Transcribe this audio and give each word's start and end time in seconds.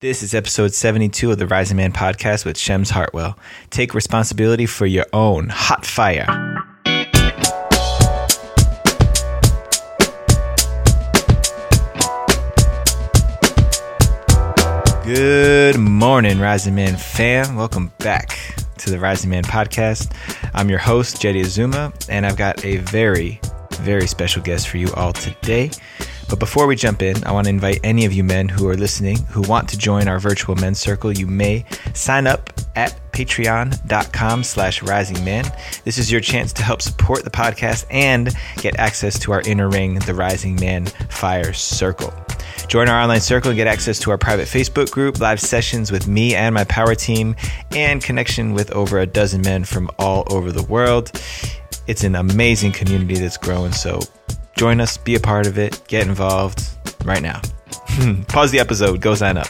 This 0.00 0.22
is 0.22 0.32
episode 0.32 0.72
72 0.72 1.30
of 1.30 1.36
the 1.36 1.46
Rising 1.46 1.76
Man 1.76 1.92
podcast 1.92 2.46
with 2.46 2.56
Shems 2.56 2.90
Heartwell. 2.90 3.36
Take 3.68 3.92
responsibility 3.92 4.64
for 4.64 4.86
your 4.86 5.04
own 5.12 5.50
hot 5.50 5.84
fire. 5.84 6.24
Good 15.04 15.76
morning, 15.78 16.40
Rising 16.40 16.74
Man 16.74 16.96
fam. 16.96 17.56
Welcome 17.56 17.92
back 17.98 18.38
to 18.78 18.88
the 18.88 18.98
Rising 18.98 19.28
Man 19.28 19.44
podcast. 19.44 20.14
I'm 20.54 20.70
your 20.70 20.78
host, 20.78 21.20
Jeddy 21.20 21.42
Azuma, 21.42 21.92
and 22.08 22.24
I've 22.24 22.38
got 22.38 22.64
a 22.64 22.78
very, 22.78 23.38
very 23.72 24.06
special 24.06 24.40
guest 24.40 24.66
for 24.70 24.78
you 24.78 24.90
all 24.94 25.12
today. 25.12 25.70
But 26.30 26.38
before 26.38 26.68
we 26.68 26.76
jump 26.76 27.02
in, 27.02 27.22
I 27.24 27.32
want 27.32 27.46
to 27.46 27.50
invite 27.50 27.80
any 27.82 28.06
of 28.06 28.12
you 28.12 28.22
men 28.22 28.48
who 28.48 28.68
are 28.68 28.76
listening 28.76 29.18
who 29.26 29.42
want 29.42 29.68
to 29.70 29.76
join 29.76 30.06
our 30.06 30.20
virtual 30.20 30.54
men's 30.54 30.78
circle. 30.78 31.12
You 31.12 31.26
may 31.26 31.64
sign 31.92 32.28
up 32.28 32.52
at 32.76 32.98
patreon.com 33.12 34.44
slash 34.44 34.80
rising 34.82 35.24
man. 35.24 35.44
This 35.84 35.98
is 35.98 36.10
your 36.10 36.20
chance 36.20 36.52
to 36.52 36.62
help 36.62 36.82
support 36.82 37.24
the 37.24 37.30
podcast 37.30 37.84
and 37.90 38.30
get 38.58 38.78
access 38.78 39.18
to 39.18 39.32
our 39.32 39.40
inner 39.40 39.68
ring, 39.68 39.94
the 39.98 40.14
Rising 40.14 40.54
Man 40.54 40.86
Fire 40.86 41.52
Circle. 41.52 42.14
Join 42.68 42.88
our 42.88 43.00
online 43.00 43.20
circle 43.20 43.50
and 43.50 43.56
get 43.56 43.66
access 43.66 43.98
to 43.98 44.12
our 44.12 44.18
private 44.18 44.46
Facebook 44.46 44.92
group, 44.92 45.18
live 45.18 45.40
sessions 45.40 45.90
with 45.90 46.06
me 46.06 46.36
and 46.36 46.54
my 46.54 46.62
power 46.64 46.94
team, 46.94 47.34
and 47.72 48.00
connection 48.00 48.52
with 48.54 48.70
over 48.70 49.00
a 49.00 49.06
dozen 49.06 49.42
men 49.42 49.64
from 49.64 49.90
all 49.98 50.24
over 50.30 50.52
the 50.52 50.62
world. 50.62 51.10
It's 51.88 52.04
an 52.04 52.14
amazing 52.14 52.70
community 52.70 53.16
that's 53.18 53.36
growing, 53.36 53.72
so 53.72 54.00
Join 54.60 54.78
us, 54.82 54.98
be 54.98 55.14
a 55.14 55.20
part 55.20 55.46
of 55.46 55.56
it, 55.56 55.80
get 55.88 56.06
involved 56.06 56.62
right 57.06 57.22
now. 57.22 57.40
Pause 58.28 58.50
the 58.50 58.58
episode, 58.60 59.00
go 59.00 59.14
sign 59.14 59.38
up. 59.38 59.46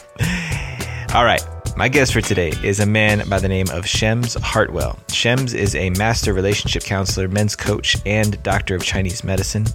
All 1.13 1.25
right. 1.25 1.45
My 1.75 1.89
guest 1.89 2.13
for 2.13 2.21
today 2.21 2.53
is 2.63 2.79
a 2.79 2.85
man 2.85 3.27
by 3.27 3.37
the 3.37 3.49
name 3.49 3.67
of 3.71 3.85
Shems 3.85 4.35
Heartwell. 4.35 4.97
Shems 5.11 5.53
is 5.53 5.75
a 5.75 5.89
master 5.89 6.33
relationship 6.33 6.83
counselor, 6.83 7.27
men's 7.27 7.57
coach, 7.57 7.97
and 8.05 8.41
doctor 8.41 8.73
of 8.73 8.83
Chinese 8.83 9.21
medicine. 9.25 9.65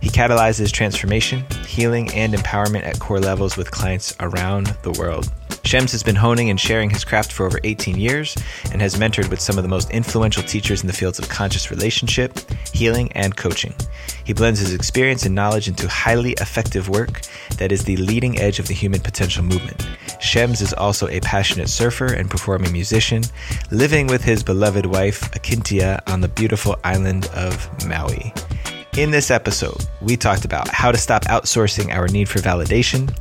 He 0.00 0.08
catalyzes 0.08 0.72
transformation, 0.72 1.44
healing, 1.66 2.10
and 2.14 2.32
empowerment 2.32 2.84
at 2.84 2.98
core 2.98 3.20
levels 3.20 3.58
with 3.58 3.70
clients 3.70 4.16
around 4.20 4.68
the 4.82 4.92
world. 4.92 5.30
Shems 5.66 5.90
has 5.90 6.04
been 6.04 6.14
honing 6.14 6.48
and 6.48 6.60
sharing 6.60 6.90
his 6.90 7.04
craft 7.04 7.32
for 7.32 7.44
over 7.44 7.58
18 7.64 7.98
years 7.98 8.36
and 8.70 8.80
has 8.80 8.94
mentored 8.94 9.28
with 9.30 9.40
some 9.40 9.58
of 9.58 9.64
the 9.64 9.68
most 9.68 9.90
influential 9.90 10.44
teachers 10.44 10.82
in 10.82 10.86
the 10.86 10.92
fields 10.92 11.18
of 11.18 11.28
conscious 11.28 11.72
relationship, 11.72 12.38
healing, 12.72 13.10
and 13.12 13.36
coaching. 13.36 13.74
He 14.22 14.32
blends 14.32 14.60
his 14.60 14.72
experience 14.72 15.26
and 15.26 15.34
knowledge 15.34 15.66
into 15.66 15.88
highly 15.88 16.34
effective 16.34 16.88
work 16.88 17.22
that 17.58 17.72
is 17.72 17.82
the 17.82 17.96
leading 17.96 18.38
edge 18.38 18.60
of 18.60 18.68
the 18.68 18.74
human 18.74 19.00
potential 19.00 19.42
movement. 19.42 19.88
Shems 20.20 20.60
is 20.60 20.72
also 20.72 21.08
a 21.08 21.18
passionate 21.18 21.68
surfer 21.68 22.12
and 22.12 22.30
performing 22.30 22.70
musician, 22.70 23.24
living 23.72 24.06
with 24.06 24.22
his 24.22 24.44
beloved 24.44 24.86
wife, 24.86 25.32
Akintia, 25.32 26.00
on 26.06 26.20
the 26.20 26.28
beautiful 26.28 26.76
island 26.84 27.26
of 27.34 27.68
Maui. 27.88 28.32
In 28.96 29.10
this 29.10 29.30
episode, 29.30 29.86
we 30.00 30.16
talked 30.16 30.46
about 30.46 30.68
how 30.68 30.90
to 30.90 30.96
stop 30.96 31.24
outsourcing 31.24 31.92
our 31.92 32.08
need 32.08 32.30
for 32.30 32.38
validation, 32.38 33.14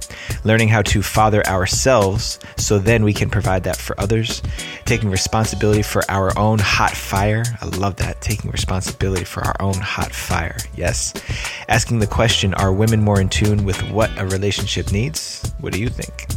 learning 0.46 0.70
how 0.70 0.82
to 0.84 1.02
father 1.02 1.46
ourselves 1.48 2.40
so 2.56 2.80
then 2.80 3.04
we 3.04 3.12
can 3.12 3.30
provide 3.30 3.66
that 3.66 3.76
for 3.76 4.00
others, 4.00 4.42
taking 4.86 5.10
responsibility 5.10 5.82
for 5.82 6.02
our 6.10 6.32
own 6.40 6.60
hot 6.60 6.92
fire. 6.92 7.44
I 7.60 7.66
love 7.66 7.98
that, 7.98 8.22
taking 8.22 8.52
responsibility 8.52 9.26
for 9.26 9.44
our 9.44 9.56
own 9.60 9.74
hot 9.74 10.14
fire. 10.14 10.56
Yes. 10.78 11.14
Asking 11.68 12.00
the 12.00 12.08
question 12.08 12.54
Are 12.54 12.72
women 12.72 13.02
more 13.02 13.20
in 13.20 13.28
tune 13.28 13.66
with 13.66 13.82
what 13.92 14.18
a 14.18 14.26
relationship 14.26 14.94
needs? 14.94 15.52
What 15.60 15.74
do 15.74 15.82
you 15.82 15.90
think? 15.90 16.32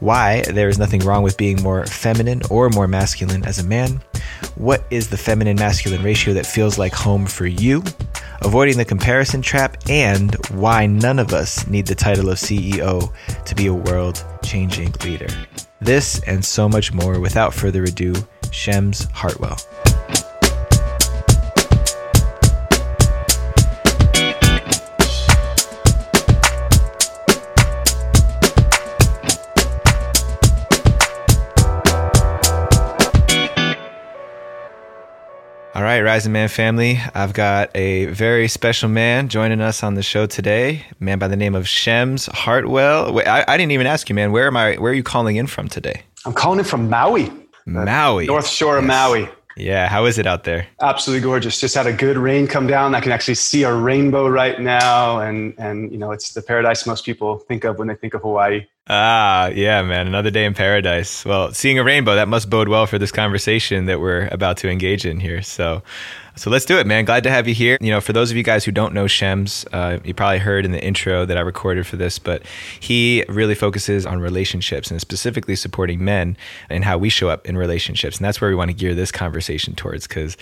Why 0.00 0.42
there 0.50 0.68
is 0.68 0.80
nothing 0.80 1.02
wrong 1.02 1.22
with 1.22 1.36
being 1.36 1.62
more 1.62 1.86
feminine 1.86 2.42
or 2.50 2.70
more 2.70 2.88
masculine 2.88 3.44
as 3.44 3.60
a 3.60 3.64
man. 3.64 4.02
What 4.56 4.84
is 4.90 5.10
the 5.10 5.16
feminine 5.16 5.56
masculine 5.56 6.02
ratio 6.02 6.34
that 6.34 6.44
feels 6.44 6.76
like 6.76 6.92
home 6.92 7.26
for 7.26 7.46
you? 7.46 7.84
Avoiding 8.44 8.76
the 8.76 8.84
comparison 8.84 9.40
trap, 9.40 9.78
and 9.88 10.34
why 10.50 10.86
none 10.86 11.18
of 11.18 11.32
us 11.32 11.66
need 11.66 11.86
the 11.86 11.94
title 11.94 12.28
of 12.28 12.36
CEO 12.36 13.10
to 13.46 13.54
be 13.54 13.68
a 13.68 13.72
world 13.72 14.22
changing 14.42 14.92
leader. 15.02 15.28
This 15.80 16.22
and 16.24 16.44
so 16.44 16.68
much 16.68 16.92
more 16.92 17.20
without 17.20 17.54
further 17.54 17.84
ado, 17.84 18.14
Shems 18.50 19.06
Heartwell. 19.06 19.66
All 35.74 35.82
right, 35.82 36.02
Rising 36.02 36.30
Man 36.30 36.48
family. 36.48 37.00
I've 37.16 37.32
got 37.32 37.68
a 37.74 38.04
very 38.04 38.46
special 38.46 38.88
man 38.88 39.28
joining 39.28 39.60
us 39.60 39.82
on 39.82 39.94
the 39.94 40.04
show 40.04 40.24
today. 40.24 40.86
A 41.00 41.04
man 41.04 41.18
by 41.18 41.26
the 41.26 41.34
name 41.34 41.56
of 41.56 41.66
Shems 41.66 42.26
Heartwell. 42.26 43.12
Wait, 43.12 43.26
I, 43.26 43.44
I, 43.48 43.56
didn't 43.56 43.72
even 43.72 43.88
ask 43.88 44.08
you, 44.08 44.14
man. 44.14 44.30
Where 44.30 44.46
am 44.46 44.56
I? 44.56 44.76
Where 44.76 44.92
are 44.92 44.94
you 44.94 45.02
calling 45.02 45.34
in 45.34 45.48
from 45.48 45.68
today? 45.68 46.02
I'm 46.26 46.32
calling 46.32 46.60
in 46.60 46.64
from 46.64 46.88
Maui. 46.88 47.28
Uh, 47.28 47.30
Maui, 47.66 48.26
North 48.26 48.46
Shore 48.46 48.74
yes. 48.74 48.82
of 48.82 48.86
Maui. 48.86 49.28
Yeah, 49.56 49.88
how 49.88 50.04
is 50.04 50.16
it 50.16 50.28
out 50.28 50.44
there? 50.44 50.64
Absolutely 50.80 51.24
gorgeous. 51.24 51.60
Just 51.60 51.74
had 51.74 51.88
a 51.88 51.92
good 51.92 52.18
rain 52.18 52.46
come 52.46 52.68
down. 52.68 52.94
I 52.94 53.00
can 53.00 53.10
actually 53.10 53.34
see 53.34 53.64
a 53.64 53.74
rainbow 53.74 54.28
right 54.28 54.60
now, 54.60 55.18
and 55.18 55.54
and 55.58 55.90
you 55.90 55.98
know 55.98 56.12
it's 56.12 56.34
the 56.34 56.42
paradise 56.42 56.86
most 56.86 57.04
people 57.04 57.38
think 57.38 57.64
of 57.64 57.80
when 57.80 57.88
they 57.88 57.96
think 57.96 58.14
of 58.14 58.22
Hawaii. 58.22 58.64
Ah, 58.86 59.46
yeah, 59.48 59.80
man, 59.82 60.06
another 60.06 60.30
day 60.30 60.44
in 60.44 60.52
paradise. 60.52 61.24
Well, 61.24 61.54
seeing 61.54 61.78
a 61.78 61.84
rainbow 61.84 62.16
that 62.16 62.28
must 62.28 62.50
bode 62.50 62.68
well 62.68 62.86
for 62.86 62.98
this 62.98 63.10
conversation 63.12 63.86
that 63.86 63.98
we're 63.98 64.28
about 64.28 64.58
to 64.58 64.68
engage 64.68 65.06
in 65.06 65.20
here. 65.20 65.40
So, 65.40 65.82
so 66.36 66.50
let's 66.50 66.64
do 66.64 66.78
it, 66.78 66.86
man. 66.86 67.04
Glad 67.04 67.22
to 67.24 67.30
have 67.30 67.46
you 67.46 67.54
here. 67.54 67.78
You 67.80 67.90
know, 67.90 68.00
for 68.00 68.12
those 68.12 68.30
of 68.30 68.36
you 68.36 68.42
guys 68.42 68.64
who 68.64 68.72
don't 68.72 68.92
know 68.92 69.06
Shems, 69.06 69.64
uh, 69.72 69.98
you 70.04 70.14
probably 70.14 70.38
heard 70.38 70.64
in 70.64 70.72
the 70.72 70.82
intro 70.82 71.24
that 71.24 71.36
I 71.36 71.40
recorded 71.40 71.86
for 71.86 71.96
this, 71.96 72.18
but 72.18 72.42
he 72.80 73.24
really 73.28 73.54
focuses 73.54 74.04
on 74.04 74.20
relationships 74.20 74.90
and 74.90 75.00
specifically 75.00 75.56
supporting 75.56 76.04
men 76.04 76.36
and 76.68 76.84
how 76.84 76.98
we 76.98 77.08
show 77.08 77.28
up 77.28 77.46
in 77.46 77.56
relationships. 77.56 78.16
And 78.16 78.24
that's 78.24 78.40
where 78.40 78.50
we 78.50 78.56
want 78.56 78.70
to 78.70 78.76
gear 78.76 78.94
this 78.94 79.12
conversation 79.12 79.74
towards. 79.74 80.06
Because 80.06 80.36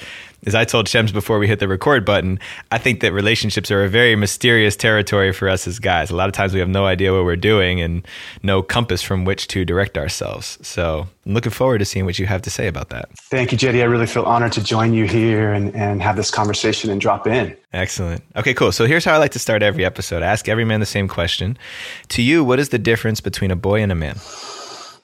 as 0.47 0.55
I 0.55 0.65
told 0.65 0.89
Shems 0.89 1.13
before 1.13 1.39
we 1.39 1.47
hit 1.47 1.61
the 1.61 1.69
record 1.69 2.05
button, 2.05 2.41
I 2.71 2.79
think 2.79 3.01
that 3.01 3.13
relationships 3.13 3.71
are 3.71 3.85
a 3.85 3.89
very 3.89 4.17
mysterious 4.17 4.77
territory 4.77 5.33
for 5.33 5.49
us 5.49 5.69
as 5.69 5.79
guys. 5.79 6.11
A 6.11 6.17
lot 6.17 6.29
of 6.29 6.35
times 6.35 6.53
we 6.53 6.61
have 6.61 6.69
no 6.69 6.87
idea 6.87 7.13
what 7.13 7.25
we're 7.25 7.37
doing 7.37 7.81
and 7.81 8.07
no 8.43 8.63
compass 8.63 9.03
from 9.03 9.25
which 9.25 9.47
to 9.49 9.65
direct 9.65 9.99
ourselves. 9.99 10.59
So 10.63 11.07
I'm 11.27 11.35
looking 11.35 11.53
forward 11.53 11.79
to 11.79 11.85
seeing 11.85 12.07
what 12.07 12.19
you 12.19 12.27
have 12.27 12.43
to 12.43 12.51
say 12.51 12.67
about 12.67 12.89
that. 12.89 13.09
Thank 13.31 13.53
you, 13.53 13.59
Jeddy. 13.59 13.83
I 13.83 13.85
really 13.85 14.07
feel 14.07 14.25
honored 14.25 14.53
to 14.53 14.65
join 14.65 14.95
you 14.95 15.07
here 15.07 15.53
and, 15.53 15.75
and 15.75 15.82
have 15.83 16.17
this 16.17 16.31
conversation 16.31 16.91
and 16.91 17.01
drop 17.01 17.27
in. 17.27 17.57
Excellent. 17.73 18.23
Okay, 18.37 18.55
cool. 18.55 18.73
So 18.73 18.87
here's 18.87 19.05
how 19.05 19.15
I 19.15 19.19
like 19.19 19.33
to 19.33 19.39
start 19.39 19.63
every 19.63 19.85
episode. 19.85 20.23
I 20.23 20.27
ask 20.27 20.49
every 20.49 20.65
man 20.65 20.81
the 20.81 20.87
same 20.87 21.09
question. 21.09 21.59
To 22.11 22.23
you, 22.23 22.45
what 22.45 22.59
is 22.59 22.69
the 22.69 22.79
difference 22.79 23.21
between 23.21 23.51
a 23.51 23.57
boy 23.57 23.83
and 23.83 23.91
a 23.91 23.95
man? 23.95 24.17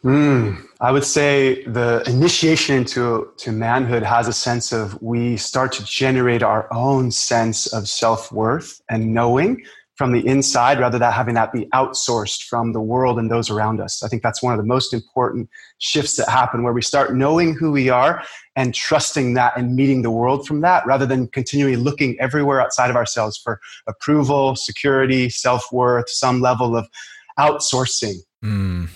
Mm, 0.05 0.65
I 0.81 0.93
would 0.93 1.05
say 1.05 1.65
the 1.65 2.05
initiation 2.07 2.77
into 2.77 3.33
to 3.39 3.51
manhood 3.51 4.05
has 4.05 4.29
a 4.29 4.33
sense 4.33 4.73
of 4.73 5.01
we 5.03 5.37
start 5.37 5.73
to 5.73 5.85
generate 5.85 6.43
our 6.43 6.73
own 6.73 7.11
sense 7.11 7.67
of 7.67 7.89
self 7.89 8.31
worth 8.31 8.81
and 8.89 9.13
knowing 9.13 9.65
from 9.99 10.13
the 10.13 10.25
inside 10.25 10.79
rather 10.79 10.97
than 10.97 11.13
having 11.13 11.35
that 11.35 11.53
be 11.53 11.67
outsourced 11.75 12.45
from 12.45 12.73
the 12.73 12.81
world 12.81 13.19
and 13.19 13.29
those 13.29 13.51
around 13.51 13.81
us. 13.81 14.05
I 14.05 14.09
think 14.09 14.23
that's 14.23 14.41
one 14.41 14.55
of 14.55 14.59
the 14.59 14.65
most 14.65 14.95
important 14.95 15.51
shifts 15.79 16.15
that 16.17 16.29
happen 16.29 16.63
where 16.63 16.73
we 16.73 16.83
start 16.83 17.17
knowing 17.17 17.53
who 17.53 17.73
we 17.73 17.89
are 17.89 18.23
and 18.55 18.73
trusting 18.73 19.35
that 19.35 19.57
and 19.57 19.75
meeting 19.75 20.03
the 20.03 20.11
world 20.13 20.47
from 20.47 20.61
that 20.61 20.87
rather 20.87 21.05
than 21.05 21.27
continually 21.27 21.75
looking 21.75 22.17
everywhere 22.21 22.61
outside 22.61 22.91
of 22.91 22.97
ourselves 22.97 23.37
for 23.37 23.61
approval, 23.89 24.55
security, 24.55 25.29
self 25.29 25.65
worth, 25.73 26.09
some 26.09 26.41
level 26.41 26.77
of 26.77 26.89
outsourcing. 27.37 28.15
Mm, 28.45 28.89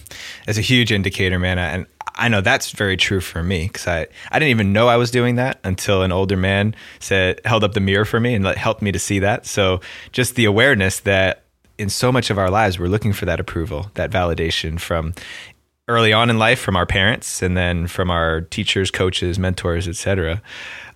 that's 0.47 0.59
a 0.59 0.63
huge 0.63 0.93
indicator, 0.93 1.39
man. 1.39 1.59
And 1.59 1.87
I 2.15 2.29
know 2.29 2.41
that's 2.41 2.71
very 2.71 2.97
true 2.97 3.21
for 3.21 3.43
me 3.43 3.67
because 3.67 3.87
I, 3.87 4.07
I 4.31 4.39
didn't 4.39 4.51
even 4.51 4.73
know 4.73 4.89
I 4.89 4.97
was 4.97 5.11
doing 5.11 5.37
that 5.37 5.59
until 5.65 6.03
an 6.03 6.13
older 6.13 6.37
man 6.37 6.75
said 7.01 7.41
held 7.45 7.65
up 7.65 7.73
the 7.73 7.81
mirror 7.81 8.05
for 8.05 8.21
me 8.21 8.35
and 8.35 8.47
helped 8.47 8.83
me 8.83 8.93
to 8.93 8.99
see 8.99 9.19
that. 9.21 9.47
So 9.47 9.81
just 10.13 10.37
the 10.37 10.45
awareness 10.45 11.01
that 11.01 11.45
in 11.79 11.89
so 11.89 12.13
much 12.13 12.31
of 12.31 12.39
our 12.39 12.51
lives 12.51 12.79
we're 12.79 12.87
looking 12.87 13.13
for 13.13 13.25
that 13.25 13.41
approval, 13.41 13.91
that 13.95 14.11
validation 14.11 14.79
from 14.79 15.15
early 15.89 16.13
on 16.13 16.31
in 16.31 16.39
life 16.39 16.61
from 16.61 16.77
our 16.77 16.87
parents 16.87 17.43
and 17.43 17.57
then 17.57 17.89
from 17.89 18.09
our 18.09 18.43
teachers, 18.43 18.91
coaches, 18.91 19.37
mentors, 19.37 19.89
etc. 19.89 20.41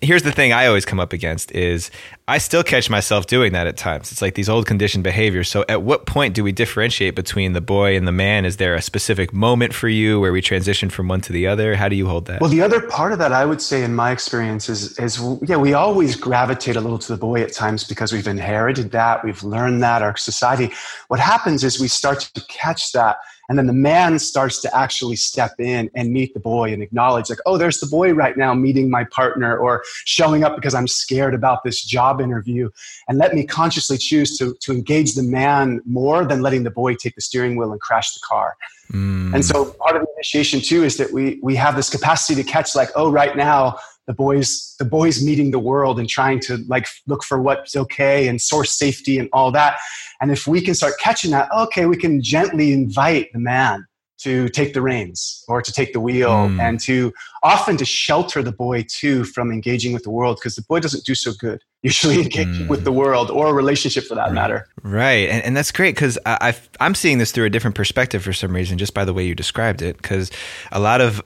Here's 0.00 0.22
the 0.22 0.30
thing 0.30 0.52
I 0.52 0.66
always 0.66 0.84
come 0.84 1.00
up 1.00 1.12
against 1.12 1.50
is 1.52 1.90
I 2.28 2.38
still 2.38 2.62
catch 2.62 2.88
myself 2.88 3.26
doing 3.26 3.52
that 3.52 3.66
at 3.66 3.76
times. 3.76 4.12
It's 4.12 4.22
like 4.22 4.34
these 4.34 4.48
old 4.48 4.66
conditioned 4.66 5.02
behaviors. 5.02 5.48
So 5.48 5.64
at 5.68 5.82
what 5.82 6.06
point 6.06 6.34
do 6.34 6.44
we 6.44 6.52
differentiate 6.52 7.16
between 7.16 7.52
the 7.52 7.60
boy 7.60 7.96
and 7.96 8.06
the 8.06 8.12
man? 8.12 8.44
Is 8.44 8.58
there 8.58 8.74
a 8.74 8.82
specific 8.82 9.32
moment 9.32 9.74
for 9.74 9.88
you 9.88 10.20
where 10.20 10.32
we 10.32 10.40
transition 10.40 10.88
from 10.88 11.08
one 11.08 11.20
to 11.22 11.32
the 11.32 11.48
other? 11.48 11.74
How 11.74 11.88
do 11.88 11.96
you 11.96 12.06
hold 12.06 12.26
that? 12.26 12.40
Well, 12.40 12.50
the 12.50 12.62
other 12.62 12.80
part 12.80 13.12
of 13.12 13.18
that 13.18 13.32
I 13.32 13.44
would 13.44 13.60
say 13.60 13.82
in 13.82 13.94
my 13.94 14.12
experience 14.12 14.68
is 14.68 14.96
is 15.00 15.20
yeah, 15.42 15.56
we 15.56 15.72
always 15.72 16.14
gravitate 16.14 16.76
a 16.76 16.80
little 16.80 16.98
to 16.98 17.12
the 17.12 17.18
boy 17.18 17.42
at 17.42 17.52
times 17.52 17.82
because 17.82 18.12
we've 18.12 18.28
inherited 18.28 18.92
that, 18.92 19.24
we've 19.24 19.42
learned 19.42 19.82
that 19.82 20.02
our 20.02 20.16
society. 20.16 20.70
What 21.08 21.18
happens 21.18 21.64
is 21.64 21.80
we 21.80 21.88
start 21.88 22.20
to 22.20 22.40
catch 22.48 22.92
that 22.92 23.16
And 23.48 23.58
then 23.58 23.66
the 23.66 23.72
man 23.72 24.18
starts 24.18 24.60
to 24.62 24.76
actually 24.76 25.16
step 25.16 25.52
in 25.58 25.90
and 25.94 26.12
meet 26.12 26.34
the 26.34 26.40
boy 26.40 26.72
and 26.72 26.82
acknowledge, 26.82 27.30
like, 27.30 27.38
oh, 27.46 27.56
there's 27.56 27.80
the 27.80 27.86
boy 27.86 28.12
right 28.12 28.36
now 28.36 28.54
meeting 28.54 28.90
my 28.90 29.04
partner 29.04 29.56
or 29.56 29.82
showing 30.04 30.44
up 30.44 30.56
because 30.56 30.74
I'm 30.74 30.88
scared 30.88 31.34
about 31.34 31.62
this 31.64 31.82
job 31.82 32.20
interview. 32.20 32.70
And 33.08 33.18
let 33.18 33.34
me 33.34 33.44
consciously 33.44 33.98
choose 33.98 34.36
to, 34.38 34.54
to 34.60 34.72
engage 34.72 35.14
the 35.14 35.22
man 35.22 35.80
more 35.84 36.24
than 36.24 36.42
letting 36.42 36.64
the 36.64 36.70
boy 36.70 36.94
take 36.94 37.14
the 37.14 37.20
steering 37.20 37.56
wheel 37.56 37.72
and 37.72 37.80
crash 37.80 38.14
the 38.14 38.20
car. 38.20 38.56
Mm. 38.92 39.34
And 39.34 39.44
so 39.44 39.72
part 39.72 39.96
of 39.96 40.02
the 40.02 40.08
initiation 40.16 40.60
too 40.60 40.84
is 40.84 40.96
that 40.96 41.12
we 41.12 41.40
we 41.42 41.56
have 41.56 41.74
this 41.74 41.90
capacity 41.90 42.40
to 42.40 42.48
catch 42.48 42.76
like, 42.76 42.90
oh, 42.94 43.10
right 43.10 43.36
now 43.36 43.78
the 44.06 44.14
boys 44.14 44.74
the 44.78 44.84
boys 44.84 45.24
meeting 45.24 45.50
the 45.50 45.58
world 45.58 45.98
and 45.98 46.08
trying 46.08 46.40
to 46.40 46.58
like 46.68 46.86
look 47.06 47.24
for 47.24 47.40
what's 47.40 47.76
okay 47.76 48.28
and 48.28 48.40
source 48.40 48.72
safety 48.72 49.18
and 49.18 49.28
all 49.32 49.50
that 49.50 49.78
and 50.20 50.30
if 50.30 50.46
we 50.46 50.60
can 50.60 50.74
start 50.74 50.94
catching 50.98 51.30
that 51.30 51.48
okay 51.52 51.86
we 51.86 51.96
can 51.96 52.22
gently 52.22 52.72
invite 52.72 53.32
the 53.32 53.38
man 53.38 53.86
to 54.18 54.48
take 54.48 54.72
the 54.72 54.80
reins 54.80 55.44
or 55.46 55.60
to 55.60 55.70
take 55.70 55.92
the 55.92 56.00
wheel 56.00 56.30
mm. 56.30 56.58
and 56.58 56.80
to 56.80 57.12
often 57.42 57.76
to 57.76 57.84
shelter 57.84 58.42
the 58.42 58.52
boy 58.52 58.82
too 58.88 59.24
from 59.24 59.52
engaging 59.52 59.92
with 59.92 60.04
the 60.04 60.10
world 60.10 60.38
because 60.40 60.56
the 60.56 60.62
boy 60.62 60.80
doesn't 60.80 61.04
do 61.04 61.14
so 61.14 61.32
good 61.38 61.62
usually 61.82 62.22
engaging 62.22 62.66
mm. 62.66 62.68
with 62.68 62.84
the 62.84 62.92
world 62.92 63.30
or 63.30 63.48
a 63.48 63.52
relationship 63.52 64.04
for 64.04 64.14
that 64.14 64.26
right. 64.26 64.32
matter 64.32 64.66
right 64.82 65.28
and, 65.28 65.44
and 65.44 65.56
that's 65.56 65.70
great 65.70 65.94
because 65.94 66.18
i 66.24 66.56
i'm 66.80 66.94
seeing 66.94 67.18
this 67.18 67.30
through 67.30 67.44
a 67.44 67.50
different 67.50 67.76
perspective 67.76 68.22
for 68.22 68.32
some 68.32 68.54
reason 68.54 68.78
just 68.78 68.94
by 68.94 69.04
the 69.04 69.12
way 69.12 69.24
you 69.24 69.34
described 69.34 69.82
it 69.82 69.96
because 69.98 70.30
a 70.72 70.80
lot 70.80 71.00
of 71.00 71.22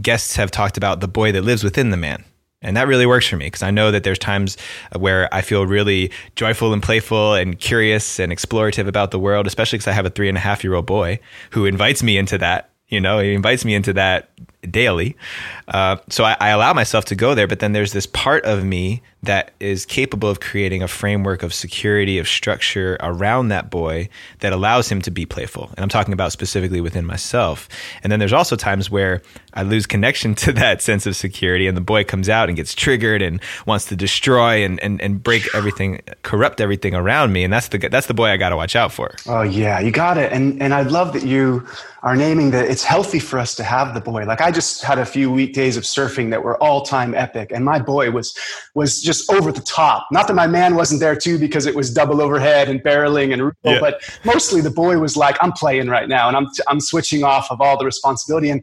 guests 0.00 0.36
have 0.36 0.50
talked 0.50 0.76
about 0.76 1.00
the 1.00 1.08
boy 1.08 1.32
that 1.32 1.42
lives 1.42 1.62
within 1.62 1.90
the 1.90 1.96
man 1.96 2.24
and 2.62 2.76
that 2.76 2.86
really 2.86 3.06
works 3.06 3.26
for 3.26 3.36
me 3.36 3.46
because 3.46 3.62
I 3.62 3.70
know 3.70 3.90
that 3.90 4.04
there's 4.04 4.18
times 4.18 4.56
where 4.96 5.32
I 5.34 5.42
feel 5.42 5.66
really 5.66 6.12
joyful 6.36 6.72
and 6.72 6.82
playful 6.82 7.34
and 7.34 7.58
curious 7.58 8.20
and 8.20 8.32
explorative 8.32 8.86
about 8.86 9.10
the 9.10 9.18
world, 9.18 9.46
especially 9.46 9.78
because 9.78 9.88
I 9.88 9.92
have 9.92 10.06
a 10.06 10.10
three 10.10 10.28
and 10.28 10.38
a 10.38 10.40
half 10.40 10.62
year 10.62 10.74
old 10.74 10.86
boy 10.86 11.18
who 11.50 11.66
invites 11.66 12.02
me 12.02 12.16
into 12.16 12.38
that. 12.38 12.70
You 12.86 13.00
know, 13.00 13.18
he 13.18 13.34
invites 13.34 13.64
me 13.64 13.74
into 13.74 13.92
that 13.94 14.30
daily. 14.70 15.16
Uh, 15.68 15.96
so 16.08 16.24
I, 16.24 16.36
I, 16.40 16.48
allow 16.50 16.72
myself 16.72 17.04
to 17.06 17.14
go 17.14 17.34
there, 17.34 17.48
but 17.48 17.58
then 17.58 17.72
there's 17.72 17.92
this 17.92 18.06
part 18.06 18.44
of 18.44 18.64
me 18.64 19.02
that 19.24 19.52
is 19.60 19.86
capable 19.86 20.28
of 20.28 20.40
creating 20.40 20.82
a 20.82 20.88
framework 20.88 21.42
of 21.44 21.54
security, 21.54 22.18
of 22.18 22.26
structure 22.26 22.96
around 23.00 23.48
that 23.48 23.70
boy 23.70 24.08
that 24.40 24.52
allows 24.52 24.90
him 24.90 25.00
to 25.00 25.10
be 25.10 25.24
playful. 25.24 25.68
And 25.76 25.80
I'm 25.80 25.88
talking 25.88 26.12
about 26.12 26.32
specifically 26.32 26.80
within 26.80 27.04
myself. 27.04 27.68
And 28.02 28.10
then 28.10 28.18
there's 28.18 28.32
also 28.32 28.56
times 28.56 28.90
where 28.90 29.22
I 29.54 29.62
lose 29.62 29.86
connection 29.86 30.34
to 30.42 30.52
that 30.52 30.82
sense 30.82 31.06
of 31.06 31.16
security 31.16 31.66
and 31.66 31.76
the 31.76 31.82
boy 31.82 32.04
comes 32.04 32.28
out 32.28 32.48
and 32.48 32.56
gets 32.56 32.74
triggered 32.74 33.22
and 33.22 33.40
wants 33.66 33.86
to 33.86 33.96
destroy 33.96 34.64
and, 34.64 34.80
and, 34.80 35.00
and 35.00 35.22
break 35.22 35.54
everything, 35.54 36.02
corrupt 36.22 36.60
everything 36.60 36.94
around 36.94 37.32
me. 37.32 37.44
And 37.44 37.52
that's 37.52 37.68
the, 37.68 37.78
that's 37.78 38.06
the 38.06 38.14
boy 38.14 38.26
I 38.26 38.36
got 38.36 38.50
to 38.50 38.56
watch 38.56 38.76
out 38.76 38.92
for. 38.92 39.14
Oh 39.26 39.42
yeah, 39.42 39.80
you 39.80 39.90
got 39.90 40.18
it. 40.18 40.32
And, 40.32 40.60
and 40.60 40.74
I 40.74 40.82
love 40.82 41.12
that 41.12 41.24
you 41.24 41.66
are 42.02 42.16
naming 42.16 42.50
that 42.50 42.68
it's 42.68 42.82
healthy 42.82 43.20
for 43.20 43.38
us 43.38 43.54
to 43.54 43.62
have 43.62 43.94
the 43.94 44.00
boy. 44.00 44.24
Like 44.24 44.40
I 44.40 44.50
just 44.52 44.82
had 44.82 44.98
a 44.98 45.04
few 45.04 45.30
weekdays 45.30 45.76
of 45.76 45.84
surfing 45.84 46.30
that 46.30 46.44
were 46.44 46.56
all 46.62 46.82
time 46.82 47.14
epic. 47.14 47.50
And 47.52 47.64
my 47.64 47.78
boy 47.78 48.10
was, 48.10 48.36
was 48.74 49.02
just 49.02 49.30
over 49.32 49.50
the 49.50 49.60
top. 49.60 50.06
Not 50.12 50.28
that 50.28 50.34
my 50.34 50.46
man 50.46 50.76
wasn't 50.76 51.00
there 51.00 51.16
too 51.16 51.38
because 51.38 51.66
it 51.66 51.74
was 51.74 51.92
double 51.92 52.20
overhead 52.20 52.68
and 52.68 52.82
barreling 52.82 53.32
and 53.32 53.52
yeah. 53.64 53.80
but 53.80 54.02
mostly 54.24 54.60
the 54.60 54.70
boy 54.70 54.98
was 54.98 55.16
like, 55.16 55.36
I'm 55.40 55.52
playing 55.52 55.88
right 55.88 56.08
now 56.08 56.28
and 56.28 56.36
I'm, 56.36 56.46
I'm 56.68 56.80
switching 56.80 57.24
off 57.24 57.50
of 57.50 57.60
all 57.60 57.78
the 57.78 57.84
responsibility. 57.84 58.50
And, 58.50 58.62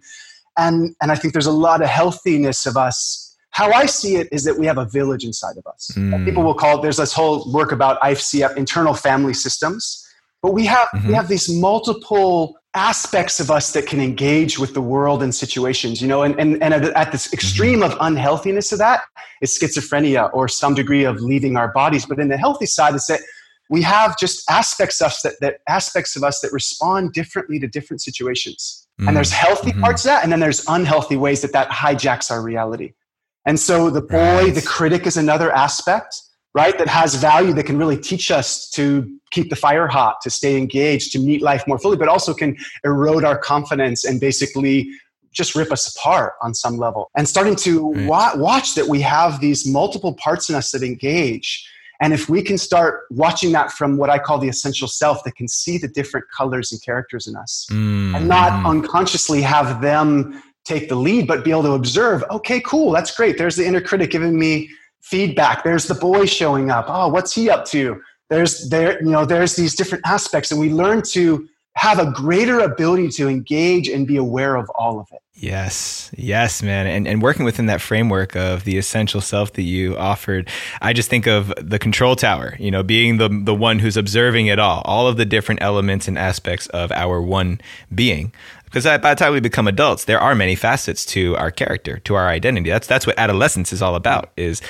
and, 0.57 0.95
and 1.01 1.11
I 1.11 1.15
think 1.15 1.33
there's 1.33 1.45
a 1.45 1.51
lot 1.51 1.81
of 1.81 1.89
healthiness 1.89 2.65
of 2.65 2.77
us. 2.77 3.35
How 3.51 3.71
I 3.71 3.87
see 3.87 4.15
it 4.15 4.29
is 4.31 4.43
that 4.43 4.57
we 4.57 4.65
have 4.67 4.77
a 4.77 4.85
village 4.85 5.23
inside 5.25 5.57
of 5.57 5.65
us. 5.67 5.91
Mm. 5.95 6.23
People 6.23 6.43
will 6.43 6.53
call 6.53 6.77
it, 6.77 6.81
there's 6.81 6.97
this 6.97 7.13
whole 7.13 7.51
work 7.51 7.71
about 7.71 7.99
IFCF, 8.01 8.55
internal 8.55 8.93
family 8.93 9.33
systems. 9.33 10.05
But 10.41 10.53
we 10.53 10.65
have, 10.67 10.87
mm-hmm. 10.89 11.07
we 11.07 11.13
have 11.15 11.27
these 11.27 11.49
multiple 11.49 12.58
aspects 12.75 13.39
of 13.39 13.49
us 13.49 13.73
that 13.73 13.87
can 13.87 13.99
engage 13.99 14.59
with 14.59 14.73
the 14.73 14.81
world 14.81 15.23
and 15.23 15.33
situations, 15.33 16.01
you 16.01 16.07
know, 16.07 16.21
and, 16.21 16.39
and, 16.39 16.61
and 16.61 16.73
at, 16.73 17.11
this 17.11 17.33
extreme 17.33 17.81
of 17.81 17.97
unhealthiness 17.99 18.71
of 18.71 18.77
that 18.77 19.01
is 19.41 19.57
schizophrenia 19.57 20.29
or 20.33 20.47
some 20.47 20.75
degree 20.75 21.03
of 21.03 21.19
leaving 21.19 21.57
our 21.57 21.71
bodies. 21.73 22.05
But 22.05 22.19
in 22.19 22.27
the 22.27 22.37
healthy 22.37 22.67
side, 22.67 22.93
is 22.93 23.07
that 23.07 23.21
we 23.69 23.81
have 23.81 24.17
just 24.19 24.49
aspects 24.49 25.01
of 25.01 25.07
us 25.07 25.21
that, 25.23 25.33
that 25.41 25.57
aspects 25.67 26.15
of 26.15 26.23
us 26.23 26.41
that 26.41 26.51
respond 26.51 27.13
differently 27.13 27.59
to 27.59 27.67
different 27.67 28.01
situations. 28.01 28.87
Mm-hmm. 28.99 29.07
And 29.07 29.17
there's 29.17 29.31
healthy 29.31 29.71
mm-hmm. 29.71 29.81
parts 29.81 30.05
of 30.05 30.09
that, 30.09 30.23
and 30.23 30.31
then 30.31 30.39
there's 30.39 30.63
unhealthy 30.67 31.17
ways 31.17 31.41
that 31.41 31.53
that 31.53 31.69
hijacks 31.69 32.29
our 32.29 32.41
reality. 32.41 32.93
And 33.45 33.59
so 33.59 33.89
the 33.89 34.01
boy, 34.01 34.43
right. 34.43 34.53
the 34.53 34.61
critic 34.61 35.07
is 35.07 35.17
another 35.17 35.51
aspect 35.51 36.21
right? 36.53 36.77
That 36.77 36.87
has 36.87 37.15
value 37.15 37.53
that 37.53 37.65
can 37.65 37.77
really 37.77 37.97
teach 37.97 38.31
us 38.31 38.69
to 38.71 39.19
keep 39.31 39.49
the 39.49 39.55
fire 39.55 39.87
hot, 39.87 40.21
to 40.21 40.29
stay 40.29 40.57
engaged, 40.57 41.11
to 41.13 41.19
meet 41.19 41.41
life 41.41 41.67
more 41.67 41.77
fully, 41.77 41.97
but 41.97 42.07
also 42.07 42.33
can 42.33 42.57
erode 42.83 43.23
our 43.23 43.37
confidence 43.37 44.03
and 44.05 44.19
basically 44.19 44.89
just 45.31 45.55
rip 45.55 45.71
us 45.71 45.95
apart 45.95 46.33
on 46.41 46.53
some 46.53 46.77
level. 46.77 47.11
And 47.15 47.27
starting 47.29 47.55
to 47.57 47.91
right. 47.93 48.07
wa- 48.07 48.31
watch 48.35 48.75
that 48.75 48.87
we 48.87 49.01
have 49.01 49.39
these 49.39 49.67
multiple 49.67 50.13
parts 50.15 50.49
in 50.49 50.55
us 50.55 50.71
that 50.71 50.81
engage. 50.81 51.67
And 52.01 52.13
if 52.13 52.29
we 52.29 52.41
can 52.41 52.57
start 52.57 53.01
watching 53.11 53.51
that 53.51 53.71
from 53.71 53.97
what 53.97 54.09
I 54.09 54.17
call 54.17 54.39
the 54.39 54.47
essential 54.47 54.87
self 54.87 55.23
that 55.25 55.35
can 55.35 55.47
see 55.47 55.77
the 55.77 55.87
different 55.87 56.25
colors 56.35 56.71
and 56.71 56.81
characters 56.81 57.27
in 57.27 57.35
us 57.35 57.67
mm. 57.69 58.15
and 58.15 58.27
not 58.27 58.65
unconsciously 58.65 59.41
have 59.41 59.81
them 59.81 60.41
take 60.65 60.87
the 60.87 60.95
lead, 60.95 61.27
but 61.27 61.43
be 61.43 61.51
able 61.51 61.63
to 61.63 61.73
observe, 61.73 62.23
okay, 62.31 62.61
cool, 62.61 62.91
that's 62.91 63.15
great. 63.15 63.37
There's 63.37 63.55
the 63.55 63.65
inner 63.65 63.81
critic 63.81 64.11
giving 64.11 64.39
me 64.39 64.69
feedback. 65.01 65.63
There's 65.63 65.85
the 65.85 65.95
boy 65.95 66.25
showing 66.25 66.69
up. 66.71 66.85
Oh, 66.87 67.07
what's 67.07 67.33
he 67.33 67.49
up 67.49 67.65
to? 67.65 68.01
There's 68.29 68.69
there, 68.69 69.01
you 69.03 69.09
know, 69.09 69.25
there's 69.25 69.55
these 69.55 69.75
different 69.75 70.05
aspects, 70.05 70.51
and 70.51 70.59
we 70.59 70.71
learn 70.71 71.01
to 71.13 71.47
have 71.75 71.99
a 71.99 72.11
greater 72.11 72.59
ability 72.59 73.09
to 73.09 73.29
engage 73.29 73.87
and 73.87 74.05
be 74.05 74.17
aware 74.17 74.55
of 74.55 74.69
all 74.71 74.99
of 74.99 75.07
it. 75.11 75.19
Yes, 75.33 76.11
yes, 76.17 76.61
man. 76.61 76.85
And, 76.87 77.07
and 77.07 77.21
working 77.21 77.45
within 77.45 77.67
that 77.67 77.79
framework 77.79 78.35
of 78.35 78.65
the 78.65 78.77
essential 78.77 79.21
self 79.21 79.53
that 79.53 79.61
you 79.61 79.95
offered, 79.95 80.49
I 80.81 80.91
just 80.91 81.09
think 81.09 81.25
of 81.25 81.53
the 81.57 81.79
control 81.79 82.17
tower, 82.17 82.57
you 82.59 82.69
know, 82.69 82.83
being 82.83 83.17
the, 83.17 83.29
the 83.29 83.55
one 83.55 83.79
who's 83.79 83.95
observing 83.95 84.47
it 84.47 84.59
all, 84.59 84.81
all 84.83 85.07
of 85.07 85.15
the 85.15 85.25
different 85.25 85.61
elements 85.61 86.09
and 86.09 86.17
aspects 86.17 86.67
of 86.67 86.91
our 86.91 87.21
one 87.21 87.61
being. 87.95 88.33
Because 88.65 88.83
by 88.83 88.97
the 88.97 89.15
time 89.15 89.31
we 89.31 89.39
become 89.39 89.67
adults, 89.67 90.03
there 90.03 90.19
are 90.19 90.35
many 90.35 90.55
facets 90.55 91.05
to 91.07 91.37
our 91.37 91.49
character, 91.49 91.99
to 91.99 92.15
our 92.15 92.27
identity. 92.27 92.69
That's, 92.69 92.87
that's 92.87 93.07
what 93.07 93.17
adolescence 93.17 93.71
is 93.71 93.81
all 93.81 93.95
about, 93.95 94.31
is 94.35 94.61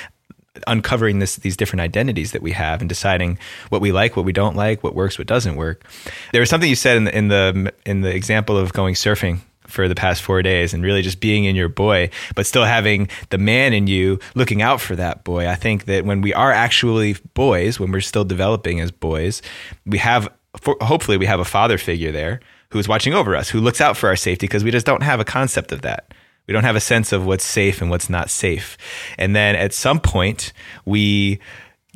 uncovering 0.67 1.19
this 1.19 1.37
these 1.37 1.57
different 1.57 1.81
identities 1.81 2.31
that 2.31 2.41
we 2.41 2.51
have 2.51 2.81
and 2.81 2.89
deciding 2.89 3.37
what 3.69 3.81
we 3.81 3.91
like, 3.91 4.15
what 4.15 4.25
we 4.25 4.33
don't 4.33 4.55
like, 4.55 4.83
what 4.83 4.95
works, 4.95 5.17
what 5.17 5.27
doesn't 5.27 5.55
work. 5.55 5.83
There 6.31 6.41
was 6.41 6.49
something 6.49 6.69
you 6.69 6.75
said 6.75 6.97
in 6.97 7.03
the 7.05 7.17
in 7.17 7.27
the 7.27 7.73
in 7.85 8.01
the 8.01 8.13
example 8.13 8.57
of 8.57 8.73
going 8.73 8.95
surfing 8.95 9.39
for 9.69 9.87
the 9.87 9.95
past 9.95 10.21
four 10.21 10.41
days 10.41 10.73
and 10.73 10.83
really 10.83 11.01
just 11.01 11.19
being 11.19 11.45
in 11.45 11.55
your 11.55 11.69
boy, 11.69 12.09
but 12.35 12.45
still 12.45 12.65
having 12.65 13.07
the 13.29 13.37
man 13.37 13.73
in 13.73 13.87
you 13.87 14.19
looking 14.35 14.61
out 14.61 14.81
for 14.81 14.95
that 14.95 15.23
boy. 15.23 15.47
I 15.47 15.55
think 15.55 15.85
that 15.85 16.05
when 16.05 16.21
we 16.21 16.33
are 16.33 16.51
actually 16.51 17.15
boys, 17.33 17.79
when 17.79 17.91
we're 17.91 18.01
still 18.01 18.25
developing 18.25 18.79
as 18.79 18.91
boys, 18.91 19.41
we 19.85 19.99
have, 19.99 20.27
hopefully, 20.65 21.17
we 21.17 21.27
have 21.27 21.39
a 21.39 21.45
father 21.45 21.77
figure 21.77 22.11
there 22.11 22.39
who's 22.71 22.87
watching 22.87 23.13
over 23.13 23.35
us, 23.35 23.49
who 23.49 23.59
looks 23.59 23.81
out 23.81 23.97
for 23.97 24.09
our 24.09 24.15
safety 24.15 24.47
because 24.47 24.63
we 24.63 24.71
just 24.71 24.85
don't 24.85 25.03
have 25.03 25.19
a 25.19 25.25
concept 25.25 25.71
of 25.71 25.81
that. 25.81 26.13
We 26.49 26.53
don't 26.53 26.63
have 26.63 26.75
a 26.75 26.81
sense 26.81 27.13
of 27.13 27.27
what's 27.27 27.45
safe 27.45 27.79
and 27.79 27.91
what's 27.91 28.09
not 28.09 28.31
safe. 28.31 28.75
And 29.19 29.35
then 29.35 29.55
at 29.55 29.71
some 29.71 29.99
point, 29.99 30.51
we 30.83 31.39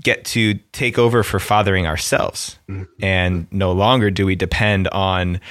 get 0.03 0.25
to 0.25 0.53
take 0.71 0.99
over 0.99 1.23
for 1.23 1.39
fathering 1.39 1.87
ourselves. 1.87 2.59
Mm-hmm. 2.69 2.83
And 3.03 3.47
no 3.51 3.71
longer 3.71 4.11
do 4.11 4.27
we 4.27 4.35
depend 4.35 4.89
on 4.89 5.41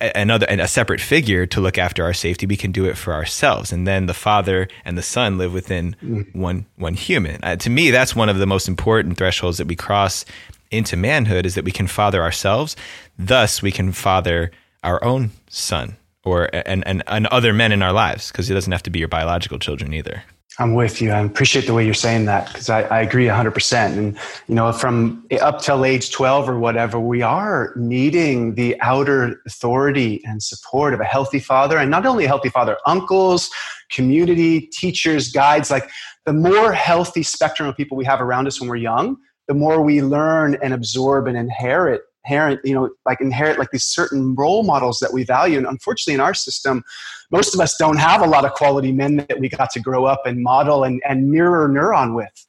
another 0.00 0.46
and 0.48 0.60
a 0.60 0.68
separate 0.68 1.00
figure 1.00 1.44
to 1.46 1.60
look 1.60 1.76
after 1.76 2.04
our 2.04 2.12
safety 2.14 2.46
we 2.46 2.56
can 2.56 2.70
do 2.70 2.84
it 2.84 2.96
for 2.96 3.14
ourselves 3.14 3.72
and 3.72 3.86
then 3.86 4.06
the 4.06 4.14
father 4.14 4.68
and 4.84 4.98
the 4.98 5.02
son 5.02 5.38
live 5.38 5.52
within 5.52 5.96
mm-hmm. 6.02 6.38
one 6.38 6.66
one 6.76 6.92
human 6.92 7.42
uh, 7.42 7.56
to 7.56 7.70
me 7.70 7.90
that's 7.90 8.14
one 8.14 8.28
of 8.28 8.36
the 8.36 8.46
most 8.46 8.68
important 8.68 9.16
thresholds 9.16 9.56
that 9.56 9.66
we 9.66 9.74
cross 9.74 10.26
into 10.70 10.94
manhood 10.94 11.46
is 11.46 11.54
that 11.54 11.64
we 11.64 11.72
can 11.72 11.86
father 11.86 12.22
ourselves 12.22 12.76
thus 13.18 13.62
we 13.62 13.72
can 13.72 13.90
father 13.90 14.50
our 14.84 15.02
own 15.02 15.30
son 15.48 15.96
or 16.28 16.48
and, 16.52 16.86
and, 16.86 17.02
and 17.06 17.26
other 17.28 17.52
men 17.52 17.72
in 17.72 17.82
our 17.82 17.92
lives 17.92 18.30
because 18.30 18.50
it 18.50 18.54
doesn't 18.54 18.72
have 18.72 18.82
to 18.84 18.90
be 18.90 18.98
your 18.98 19.08
biological 19.08 19.58
children 19.58 19.92
either. 19.92 20.22
I'm 20.60 20.74
with 20.74 21.00
you. 21.00 21.12
I 21.12 21.20
appreciate 21.20 21.66
the 21.66 21.74
way 21.74 21.84
you're 21.84 21.94
saying 21.94 22.24
that 22.24 22.48
because 22.48 22.68
I, 22.68 22.82
I 22.82 23.00
agree 23.00 23.26
100% 23.26 23.96
and 23.96 24.18
you 24.48 24.54
know 24.56 24.72
from 24.72 25.24
up 25.40 25.62
till 25.62 25.84
age 25.84 26.10
12 26.10 26.48
or 26.48 26.58
whatever 26.58 26.98
we 26.98 27.22
are 27.22 27.72
needing 27.76 28.56
the 28.56 28.80
outer 28.80 29.40
authority 29.46 30.20
and 30.24 30.42
support 30.42 30.94
of 30.94 31.00
a 31.00 31.04
healthy 31.04 31.38
father. 31.38 31.78
And 31.78 31.90
not 31.90 32.06
only 32.06 32.24
a 32.24 32.28
healthy 32.28 32.50
father 32.50 32.76
uncles 32.86 33.50
community 33.90 34.60
teachers 34.60 35.30
guides. 35.30 35.70
Like 35.70 35.88
the 36.26 36.32
more 36.32 36.72
healthy 36.72 37.22
spectrum 37.22 37.68
of 37.68 37.76
people 37.76 37.96
we 37.96 38.04
have 38.04 38.20
around 38.20 38.46
us 38.46 38.60
when 38.60 38.68
we're 38.68 38.76
young 38.76 39.16
the 39.48 39.54
more 39.54 39.82
we 39.82 40.02
learn 40.02 40.56
and 40.62 40.74
absorb 40.74 41.26
and 41.26 41.36
inherit 41.36 42.02
inherent, 42.28 42.60
you 42.64 42.74
know, 42.74 42.90
like 43.06 43.20
inherit 43.20 43.58
like 43.58 43.70
these 43.70 43.84
certain 43.84 44.34
role 44.34 44.62
models 44.62 44.98
that 45.00 45.12
we 45.12 45.24
value. 45.24 45.56
And 45.56 45.66
unfortunately, 45.66 46.14
in 46.14 46.20
our 46.20 46.34
system, 46.34 46.84
most 47.30 47.54
of 47.54 47.60
us 47.60 47.76
don't 47.76 47.96
have 47.96 48.20
a 48.20 48.26
lot 48.26 48.44
of 48.44 48.52
quality 48.52 48.92
men 48.92 49.16
that 49.16 49.38
we 49.40 49.48
got 49.48 49.70
to 49.70 49.80
grow 49.80 50.04
up 50.04 50.22
and 50.26 50.42
model 50.42 50.84
and, 50.84 51.02
and 51.08 51.30
mirror 51.30 51.68
neuron 51.68 52.14
with. 52.14 52.46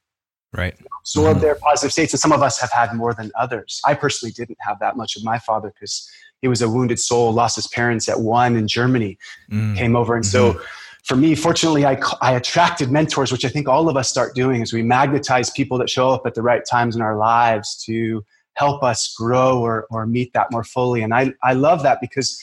Right. 0.54 0.76
Absorb 1.02 1.38
mm-hmm. 1.38 1.42
their 1.42 1.56
positive 1.56 1.92
states. 1.92 2.14
And 2.14 2.20
some 2.20 2.32
of 2.32 2.42
us 2.42 2.60
have 2.60 2.72
had 2.72 2.94
more 2.94 3.14
than 3.14 3.32
others. 3.40 3.80
I 3.86 3.94
personally 3.94 4.32
didn't 4.32 4.58
have 4.62 4.80
that 4.80 4.98
much 4.98 5.16
of 5.16 5.24
my 5.24 5.40
father 5.40 5.72
because 5.74 6.10
he 6.42 6.48
was 6.48 6.62
a 6.62 6.70
wounded 6.70 7.00
soul, 7.00 7.32
lost 7.32 7.56
his 7.56 7.68
parents 7.68 8.10
at 8.10 8.20
one 8.20 8.56
in 8.56 8.68
Germany, 8.68 9.18
mm. 9.52 9.78
came 9.78 9.96
over. 9.96 10.16
And 10.16 10.26
mm-hmm. 10.26 10.58
so 10.58 10.62
for 11.04 11.16
me, 11.16 11.36
fortunately, 11.36 11.86
I, 11.86 12.00
I 12.22 12.34
attracted 12.34 12.92
mentors, 12.92 13.32
which 13.32 13.46
I 13.46 13.50
think 13.50 13.68
all 13.68 13.90
of 13.90 13.96
us 13.96 14.10
start 14.10 14.36
doing 14.36 14.62
as 14.62 14.74
we 14.74 14.84
magnetize 14.84 15.50
people 15.52 15.78
that 15.78 15.90
show 15.90 16.10
up 16.10 16.24
at 16.26 16.36
the 16.36 16.42
right 16.42 16.64
times 16.70 16.96
in 16.96 17.02
our 17.02 17.18
lives 17.18 17.82
to 17.86 18.24
help 18.60 18.84
us 18.84 19.14
grow 19.18 19.60
or, 19.60 19.88
or 19.90 20.06
meet 20.06 20.34
that 20.34 20.52
more 20.52 20.66
fully. 20.66 21.02
And 21.02 21.14
I, 21.14 21.34
I 21.42 21.54
love 21.54 21.82
that 21.84 22.02
because 22.02 22.38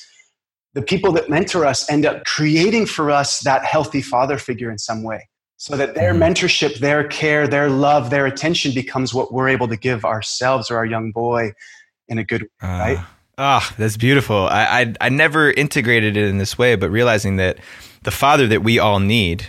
the 0.73 0.80
people 0.80 1.12
that 1.12 1.28
mentor 1.28 1.66
us 1.66 1.88
end 1.90 2.06
up 2.06 2.25
creating 2.25 2.87
for 2.87 3.11
us 3.11 3.40
that 3.40 3.64
healthy 3.64 4.00
father 4.00 4.38
figure 4.38 4.70
in 4.70 4.78
some 4.78 5.02
way 5.02 5.28
so 5.58 5.76
that 5.76 5.94
their 5.94 6.12
mm-hmm. 6.12 6.23
mentorship, 6.23 6.78
their 6.78 7.06
care, 7.06 7.46
their 7.46 7.68
love, 7.68 8.08
their 8.08 8.26
attention 8.26 8.73
becomes 8.73 9.12
what 9.12 9.32
we're 9.32 9.49
able 9.49 9.68
to 9.68 9.76
give 9.76 10.04
ourselves 10.04 10.70
or 10.70 10.78
our 10.78 10.87
young 10.87 11.12
boy 11.12 11.52
in 12.08 12.18
a 12.18 12.25
good 12.25 12.42
way, 12.42 12.49
uh, 12.62 12.78
right? 12.78 12.99
Ah, 13.38 13.70
oh, 13.70 13.75
that's 13.76 13.99
beautiful. 13.99 14.46
I, 14.46 14.80
I 14.80 14.94
I 15.06 15.08
never 15.11 15.50
integrated 15.50 16.16
it 16.16 16.25
in 16.25 16.38
this 16.38 16.56
way, 16.56 16.76
but 16.76 16.88
realizing 16.88 17.37
that 17.37 17.58
the 18.04 18.11
father 18.11 18.46
that 18.46 18.62
we 18.62 18.78
all 18.78 19.00
need 19.00 19.46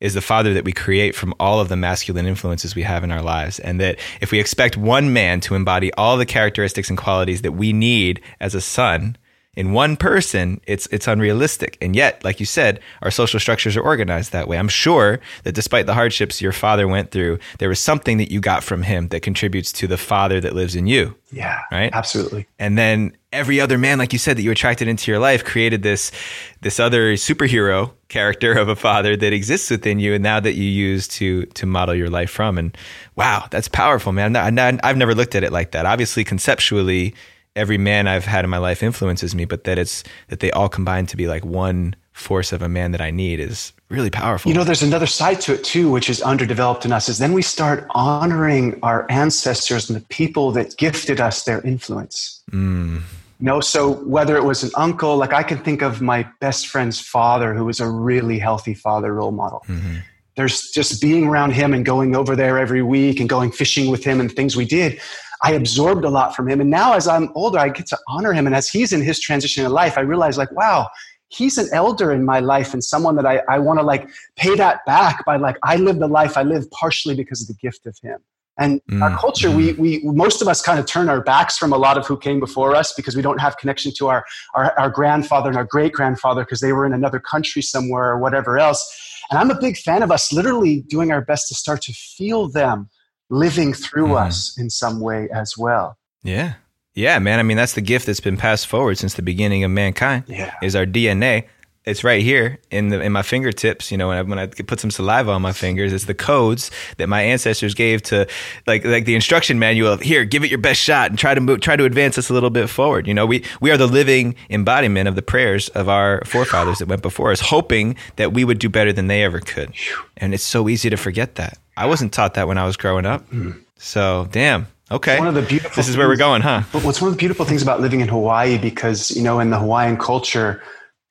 is 0.00 0.14
the 0.14 0.20
father 0.20 0.52
that 0.54 0.64
we 0.64 0.72
create 0.72 1.14
from 1.14 1.34
all 1.40 1.60
of 1.60 1.68
the 1.68 1.76
masculine 1.76 2.26
influences 2.26 2.74
we 2.74 2.82
have 2.82 3.02
in 3.02 3.10
our 3.10 3.22
lives. 3.22 3.58
And 3.60 3.80
that 3.80 3.98
if 4.20 4.30
we 4.30 4.40
expect 4.40 4.76
one 4.76 5.12
man 5.12 5.40
to 5.42 5.54
embody 5.54 5.92
all 5.94 6.16
the 6.16 6.26
characteristics 6.26 6.88
and 6.88 6.98
qualities 6.98 7.42
that 7.42 7.52
we 7.52 7.72
need 7.72 8.20
as 8.40 8.54
a 8.54 8.60
son, 8.60 9.16
in 9.56 9.72
one 9.72 9.96
person, 9.96 10.60
it's 10.66 10.86
it's 10.88 11.08
unrealistic. 11.08 11.78
And 11.80 11.96
yet, 11.96 12.22
like 12.22 12.38
you 12.38 12.46
said, 12.46 12.78
our 13.00 13.10
social 13.10 13.40
structures 13.40 13.74
are 13.76 13.80
organized 13.80 14.32
that 14.32 14.48
way. 14.48 14.58
I'm 14.58 14.68
sure 14.68 15.18
that 15.44 15.54
despite 15.54 15.86
the 15.86 15.94
hardships 15.94 16.42
your 16.42 16.52
father 16.52 16.86
went 16.86 17.10
through, 17.10 17.38
there 17.58 17.70
was 17.70 17.80
something 17.80 18.18
that 18.18 18.30
you 18.30 18.40
got 18.40 18.62
from 18.62 18.82
him 18.82 19.08
that 19.08 19.20
contributes 19.20 19.72
to 19.72 19.86
the 19.86 19.96
father 19.96 20.40
that 20.42 20.54
lives 20.54 20.76
in 20.76 20.86
you. 20.86 21.16
Yeah. 21.32 21.62
Right? 21.72 21.90
Absolutely. 21.92 22.46
And 22.58 22.76
then 22.76 23.16
every 23.32 23.58
other 23.58 23.78
man, 23.78 23.98
like 23.98 24.12
you 24.12 24.18
said, 24.18 24.36
that 24.36 24.42
you 24.42 24.50
attracted 24.50 24.88
into 24.88 25.10
your 25.10 25.20
life 25.20 25.42
created 25.42 25.82
this 25.82 26.12
this 26.60 26.78
other 26.78 27.14
superhero 27.14 27.92
character 28.08 28.52
of 28.52 28.68
a 28.68 28.76
father 28.76 29.16
that 29.16 29.32
exists 29.32 29.70
within 29.70 29.98
you 29.98 30.12
and 30.14 30.22
now 30.22 30.38
that 30.38 30.54
you 30.54 30.64
use 30.64 31.08
to 31.08 31.46
to 31.46 31.64
model 31.64 31.94
your 31.94 32.10
life 32.10 32.30
from. 32.30 32.58
And 32.58 32.76
wow, 33.16 33.46
that's 33.50 33.68
powerful, 33.68 34.12
man. 34.12 34.36
I've 34.36 34.96
never 34.98 35.14
looked 35.14 35.34
at 35.34 35.44
it 35.44 35.50
like 35.50 35.70
that. 35.70 35.86
Obviously, 35.86 36.24
conceptually 36.24 37.14
every 37.56 37.78
man 37.78 38.06
I've 38.06 38.26
had 38.26 38.44
in 38.44 38.50
my 38.50 38.58
life 38.58 38.82
influences 38.82 39.34
me, 39.34 39.44
but 39.44 39.64
that 39.64 39.78
it's 39.78 40.04
that 40.28 40.40
they 40.40 40.50
all 40.52 40.68
combine 40.68 41.06
to 41.06 41.16
be 41.16 41.26
like 41.26 41.44
one 41.44 41.96
force 42.12 42.52
of 42.52 42.62
a 42.62 42.68
man 42.68 42.92
that 42.92 43.00
I 43.00 43.10
need 43.10 43.40
is 43.40 43.72
really 43.88 44.10
powerful. 44.10 44.50
You 44.50 44.56
know, 44.56 44.64
there's 44.64 44.82
another 44.82 45.06
side 45.06 45.40
to 45.42 45.54
it 45.54 45.64
too, 45.64 45.90
which 45.90 46.08
is 46.08 46.22
underdeveloped 46.22 46.84
in 46.84 46.92
us, 46.92 47.08
is 47.08 47.18
then 47.18 47.32
we 47.32 47.42
start 47.42 47.86
honoring 47.90 48.78
our 48.82 49.06
ancestors 49.10 49.90
and 49.90 50.00
the 50.00 50.04
people 50.06 50.50
that 50.52 50.76
gifted 50.76 51.20
us 51.20 51.44
their 51.44 51.60
influence. 51.62 52.42
Mm. 52.50 53.02
You 53.38 53.44
know, 53.44 53.60
so 53.60 53.92
whether 54.04 54.36
it 54.36 54.44
was 54.44 54.62
an 54.62 54.70
uncle, 54.76 55.16
like 55.16 55.34
I 55.34 55.42
can 55.42 55.58
think 55.58 55.82
of 55.82 56.00
my 56.00 56.26
best 56.40 56.68
friend's 56.68 56.98
father, 56.98 57.52
who 57.52 57.66
was 57.66 57.80
a 57.80 57.88
really 57.88 58.38
healthy 58.38 58.72
father 58.72 59.12
role 59.12 59.32
model. 59.32 59.62
Mm-hmm. 59.68 59.96
There's 60.36 60.70
just 60.70 61.00
being 61.00 61.26
around 61.26 61.52
him 61.52 61.72
and 61.74 61.84
going 61.84 62.16
over 62.16 62.34
there 62.34 62.58
every 62.58 62.82
week 62.82 63.20
and 63.20 63.28
going 63.28 63.52
fishing 63.52 63.90
with 63.90 64.04
him 64.04 64.20
and 64.20 64.30
things 64.30 64.56
we 64.56 64.64
did. 64.64 65.00
I 65.42 65.52
absorbed 65.52 66.04
a 66.04 66.10
lot 66.10 66.34
from 66.34 66.48
him. 66.48 66.60
And 66.60 66.70
now 66.70 66.94
as 66.94 67.08
I'm 67.08 67.30
older, 67.34 67.58
I 67.58 67.68
get 67.68 67.86
to 67.88 67.98
honor 68.08 68.32
him. 68.32 68.46
And 68.46 68.54
as 68.54 68.68
he's 68.68 68.92
in 68.92 69.02
his 69.02 69.20
transition 69.20 69.64
in 69.64 69.72
life, 69.72 69.98
I 69.98 70.02
realize 70.02 70.38
like, 70.38 70.52
wow, 70.52 70.88
he's 71.28 71.58
an 71.58 71.68
elder 71.72 72.12
in 72.12 72.24
my 72.24 72.40
life 72.40 72.72
and 72.72 72.82
someone 72.82 73.16
that 73.16 73.26
I, 73.26 73.42
I 73.48 73.58
want 73.58 73.78
to 73.78 73.84
like 73.84 74.08
pay 74.36 74.54
that 74.56 74.84
back 74.86 75.24
by 75.24 75.36
like, 75.36 75.56
I 75.62 75.76
live 75.76 75.98
the 75.98 76.08
life 76.08 76.36
I 76.36 76.42
live 76.42 76.70
partially 76.70 77.14
because 77.14 77.42
of 77.42 77.48
the 77.48 77.54
gift 77.54 77.86
of 77.86 77.98
him. 78.02 78.18
And 78.58 78.80
mm, 78.90 79.02
our 79.02 79.18
culture, 79.18 79.48
mm. 79.50 79.56
we, 79.56 79.72
we, 79.74 80.00
most 80.04 80.40
of 80.40 80.48
us 80.48 80.62
kind 80.62 80.78
of 80.78 80.86
turn 80.86 81.10
our 81.10 81.20
backs 81.20 81.58
from 81.58 81.72
a 81.72 81.76
lot 81.76 81.98
of 81.98 82.06
who 82.06 82.16
came 82.16 82.40
before 82.40 82.74
us 82.74 82.94
because 82.94 83.14
we 83.14 83.20
don't 83.20 83.38
have 83.38 83.58
connection 83.58 83.92
to 83.98 84.08
our, 84.08 84.24
our, 84.54 84.72
our 84.78 84.88
grandfather 84.88 85.48
and 85.48 85.58
our 85.58 85.64
great 85.64 85.92
grandfather 85.92 86.42
because 86.42 86.60
they 86.60 86.72
were 86.72 86.86
in 86.86 86.94
another 86.94 87.20
country 87.20 87.60
somewhere 87.60 88.04
or 88.04 88.18
whatever 88.18 88.58
else. 88.58 89.20
And 89.30 89.38
I'm 89.38 89.50
a 89.50 89.60
big 89.60 89.76
fan 89.76 90.02
of 90.02 90.10
us 90.10 90.32
literally 90.32 90.82
doing 90.82 91.12
our 91.12 91.20
best 91.20 91.48
to 91.48 91.54
start 91.54 91.82
to 91.82 91.92
feel 91.92 92.48
them 92.48 92.88
living 93.28 93.72
through 93.72 94.08
mm. 94.08 94.26
us 94.26 94.56
in 94.58 94.70
some 94.70 95.00
way 95.00 95.28
as 95.32 95.56
well. 95.56 95.98
Yeah. 96.22 96.54
Yeah, 96.94 97.18
man. 97.18 97.38
I 97.38 97.42
mean, 97.42 97.56
that's 97.56 97.74
the 97.74 97.82
gift 97.82 98.06
that's 98.06 98.20
been 98.20 98.36
passed 98.36 98.66
forward 98.66 98.96
since 98.96 99.14
the 99.14 99.22
beginning 99.22 99.64
of 99.64 99.70
mankind. 99.70 100.24
Yeah. 100.26 100.54
Is 100.62 100.74
our 100.74 100.86
DNA. 100.86 101.46
It's 101.86 102.02
right 102.02 102.20
here 102.20 102.58
in 102.72 102.88
the 102.88 103.00
in 103.00 103.12
my 103.12 103.22
fingertips. 103.22 103.92
You 103.92 103.96
know, 103.96 104.08
when 104.08 104.18
I 104.18 104.22
when 104.22 104.38
I 104.40 104.46
put 104.46 104.80
some 104.80 104.90
saliva 104.90 105.30
on 105.30 105.40
my 105.40 105.52
fingers, 105.52 105.92
it's 105.92 106.06
the 106.06 106.14
codes 106.14 106.70
that 106.96 107.08
my 107.08 107.22
ancestors 107.22 107.74
gave 107.74 108.02
to, 108.02 108.26
like 108.66 108.84
like 108.84 109.04
the 109.04 109.14
instruction 109.14 109.60
manual 109.60 109.92
of 109.92 110.00
here, 110.00 110.24
give 110.24 110.42
it 110.42 110.50
your 110.50 110.58
best 110.58 110.80
shot 110.80 111.10
and 111.10 111.18
try 111.18 111.32
to 111.32 111.40
move, 111.40 111.60
try 111.60 111.76
to 111.76 111.84
advance 111.84 112.18
us 112.18 112.28
a 112.28 112.32
little 112.32 112.50
bit 112.50 112.68
forward. 112.68 113.06
You 113.06 113.14
know, 113.14 113.24
we 113.24 113.44
we 113.60 113.70
are 113.70 113.76
the 113.76 113.86
living 113.86 114.34
embodiment 114.50 115.08
of 115.08 115.14
the 115.14 115.22
prayers 115.22 115.68
of 115.70 115.88
our 115.88 116.22
forefathers 116.26 116.78
that 116.78 116.88
went 116.88 117.02
before 117.02 117.30
us, 117.30 117.40
hoping 117.40 117.94
that 118.16 118.32
we 118.32 118.44
would 118.44 118.58
do 118.58 118.68
better 118.68 118.92
than 118.92 119.06
they 119.06 119.22
ever 119.22 119.38
could. 119.38 119.72
And 120.16 120.34
it's 120.34 120.42
so 120.42 120.68
easy 120.68 120.90
to 120.90 120.96
forget 120.96 121.36
that. 121.36 121.56
I 121.76 121.86
wasn't 121.86 122.12
taught 122.12 122.34
that 122.34 122.48
when 122.48 122.58
I 122.58 122.66
was 122.66 122.76
growing 122.76 123.06
up. 123.06 123.30
Mm. 123.30 123.62
So, 123.78 124.26
damn. 124.32 124.66
Okay. 124.90 125.18
One 125.18 125.28
of 125.28 125.34
the 125.34 125.42
beautiful 125.42 125.74
This 125.74 125.88
is 125.88 125.96
where 125.96 126.08
we're 126.08 126.16
going, 126.16 126.42
huh? 126.42 126.62
But 126.72 126.84
what's 126.84 127.00
one 127.00 127.08
of 127.08 127.14
the 127.14 127.18
beautiful 127.18 127.44
things 127.44 127.62
about 127.62 127.80
living 127.80 128.00
in 128.00 128.08
Hawaii 128.08 128.56
because, 128.56 129.10
you 129.10 129.22
know, 129.22 129.40
in 129.40 129.50
the 129.50 129.58
Hawaiian 129.58 129.96
culture, 129.96 130.62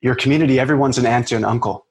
your 0.06 0.14
community, 0.14 0.58
everyone's 0.58 0.98
an 0.98 1.06
aunt 1.06 1.32
and 1.32 1.44
uncle. 1.44 1.86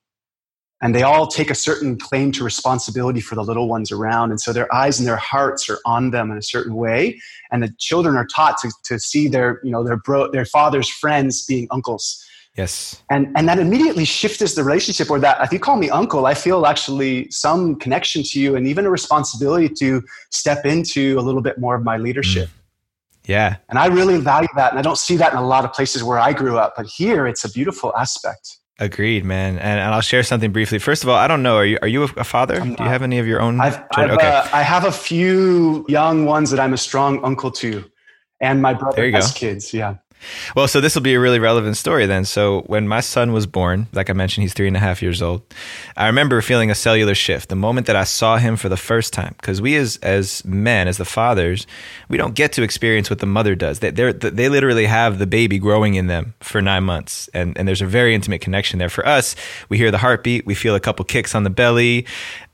And 0.81 0.93
they 0.93 1.03
all 1.03 1.27
take 1.27 1.49
a 1.49 1.55
certain 1.55 1.97
claim 1.97 2.31
to 2.33 2.43
responsibility 2.43 3.21
for 3.21 3.35
the 3.35 3.43
little 3.43 3.67
ones 3.67 3.91
around. 3.91 4.31
And 4.31 4.39
so 4.39 4.51
their 4.51 4.73
eyes 4.73 4.99
and 4.99 5.07
their 5.07 5.15
hearts 5.17 5.69
are 5.69 5.79
on 5.85 6.11
them 6.11 6.31
in 6.31 6.37
a 6.37 6.41
certain 6.41 6.75
way. 6.75 7.19
And 7.51 7.63
the 7.63 7.73
children 7.79 8.15
are 8.15 8.25
taught 8.25 8.57
to, 8.59 8.71
to 8.85 8.99
see 8.99 9.27
their, 9.27 9.61
you 9.63 9.71
know, 9.71 9.83
their 9.83 9.97
bro, 9.97 10.29
their 10.31 10.45
father's 10.45 10.89
friends 10.89 11.45
being 11.45 11.67
uncles 11.71 12.25
Yes. 12.57 13.03
And 13.09 13.27
and 13.35 13.49
that 13.49 13.59
immediately 13.59 14.05
shifts 14.05 14.55
the 14.55 14.63
relationship 14.63 15.11
or 15.11 15.19
that 15.19 15.41
if 15.43 15.51
you 15.51 15.59
call 15.59 15.75
me 15.75 15.89
uncle, 15.89 16.25
I 16.25 16.33
feel 16.33 16.65
actually 16.65 17.29
some 17.29 17.75
connection 17.75 18.23
to 18.23 18.39
you 18.39 18.55
and 18.55 18.65
even 18.65 18.85
a 18.85 18.89
responsibility 18.89 19.67
to 19.75 20.01
step 20.31 20.65
into 20.65 21.19
a 21.19 21.21
little 21.21 21.41
bit 21.41 21.59
more 21.59 21.75
of 21.75 21.83
my 21.83 21.97
leadership. 21.97 22.47
Mm. 22.47 22.64
Yeah. 23.27 23.57
And 23.69 23.79
I 23.79 23.87
really 23.87 24.19
value 24.19 24.47
that. 24.55 24.71
And 24.71 24.79
I 24.79 24.81
don't 24.81 24.97
see 24.97 25.15
that 25.17 25.31
in 25.31 25.37
a 25.37 25.45
lot 25.45 25.65
of 25.65 25.73
places 25.73 26.03
where 26.03 26.19
I 26.19 26.33
grew 26.33 26.57
up, 26.57 26.73
but 26.75 26.85
here 26.85 27.27
it's 27.27 27.43
a 27.43 27.51
beautiful 27.51 27.95
aspect. 27.95 28.57
Agreed, 28.77 29.23
man. 29.23 29.57
And, 29.57 29.79
and 29.79 29.93
I'll 29.93 30.01
share 30.01 30.21
something 30.23 30.51
briefly. 30.51 30.79
First 30.79 31.03
of 31.03 31.09
all, 31.09 31.15
I 31.15 31.27
don't 31.27 31.41
know. 31.41 31.55
Are 31.55 31.65
you 31.65 31.79
are 31.81 31.87
you 31.87 32.03
a 32.03 32.23
father? 32.25 32.59
Do 32.59 32.67
you 32.67 32.75
have 32.77 33.03
any 33.03 33.19
of 33.19 33.27
your 33.27 33.41
own? 33.41 33.61
I've, 33.61 33.81
I've 33.95 34.11
okay. 34.11 34.27
Uh, 34.27 34.47
I 34.51 34.63
have 34.63 34.83
a 34.83 34.91
few 34.91 35.85
young 35.87 36.25
ones 36.25 36.51
that 36.51 36.59
I'm 36.59 36.73
a 36.73 36.77
strong 36.77 37.23
uncle 37.23 37.51
to, 37.51 37.89
and 38.41 38.61
my 38.61 38.73
brother 38.73 39.09
has 39.11 39.31
go. 39.31 39.39
kids. 39.39 39.73
Yeah. 39.73 39.95
Well, 40.55 40.67
so 40.67 40.81
this 40.81 40.95
will 40.95 41.01
be 41.01 41.13
a 41.13 41.19
really 41.19 41.39
relevant 41.39 41.77
story 41.77 42.05
then. 42.05 42.25
So 42.25 42.61
when 42.61 42.87
my 42.87 42.99
son 42.99 43.31
was 43.31 43.45
born, 43.45 43.87
like 43.93 44.09
I 44.09 44.13
mentioned, 44.13 44.43
he's 44.43 44.53
three 44.53 44.67
and 44.67 44.75
a 44.75 44.79
half 44.79 45.01
years 45.01 45.21
old. 45.21 45.41
I 45.95 46.07
remember 46.07 46.41
feeling 46.41 46.71
a 46.71 46.75
cellular 46.75 47.15
shift 47.15 47.49
the 47.49 47.55
moment 47.55 47.87
that 47.87 47.95
I 47.95 48.03
saw 48.03 48.37
him 48.37 48.55
for 48.55 48.69
the 48.69 48.77
first 48.77 49.13
time. 49.13 49.35
Because 49.37 49.61
we, 49.61 49.75
as 49.75 49.97
as 49.97 50.43
men, 50.45 50.87
as 50.87 50.97
the 50.97 51.05
fathers, 51.05 51.67
we 52.09 52.17
don't 52.17 52.35
get 52.35 52.51
to 52.53 52.63
experience 52.63 53.09
what 53.09 53.19
the 53.19 53.25
mother 53.25 53.55
does. 53.55 53.79
They 53.79 53.91
they 53.91 54.49
literally 54.49 54.85
have 54.85 55.19
the 55.19 55.27
baby 55.27 55.59
growing 55.59 55.95
in 55.95 56.07
them 56.07 56.33
for 56.39 56.61
nine 56.61 56.83
months, 56.83 57.29
and 57.33 57.57
and 57.57 57.67
there's 57.67 57.81
a 57.81 57.87
very 57.87 58.15
intimate 58.15 58.41
connection 58.41 58.79
there. 58.79 58.89
For 58.89 59.05
us, 59.05 59.35
we 59.69 59.77
hear 59.77 59.91
the 59.91 59.97
heartbeat, 59.97 60.45
we 60.45 60.55
feel 60.55 60.75
a 60.75 60.79
couple 60.79 61.05
kicks 61.05 61.35
on 61.35 61.43
the 61.43 61.49
belly. 61.49 62.05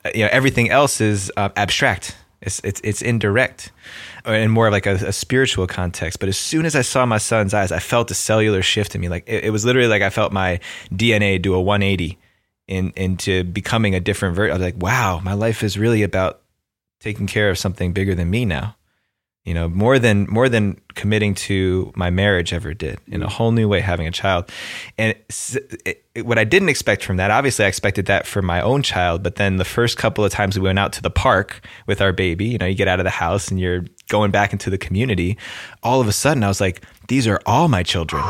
Uh, 0.03 0.11
you 0.15 0.23
know, 0.23 0.29
everything 0.31 0.69
else 0.69 1.01
is 1.01 1.31
uh, 1.37 1.49
abstract. 1.55 2.15
It's 2.41 2.59
it's 2.63 2.81
it's 2.83 3.01
indirect 3.01 3.71
uh, 4.27 4.31
in 4.31 4.49
more 4.49 4.67
of 4.67 4.73
like 4.73 4.87
a, 4.87 4.95
a, 4.95 5.13
spiritual 5.13 5.67
context. 5.67 6.19
But 6.19 6.27
as 6.27 6.37
soon 6.37 6.65
as 6.65 6.75
I 6.75 6.81
saw 6.81 7.05
my 7.05 7.19
son's 7.19 7.53
eyes, 7.53 7.71
I 7.71 7.79
felt 7.79 8.09
a 8.09 8.15
cellular 8.15 8.63
shift 8.63 8.95
in 8.95 9.01
me. 9.01 9.09
Like 9.09 9.25
it, 9.27 9.45
it 9.45 9.49
was 9.51 9.63
literally 9.63 9.87
like 9.87 10.01
I 10.01 10.09
felt 10.09 10.31
my 10.31 10.59
DNA 10.91 11.39
do 11.39 11.53
a 11.53 11.61
180 11.61 12.17
in 12.67 12.93
into 12.95 13.43
becoming 13.43 13.93
a 13.93 13.99
different 13.99 14.35
version. 14.35 14.51
I 14.51 14.57
was 14.57 14.63
like, 14.63 14.81
wow, 14.81 15.19
my 15.23 15.33
life 15.33 15.61
is 15.61 15.77
really 15.77 16.01
about 16.01 16.41
taking 16.99 17.27
care 17.27 17.49
of 17.51 17.59
something 17.59 17.93
bigger 17.93 18.15
than 18.15 18.29
me 18.29 18.45
now 18.45 18.75
you 19.45 19.53
know 19.53 19.67
more 19.67 19.97
than 19.97 20.27
more 20.29 20.49
than 20.49 20.79
committing 20.93 21.33
to 21.33 21.91
my 21.95 22.09
marriage 22.09 22.53
ever 22.53 22.73
did 22.73 22.99
in 23.07 23.23
a 23.23 23.27
mm. 23.27 23.29
whole 23.29 23.51
new 23.51 23.67
way 23.67 23.79
having 23.79 24.07
a 24.07 24.11
child. 24.11 24.49
And 24.97 25.15
it, 25.15 26.03
it, 26.13 26.25
what 26.25 26.37
i 26.37 26.43
didn't 26.43 26.67
expect 26.67 27.03
from 27.03 27.15
that 27.17 27.31
obviously 27.31 27.63
i 27.63 27.67
expected 27.69 28.05
that 28.05 28.27
for 28.27 28.41
my 28.41 28.59
own 28.61 28.83
child 28.83 29.23
but 29.23 29.35
then 29.35 29.55
the 29.55 29.65
first 29.65 29.97
couple 29.97 30.25
of 30.25 30.31
times 30.31 30.59
we 30.59 30.63
went 30.63 30.77
out 30.77 30.91
to 30.91 31.01
the 31.01 31.09
park 31.09 31.65
with 31.87 32.01
our 32.01 32.11
baby 32.11 32.45
you 32.45 32.57
know 32.57 32.65
you 32.65 32.75
get 32.75 32.89
out 32.89 32.99
of 32.99 33.05
the 33.05 33.09
house 33.09 33.47
and 33.47 33.61
you're 33.61 33.85
going 34.09 34.29
back 34.29 34.51
into 34.51 34.69
the 34.69 34.77
community 34.77 35.37
all 35.83 36.01
of 36.01 36.07
a 36.09 36.11
sudden 36.11 36.43
i 36.43 36.49
was 36.49 36.59
like 36.59 36.83
these 37.07 37.27
are 37.27 37.39
all 37.45 37.69
my 37.69 37.81
children 37.81 38.21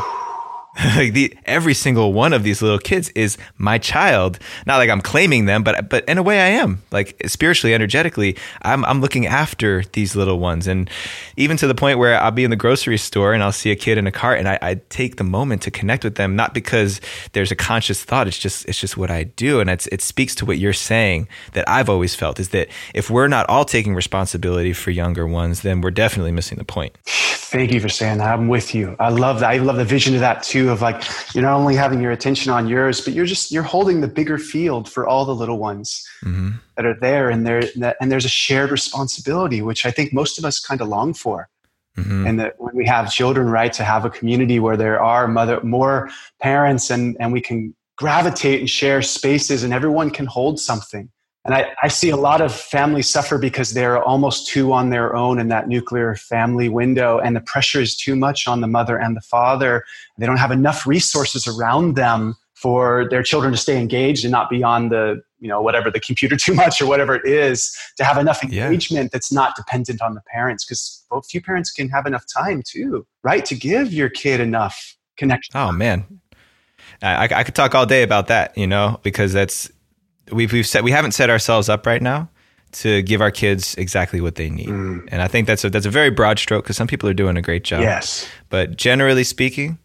like 0.96 1.12
the 1.12 1.36
every 1.44 1.74
single 1.74 2.12
one 2.12 2.32
of 2.32 2.42
these 2.42 2.62
little 2.62 2.78
kids 2.78 3.10
is 3.10 3.36
my 3.58 3.78
child. 3.78 4.38
Not 4.66 4.78
like 4.78 4.88
I'm 4.88 5.00
claiming 5.00 5.44
them, 5.44 5.62
but 5.62 5.88
but 5.88 6.04
in 6.06 6.18
a 6.18 6.22
way 6.22 6.40
I 6.40 6.48
am. 6.60 6.82
Like 6.90 7.20
spiritually, 7.26 7.74
energetically, 7.74 8.36
I'm 8.62 8.84
I'm 8.84 9.00
looking 9.00 9.26
after 9.26 9.84
these 9.92 10.16
little 10.16 10.38
ones, 10.38 10.66
and 10.66 10.88
even 11.36 11.56
to 11.58 11.66
the 11.66 11.74
point 11.74 11.98
where 11.98 12.18
I'll 12.20 12.30
be 12.30 12.44
in 12.44 12.50
the 12.50 12.56
grocery 12.56 12.98
store 12.98 13.34
and 13.34 13.42
I'll 13.42 13.52
see 13.52 13.70
a 13.70 13.76
kid 13.76 13.98
in 13.98 14.06
a 14.06 14.12
cart, 14.12 14.38
and 14.38 14.48
I, 14.48 14.58
I 14.62 14.74
take 14.88 15.16
the 15.16 15.24
moment 15.24 15.62
to 15.62 15.70
connect 15.70 16.04
with 16.04 16.14
them, 16.14 16.36
not 16.36 16.54
because 16.54 17.00
there's 17.32 17.50
a 17.50 17.56
conscious 17.56 18.02
thought. 18.02 18.26
It's 18.26 18.38
just 18.38 18.66
it's 18.66 18.80
just 18.80 18.96
what 18.96 19.10
I 19.10 19.24
do, 19.24 19.60
and 19.60 19.68
it's 19.68 19.86
it 19.88 20.00
speaks 20.00 20.34
to 20.36 20.46
what 20.46 20.58
you're 20.58 20.72
saying 20.72 21.28
that 21.52 21.68
I've 21.68 21.90
always 21.90 22.14
felt 22.14 22.40
is 22.40 22.48
that 22.50 22.68
if 22.94 23.10
we're 23.10 23.28
not 23.28 23.48
all 23.48 23.64
taking 23.64 23.94
responsibility 23.94 24.72
for 24.72 24.90
younger 24.90 25.26
ones, 25.26 25.62
then 25.62 25.80
we're 25.82 25.90
definitely 25.90 26.32
missing 26.32 26.58
the 26.58 26.64
point. 26.64 26.96
Thank 27.52 27.70
you 27.72 27.80
for 27.80 27.90
saying 27.90 28.16
that. 28.16 28.32
I'm 28.32 28.48
with 28.48 28.74
you. 28.74 28.96
I 28.98 29.10
love 29.10 29.40
that. 29.40 29.50
I 29.50 29.58
love 29.58 29.76
the 29.76 29.84
vision 29.84 30.14
of 30.14 30.20
that 30.20 30.42
too. 30.42 30.61
Of 30.70 30.82
like 30.82 31.02
you're 31.34 31.42
not 31.42 31.56
only 31.56 31.74
having 31.74 32.00
your 32.00 32.12
attention 32.12 32.52
on 32.52 32.68
yours, 32.68 33.00
but 33.00 33.14
you're 33.14 33.26
just 33.26 33.50
you're 33.50 33.62
holding 33.62 34.00
the 34.00 34.08
bigger 34.08 34.38
field 34.38 34.88
for 34.88 35.06
all 35.06 35.24
the 35.24 35.34
little 35.34 35.58
ones 35.58 36.06
mm-hmm. 36.24 36.50
that 36.76 36.86
are 36.86 36.98
there, 36.98 37.30
and 37.30 37.46
there 37.46 37.62
and 38.00 38.10
there's 38.10 38.24
a 38.24 38.30
shared 38.30 38.70
responsibility, 38.70 39.62
which 39.62 39.86
I 39.86 39.90
think 39.90 40.12
most 40.12 40.38
of 40.38 40.44
us 40.44 40.60
kind 40.60 40.80
of 40.80 40.88
long 40.88 41.14
for. 41.14 41.48
Mm-hmm. 41.96 42.26
And 42.26 42.40
that 42.40 42.54
when 42.58 42.74
we 42.74 42.86
have 42.86 43.12
children, 43.12 43.50
right, 43.50 43.72
to 43.74 43.84
have 43.84 44.06
a 44.06 44.10
community 44.10 44.58
where 44.58 44.78
there 44.78 45.02
are 45.02 45.28
mother 45.28 45.60
more 45.62 46.10
parents, 46.40 46.90
and 46.90 47.16
and 47.20 47.32
we 47.32 47.40
can 47.40 47.74
gravitate 47.96 48.60
and 48.60 48.70
share 48.70 49.02
spaces, 49.02 49.62
and 49.62 49.72
everyone 49.72 50.10
can 50.10 50.26
hold 50.26 50.58
something 50.58 51.10
and 51.44 51.54
I, 51.54 51.72
I, 51.82 51.88
see 51.88 52.10
a 52.10 52.16
lot 52.16 52.40
of 52.40 52.54
families 52.54 53.08
suffer 53.08 53.36
because 53.36 53.72
they're 53.72 54.00
almost 54.02 54.46
too 54.46 54.72
on 54.72 54.90
their 54.90 55.16
own 55.16 55.40
in 55.40 55.48
that 55.48 55.66
nuclear 55.68 56.14
family 56.14 56.68
window, 56.68 57.18
and 57.18 57.34
the 57.34 57.40
pressure 57.40 57.80
is 57.80 57.96
too 57.96 58.14
much 58.14 58.46
on 58.46 58.60
the 58.60 58.68
mother 58.68 58.96
and 58.96 59.16
the 59.16 59.20
father. 59.22 59.84
They 60.18 60.26
don't 60.26 60.36
have 60.36 60.52
enough 60.52 60.86
resources 60.86 61.48
around 61.48 61.96
them 61.96 62.36
for 62.54 63.08
their 63.10 63.24
children 63.24 63.52
to 63.52 63.58
stay 63.58 63.80
engaged 63.80 64.24
and 64.24 64.30
not 64.30 64.48
be 64.48 64.62
on 64.62 64.88
the, 64.88 65.20
you 65.40 65.48
know, 65.48 65.60
whatever 65.60 65.90
the 65.90 65.98
computer 65.98 66.36
too 66.40 66.54
much 66.54 66.80
or 66.80 66.86
whatever 66.86 67.16
it 67.16 67.26
is, 67.26 67.76
to 67.96 68.04
have 68.04 68.18
enough 68.18 68.44
engagement 68.44 69.06
yeah. 69.06 69.08
that's 69.12 69.32
not 69.32 69.56
dependent 69.56 70.00
on 70.00 70.14
the 70.14 70.22
parents. 70.32 70.64
Because 70.64 71.04
few 71.28 71.42
parents 71.42 71.72
can 71.72 71.88
have 71.88 72.06
enough 72.06 72.24
time 72.32 72.62
too, 72.64 73.04
right, 73.24 73.44
to 73.46 73.56
give 73.56 73.92
your 73.92 74.08
kid 74.08 74.38
enough 74.38 74.96
connection. 75.16 75.56
Oh 75.56 75.72
man, 75.72 76.20
I, 77.02 77.24
I 77.24 77.42
could 77.42 77.56
talk 77.56 77.74
all 77.74 77.84
day 77.84 78.04
about 78.04 78.28
that, 78.28 78.56
you 78.56 78.68
know, 78.68 79.00
because 79.02 79.32
that's 79.32 79.68
we've 80.30 80.52
we've 80.52 80.66
set 80.66 80.84
we 80.84 80.90
haven't 80.90 81.12
set 81.12 81.30
ourselves 81.30 81.68
up 81.68 81.86
right 81.86 82.02
now 82.02 82.28
to 82.72 83.02
give 83.02 83.20
our 83.20 83.30
kids 83.30 83.74
exactly 83.76 84.20
what 84.20 84.36
they 84.36 84.48
need. 84.48 84.68
Mm. 84.68 85.08
And 85.12 85.22
I 85.22 85.28
think 85.28 85.46
that's 85.46 85.64
a 85.64 85.70
that's 85.70 85.86
a 85.86 85.90
very 85.90 86.10
broad 86.10 86.38
stroke 86.38 86.64
because 86.64 86.76
some 86.76 86.86
people 86.86 87.08
are 87.08 87.14
doing 87.14 87.36
a 87.36 87.42
great 87.42 87.64
job. 87.64 87.82
Yes. 87.82 88.28
But 88.48 88.76
generally 88.76 89.24
speaking, 89.24 89.78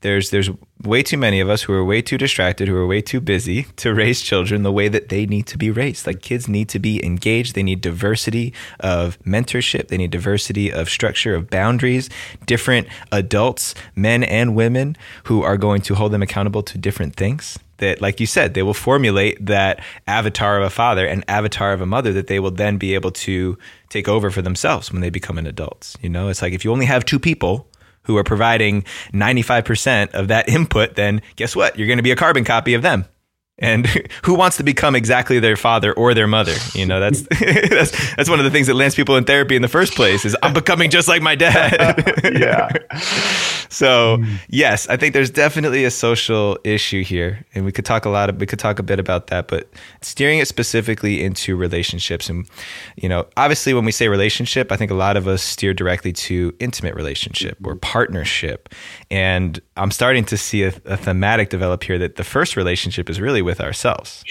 there's 0.00 0.30
there's 0.30 0.50
way 0.82 1.02
too 1.02 1.16
many 1.16 1.40
of 1.40 1.48
us 1.48 1.62
who 1.62 1.72
are 1.72 1.84
way 1.84 2.02
too 2.02 2.18
distracted, 2.18 2.66
who 2.68 2.76
are 2.76 2.86
way 2.86 3.00
too 3.00 3.20
busy 3.20 3.62
to 3.76 3.94
raise 3.94 4.20
children 4.20 4.64
the 4.64 4.72
way 4.72 4.88
that 4.88 5.08
they 5.08 5.26
need 5.26 5.46
to 5.46 5.56
be 5.56 5.70
raised. 5.70 6.06
Like 6.06 6.22
kids 6.22 6.48
need 6.48 6.68
to 6.70 6.78
be 6.78 7.02
engaged. 7.04 7.54
They 7.54 7.62
need 7.62 7.80
diversity 7.80 8.52
of 8.80 9.18
mentorship. 9.22 9.88
They 9.88 9.96
need 9.96 10.10
diversity 10.10 10.72
of 10.72 10.90
structure, 10.90 11.36
of 11.36 11.48
boundaries, 11.48 12.10
different 12.46 12.88
adults, 13.12 13.74
men 13.94 14.24
and 14.24 14.56
women 14.56 14.96
who 15.24 15.42
are 15.42 15.56
going 15.56 15.82
to 15.82 15.94
hold 15.94 16.12
them 16.12 16.22
accountable 16.22 16.64
to 16.64 16.78
different 16.78 17.14
things 17.14 17.58
that, 17.78 18.00
like 18.00 18.20
you 18.20 18.26
said, 18.26 18.54
they 18.54 18.62
will 18.62 18.74
formulate 18.74 19.44
that 19.44 19.80
avatar 20.06 20.58
of 20.58 20.64
a 20.64 20.70
father 20.70 21.06
and 21.06 21.24
avatar 21.28 21.72
of 21.72 21.80
a 21.80 21.86
mother 21.86 22.12
that 22.12 22.26
they 22.26 22.40
will 22.40 22.50
then 22.50 22.78
be 22.78 22.94
able 22.94 23.10
to 23.10 23.58
take 23.88 24.08
over 24.08 24.30
for 24.30 24.42
themselves 24.42 24.92
when 24.92 25.00
they 25.00 25.10
become 25.10 25.38
an 25.38 25.46
adults. 25.46 25.96
You 26.00 26.08
know, 26.08 26.28
it's 26.28 26.42
like 26.42 26.52
if 26.52 26.64
you 26.64 26.72
only 26.72 26.86
have 26.86 27.04
two 27.04 27.18
people 27.18 27.68
who 28.02 28.16
are 28.16 28.24
providing 28.24 28.82
95% 29.12 30.10
of 30.10 30.28
that 30.28 30.48
input, 30.56 30.94
then 30.94 31.22
guess 31.36 31.56
what? 31.56 31.78
You're 31.78 31.88
going 31.88 31.98
to 31.98 32.02
be 32.02 32.10
a 32.10 32.16
carbon 32.16 32.44
copy 32.44 32.74
of 32.74 32.82
them 32.82 33.06
and 33.58 33.86
who 34.24 34.34
wants 34.34 34.56
to 34.56 34.62
become 34.62 34.96
exactly 34.96 35.38
their 35.38 35.56
father 35.56 35.92
or 35.92 36.14
their 36.14 36.26
mother? 36.26 36.54
You 36.74 36.86
know 36.86 37.00
that's 37.00 37.22
that's 37.70 38.14
that's 38.16 38.30
one 38.30 38.38
of 38.38 38.44
the 38.44 38.50
things 38.50 38.66
that 38.66 38.74
lands 38.74 38.94
people 38.94 39.16
in 39.16 39.24
therapy 39.24 39.56
in 39.56 39.62
the 39.62 39.68
first 39.68 39.94
place 39.94 40.24
is 40.24 40.36
i'm 40.42 40.52
becoming 40.52 40.90
just 40.90 41.08
like 41.08 41.22
my 41.22 41.34
dad. 41.34 41.74
Yeah. 42.34 42.68
So 43.68 44.18
hmm. 44.18 44.36
yes 44.48 44.88
i 44.88 44.96
think 44.96 45.14
there's 45.14 45.30
definitely 45.30 45.84
a 45.84 45.90
social 45.90 46.58
issue 46.64 47.04
here 47.04 47.44
and 47.54 47.64
we 47.64 47.72
could 47.72 47.84
talk 47.84 48.04
a 48.04 48.08
lot 48.08 48.28
of 48.28 48.40
we 48.40 48.46
could 48.46 48.58
talk 48.58 48.78
a 48.78 48.82
bit 48.82 48.98
about 48.98 49.28
that 49.28 49.48
but 49.48 49.68
steering 50.00 50.38
it 50.38 50.48
specifically 50.48 51.22
into 51.22 51.56
relationships 51.56 52.28
and 52.28 52.48
you 52.96 53.08
know 53.08 53.26
obviously 53.36 53.74
when 53.74 53.84
we 53.84 53.92
say 53.92 54.08
relationship 54.08 54.72
i 54.72 54.76
think 54.76 54.90
a 54.90 54.94
lot 54.94 55.16
of 55.16 55.28
us 55.28 55.42
steer 55.42 55.74
directly 55.74 56.12
to 56.12 56.54
intimate 56.60 56.94
relationship 56.94 57.56
or 57.64 57.76
partnership. 57.76 58.68
And 59.10 59.60
i'm 59.76 59.90
starting 59.90 60.24
to 60.26 60.36
see 60.36 60.64
a, 60.64 60.72
a 60.86 60.96
thematic 60.96 61.50
develop 61.50 61.84
here 61.84 61.98
that 61.98 62.16
the 62.16 62.24
first 62.24 62.56
relationship 62.56 63.08
is 63.10 63.20
really 63.20 63.42
with 63.44 63.60
ourselves. 63.60 64.24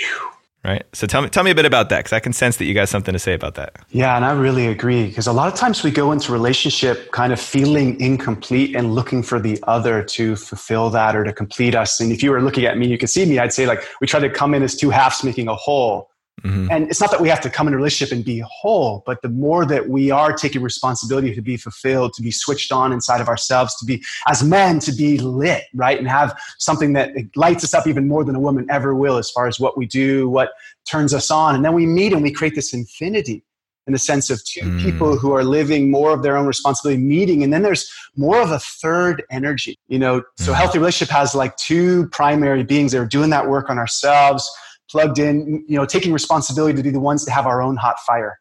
Right. 0.66 0.86
So 0.94 1.08
tell 1.08 1.22
me, 1.22 1.28
tell 1.28 1.44
me 1.44 1.52
a 1.52 1.56
bit 1.56 1.66
about 1.66 1.90
that 1.90 2.00
because 2.00 2.14
I 2.14 2.22
can 2.22 2.32
sense 2.32 2.56
that 2.56 2.64
you 2.64 2.74
got 2.74 2.88
something 2.88 3.12
to 3.12 3.20
say 3.20 3.34
about 3.34 3.56
that. 3.56 3.76
Yeah, 3.90 4.16
and 4.16 4.24
I 4.24 4.32
really 4.32 4.68
agree 4.68 5.08
because 5.08 5.28
a 5.28 5.34
lot 5.34 5.52
of 5.52 5.60
times 5.60 5.84
we 5.84 5.92
go 5.92 6.14
into 6.14 6.32
relationship 6.32 7.12
kind 7.12 7.34
of 7.34 7.40
feeling 7.42 8.00
incomplete 8.00 8.74
and 8.74 8.96
looking 8.96 9.24
for 9.24 9.42
the 9.42 9.62
other 9.68 10.02
to 10.04 10.38
fulfill 10.38 10.90
that 10.92 11.18
or 11.18 11.26
to 11.26 11.34
complete 11.34 11.76
us. 11.76 12.00
And 12.00 12.14
if 12.14 12.24
you 12.24 12.32
were 12.32 12.42
looking 12.42 12.64
at 12.64 12.78
me, 12.78 12.88
you 12.88 12.98
could 12.98 13.10
see 13.10 13.26
me. 13.26 13.40
I'd 13.40 13.52
say 13.52 13.66
like 13.66 13.86
we 14.00 14.08
try 14.08 14.22
to 14.22 14.30
come 14.30 14.54
in 14.54 14.64
as 14.64 14.74
two 14.74 14.90
halves 14.90 15.22
making 15.22 15.50
a 15.50 15.56
whole. 15.56 16.10
Mm-hmm. 16.42 16.68
And 16.72 16.90
it's 16.90 17.00
not 17.00 17.12
that 17.12 17.22
we 17.22 17.30
have 17.30 17.40
to 17.42 17.50
come 17.50 17.68
in 17.68 17.74
a 17.74 17.78
relationship 17.78 18.14
and 18.14 18.26
be 18.26 18.44
whole, 18.46 19.04
but 19.06 19.22
the 19.22 19.30
more 19.30 19.66
that 19.66 19.88
we 19.88 20.12
are 20.12 20.34
taking 20.34 20.62
responsibility 20.62 21.34
to 21.34 21.42
be 21.42 21.58
fulfilled, 21.58 22.14
to 22.14 22.22
be 22.22 22.32
switched 22.32 22.72
on 22.72 22.92
inside 22.92 23.22
of 23.22 23.30
ourselves, 23.30 23.76
to 23.78 23.86
be, 23.86 24.04
as 24.28 24.44
men, 24.44 24.80
to 24.80 24.92
be 24.92 25.20
lit, 25.20 25.64
right? 25.74 25.98
And 25.98 26.08
have 26.08 26.38
something 26.58 26.94
that 26.94 27.12
lights 27.36 27.64
us 27.64 27.74
up 27.74 27.88
even 27.88 28.08
more 28.08 28.24
than 28.24 28.36
a 28.36 28.40
woman 28.40 28.66
ever 28.70 28.94
will 28.94 29.18
as 29.18 29.30
far 29.30 29.48
as 29.48 29.60
what 29.60 29.78
we 29.78 29.86
do, 29.86 30.28
what 30.28 30.52
turns 30.90 31.14
us 31.14 31.32
on. 31.32 31.56
And 31.56 31.64
then 31.64 31.74
we 31.74 31.86
meet 31.86 32.12
and 32.12 32.24
we 32.24 32.32
create 32.32 32.56
this 32.56 32.74
infinity 32.74 33.44
in 33.86 33.94
the 33.94 34.00
sense 34.00 34.30
of 34.30 34.44
two 34.46 34.62
mm. 34.62 34.82
people 34.82 35.18
who 35.18 35.34
are 35.34 35.44
living 35.44 35.92
more 35.92 36.14
of 36.14 36.24
their 36.24 36.38
own 36.38 36.46
responsibility 36.48 37.02
meeting 37.02 37.44
and 37.44 37.52
then 37.52 37.64
there's 37.64 37.92
more 38.16 38.42
of 38.42 38.50
a 38.52 38.60
third 38.60 39.24
energy 39.30 39.78
you 39.90 40.00
know 40.00 40.24
so 40.38 40.54
mm. 40.54 40.56
healthy 40.56 40.78
relationship 40.78 41.14
has 41.14 41.36
like 41.36 41.54
two 41.58 42.08
primary 42.10 42.64
beings 42.64 42.94
that 42.94 43.00
are 43.00 43.06
doing 43.06 43.30
that 43.30 43.50
work 43.50 43.70
on 43.70 43.78
ourselves 43.78 44.50
plugged 44.94 45.18
in, 45.18 45.66
you 45.68 45.76
know, 45.76 45.86
taking 45.86 46.14
responsibility 46.14 46.78
to 46.78 46.84
be 46.84 46.92
the 46.92 47.00
ones 47.00 47.26
to 47.26 47.32
have 47.32 47.48
our 47.48 47.64
own 47.64 47.76
hot 47.76 47.96
fire 48.06 48.40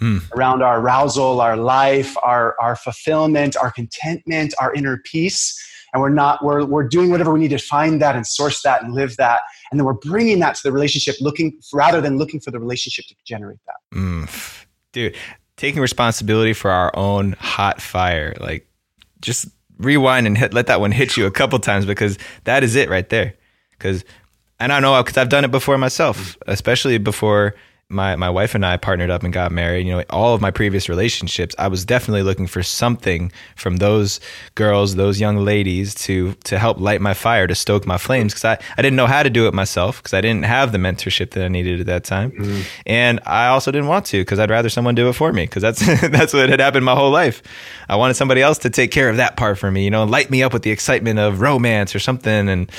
mm. 0.00 0.20
around 0.32 0.60
our 0.60 0.80
arousal, 0.80 1.40
our 1.40 1.56
life, 1.56 2.16
our, 2.24 2.56
our 2.60 2.74
fulfillment, 2.74 3.56
our 3.56 3.70
contentment, 3.70 4.52
our 4.60 4.74
inner 4.74 4.98
peace. 5.04 5.56
And 5.92 6.02
we're 6.02 6.08
not, 6.08 6.44
we're, 6.44 6.64
we're 6.64 6.88
doing 6.88 7.10
whatever 7.10 7.32
we 7.32 7.38
need 7.38 7.50
to 7.50 7.58
find 7.58 8.02
that 8.02 8.16
and 8.16 8.26
source 8.26 8.62
that 8.62 8.82
and 8.82 8.94
live 8.94 9.16
that. 9.18 9.42
And 9.70 9.78
then 9.78 9.84
we're 9.84 9.92
bringing 9.92 10.40
that 10.40 10.56
to 10.56 10.62
the 10.64 10.72
relationship, 10.72 11.14
looking 11.20 11.60
rather 11.72 12.00
than 12.00 12.18
looking 12.18 12.40
for 12.40 12.50
the 12.50 12.58
relationship 12.58 13.04
to 13.06 13.14
generate 13.24 13.60
that. 13.66 13.96
Mm. 13.96 14.64
Dude, 14.90 15.16
taking 15.56 15.80
responsibility 15.80 16.52
for 16.52 16.72
our 16.72 16.90
own 16.96 17.36
hot 17.38 17.80
fire, 17.80 18.34
like 18.40 18.66
just 19.20 19.46
rewind 19.78 20.26
and 20.26 20.36
hit, 20.36 20.52
let 20.52 20.66
that 20.66 20.80
one 20.80 20.90
hit 20.90 21.16
you 21.16 21.26
a 21.26 21.30
couple 21.30 21.60
times 21.60 21.86
because 21.86 22.18
that 22.42 22.64
is 22.64 22.74
it 22.74 22.90
right 22.90 23.08
there. 23.08 23.34
Because 23.70 24.04
and 24.62 24.72
I 24.72 24.78
know 24.78 25.02
because 25.02 25.16
I've 25.16 25.28
done 25.28 25.44
it 25.44 25.50
before 25.50 25.76
myself, 25.76 26.38
especially 26.46 26.96
before 26.98 27.56
my 27.92 28.16
my 28.16 28.30
wife 28.30 28.54
and 28.54 28.64
I 28.64 28.76
partnered 28.76 29.10
up 29.10 29.22
and 29.22 29.32
got 29.32 29.52
married, 29.52 29.86
you 29.86 29.92
know, 29.92 30.04
all 30.10 30.34
of 30.34 30.40
my 30.40 30.50
previous 30.50 30.88
relationships, 30.88 31.54
I 31.58 31.68
was 31.68 31.84
definitely 31.84 32.22
looking 32.22 32.46
for 32.46 32.62
something 32.62 33.30
from 33.56 33.76
those 33.76 34.20
girls, 34.54 34.96
those 34.96 35.20
young 35.20 35.38
ladies 35.38 35.94
to 36.06 36.34
to 36.44 36.58
help 36.58 36.80
light 36.80 37.00
my 37.00 37.14
fire, 37.14 37.46
to 37.46 37.54
stoke 37.54 37.86
my 37.86 37.98
flames 37.98 38.32
because 38.32 38.44
I, 38.44 38.58
I 38.76 38.82
didn't 38.82 38.96
know 38.96 39.06
how 39.06 39.22
to 39.22 39.30
do 39.30 39.46
it 39.46 39.54
myself 39.54 39.98
because 39.98 40.14
I 40.14 40.20
didn't 40.20 40.44
have 40.44 40.72
the 40.72 40.78
mentorship 40.78 41.30
that 41.30 41.44
I 41.44 41.48
needed 41.48 41.80
at 41.80 41.86
that 41.86 42.04
time. 42.04 42.32
Mm. 42.32 42.64
And 42.86 43.20
I 43.26 43.48
also 43.48 43.70
didn't 43.70 43.88
want 43.88 44.06
to 44.06 44.20
because 44.20 44.38
I'd 44.38 44.50
rather 44.50 44.68
someone 44.68 44.94
do 44.94 45.08
it 45.08 45.12
for 45.12 45.32
me 45.32 45.44
because 45.44 45.62
that's 45.62 45.80
that's 46.08 46.32
what 46.32 46.48
had 46.48 46.60
happened 46.60 46.84
my 46.84 46.94
whole 46.94 47.10
life. 47.10 47.42
I 47.88 47.96
wanted 47.96 48.14
somebody 48.14 48.42
else 48.42 48.58
to 48.58 48.70
take 48.70 48.90
care 48.90 49.08
of 49.08 49.18
that 49.18 49.36
part 49.36 49.58
for 49.58 49.70
me, 49.70 49.84
you 49.84 49.90
know, 49.90 50.04
light 50.04 50.30
me 50.30 50.42
up 50.42 50.52
with 50.52 50.62
the 50.62 50.70
excitement 50.70 51.18
of 51.18 51.40
romance 51.40 51.94
or 51.94 51.98
something 51.98 52.48
and 52.48 52.70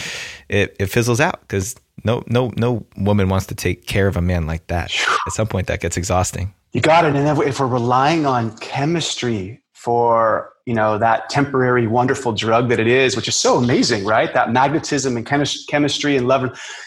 it, 0.49 0.76
it 0.80 0.86
fizzles 0.88 1.19
out 1.19 1.41
because 1.41 1.76
no 2.04 2.24
no 2.28 2.52
no 2.56 2.86
woman 2.98 3.30
wants 3.30 3.46
to 3.48 3.56
take 3.56 3.86
care 3.86 4.08
of 4.08 4.18
a 4.18 4.22
man 4.22 4.46
like 4.46 4.68
that. 4.68 4.94
At 5.28 5.34
some 5.34 5.48
point, 5.48 5.68
that 5.68 5.80
gets 5.80 5.98
exhausting. 5.98 6.54
You 6.72 6.82
got 6.82 7.06
it. 7.06 7.16
And 7.16 7.39
if 7.44 7.60
we're 7.60 7.68
relying 7.68 8.26
on 8.26 8.58
chemistry 8.58 9.63
for 9.84 10.54
you 10.66 10.74
know 10.74 10.98
that 10.98 11.30
temporary 11.30 11.88
wonderful 11.88 12.32
drug 12.32 12.70
that 12.70 12.80
it 12.80 12.88
is 12.88 13.18
which 13.18 13.28
is 13.28 13.36
so 13.36 13.58
amazing 13.58 14.06
right 14.06 14.34
that 14.34 14.54
magnetism 14.54 15.18
and 15.18 15.26
chemistry 15.26 16.16
and 16.16 16.26
love 16.26 16.44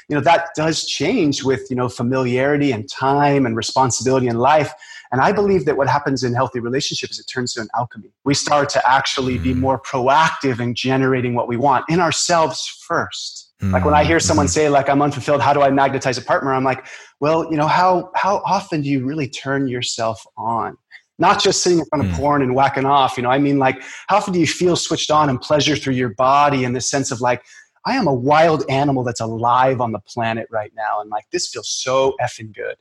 you 0.08 0.16
know 0.16 0.20
that 0.20 0.48
does 0.56 0.84
change 0.86 1.44
with 1.44 1.66
you 1.68 1.76
know 1.76 1.88
familiarity 1.88 2.72
and 2.72 2.88
time 2.88 3.44
and 3.44 3.54
responsibility 3.54 4.28
in 4.28 4.38
life 4.38 4.72
and 5.12 5.20
i 5.20 5.30
believe 5.30 5.66
that 5.66 5.76
what 5.76 5.88
happens 5.88 6.24
in 6.24 6.32
healthy 6.32 6.58
relationships 6.58 7.12
is 7.12 7.18
it 7.18 7.24
turns 7.24 7.52
to 7.52 7.60
an 7.60 7.68
alchemy 7.76 8.10
we 8.24 8.32
start 8.32 8.70
to 8.70 8.90
actually 8.90 9.36
be 9.36 9.52
mm. 9.52 9.58
more 9.58 9.78
proactive 9.78 10.58
in 10.58 10.74
generating 10.74 11.34
what 11.34 11.48
we 11.48 11.56
want 11.58 11.84
in 11.90 12.00
ourselves 12.00 12.66
first 12.66 13.35
like 13.62 13.84
when 13.84 13.94
I 13.94 14.04
hear 14.04 14.20
someone 14.20 14.46
mm-hmm. 14.46 14.52
say 14.52 14.68
like 14.68 14.88
I'm 14.88 15.00
unfulfilled, 15.00 15.40
how 15.40 15.52
do 15.52 15.62
I 15.62 15.70
magnetize 15.70 16.18
a 16.18 16.22
partner? 16.22 16.52
I'm 16.52 16.64
like, 16.64 16.86
well, 17.20 17.50
you 17.50 17.56
know, 17.56 17.66
how 17.66 18.10
how 18.14 18.42
often 18.44 18.82
do 18.82 18.88
you 18.88 19.04
really 19.04 19.28
turn 19.28 19.68
yourself 19.68 20.24
on? 20.36 20.76
not 21.18 21.42
just 21.42 21.62
sitting 21.62 21.78
in 21.78 21.84
front 21.86 22.04
of 22.04 22.10
mm. 22.10 22.16
porn 22.16 22.42
and 22.42 22.54
whacking 22.54 22.84
off. 22.84 23.16
You 23.16 23.22
know, 23.22 23.30
I 23.30 23.38
mean, 23.38 23.58
like, 23.58 23.82
how 24.08 24.16
often 24.16 24.32
do 24.32 24.38
you 24.38 24.46
feel 24.46 24.76
switched 24.76 25.10
on 25.10 25.28
and 25.28 25.40
pleasure 25.40 25.76
through 25.76 25.94
your 25.94 26.10
body 26.10 26.64
in 26.64 26.72
the 26.72 26.80
sense 26.80 27.10
of 27.10 27.20
like, 27.20 27.42
I 27.86 27.94
am 27.94 28.06
a 28.06 28.12
wild 28.12 28.64
animal 28.68 29.04
that's 29.04 29.20
alive 29.20 29.80
on 29.80 29.92
the 29.92 30.00
planet 30.00 30.48
right 30.50 30.72
now, 30.76 31.00
and 31.00 31.08
like 31.08 31.24
this 31.30 31.48
feels 31.48 31.70
so 31.70 32.14
effing 32.20 32.54
good. 32.54 32.74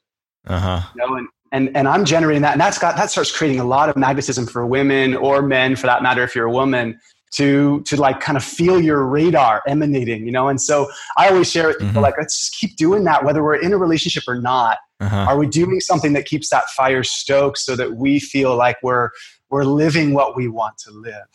Uh 0.48 0.60
huh. 0.60 0.82
You 0.96 1.02
know, 1.02 1.16
and, 1.16 1.28
and 1.52 1.78
and 1.78 1.88
I'm 1.88 2.06
generating 2.06 2.42
that, 2.42 2.54
and 2.54 2.62
that's 2.62 2.80
got 2.80 2.96
that 2.98 3.12
starts 3.12 3.32
creating 3.32 3.60
a 3.60 3.64
lot 3.64 3.88
of 3.88 3.96
magnetism 3.96 4.48
for 4.48 4.66
women 4.66 5.16
or 5.16 5.44
men, 5.44 5.76
for 5.76 5.86
that 5.86 6.02
matter, 6.02 6.24
if 6.24 6.34
you're 6.36 6.48
a 6.48 6.52
woman, 6.52 7.00
to 7.36 7.82
to 7.82 7.98
like 7.98 8.20
kind 8.20 8.38
of 8.38 8.44
feel 8.44 8.82
your 8.82 9.06
radar 9.06 9.62
emanating, 9.68 10.26
you 10.26 10.32
know. 10.32 10.48
And 10.48 10.60
so 10.60 10.90
I 11.18 11.30
always 11.30 11.52
share 11.52 11.68
with 11.68 11.78
people 11.78 11.94
mm-hmm. 11.94 12.02
like, 12.02 12.18
let's 12.18 12.38
just 12.38 12.60
keep 12.60 12.76
doing 12.76 13.04
that, 13.06 13.24
whether 13.24 13.44
we're 13.44 13.56
in 13.56 13.74
a 13.74 13.78
relationship 13.78 14.24
or 14.28 14.40
not. 14.40 14.78
Uh-huh. 15.02 15.26
Are 15.28 15.38
we 15.38 15.48
doing 15.48 15.82
something 15.82 16.14
that 16.14 16.26
keeps 16.26 16.50
that 16.50 16.70
fire 16.70 17.04
stoked 17.04 17.58
so 17.58 17.76
that 17.76 17.98
we 17.98 18.20
feel 18.20 18.56
like 18.56 18.78
we're 18.82 19.10
we're 19.50 19.64
living 19.64 20.14
what 20.14 20.36
we 20.36 20.48
want 20.48 20.78
to 20.80 20.92
live. 20.92 21.26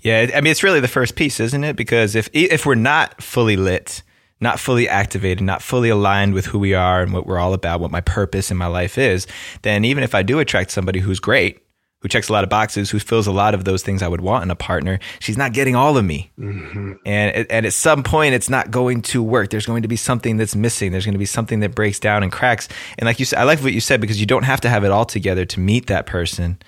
Yeah, 0.00 0.30
I 0.34 0.40
mean 0.40 0.50
it's 0.50 0.62
really 0.62 0.80
the 0.80 0.88
first 0.88 1.16
piece, 1.16 1.40
isn't 1.40 1.64
it? 1.64 1.76
Because 1.76 2.14
if 2.14 2.28
if 2.32 2.64
we're 2.64 2.74
not 2.74 3.22
fully 3.22 3.56
lit, 3.56 4.02
not 4.40 4.60
fully 4.60 4.88
activated, 4.88 5.42
not 5.42 5.62
fully 5.62 5.88
aligned 5.88 6.34
with 6.34 6.46
who 6.46 6.58
we 6.58 6.74
are 6.74 7.02
and 7.02 7.12
what 7.12 7.26
we're 7.26 7.38
all 7.38 7.54
about, 7.54 7.80
what 7.80 7.90
my 7.90 8.00
purpose 8.00 8.50
in 8.50 8.56
my 8.56 8.66
life 8.66 8.98
is, 8.98 9.26
then 9.62 9.84
even 9.84 10.04
if 10.04 10.14
I 10.14 10.22
do 10.22 10.38
attract 10.38 10.70
somebody 10.70 11.00
who's 11.00 11.20
great, 11.20 11.65
who 12.06 12.08
checks 12.08 12.28
a 12.28 12.32
lot 12.32 12.44
of 12.44 12.50
boxes, 12.50 12.88
who 12.88 13.00
fills 13.00 13.26
a 13.26 13.32
lot 13.32 13.52
of 13.52 13.64
those 13.64 13.82
things 13.82 14.00
I 14.00 14.06
would 14.06 14.20
want 14.20 14.44
in 14.44 14.50
a 14.52 14.54
partner, 14.54 15.00
she's 15.18 15.36
not 15.36 15.52
getting 15.52 15.74
all 15.74 15.96
of 15.96 16.04
me. 16.04 16.30
Mm-hmm. 16.38 16.92
And, 17.04 17.50
and 17.50 17.66
at 17.66 17.72
some 17.72 18.04
point, 18.04 18.32
it's 18.32 18.48
not 18.48 18.70
going 18.70 19.02
to 19.02 19.24
work. 19.24 19.50
There's 19.50 19.66
going 19.66 19.82
to 19.82 19.88
be 19.88 19.96
something 19.96 20.36
that's 20.36 20.54
missing. 20.54 20.92
There's 20.92 21.04
going 21.04 21.14
to 21.14 21.18
be 21.18 21.26
something 21.26 21.58
that 21.60 21.74
breaks 21.74 21.98
down 21.98 22.22
and 22.22 22.30
cracks. 22.30 22.68
And 22.96 23.06
like 23.06 23.18
you 23.18 23.24
said, 23.24 23.40
I 23.40 23.42
like 23.42 23.60
what 23.60 23.72
you 23.72 23.80
said 23.80 24.00
because 24.00 24.20
you 24.20 24.26
don't 24.26 24.44
have 24.44 24.60
to 24.60 24.68
have 24.68 24.84
it 24.84 24.92
all 24.92 25.04
together 25.04 25.44
to 25.46 25.58
meet 25.58 25.88
that 25.88 26.06
person. 26.06 26.58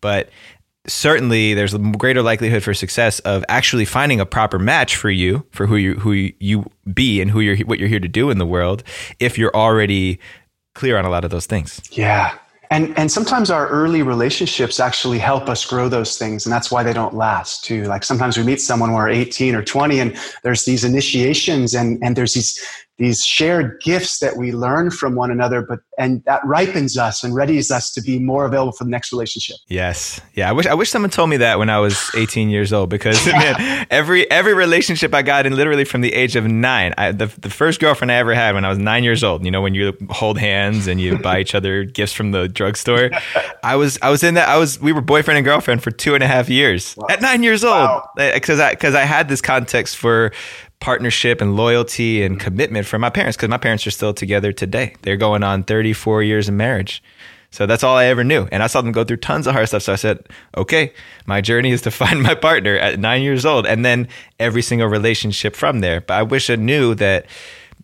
But 0.00 0.30
certainly 0.86 1.54
there's 1.54 1.74
a 1.74 1.80
greater 1.80 2.22
likelihood 2.22 2.62
for 2.62 2.72
success 2.72 3.18
of 3.20 3.44
actually 3.48 3.84
finding 3.84 4.20
a 4.20 4.26
proper 4.26 4.60
match 4.60 4.94
for 4.94 5.10
you 5.10 5.44
for 5.50 5.66
who 5.66 5.74
you 5.74 5.94
who 5.94 6.12
you 6.12 6.70
be 6.92 7.20
and 7.20 7.32
who 7.32 7.40
you're 7.40 7.56
what 7.66 7.80
you're 7.80 7.88
here 7.88 7.98
to 7.98 8.06
do 8.06 8.30
in 8.30 8.38
the 8.38 8.46
world 8.46 8.84
if 9.18 9.38
you're 9.38 9.54
already 9.56 10.20
clear 10.74 10.96
on 10.96 11.04
a 11.04 11.10
lot 11.10 11.24
of 11.24 11.32
those 11.32 11.46
things. 11.46 11.80
Yeah. 11.90 12.38
And 12.74 12.92
and 12.98 13.08
sometimes 13.08 13.52
our 13.52 13.68
early 13.68 14.02
relationships 14.02 14.80
actually 14.80 15.20
help 15.20 15.48
us 15.48 15.64
grow 15.64 15.88
those 15.88 16.18
things 16.18 16.44
and 16.44 16.52
that's 16.52 16.72
why 16.72 16.82
they 16.82 16.92
don't 16.92 17.14
last 17.14 17.64
too. 17.64 17.84
Like 17.84 18.02
sometimes 18.02 18.36
we 18.36 18.42
meet 18.42 18.60
someone 18.60 18.90
when 18.90 19.00
we're 19.00 19.10
18 19.10 19.54
or 19.54 19.62
20 19.62 20.00
and 20.00 20.16
there's 20.42 20.64
these 20.64 20.82
initiations 20.82 21.74
and 21.74 22.02
and 22.02 22.16
there's 22.16 22.34
these 22.34 22.60
these 22.98 23.24
shared 23.24 23.80
gifts 23.80 24.20
that 24.20 24.36
we 24.36 24.52
learn 24.52 24.90
from 24.90 25.16
one 25.16 25.30
another 25.30 25.62
but 25.62 25.80
and 25.98 26.24
that 26.24 26.44
ripens 26.44 26.96
us 26.96 27.24
and 27.24 27.34
readies 27.34 27.70
us 27.70 27.92
to 27.92 28.00
be 28.00 28.18
more 28.18 28.44
available 28.44 28.72
for 28.72 28.84
the 28.84 28.90
next 28.90 29.12
relationship 29.12 29.56
yes 29.68 30.20
yeah 30.34 30.48
i 30.48 30.52
wish 30.52 30.66
i 30.66 30.74
wish 30.74 30.90
someone 30.90 31.10
told 31.10 31.28
me 31.28 31.36
that 31.36 31.58
when 31.58 31.68
i 31.68 31.78
was 31.78 32.10
18 32.14 32.50
years 32.50 32.72
old 32.72 32.88
because 32.88 33.26
man, 33.26 33.86
every 33.90 34.30
every 34.30 34.54
relationship 34.54 35.12
i 35.12 35.22
got 35.22 35.44
in 35.44 35.56
literally 35.56 35.84
from 35.84 36.02
the 36.02 36.12
age 36.12 36.36
of 36.36 36.46
nine 36.46 36.94
I, 36.96 37.10
the, 37.10 37.26
the 37.26 37.50
first 37.50 37.80
girlfriend 37.80 38.12
i 38.12 38.16
ever 38.16 38.34
had 38.34 38.54
when 38.54 38.64
i 38.64 38.68
was 38.68 38.78
nine 38.78 39.02
years 39.02 39.24
old 39.24 39.44
you 39.44 39.50
know 39.50 39.60
when 39.60 39.74
you 39.74 39.96
hold 40.10 40.38
hands 40.38 40.86
and 40.86 41.00
you 41.00 41.18
buy 41.24 41.40
each 41.40 41.54
other 41.54 41.84
gifts 41.84 42.12
from 42.12 42.30
the 42.30 42.48
drugstore 42.48 43.10
i 43.64 43.74
was 43.74 43.98
i 44.02 44.10
was 44.10 44.22
in 44.22 44.34
that 44.34 44.48
i 44.48 44.56
was 44.56 44.80
we 44.80 44.92
were 44.92 45.00
boyfriend 45.00 45.36
and 45.36 45.44
girlfriend 45.44 45.82
for 45.82 45.90
two 45.90 46.14
and 46.14 46.22
a 46.22 46.28
half 46.28 46.48
years 46.48 46.94
wow. 46.96 47.06
at 47.10 47.20
nine 47.20 47.42
years 47.42 47.64
old 47.64 48.02
because 48.16 48.58
wow. 48.58 48.66
Eh, 48.66 48.68
i 48.68 48.70
because 48.70 48.94
i 48.94 49.02
had 49.02 49.28
this 49.28 49.40
context 49.40 49.96
for 49.96 50.32
partnership 50.84 51.40
and 51.40 51.56
loyalty 51.56 52.22
and 52.22 52.38
commitment 52.38 52.86
from 52.86 53.00
my 53.00 53.08
parents 53.08 53.38
because 53.38 53.48
my 53.48 53.56
parents 53.56 53.86
are 53.86 53.90
still 53.90 54.12
together 54.12 54.52
today. 54.52 54.94
They're 55.00 55.16
going 55.16 55.42
on 55.42 55.64
34 55.64 56.22
years 56.22 56.46
of 56.46 56.52
marriage. 56.52 57.02
So 57.50 57.64
that's 57.64 57.82
all 57.82 57.96
I 57.96 58.04
ever 58.04 58.22
knew. 58.22 58.46
And 58.52 58.62
I 58.62 58.66
saw 58.66 58.82
them 58.82 58.92
go 58.92 59.02
through 59.02 59.16
tons 59.16 59.46
of 59.46 59.54
hard 59.54 59.66
stuff. 59.68 59.84
So 59.84 59.94
I 59.94 59.96
said, 59.96 60.28
okay, 60.58 60.92
my 61.24 61.40
journey 61.40 61.70
is 61.70 61.80
to 61.82 61.90
find 62.02 62.22
my 62.22 62.34
partner 62.34 62.76
at 62.76 62.98
nine 62.98 63.22
years 63.22 63.46
old 63.46 63.66
and 63.66 63.82
then 63.82 64.08
every 64.38 64.60
single 64.60 64.86
relationship 64.86 65.56
from 65.56 65.80
there. 65.80 66.02
But 66.02 66.14
I 66.14 66.22
wish 66.22 66.50
I 66.50 66.56
knew 66.56 66.94
that 66.96 67.24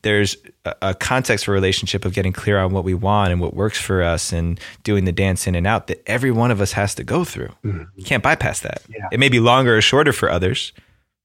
there's 0.03 0.37
a 0.83 0.95
context 0.95 1.47
for 1.47 1.53
a 1.53 1.55
relationship 1.55 2.05
of 2.05 2.13
getting 2.13 2.35
clear 2.35 2.59
on 2.59 2.75
what 2.75 2.85
we 2.85 2.93
want 2.93 3.33
and 3.33 3.41
what 3.41 3.55
works 3.55 3.79
for 3.79 4.03
us 4.03 4.31
and 4.31 4.61
doing 4.83 5.07
the 5.07 5.13
dance 5.13 5.47
in 5.47 5.55
and 5.55 5.67
out 5.67 5.87
that 5.87 6.03
every 6.07 6.33
one 6.33 6.51
of 6.51 6.61
us 6.61 6.73
has 6.73 6.95
to 6.97 7.05
go 7.05 7.25
through. 7.25 7.49
Mm-hmm. 7.65 7.85
You 7.97 8.05
can't 8.05 8.23
bypass 8.23 8.61
that. 8.61 8.83
Yeah. 8.91 9.09
It 9.11 9.19
may 9.19 9.31
be 9.31 9.41
longer 9.41 9.75
or 9.79 9.81
shorter 9.81 10.13
for 10.13 10.29
others, 10.29 10.75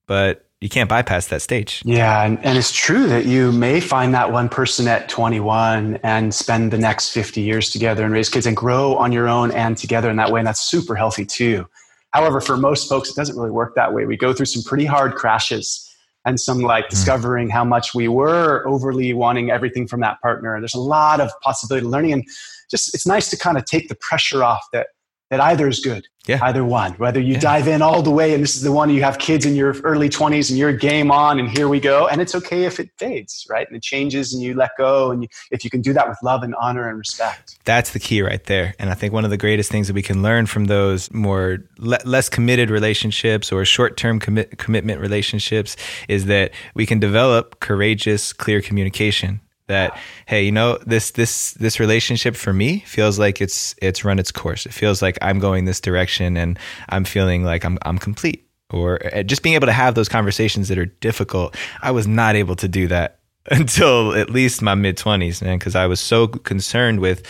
but 0.08 0.45
you 0.62 0.70
can't 0.70 0.90
bypass 0.90 1.28
that 1.28 1.42
stage. 1.42 1.82
Yeah, 1.86 2.24
and, 2.24 2.44
and 2.44 2.58
it's 2.58 2.72
true 2.72 3.08
that 3.08 3.26
you 3.26 3.52
may 3.52 3.80
find 3.80 4.14
that 4.14 4.32
one 4.32 4.50
person 4.50 4.88
at 4.88 5.10
21 5.10 6.00
and 6.02 6.34
spend 6.34 6.72
the 6.72 6.78
next 6.78 7.10
50 7.10 7.42
years 7.42 7.70
together 7.70 8.04
and 8.04 8.14
raise 8.14 8.30
kids 8.30 8.46
and 8.46 8.56
grow 8.56 8.96
on 8.96 9.12
your 9.12 9.28
own 9.28 9.52
and 9.52 9.78
together 9.78 10.10
in 10.10 10.16
that 10.16 10.32
way, 10.32 10.40
and 10.40 10.48
that's 10.48 10.62
super 10.62 10.96
healthy 10.96 11.26
too. 11.26 11.68
However, 12.12 12.40
for 12.40 12.56
most 12.56 12.88
folks, 12.88 13.10
it 13.10 13.16
doesn't 13.16 13.36
really 13.36 13.52
work 13.52 13.76
that 13.76 13.94
way. 13.94 14.06
We 14.06 14.16
go 14.16 14.34
through 14.34 14.46
some 14.46 14.64
pretty 14.64 14.86
hard 14.86 15.16
crashes 15.16 15.82
and 16.26 16.40
some 16.40 16.60
like 16.60 16.86
mm. 16.86 16.90
discovering 16.90 17.50
how 17.50 17.66
much 17.66 17.94
we 17.94 18.08
were 18.08 18.66
overly 18.66 19.14
wanting 19.14 19.52
everything 19.52 19.88
from 19.88 20.00
that 20.00 20.22
partner. 20.22 20.60
There's 20.60 20.74
a 20.74 20.80
lot 20.80 21.20
of 21.20 21.30
possibility 21.42 21.86
of 21.86 21.92
learning, 21.92 22.14
and 22.14 22.24
just 22.72 22.94
it's 22.96 23.06
nice 23.06 23.30
to 23.30 23.38
kind 23.38 23.58
of 23.58 23.66
take 23.66 23.90
the 23.90 23.96
pressure 23.96 24.44
off 24.44 24.66
that 24.72 24.88
that 25.30 25.40
either 25.40 25.68
is 25.68 25.80
good. 25.80 26.08
Yeah. 26.28 26.40
Either 26.42 26.66
one. 26.66 26.94
Whether 26.94 27.20
you 27.20 27.34
yeah. 27.34 27.40
dive 27.40 27.68
in 27.68 27.82
all 27.82 28.02
the 28.02 28.12
way 28.12 28.34
and 28.34 28.42
this 28.42 28.56
is 28.56 28.62
the 28.62 28.72
one 28.72 28.90
you 28.90 29.04
have 29.04 29.20
kids 29.20 29.46
in 29.46 29.56
your 29.56 29.74
early 29.82 30.10
20s 30.10 30.50
and 30.50 30.58
you're 30.58 30.74
game 30.74 31.12
on 31.12 31.40
and 31.40 31.50
here 31.50 31.68
we 31.68 31.80
go. 31.80 32.08
And 32.08 32.20
it's 32.20 32.34
okay 32.36 32.64
if 32.66 32.80
it 32.80 32.90
fades, 32.98 33.46
right? 33.50 33.68
And 33.68 33.76
it 33.78 33.84
changes 33.84 34.34
and 34.34 34.42
you 34.42 34.56
let 34.56 34.72
go. 34.78 35.12
And 35.12 35.24
you, 35.24 35.30
if 35.52 35.64
you 35.64 35.70
can 35.70 35.82
do 35.82 35.94
that 35.94 36.08
with 36.08 36.18
love 36.24 36.42
and 36.42 36.56
honor 36.56 36.88
and 36.90 36.98
respect. 36.98 37.60
That's 37.66 37.92
the 37.92 38.00
key 38.00 38.22
right 38.22 38.44
there. 38.46 38.74
And 38.80 38.90
I 38.90 38.96
think 38.96 39.14
one 39.14 39.24
of 39.24 39.30
the 39.30 39.38
greatest 39.38 39.72
things 39.72 39.88
that 39.88 39.94
we 39.94 40.02
can 40.02 40.24
learn 40.24 40.46
from 40.48 40.66
those 40.66 41.12
more 41.14 41.60
le- 41.78 42.00
less 42.06 42.30
committed 42.30 42.70
relationships 42.70 43.52
or 43.52 43.64
short 43.66 43.98
term 43.98 44.20
commi- 44.20 44.58
commitment 44.58 45.00
relationships 45.00 45.76
is 46.08 46.26
that 46.26 46.52
we 46.74 46.86
can 46.86 47.00
develop 47.00 47.60
courageous, 47.60 48.34
clear 48.34 48.62
communication 48.62 49.42
that 49.68 49.98
hey 50.26 50.44
you 50.44 50.52
know 50.52 50.78
this 50.86 51.12
this 51.12 51.52
this 51.54 51.80
relationship 51.80 52.36
for 52.36 52.54
me 52.54 52.80
feels 52.80 53.18
like 53.18 53.42
it's 53.42 53.76
it's 53.82 54.06
run 54.06 54.20
its 54.20 54.32
course. 54.32 54.66
It 54.66 54.74
feels 54.74 55.02
like 55.02 55.18
i'm 55.22 55.40
going 55.40 55.66
this 55.66 55.82
direction 55.82 56.38
and 56.38 56.60
i'm 56.90 57.04
feeling 57.04 57.44
like 57.44 57.66
i'm 57.66 57.78
i'm 57.84 57.98
complete. 57.98 58.44
Or 58.72 59.00
uh, 59.16 59.22
just 59.22 59.44
being 59.44 59.54
able 59.54 59.68
to 59.68 59.74
have 59.74 59.94
those 59.94 60.10
conversations 60.10 60.70
that 60.70 60.78
are 60.78 60.88
difficult 60.88 61.56
i 61.82 61.92
was 61.92 62.08
not 62.08 62.36
able 62.36 62.56
to 62.58 62.68
do 62.68 62.88
that 62.88 63.20
until 63.52 64.14
at 64.14 64.30
least 64.30 64.62
my 64.62 64.76
mid 64.76 64.98
20s 64.98 65.42
man 65.42 65.58
because 65.58 65.76
i 65.76 65.86
was 65.86 66.00
so 66.00 66.28
concerned 66.28 67.00
with 67.00 67.24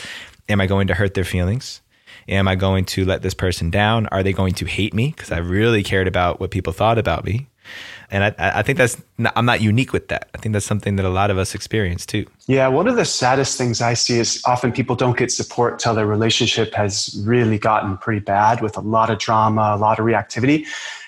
am 0.49 0.61
i 0.61 0.67
going 0.67 0.87
to 0.87 0.93
hurt 0.93 1.13
their 1.13 1.25
feelings? 1.25 1.81
Am 2.27 2.47
i 2.47 2.55
going 2.55 2.85
to 2.85 3.05
let 3.05 3.21
this 3.21 3.33
person 3.33 3.69
down? 3.69 4.07
Are 4.07 4.23
they 4.23 4.33
going 4.33 4.53
to 4.55 4.65
hate 4.65 4.93
me? 4.93 5.09
Because 5.09 5.31
i 5.31 5.37
really 5.37 5.83
cared 5.83 6.07
about 6.07 6.39
what 6.39 6.51
people 6.51 6.73
thought 6.73 6.97
about 6.97 7.25
me 7.25 7.47
and 8.11 8.23
I, 8.23 8.33
I 8.37 8.61
think 8.61 8.77
that's 8.77 9.01
not, 9.17 9.33
I'm 9.35 9.45
not 9.45 9.61
unique 9.61 9.93
with 9.93 10.07
that. 10.09 10.29
I 10.33 10.37
think 10.37 10.53
that's 10.53 10.65
something 10.65 10.95
that 10.97 11.05
a 11.05 11.09
lot 11.09 11.31
of 11.31 11.37
us 11.37 11.55
experience 11.55 12.05
too. 12.05 12.25
Yeah, 12.47 12.67
one 12.67 12.87
of 12.87 12.95
the 12.95 13.05
saddest 13.05 13.57
things 13.57 13.81
I 13.81 13.93
see 13.93 14.19
is 14.19 14.41
often 14.45 14.71
people 14.71 14.95
don't 14.95 15.17
get 15.17 15.31
support 15.31 15.79
till 15.79 15.93
their 15.93 16.05
relationship 16.05 16.73
has 16.73 17.21
really 17.25 17.57
gotten 17.57 17.97
pretty 17.97 18.19
bad 18.19 18.61
with 18.61 18.77
a 18.77 18.81
lot 18.81 19.09
of 19.09 19.19
drama, 19.19 19.73
a 19.75 19.77
lot 19.77 19.99
of 19.99 20.05
reactivity. 20.05 20.65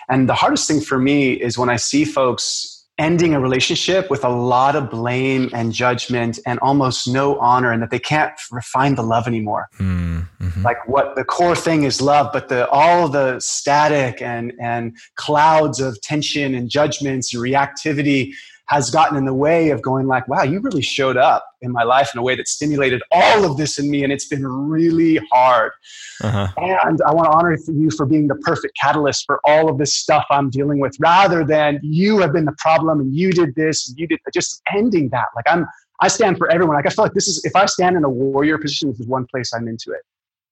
And 0.09 0.29
the 0.29 0.33
hardest 0.33 0.67
thing 0.67 0.81
for 0.81 0.99
me 0.99 1.33
is 1.33 1.57
when 1.57 1.69
I 1.69 1.75
see 1.75 2.05
folks 2.05 2.76
ending 2.97 3.35
a 3.35 3.39
relationship 3.39 4.09
with 4.09 4.23
a 4.23 4.29
lot 4.29 4.75
of 4.75 4.89
blame 4.89 5.49
and 5.53 5.71
judgment 5.71 6.39
and 6.47 6.57
almost 6.59 7.07
no 7.07 7.37
honor 7.39 7.71
and 7.71 7.81
that 7.81 7.91
they 7.91 7.99
can't 7.99 8.33
refine 8.51 8.95
the 8.95 9.03
love 9.03 9.27
anymore 9.27 9.69
mm, 9.77 10.25
mm-hmm. 10.41 10.63
like 10.63 10.87
what 10.87 11.15
the 11.15 11.23
core 11.23 11.55
thing 11.55 11.83
is 11.83 12.01
love 12.01 12.29
but 12.33 12.49
the 12.49 12.67
all 12.69 13.07
the 13.07 13.39
static 13.39 14.21
and 14.21 14.51
and 14.59 14.97
clouds 15.15 15.79
of 15.79 15.99
tension 16.01 16.55
and 16.55 16.69
judgments 16.69 17.33
and 17.33 17.43
reactivity 17.43 18.33
has 18.67 18.89
gotten 18.89 19.17
in 19.17 19.25
the 19.25 19.33
way 19.33 19.69
of 19.69 19.81
going 19.81 20.07
like 20.07 20.27
wow 20.27 20.43
you 20.43 20.59
really 20.59 20.81
showed 20.81 21.17
up 21.17 21.45
in 21.61 21.71
my 21.71 21.83
life 21.83 22.11
in 22.13 22.19
a 22.19 22.21
way 22.21 22.35
that 22.35 22.47
stimulated 22.47 23.01
all 23.11 23.45
of 23.45 23.57
this 23.57 23.79
in 23.79 23.89
me 23.89 24.03
and 24.03 24.13
it's 24.13 24.27
been 24.27 24.45
really 24.45 25.19
hard. 25.31 25.71
Uh-huh. 26.23 26.47
and 26.57 27.01
i 27.07 27.13
want 27.13 27.25
to 27.25 27.37
honor 27.37 27.57
you 27.67 27.89
for 27.91 28.05
being 28.05 28.27
the 28.27 28.35
perfect 28.35 28.77
catalyst 28.79 29.25
for 29.25 29.39
all 29.45 29.69
of 29.69 29.77
this 29.77 29.95
stuff 29.95 30.25
i'm 30.31 30.49
dealing 30.49 30.79
with 30.79 30.95
rather 30.99 31.45
than 31.45 31.79
you 31.83 32.19
have 32.19 32.33
been 32.33 32.45
the 32.45 32.55
problem 32.57 32.99
and 32.99 33.15
you 33.15 33.31
did 33.31 33.53
this 33.55 33.89
and 33.89 33.97
you 33.97 34.07
did 34.07 34.19
just 34.33 34.61
ending 34.75 35.09
that. 35.09 35.27
Like 35.35 35.45
i'm 35.47 35.65
i 36.01 36.07
stand 36.07 36.37
for 36.37 36.49
everyone. 36.51 36.75
Like 36.75 36.85
i 36.85 36.89
feel 36.89 37.05
like 37.05 37.13
this 37.13 37.27
is 37.27 37.43
if 37.45 37.55
i 37.55 37.65
stand 37.65 37.95
in 37.95 38.03
a 38.03 38.09
warrior 38.09 38.57
position 38.57 38.89
this 38.89 38.99
is 38.99 39.07
one 39.07 39.25
place 39.25 39.53
i'm 39.53 39.67
into 39.67 39.91
it 39.91 40.01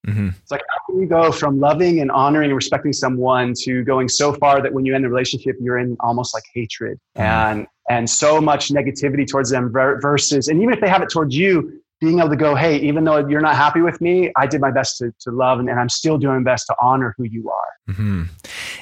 Mm-hmm. 0.06 0.30
It's 0.42 0.52
like 0.52 0.62
how 0.70 0.78
can 0.86 1.02
you 1.02 1.08
go 1.08 1.32
from 1.32 1.60
loving 1.60 2.00
and 2.00 2.12
honoring 2.12 2.50
and 2.50 2.56
respecting 2.56 2.94
someone 2.94 3.54
to 3.64 3.84
going 3.84 4.08
so 4.08 4.34
far 4.34 4.62
that 4.62 4.74
when 4.74 4.86
you 4.86 4.96
end 4.96 5.04
the 5.04 5.10
relationship, 5.10 5.56
you're 5.60 5.78
in 5.78 5.98
almost 6.00 6.34
like 6.34 6.44
hatred 6.54 7.00
mm-hmm. 7.18 7.22
and 7.22 7.68
and 7.90 8.10
so 8.10 8.42
much 8.42 8.70
negativity 8.70 9.28
towards 9.30 9.50
them 9.52 9.72
versus 9.72 10.48
and 10.48 10.62
even 10.62 10.74
if 10.74 10.82
they 10.82 10.90
have 10.90 11.02
it 11.02 11.10
towards 11.10 11.36
you, 11.36 11.82
being 12.02 12.20
able 12.20 12.30
to 12.30 12.36
go, 12.36 12.56
hey, 12.56 12.78
even 12.78 13.04
though 13.04 13.28
you're 13.28 13.42
not 13.42 13.56
happy 13.56 13.82
with 13.82 14.02
me, 14.02 14.32
I 14.36 14.48
did 14.48 14.60
my 14.60 14.72
best 14.72 14.98
to, 14.98 15.14
to 15.22 15.32
love 15.32 15.60
and, 15.60 15.70
and 15.70 15.80
I'm 15.80 15.90
still 15.90 16.18
doing 16.18 16.44
best 16.44 16.68
to 16.68 16.76
honor 16.82 17.16
who 17.18 17.24
you 17.24 17.50
are. 17.50 17.94
Mm-hmm. 17.94 18.24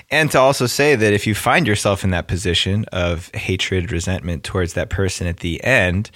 And 0.09 0.31
to 0.31 0.39
also 0.39 0.65
say 0.65 0.95
that 0.95 1.13
if 1.13 1.27
you 1.27 1.35
find 1.35 1.67
yourself 1.67 2.03
in 2.03 2.09
that 2.11 2.27
position 2.27 2.85
of 2.91 3.29
hatred, 3.33 3.91
resentment 3.91 4.43
towards 4.43 4.73
that 4.73 4.89
person 4.89 5.27
at 5.27 5.37
the 5.37 5.63
end, 5.63 6.11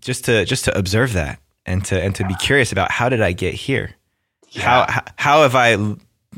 just 0.00 0.24
to 0.26 0.44
just 0.44 0.64
to 0.64 0.78
observe 0.78 1.12
that 1.14 1.40
and 1.66 1.84
to 1.86 2.00
and 2.00 2.14
to 2.14 2.24
be 2.26 2.34
curious 2.34 2.72
about 2.72 2.90
how 2.90 3.08
did 3.08 3.20
I 3.20 3.32
get 3.32 3.54
here? 3.54 3.94
How, 4.56 4.86
how 4.88 5.02
how 5.16 5.42
have 5.42 5.54
I 5.54 5.76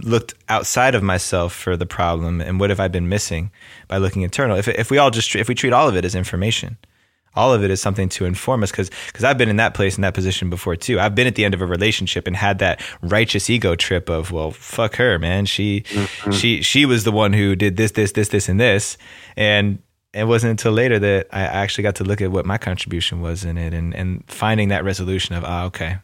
looked 0.02 0.34
outside 0.48 0.94
of 0.94 1.02
myself 1.02 1.52
for 1.52 1.76
the 1.76 1.86
problem, 1.86 2.40
and 2.40 2.58
what 2.60 2.70
have 2.70 2.80
I 2.80 2.88
been 2.88 3.08
missing 3.08 3.50
by 3.88 3.98
looking 3.98 4.22
internal? 4.22 4.56
If 4.56 4.68
if 4.68 4.90
we 4.90 4.98
all 4.98 5.10
just 5.10 5.34
if 5.34 5.48
we 5.48 5.54
treat 5.54 5.72
all 5.72 5.88
of 5.88 5.96
it 5.96 6.04
as 6.04 6.14
information, 6.14 6.76
all 7.34 7.52
of 7.52 7.62
it 7.62 7.70
is 7.70 7.80
something 7.80 8.08
to 8.10 8.24
inform 8.24 8.62
us 8.62 8.70
because 8.70 8.90
because 9.06 9.24
I've 9.24 9.38
been 9.38 9.48
in 9.48 9.56
that 9.56 9.74
place 9.74 9.96
in 9.96 10.02
that 10.02 10.14
position 10.14 10.50
before 10.50 10.76
too. 10.76 10.98
I've 10.98 11.14
been 11.14 11.26
at 11.26 11.34
the 11.34 11.44
end 11.44 11.54
of 11.54 11.62
a 11.62 11.66
relationship 11.66 12.26
and 12.26 12.36
had 12.36 12.58
that 12.58 12.82
righteous 13.02 13.48
ego 13.48 13.76
trip 13.76 14.08
of 14.08 14.32
well 14.32 14.50
fuck 14.50 14.96
her 14.96 15.18
man 15.18 15.46
she 15.46 15.82
mm-hmm. 15.82 16.30
she 16.32 16.62
she 16.62 16.84
was 16.86 17.04
the 17.04 17.12
one 17.12 17.32
who 17.32 17.54
did 17.54 17.76
this 17.76 17.92
this 17.92 18.12
this 18.12 18.28
this 18.28 18.48
and 18.48 18.58
this 18.58 18.98
and 19.36 19.80
it 20.12 20.24
wasn't 20.24 20.50
until 20.50 20.72
later 20.72 20.98
that 20.98 21.28
I 21.30 21.42
actually 21.42 21.82
got 21.82 21.94
to 21.96 22.04
look 22.04 22.20
at 22.20 22.32
what 22.32 22.44
my 22.44 22.58
contribution 22.58 23.20
was 23.20 23.44
in 23.44 23.56
it 23.56 23.72
and 23.72 23.94
and 23.94 24.24
finding 24.26 24.68
that 24.68 24.84
resolution 24.84 25.34
of 25.36 25.44
ah 25.44 25.64
okay 25.66 25.98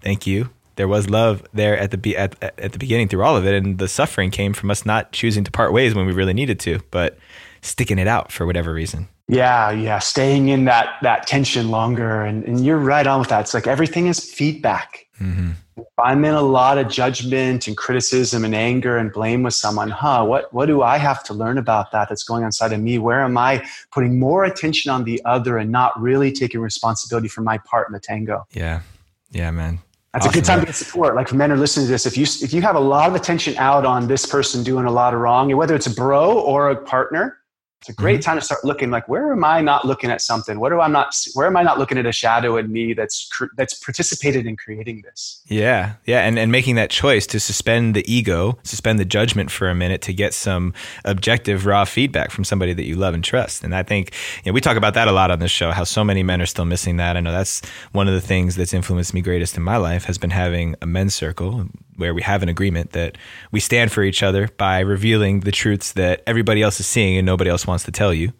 thank 0.00 0.26
you 0.26 0.50
there 0.76 0.88
was 0.88 1.08
love 1.10 1.42
there 1.52 1.78
at 1.78 1.90
the 1.90 2.16
at, 2.16 2.42
at 2.58 2.72
the 2.72 2.78
beginning 2.78 3.08
through 3.08 3.22
all 3.22 3.36
of 3.36 3.46
it 3.46 3.54
and 3.54 3.78
the 3.78 3.88
suffering 3.88 4.30
came 4.30 4.52
from 4.52 4.70
us 4.70 4.86
not 4.86 5.12
choosing 5.12 5.44
to 5.44 5.50
part 5.50 5.72
ways 5.72 5.94
when 5.94 6.06
we 6.06 6.12
really 6.12 6.34
needed 6.34 6.58
to 6.60 6.80
but 6.90 7.18
sticking 7.60 7.98
it 7.98 8.06
out 8.06 8.32
for 8.32 8.46
whatever 8.46 8.72
reason 8.72 9.08
yeah, 9.28 9.70
yeah, 9.70 9.98
staying 9.98 10.48
in 10.48 10.64
that 10.66 10.96
that 11.02 11.26
tension 11.26 11.70
longer, 11.70 12.22
and, 12.22 12.44
and 12.44 12.64
you're 12.64 12.78
right 12.78 13.06
on 13.06 13.20
with 13.20 13.28
that. 13.28 13.40
It's 13.40 13.54
like 13.54 13.66
everything 13.66 14.06
is 14.06 14.20
feedback. 14.20 15.06
Mm-hmm. 15.20 15.52
If 15.78 15.86
I'm 15.98 16.24
in 16.24 16.34
a 16.34 16.42
lot 16.42 16.76
of 16.76 16.88
judgment 16.88 17.66
and 17.66 17.76
criticism 17.76 18.44
and 18.44 18.54
anger 18.54 18.98
and 18.98 19.10
blame 19.10 19.42
with 19.42 19.54
someone, 19.54 19.88
huh? 19.88 20.24
What 20.26 20.52
what 20.52 20.66
do 20.66 20.82
I 20.82 20.98
have 20.98 21.22
to 21.24 21.34
learn 21.34 21.56
about 21.56 21.92
that 21.92 22.08
that's 22.08 22.24
going 22.24 22.42
on 22.42 22.48
inside 22.48 22.72
of 22.72 22.80
me? 22.80 22.98
Where 22.98 23.22
am 23.22 23.38
I 23.38 23.66
putting 23.90 24.18
more 24.18 24.44
attention 24.44 24.90
on 24.90 25.04
the 25.04 25.22
other 25.24 25.56
and 25.56 25.70
not 25.70 25.98
really 25.98 26.30
taking 26.30 26.60
responsibility 26.60 27.28
for 27.28 27.40
my 27.40 27.58
part 27.58 27.88
in 27.88 27.94
the 27.94 28.00
tango? 28.00 28.46
Yeah, 28.52 28.82
yeah, 29.30 29.50
man. 29.50 29.78
That's 30.12 30.26
awesome. 30.26 30.38
a 30.38 30.42
good 30.42 30.46
time 30.46 30.60
to 30.60 30.66
get 30.66 30.74
support. 30.74 31.14
Like 31.14 31.32
men 31.32 31.50
are 31.50 31.56
listening 31.56 31.86
to 31.86 31.92
this, 31.92 32.04
if 32.04 32.18
you 32.18 32.24
if 32.24 32.52
you 32.52 32.60
have 32.62 32.76
a 32.76 32.80
lot 32.80 33.08
of 33.08 33.14
attention 33.14 33.56
out 33.56 33.86
on 33.86 34.06
this 34.06 34.26
person 34.26 34.62
doing 34.62 34.84
a 34.84 34.90
lot 34.90 35.14
of 35.14 35.20
wrong, 35.20 35.54
whether 35.56 35.74
it's 35.74 35.86
a 35.86 35.94
bro 35.94 36.38
or 36.38 36.70
a 36.70 36.76
partner, 36.76 37.38
it's 37.82 37.88
a 37.88 37.92
great 37.92 38.20
mm-hmm. 38.20 38.30
time 38.30 38.38
to 38.38 38.44
start 38.44 38.64
looking 38.64 38.92
like 38.92 39.08
where 39.08 39.32
am 39.32 39.42
i 39.42 39.60
not 39.60 39.84
looking 39.84 40.08
at 40.08 40.20
something? 40.20 40.60
What 40.60 40.68
do 40.68 40.80
i 40.80 40.86
not 40.86 41.16
where 41.34 41.48
am 41.48 41.56
i 41.56 41.64
not 41.64 41.80
looking 41.80 41.98
at 41.98 42.06
a 42.06 42.12
shadow 42.12 42.56
in 42.56 42.70
me 42.70 42.94
that's 42.94 43.28
that's 43.56 43.74
participated 43.74 44.46
in 44.46 44.56
creating 44.56 45.02
this? 45.02 45.42
Yeah 45.46 45.94
yeah 46.06 46.20
and 46.20 46.38
and 46.38 46.52
making 46.52 46.76
that 46.76 46.90
choice 46.90 47.26
to 47.26 47.40
suspend 47.40 47.94
the 47.94 48.04
ego 48.12 48.56
suspend 48.62 49.00
the 49.00 49.04
judgment 49.04 49.50
for 49.50 49.68
a 49.68 49.74
minute 49.74 50.00
to 50.02 50.12
get 50.12 50.32
some 50.32 50.72
objective 51.04 51.66
raw 51.66 51.84
feedback 51.84 52.30
from 52.30 52.44
somebody 52.44 52.72
that 52.72 52.84
you 52.84 52.94
love 52.94 53.14
and 53.14 53.24
trust 53.24 53.64
and 53.64 53.74
i 53.74 53.82
think 53.82 54.14
you 54.44 54.52
know, 54.52 54.54
we 54.54 54.60
talk 54.60 54.76
about 54.76 54.94
that 54.94 55.08
a 55.08 55.12
lot 55.12 55.32
on 55.32 55.40
this 55.40 55.50
show 55.50 55.72
how 55.72 55.82
so 55.82 56.04
many 56.04 56.22
men 56.22 56.40
are 56.40 56.46
still 56.46 56.64
missing 56.64 56.98
that. 56.98 57.16
I 57.16 57.20
know 57.20 57.32
that's 57.32 57.62
one 57.90 58.06
of 58.06 58.14
the 58.14 58.20
things 58.20 58.54
that's 58.54 58.72
influenced 58.72 59.12
me 59.12 59.20
greatest 59.20 59.56
in 59.56 59.64
my 59.64 59.76
life 59.76 60.04
has 60.04 60.18
been 60.18 60.30
having 60.30 60.76
a 60.80 60.86
men's 60.86 61.14
circle 61.14 61.66
where 61.96 62.14
we 62.14 62.22
have 62.22 62.42
an 62.42 62.48
agreement 62.48 62.92
that 62.92 63.18
we 63.50 63.60
stand 63.60 63.92
for 63.92 64.02
each 64.02 64.22
other 64.22 64.48
by 64.56 64.80
revealing 64.80 65.40
the 65.40 65.52
truths 65.52 65.92
that 65.92 66.22
everybody 66.26 66.62
else 66.62 66.80
is 66.80 66.86
seeing 66.86 67.16
and 67.18 67.26
nobody 67.26 67.50
else 67.50 67.66
wants 67.66 67.84
to 67.84 67.92
tell 67.92 68.14
you. 68.14 68.32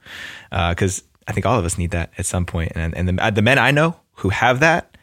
Because 0.50 1.00
uh, 1.00 1.02
I 1.28 1.32
think 1.32 1.46
all 1.46 1.58
of 1.58 1.64
us 1.64 1.78
need 1.78 1.90
that 1.90 2.12
at 2.18 2.26
some 2.26 2.46
point. 2.46 2.72
And, 2.74 2.94
and 2.94 3.08
the, 3.08 3.30
the 3.30 3.42
men 3.42 3.58
I 3.58 3.70
know 3.70 3.96
who 4.16 4.30
have 4.30 4.60
that, 4.60 4.96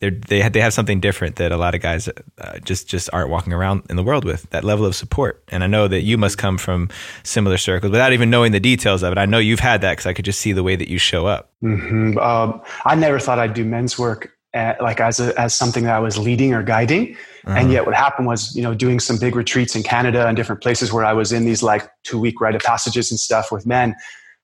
they 0.00 0.10
they 0.10 0.42
have, 0.42 0.52
they 0.52 0.60
have 0.60 0.74
something 0.74 0.98
different 0.98 1.36
that 1.36 1.52
a 1.52 1.56
lot 1.56 1.76
of 1.76 1.80
guys 1.80 2.08
uh, 2.08 2.58
just 2.64 2.88
just 2.88 3.08
aren't 3.12 3.30
walking 3.30 3.52
around 3.52 3.84
in 3.88 3.94
the 3.94 4.02
world 4.02 4.24
with 4.24 4.50
that 4.50 4.64
level 4.64 4.84
of 4.84 4.96
support. 4.96 5.42
And 5.48 5.62
I 5.62 5.68
know 5.68 5.86
that 5.86 6.02
you 6.02 6.18
must 6.18 6.38
come 6.38 6.58
from 6.58 6.90
similar 7.22 7.56
circles 7.56 7.92
without 7.92 8.12
even 8.12 8.28
knowing 8.28 8.50
the 8.50 8.60
details 8.60 9.04
of 9.04 9.12
it. 9.12 9.18
I 9.18 9.26
know 9.26 9.38
you've 9.38 9.60
had 9.60 9.80
that 9.82 9.92
because 9.92 10.06
I 10.06 10.12
could 10.12 10.24
just 10.24 10.40
see 10.40 10.52
the 10.52 10.64
way 10.64 10.74
that 10.74 10.88
you 10.88 10.98
show 10.98 11.26
up. 11.26 11.52
Mm-hmm. 11.62 12.18
Um, 12.18 12.60
I 12.84 12.96
never 12.96 13.20
thought 13.20 13.38
I'd 13.38 13.54
do 13.54 13.64
men's 13.64 13.96
work 13.96 14.32
uh, 14.54 14.74
like 14.80 15.00
as 15.00 15.20
a, 15.20 15.38
as 15.40 15.54
something 15.54 15.84
that 15.84 15.94
I 15.94 15.98
was 15.98 16.18
leading 16.18 16.54
or 16.54 16.62
guiding. 16.62 17.16
Uh-huh. 17.44 17.58
And 17.58 17.72
yet 17.72 17.86
what 17.86 17.94
happened 17.94 18.26
was, 18.26 18.54
you 18.54 18.62
know, 18.62 18.74
doing 18.74 19.00
some 19.00 19.18
big 19.18 19.34
retreats 19.34 19.74
in 19.74 19.82
Canada 19.82 20.26
and 20.26 20.36
different 20.36 20.62
places 20.62 20.92
where 20.92 21.04
I 21.04 21.12
was 21.12 21.32
in 21.32 21.44
these 21.44 21.62
like 21.62 21.88
two 22.04 22.18
week 22.18 22.40
rite 22.40 22.54
of 22.54 22.62
passages 22.62 23.10
and 23.10 23.18
stuff 23.18 23.50
with 23.50 23.66
men, 23.66 23.94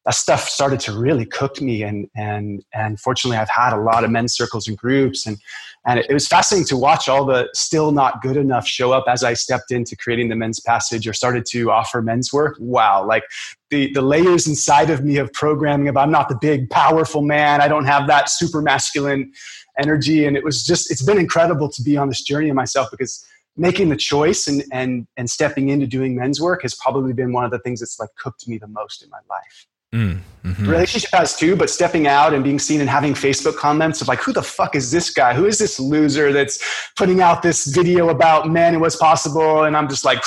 that 0.05 0.15
stuff 0.15 0.49
started 0.49 0.81
to 0.81 0.93
really 0.93 1.27
cook 1.27 1.61
me. 1.61 1.83
And, 1.83 2.09
and, 2.17 2.65
and 2.73 2.99
fortunately 2.99 3.37
I've 3.37 3.51
had 3.51 3.73
a 3.73 3.81
lot 3.81 4.03
of 4.03 4.11
men's 4.11 4.35
circles 4.35 4.67
and 4.67 4.77
groups 4.77 5.27
and, 5.27 5.37
and 5.87 6.01
it, 6.01 6.07
it 6.11 6.15
was 6.15 6.27
fascinating 6.27 6.67
to 6.69 6.77
watch 6.77 7.09
all 7.09 7.25
the 7.25 7.49
still 7.55 7.93
not 7.93 8.21
good 8.21 8.37
enough 8.37 8.67
show 8.67 8.93
up 8.93 9.05
as 9.09 9.23
I 9.23 9.35
stepped 9.35 9.71
into 9.71 9.97
creating 9.97 10.29
the 10.29 10.37
men's 10.37 10.61
passage 10.61 11.07
or 11.07 11.13
started 11.13 11.47
to 11.51 11.71
offer 11.71 12.03
men's 12.03 12.33
work. 12.33 12.57
Wow. 12.59 13.07
Like 13.07 13.25
the, 13.71 13.93
the 13.93 14.03
layers 14.03 14.47
inside 14.47 14.91
of 14.91 15.05
me 15.05 15.19
of 15.19 15.33
programming 15.33 15.89
of 15.89 15.97
I'm 15.97 16.11
not 16.11 16.29
the 16.29 16.39
big 16.41 16.69
powerful 16.71 17.23
man. 17.23 17.61
I 17.61 17.69
don't 17.69 17.87
have 17.87 18.07
that 18.09 18.29
super 18.29 18.61
masculine 18.61 19.33
energy. 19.79 20.27
And 20.27 20.37
it 20.37 20.45
was 20.45 20.63
just, 20.63 20.91
it's 20.91 21.03
been 21.03 21.19
incredible 21.19 21.69
to 21.71 21.83
be 21.83 21.97
on 21.97 22.09
this 22.09 22.23
journey 22.23 22.49
of 22.49 22.57
myself 22.57 22.91
because 22.91 23.27
making 23.57 23.89
the 23.89 23.97
choice 23.97 24.47
and, 24.47 24.63
and, 24.73 25.07
and 25.17 25.29
stepping 25.29 25.69
into 25.69 25.87
doing 25.87 26.15
men's 26.15 26.41
work 26.41 26.63
has 26.63 26.75
probably 26.75 27.13
been 27.13 27.33
one 27.33 27.45
of 27.45 27.51
the 27.51 27.59
things 27.61 27.81
that's 27.81 27.99
like 27.99 28.11
cooked 28.17 28.47
me 28.47 28.59
the 28.59 28.69
most 28.69 29.03
in 29.03 29.11
my 29.11 29.19
life. 29.29 29.67
Mm, 29.95 30.21
hmm 30.45 30.71
Relationship 30.71 31.11
has 31.13 31.35
too, 31.35 31.57
but 31.57 31.71
stepping 31.71 32.07
out 32.07 32.35
and 32.35 32.45
being 32.45 32.59
seen 32.59 32.81
and 32.81 32.91
having 32.91 33.15
Facebook 33.15 33.57
comments 33.57 34.03
of 34.03 34.09
like, 34.09 34.21
who 34.21 34.35
the 34.35 34.43
fuck 34.43 34.75
is 34.75 34.91
this 34.91 35.09
guy? 35.11 35.33
Who 35.33 35.47
is 35.47 35.59
this 35.59 35.81
loser 35.81 36.31
that's 36.31 36.63
putting 36.97 37.23
out 37.23 37.43
this 37.43 37.67
video 37.67 38.11
about 38.11 38.51
men 38.51 38.75
and 38.75 38.83
what's 38.83 38.97
possible? 38.97 39.65
And 39.65 39.75
I'm 39.77 39.89
just 39.89 40.05
like, 40.05 40.23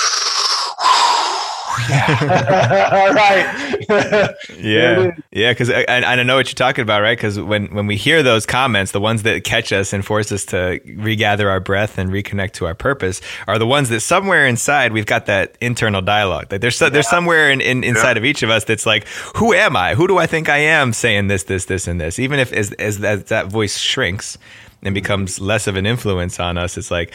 All 2.91 3.13
right. 3.13 4.35
yeah. 4.57 5.15
Yeah. 5.31 5.53
Cause 5.53 5.69
uh, 5.69 5.83
I, 5.87 6.03
I 6.03 6.23
know 6.23 6.35
what 6.35 6.47
you're 6.47 6.55
talking 6.55 6.81
about, 6.81 7.01
right? 7.01 7.17
Cause 7.17 7.39
when, 7.39 7.73
when 7.73 7.87
we 7.87 7.95
hear 7.95 8.23
those 8.23 8.45
comments, 8.45 8.91
the 8.91 8.99
ones 8.99 9.23
that 9.23 9.43
catch 9.43 9.71
us 9.71 9.93
and 9.93 10.05
force 10.05 10.31
us 10.31 10.45
to 10.47 10.79
regather 10.97 11.49
our 11.49 11.59
breath 11.59 11.97
and 11.97 12.09
reconnect 12.09 12.51
to 12.53 12.65
our 12.65 12.75
purpose 12.75 13.21
are 13.47 13.57
the 13.57 13.67
ones 13.67 13.89
that 13.89 14.01
somewhere 14.01 14.45
inside 14.45 14.91
we've 14.91 15.05
got 15.05 15.27
that 15.27 15.57
internal 15.61 16.01
dialogue. 16.01 16.47
Like 16.51 16.61
there's, 16.61 16.75
so, 16.75 16.89
there's 16.89 17.09
somewhere 17.09 17.49
in, 17.49 17.61
in 17.61 17.83
inside 17.83 18.17
yeah. 18.17 18.19
of 18.19 18.25
each 18.25 18.43
of 18.43 18.49
us 18.49 18.65
that's 18.65 18.85
like, 18.85 19.07
who 19.35 19.53
am 19.53 19.75
I? 19.75 19.95
Who 19.95 20.07
do 20.07 20.17
I 20.17 20.27
think 20.27 20.49
I 20.49 20.57
am 20.57 20.93
saying 20.93 21.27
this, 21.27 21.43
this, 21.43 21.65
this, 21.65 21.87
and 21.87 21.99
this? 21.99 22.19
Even 22.19 22.39
if 22.39 22.51
as, 22.51 22.71
as, 22.73 23.01
as 23.03 23.23
that 23.25 23.47
voice 23.47 23.77
shrinks, 23.77 24.37
and 24.83 24.95
becomes 24.95 25.39
less 25.39 25.67
of 25.67 25.75
an 25.75 25.85
influence 25.85 26.39
on 26.39 26.57
us. 26.57 26.77
It's 26.77 26.91
like 26.91 27.13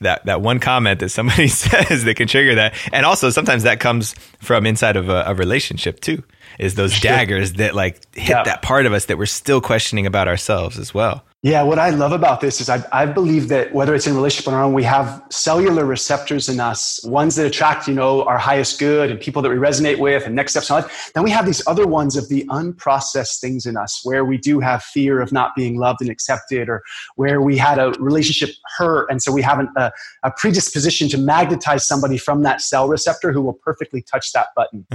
that 0.00 0.24
that 0.26 0.40
one 0.40 0.60
comment 0.60 1.00
that 1.00 1.10
somebody 1.10 1.48
says 1.48 2.04
that 2.04 2.14
can 2.14 2.28
trigger 2.28 2.54
that, 2.54 2.74
and 2.92 3.06
also 3.06 3.30
sometimes 3.30 3.62
that 3.62 3.80
comes 3.80 4.14
from 4.40 4.66
inside 4.66 4.96
of 4.96 5.08
a, 5.08 5.24
a 5.26 5.34
relationship 5.34 6.00
too. 6.00 6.22
Is 6.58 6.74
those 6.74 6.98
daggers 7.00 7.54
that 7.54 7.74
like 7.74 8.00
hit 8.14 8.30
yeah. 8.30 8.42
that 8.42 8.62
part 8.62 8.86
of 8.86 8.92
us 8.92 9.06
that 9.06 9.18
we're 9.18 9.26
still 9.26 9.60
questioning 9.60 10.06
about 10.06 10.28
ourselves 10.28 10.78
as 10.78 10.92
well. 10.92 11.24
Yeah, 11.42 11.62
what 11.62 11.78
I 11.78 11.88
love 11.88 12.12
about 12.12 12.42
this 12.42 12.60
is 12.60 12.68
I, 12.68 12.84
I 12.92 13.06
believe 13.06 13.48
that 13.48 13.72
whether 13.72 13.94
it's 13.94 14.06
in 14.06 14.14
relationship 14.14 14.46
or 14.46 14.50
not, 14.50 14.72
we 14.72 14.82
have 14.82 15.22
cellular 15.30 15.86
receptors 15.86 16.50
in 16.50 16.60
us, 16.60 17.02
ones 17.02 17.36
that 17.36 17.46
attract, 17.46 17.88
you 17.88 17.94
know, 17.94 18.24
our 18.24 18.36
highest 18.36 18.78
good 18.78 19.10
and 19.10 19.18
people 19.18 19.40
that 19.40 19.48
we 19.48 19.54
resonate 19.54 19.98
with 19.98 20.26
and 20.26 20.34
next 20.34 20.52
steps 20.52 20.68
in 20.68 20.76
life. 20.76 21.10
Then 21.14 21.24
we 21.24 21.30
have 21.30 21.46
these 21.46 21.66
other 21.66 21.86
ones 21.86 22.14
of 22.14 22.28
the 22.28 22.44
unprocessed 22.50 23.40
things 23.40 23.64
in 23.64 23.78
us 23.78 24.02
where 24.04 24.22
we 24.22 24.36
do 24.36 24.60
have 24.60 24.82
fear 24.82 25.22
of 25.22 25.32
not 25.32 25.54
being 25.56 25.78
loved 25.78 26.02
and 26.02 26.10
accepted 26.10 26.68
or 26.68 26.82
where 27.16 27.40
we 27.40 27.56
had 27.56 27.78
a 27.78 27.92
relationship 27.92 28.54
hurt. 28.76 29.10
And 29.10 29.22
so 29.22 29.32
we 29.32 29.40
have 29.40 29.60
an, 29.60 29.70
a, 29.78 29.90
a 30.24 30.30
predisposition 30.32 31.08
to 31.08 31.16
magnetize 31.16 31.88
somebody 31.88 32.18
from 32.18 32.42
that 32.42 32.60
cell 32.60 32.86
receptor 32.86 33.32
who 33.32 33.40
will 33.40 33.54
perfectly 33.54 34.02
touch 34.02 34.32
that 34.32 34.48
button. 34.54 34.84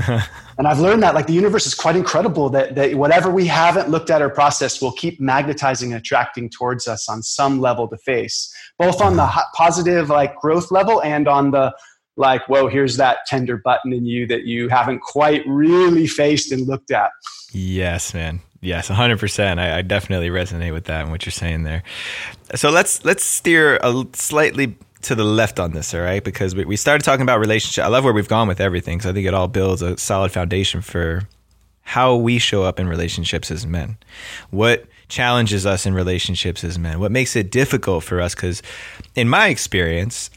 and 0.59 0.67
I've 0.67 0.79
learned 0.79 1.01
that 1.01 1.15
like 1.15 1.25
the 1.25 1.33
universe 1.45 1.67
is 1.67 1.75
quite 1.75 1.95
incredible 1.95 2.49
that, 2.49 2.73
that 2.75 2.95
whatever 2.95 3.29
we 3.29 3.45
haven't 3.45 3.89
looked 3.89 4.09
at 4.09 4.21
or 4.21 4.29
processed 4.29 4.81
will 4.81 4.91
keep 4.93 5.19
magnetizing 5.21 5.93
and 5.93 6.01
attracting 6.01 6.49
towards 6.49 6.87
us 6.87 7.07
on 7.07 7.21
some 7.21 7.59
level 7.59 7.87
to 7.87 7.97
face, 7.97 8.51
both 8.79 8.99
on 8.99 9.15
the 9.15 9.27
positive 9.53 10.09
like 10.09 10.35
growth 10.37 10.71
level 10.71 11.01
and 11.03 11.27
on 11.27 11.51
the 11.51 11.73
like, 12.17 12.47
whoa, 12.47 12.67
here's 12.67 12.97
that 12.97 13.19
tender 13.27 13.57
button 13.57 13.93
in 13.93 14.05
you 14.05 14.25
that 14.27 14.45
you 14.45 14.69
haven't 14.69 15.01
quite 15.01 15.43
really 15.45 16.07
faced 16.07 16.51
and 16.51 16.65
looked 16.65 16.91
at. 16.91 17.11
Yes, 17.51 18.13
man. 18.13 18.41
Yes, 18.61 18.89
100%. 18.89 19.59
I, 19.59 19.77
I 19.77 19.81
definitely 19.83 20.29
resonate 20.29 20.73
with 20.73 20.85
that 20.85 21.01
and 21.01 21.11
what 21.11 21.25
you're 21.25 21.31
saying 21.31 21.63
there. 21.63 21.83
So 22.55 22.71
let's 22.71 23.05
let's 23.05 23.23
steer 23.23 23.77
a 23.83 24.05
slightly 24.13 24.75
to 25.05 25.15
the 25.15 25.23
left 25.23 25.59
on 25.59 25.71
this, 25.71 25.93
all 25.93 26.01
right? 26.01 26.23
Because 26.23 26.55
we, 26.55 26.65
we 26.65 26.75
started 26.75 27.03
talking 27.03 27.21
about 27.21 27.39
relationship. 27.39 27.83
I 27.83 27.87
love 27.87 28.03
where 28.03 28.13
we've 28.13 28.27
gone 28.27 28.47
with 28.47 28.59
everything. 28.59 29.01
So 29.01 29.11
I 29.11 29.13
think 29.13 29.27
it 29.27 29.33
all 29.33 29.47
builds 29.47 29.81
a 29.81 29.97
solid 29.97 30.31
foundation 30.31 30.81
for 30.81 31.27
how 31.85 32.15
we 32.15 32.39
show 32.39 32.63
up 32.63 32.79
in 32.79 32.89
relationships 32.89 33.51
as 33.51 33.65
men. 33.65 33.95
What 34.49 34.85
challenges 35.07 35.65
us 35.65 35.85
in 35.85 35.93
relationships 35.93 36.63
as 36.63 36.77
men, 36.79 36.99
what 36.99 37.11
makes 37.11 37.35
it 37.35 37.51
difficult 37.51 38.03
for 38.03 38.19
us. 38.19 38.35
Because 38.35 38.61
in 39.13 39.29
my 39.29 39.47
experience, 39.47 40.31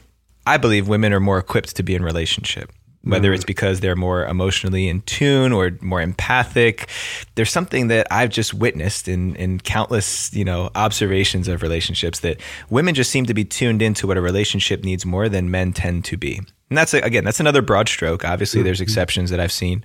I 0.47 0.59
believe 0.59 0.89
women 0.89 1.13
are 1.13 1.21
more 1.21 1.39
equipped 1.39 1.75
to 1.77 1.83
be 1.83 1.95
in 1.95 2.03
relationship. 2.03 2.71
Whether 3.05 3.33
it's 3.33 3.45
mm-hmm. 3.45 3.47
because 3.47 3.81
they're 3.81 3.97
more 3.97 4.27
emotionally 4.27 4.89
in 4.89 5.01
tune 5.03 5.53
or 5.53 5.71
more 5.81 6.03
empathic, 6.03 6.91
there's 7.37 7.51
something 7.51 7.89
that 7.89 8.07
I've 8.11 8.29
just 8.29 8.53
witnessed 8.53 9.09
in 9.09 9.35
in 9.37 9.61
countless 9.61 10.35
you 10.35 10.45
know 10.45 10.71
observations 10.75 11.49
of 11.49 11.63
relationships 11.63 12.21
that 12.21 12.41
women 12.69 12.95
just 12.95 13.11
seem 13.11 13.25
to 13.27 13.35
be 13.35 13.45
tuned 13.45 13.81
into 13.81 14.07
what 14.07 14.19
a 14.19 14.21
relationship 14.21 14.85
needs 14.85 15.07
more 15.07 15.29
than 15.31 15.51
men 15.51 15.73
tend 15.73 16.05
to 16.07 16.19
be. 16.19 16.43
And 16.71 16.77
that's 16.77 16.93
again, 16.95 17.25
that's 17.25 17.41
another 17.41 17.63
broad 17.63 17.89
stroke. 17.89 18.25
Obviously, 18.25 18.63
there's 18.63 18.79
mm-hmm. 18.79 18.85
exceptions 18.85 19.31
that 19.31 19.41
I've 19.41 19.53
seen, 19.53 19.85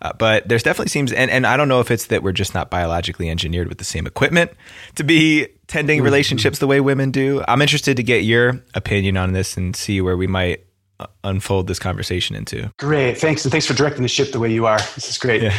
uh, 0.00 0.12
but 0.12 0.48
there's 0.48 0.62
definitely 0.62 0.90
seems, 0.90 1.12
and, 1.12 1.30
and 1.30 1.46
I 1.46 1.56
don't 1.56 1.68
know 1.68 1.80
if 1.80 1.90
it's 1.90 2.06
that 2.06 2.22
we're 2.22 2.32
just 2.32 2.54
not 2.54 2.70
biologically 2.70 3.28
engineered 3.28 3.68
with 3.68 3.78
the 3.78 3.84
same 3.84 4.06
equipment 4.06 4.52
to 4.94 5.02
be 5.02 5.48
tending 5.66 5.98
mm-hmm. 5.98 6.04
relationships 6.04 6.58
the 6.58 6.66
way 6.66 6.80
women 6.80 7.10
do. 7.10 7.42
I'm 7.48 7.62
interested 7.62 7.96
to 7.96 8.02
get 8.02 8.24
your 8.24 8.62
opinion 8.74 9.16
on 9.16 9.32
this 9.32 9.56
and 9.56 9.74
see 9.74 10.00
where 10.00 10.16
we 10.16 10.26
might 10.26 10.64
uh, 11.00 11.06
unfold 11.24 11.66
this 11.66 11.78
conversation 11.78 12.36
into. 12.36 12.72
Great. 12.78 13.18
Thanks. 13.18 13.44
And 13.44 13.50
thanks 13.50 13.66
for 13.66 13.74
directing 13.74 14.02
the 14.02 14.08
ship 14.08 14.32
the 14.32 14.38
way 14.38 14.52
you 14.52 14.66
are. 14.66 14.78
This 14.78 15.08
is 15.08 15.18
great. 15.18 15.42
Yeah. 15.42 15.54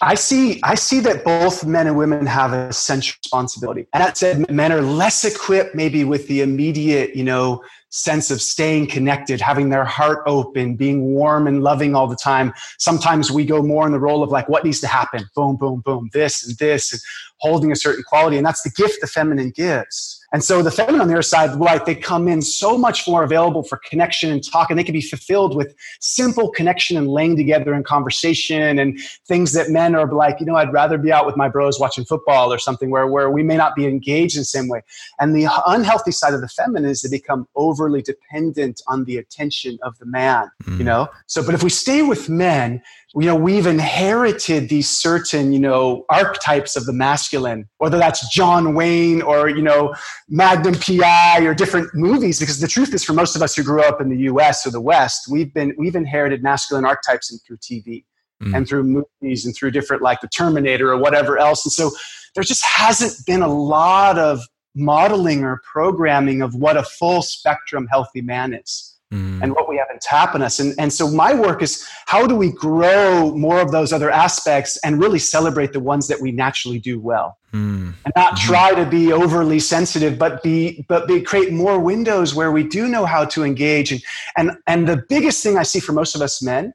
I 0.00 0.14
see, 0.14 0.60
I 0.62 0.74
see 0.74 1.00
that 1.00 1.24
both 1.24 1.64
men 1.64 1.86
and 1.86 1.96
women 1.96 2.26
have 2.26 2.52
a 2.52 2.72
central 2.72 3.16
responsibility. 3.24 3.86
And 3.92 4.02
that 4.02 4.16
said, 4.16 4.48
men 4.50 4.72
are 4.72 4.80
less 4.80 5.24
equipped 5.24 5.74
maybe 5.74 6.04
with 6.04 6.28
the 6.28 6.40
immediate, 6.40 7.16
you 7.16 7.24
know, 7.24 7.62
sense 7.90 8.30
of 8.30 8.42
staying 8.42 8.88
connected, 8.88 9.40
having 9.40 9.70
their 9.70 9.84
heart 9.84 10.22
open, 10.26 10.76
being 10.76 11.02
warm 11.02 11.46
and 11.46 11.62
loving 11.62 11.94
all 11.94 12.06
the 12.06 12.16
time. 12.16 12.52
Sometimes 12.78 13.30
we 13.30 13.44
go 13.44 13.62
more 13.62 13.86
in 13.86 13.92
the 13.92 13.98
role 13.98 14.22
of 14.22 14.30
like, 14.30 14.48
what 14.48 14.64
needs 14.64 14.80
to 14.80 14.86
happen? 14.86 15.28
Boom, 15.34 15.56
boom, 15.56 15.80
boom, 15.80 16.10
this 16.12 16.46
and 16.46 16.56
this, 16.58 16.92
and 16.92 17.00
holding 17.38 17.72
a 17.72 17.76
certain 17.76 18.04
quality. 18.04 18.36
And 18.36 18.46
that's 18.46 18.62
the 18.62 18.70
gift 18.70 19.00
the 19.00 19.06
feminine 19.06 19.50
gives. 19.50 20.17
And 20.32 20.44
so 20.44 20.62
the 20.62 20.70
feminine 20.70 21.00
on 21.00 21.08
their 21.08 21.22
side, 21.22 21.58
like 21.58 21.86
they 21.86 21.94
come 21.94 22.28
in 22.28 22.42
so 22.42 22.76
much 22.76 23.08
more 23.08 23.22
available 23.22 23.62
for 23.62 23.80
connection 23.88 24.30
and 24.30 24.44
talk, 24.44 24.68
and 24.68 24.78
they 24.78 24.84
can 24.84 24.92
be 24.92 25.00
fulfilled 25.00 25.56
with 25.56 25.74
simple 26.00 26.50
connection 26.50 26.96
and 26.98 27.08
laying 27.08 27.34
together 27.36 27.72
in 27.74 27.82
conversation 27.82 28.78
and 28.78 29.00
things 29.26 29.52
that 29.52 29.70
men 29.70 29.94
are 29.94 30.06
like, 30.12 30.38
you 30.40 30.46
know, 30.46 30.56
I'd 30.56 30.72
rather 30.72 30.98
be 30.98 31.10
out 31.10 31.24
with 31.24 31.36
my 31.36 31.48
bros 31.48 31.80
watching 31.80 32.04
football 32.04 32.52
or 32.52 32.58
something 32.58 32.90
where, 32.90 33.06
where 33.06 33.30
we 33.30 33.42
may 33.42 33.56
not 33.56 33.74
be 33.74 33.86
engaged 33.86 34.36
in 34.36 34.42
the 34.42 34.46
same 34.46 34.68
way. 34.68 34.82
And 35.18 35.34
the 35.34 35.48
unhealthy 35.66 36.12
side 36.12 36.34
of 36.34 36.42
the 36.42 36.48
feminine 36.48 36.90
is 36.90 37.00
they 37.00 37.16
become 37.16 37.48
overly 37.56 38.02
dependent 38.02 38.82
on 38.86 39.04
the 39.04 39.16
attention 39.16 39.78
of 39.82 39.98
the 39.98 40.06
man, 40.06 40.50
mm. 40.64 40.78
you 40.78 40.84
know? 40.84 41.08
So, 41.26 41.42
but 41.42 41.54
if 41.54 41.62
we 41.62 41.70
stay 41.70 42.02
with 42.02 42.28
men, 42.28 42.82
you 43.14 43.26
know 43.26 43.34
we've 43.34 43.66
inherited 43.66 44.68
these 44.68 44.88
certain 44.88 45.52
you 45.52 45.58
know 45.58 46.04
archetypes 46.10 46.76
of 46.76 46.84
the 46.84 46.92
masculine 46.92 47.66
whether 47.78 47.96
that's 47.96 48.26
john 48.34 48.74
wayne 48.74 49.22
or 49.22 49.48
you 49.48 49.62
know 49.62 49.94
magnum 50.28 50.74
pi 50.74 51.40
or 51.40 51.54
different 51.54 51.88
movies 51.94 52.38
because 52.38 52.60
the 52.60 52.68
truth 52.68 52.92
is 52.92 53.02
for 53.02 53.14
most 53.14 53.34
of 53.34 53.42
us 53.42 53.56
who 53.56 53.62
grew 53.62 53.82
up 53.82 54.00
in 54.00 54.08
the 54.10 54.16
us 54.16 54.66
or 54.66 54.70
the 54.70 54.80
west 54.80 55.26
we've 55.30 55.54
been 55.54 55.74
we've 55.78 55.96
inherited 55.96 56.42
masculine 56.42 56.84
archetypes 56.84 57.30
and 57.30 57.40
through 57.46 57.56
tv 57.56 58.04
mm. 58.42 58.54
and 58.54 58.68
through 58.68 58.82
movies 58.82 59.46
and 59.46 59.56
through 59.56 59.70
different 59.70 60.02
like 60.02 60.20
the 60.20 60.28
terminator 60.28 60.92
or 60.92 60.98
whatever 60.98 61.38
else 61.38 61.64
and 61.64 61.72
so 61.72 61.90
there 62.34 62.44
just 62.44 62.64
hasn't 62.64 63.24
been 63.26 63.42
a 63.42 63.52
lot 63.52 64.18
of 64.18 64.40
modeling 64.74 65.42
or 65.44 65.62
programming 65.64 66.42
of 66.42 66.54
what 66.54 66.76
a 66.76 66.82
full 66.82 67.22
spectrum 67.22 67.88
healthy 67.90 68.20
man 68.20 68.52
is 68.52 68.97
mm. 69.12 69.42
and 69.42 69.54
what 69.54 69.68
we 69.68 69.76
have 69.76 69.88
in 69.90 70.42
us. 70.42 70.58
And, 70.60 70.74
and 70.78 70.92
so 70.92 71.10
my 71.10 71.34
work 71.34 71.62
is 71.62 71.86
how 72.06 72.26
do 72.26 72.34
we 72.34 72.50
grow 72.52 73.34
more 73.34 73.60
of 73.60 73.72
those 73.72 73.92
other 73.92 74.10
aspects 74.10 74.78
and 74.84 75.00
really 75.00 75.18
celebrate 75.18 75.72
the 75.72 75.80
ones 75.80 76.08
that 76.08 76.20
we 76.20 76.32
naturally 76.32 76.78
do 76.78 77.00
well. 77.00 77.38
Mm. 77.52 77.94
And 78.04 78.12
not 78.14 78.34
mm-hmm. 78.34 78.48
try 78.48 78.74
to 78.74 78.84
be 78.84 79.12
overly 79.12 79.58
sensitive, 79.58 80.18
but 80.18 80.42
be 80.42 80.84
but 80.88 81.08
be 81.08 81.20
create 81.22 81.52
more 81.52 81.78
windows 81.78 82.34
where 82.34 82.52
we 82.52 82.62
do 82.62 82.88
know 82.88 83.06
how 83.06 83.24
to 83.26 83.44
engage. 83.44 83.92
And 83.92 84.02
and 84.36 84.52
and 84.66 84.88
the 84.88 85.02
biggest 85.08 85.42
thing 85.42 85.56
I 85.56 85.62
see 85.62 85.80
for 85.80 85.92
most 85.92 86.14
of 86.14 86.20
us 86.20 86.42
men 86.42 86.74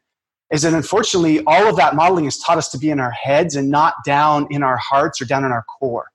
is 0.52 0.64
that 0.64 0.74
unfortunately 0.74 1.44
all 1.46 1.68
of 1.68 1.76
that 1.78 1.96
modeling 1.96 2.26
has 2.26 2.38
taught 2.40 2.58
us 2.58 2.70
to 2.70 2.78
be 2.78 2.90
in 2.90 3.00
our 3.00 3.12
heads 3.12 3.56
and 3.56 3.70
not 3.70 3.96
down 4.06 4.48
in 4.50 4.64
our 4.64 4.78
hearts 4.78 5.22
or 5.22 5.26
down 5.26 5.46
in 5.46 5.52
our 5.52 5.64
core. 5.64 6.08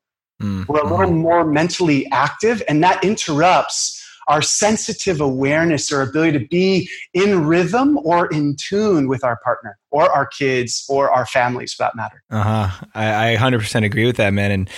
Mm-hmm. 0.43 0.73
We're 0.73 0.81
a 0.81 0.83
little 0.85 1.07
mm-hmm. 1.07 1.17
more 1.17 1.45
mentally 1.45 2.09
active, 2.13 2.63
and 2.69 2.83
that 2.85 3.03
interrupts 3.05 3.98
our 4.29 4.43
sensitive 4.43 5.21
awareness 5.21 5.91
or 5.91 6.03
ability 6.03 6.39
to 6.39 6.47
be 6.47 6.89
in 7.15 7.47
rhythm 7.47 7.99
or 8.05 8.27
in 8.29 8.57
tune 8.57 9.09
with 9.09 9.25
our 9.25 9.39
partner 9.43 9.79
or 9.91 10.11
our 10.11 10.27
kids 10.27 10.87
or 10.89 11.11
our 11.11 11.27
families 11.27 11.73
for 11.73 11.85
that 11.85 11.97
matter. 11.97 12.23
Uh 12.31 12.43
huh. 12.43 12.87
I, 12.95 13.33
I 13.33 13.37
100% 13.37 13.85
agree 13.85 14.07
with 14.07 14.17
that, 14.17 14.33
man. 14.33 14.51
And 14.51 14.71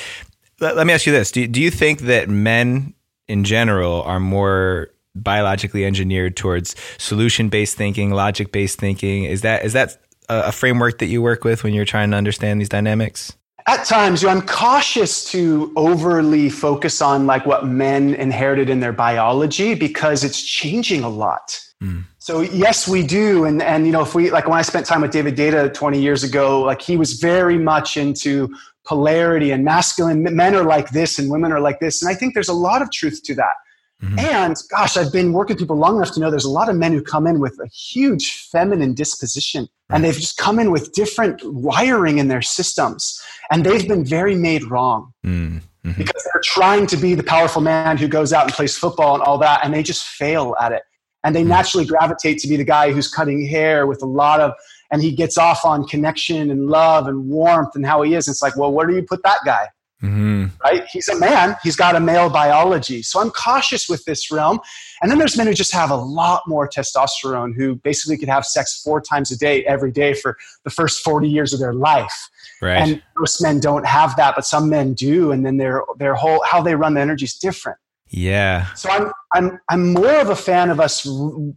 let, 0.60 0.76
let 0.76 0.86
me 0.86 0.92
ask 0.92 1.06
you 1.06 1.12
this 1.12 1.32
do, 1.32 1.46
do 1.46 1.60
you 1.60 1.70
think 1.70 2.00
that 2.02 2.28
men 2.28 2.94
in 3.28 3.44
general 3.44 4.02
are 4.02 4.20
more 4.20 4.90
biologically 5.14 5.84
engineered 5.84 6.36
towards 6.36 6.76
solution 6.98 7.48
based 7.48 7.76
thinking, 7.76 8.10
logic 8.10 8.52
based 8.52 8.78
thinking? 8.78 9.24
Is 9.24 9.42
that, 9.42 9.64
is 9.64 9.72
that 9.72 9.96
a, 10.28 10.44
a 10.46 10.52
framework 10.52 10.98
that 10.98 11.06
you 11.06 11.20
work 11.20 11.44
with 11.44 11.64
when 11.64 11.74
you're 11.74 11.84
trying 11.84 12.10
to 12.12 12.16
understand 12.16 12.60
these 12.60 12.68
dynamics? 12.68 13.36
At 13.66 13.84
times 13.84 14.22
you 14.22 14.28
know, 14.28 14.34
i'm 14.34 14.42
cautious 14.42 15.24
to 15.30 15.72
overly 15.76 16.48
focus 16.48 17.00
on 17.02 17.26
like 17.26 17.46
what 17.46 17.66
men 17.66 18.14
inherited 18.14 18.70
in 18.70 18.80
their 18.80 18.92
biology 18.92 19.74
because 19.74 20.24
it's 20.24 20.42
changing 20.42 21.04
a 21.04 21.08
lot. 21.08 21.58
Mm. 21.82 22.04
so 22.18 22.42
yes 22.42 22.86
we 22.86 23.06
do. 23.06 23.44
And 23.44 23.62
and 23.62 23.86
you 23.86 23.92
know 23.92 24.02
if 24.02 24.14
we 24.14 24.30
like 24.30 24.46
when 24.46 24.58
i 24.58 24.62
spent 24.62 24.86
time 24.86 25.00
with 25.00 25.12
David 25.12 25.36
Deida 25.36 25.72
20 25.72 26.00
years 26.00 26.22
ago 26.22 26.62
like 26.62 26.82
he 26.82 26.96
was 26.96 27.14
very 27.14 27.58
much 27.58 27.96
into 27.96 28.54
polarity 28.84 29.50
and 29.50 29.64
masculine. 29.64 30.22
Men 30.22 30.54
are 30.54 30.64
like 30.64 30.90
this 30.90 31.18
and 31.18 31.30
women 31.30 31.52
are 31.52 31.60
like 31.60 31.80
this. 31.80 32.02
And 32.02 32.10
i 32.10 32.14
think 32.14 32.34
there's 32.34 32.48
a 32.48 32.60
lot 32.68 32.82
of 32.82 32.90
truth 32.90 33.22
to 33.24 33.34
that 33.36 33.54
Mm-hmm. 34.02 34.18
And 34.18 34.56
gosh, 34.70 34.96
I've 34.96 35.12
been 35.12 35.32
working 35.32 35.54
with 35.54 35.60
people 35.60 35.76
long 35.76 35.96
enough 35.96 36.12
to 36.14 36.20
know 36.20 36.30
there's 36.30 36.44
a 36.44 36.50
lot 36.50 36.68
of 36.68 36.76
men 36.76 36.92
who 36.92 37.02
come 37.02 37.26
in 37.26 37.38
with 37.38 37.58
a 37.62 37.68
huge 37.68 38.48
feminine 38.50 38.94
disposition 38.94 39.64
mm-hmm. 39.64 39.94
and 39.94 40.04
they've 40.04 40.14
just 40.14 40.38
come 40.38 40.58
in 40.58 40.70
with 40.70 40.92
different 40.92 41.42
wiring 41.44 42.18
in 42.18 42.28
their 42.28 42.40
systems 42.40 43.22
and 43.50 43.64
they've 43.64 43.86
been 43.86 44.04
very 44.04 44.34
made 44.34 44.64
wrong. 44.64 45.12
Mm-hmm. 45.24 45.92
Because 45.96 46.22
they're 46.24 46.42
trying 46.44 46.86
to 46.88 46.96
be 46.96 47.14
the 47.14 47.22
powerful 47.22 47.62
man 47.62 47.96
who 47.96 48.06
goes 48.06 48.34
out 48.34 48.44
and 48.44 48.52
plays 48.52 48.76
football 48.76 49.14
and 49.14 49.22
all 49.22 49.38
that, 49.38 49.64
and 49.64 49.72
they 49.72 49.82
just 49.82 50.04
fail 50.04 50.54
at 50.60 50.72
it. 50.72 50.82
And 51.24 51.34
they 51.34 51.42
mm. 51.42 51.46
naturally 51.46 51.86
gravitate 51.86 52.38
to 52.40 52.48
be 52.48 52.56
the 52.56 52.64
guy 52.64 52.92
who's 52.92 53.08
cutting 53.08 53.46
hair 53.46 53.86
with 53.86 54.02
a 54.02 54.06
lot 54.06 54.40
of, 54.40 54.52
and 54.90 55.02
he 55.02 55.10
gets 55.10 55.38
off 55.38 55.64
on 55.64 55.86
connection 55.86 56.50
and 56.50 56.66
love 56.66 57.06
and 57.06 57.28
warmth 57.28 57.74
and 57.74 57.86
how 57.86 58.02
he 58.02 58.14
is. 58.14 58.28
It's 58.28 58.42
like, 58.42 58.56
well, 58.56 58.70
where 58.72 58.86
do 58.86 58.94
you 58.94 59.02
put 59.02 59.22
that 59.22 59.38
guy? 59.46 59.68
Mm-hmm. 60.02 60.46
Right? 60.64 60.86
He's 60.90 61.08
a 61.08 61.18
man. 61.18 61.56
He's 61.62 61.76
got 61.76 61.94
a 61.94 62.00
male 62.00 62.30
biology. 62.30 63.02
So 63.02 63.20
I'm 63.20 63.30
cautious 63.30 63.88
with 63.88 64.04
this 64.04 64.30
realm. 64.30 64.58
And 65.02 65.10
then 65.10 65.18
there's 65.18 65.36
men 65.36 65.46
who 65.46 65.52
just 65.52 65.72
have 65.72 65.90
a 65.90 65.96
lot 65.96 66.42
more 66.46 66.68
testosterone 66.68 67.54
who 67.54 67.76
basically 67.76 68.16
could 68.16 68.28
have 68.28 68.46
sex 68.46 68.80
four 68.82 69.00
times 69.00 69.30
a 69.30 69.36
day 69.36 69.64
every 69.66 69.92
day 69.92 70.14
for 70.14 70.38
the 70.64 70.70
first 70.70 71.02
40 71.04 71.28
years 71.28 71.52
of 71.52 71.60
their 71.60 71.74
life. 71.74 72.28
Right. 72.62 72.76
And 72.76 73.02
most 73.18 73.42
men 73.42 73.60
don't 73.60 73.86
have 73.86 74.16
that, 74.16 74.34
but 74.36 74.44
some 74.44 74.70
men 74.70 74.94
do. 74.94 75.32
And 75.32 75.44
then 75.44 75.58
their 75.58 75.82
their 75.98 76.14
whole 76.14 76.42
how 76.44 76.62
they 76.62 76.74
run 76.74 76.94
the 76.94 77.00
energy 77.00 77.24
is 77.24 77.34
different. 77.34 77.78
Yeah. 78.08 78.72
So 78.74 78.90
I'm 78.90 79.12
I'm 79.34 79.58
I'm 79.68 79.92
more 79.92 80.20
of 80.20 80.30
a 80.30 80.36
fan 80.36 80.70
of 80.70 80.80
us 80.80 81.08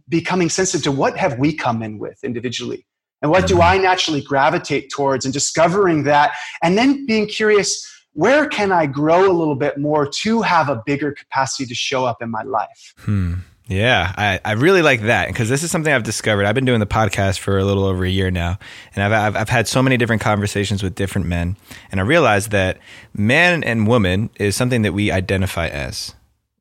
becoming 0.08 0.48
sensitive 0.48 0.84
to 0.84 0.92
what 0.92 1.16
have 1.18 1.38
we 1.38 1.54
come 1.54 1.82
in 1.82 1.98
with 1.98 2.22
individually. 2.22 2.86
And 3.22 3.30
what 3.30 3.46
do 3.46 3.54
mm-hmm. 3.54 3.62
I 3.62 3.78
naturally 3.78 4.20
gravitate 4.20 4.90
towards 4.90 5.24
and 5.24 5.32
discovering 5.32 6.04
that 6.04 6.32
and 6.62 6.76
then 6.76 7.06
being 7.06 7.26
curious 7.26 7.90
where 8.14 8.46
can 8.46 8.72
I 8.72 8.86
grow 8.86 9.30
a 9.30 9.34
little 9.34 9.56
bit 9.56 9.78
more 9.78 10.06
to 10.06 10.42
have 10.42 10.68
a 10.68 10.82
bigger 10.86 11.12
capacity 11.12 11.66
to 11.66 11.74
show 11.74 12.04
up 12.04 12.22
in 12.22 12.30
my 12.30 12.42
life? 12.42 12.94
Hmm. 12.98 13.34
Yeah, 13.66 14.12
I, 14.16 14.40
I 14.44 14.52
really 14.52 14.82
like 14.82 15.02
that 15.02 15.28
because 15.28 15.48
this 15.48 15.62
is 15.62 15.70
something 15.70 15.90
I've 15.90 16.02
discovered. 16.02 16.44
I've 16.44 16.54
been 16.54 16.66
doing 16.66 16.80
the 16.80 16.86
podcast 16.86 17.38
for 17.38 17.58
a 17.58 17.64
little 17.64 17.84
over 17.84 18.04
a 18.04 18.10
year 18.10 18.30
now, 18.30 18.58
and 18.94 19.02
I've, 19.02 19.12
I've, 19.12 19.36
I've 19.36 19.48
had 19.48 19.66
so 19.66 19.82
many 19.82 19.96
different 19.96 20.20
conversations 20.20 20.82
with 20.82 20.94
different 20.94 21.26
men, 21.26 21.56
and 21.90 21.98
I 21.98 22.02
realized 22.02 22.50
that 22.50 22.78
man 23.14 23.64
and 23.64 23.86
woman 23.86 24.28
is 24.38 24.54
something 24.54 24.82
that 24.82 24.92
we 24.92 25.10
identify 25.10 25.68
as. 25.68 26.14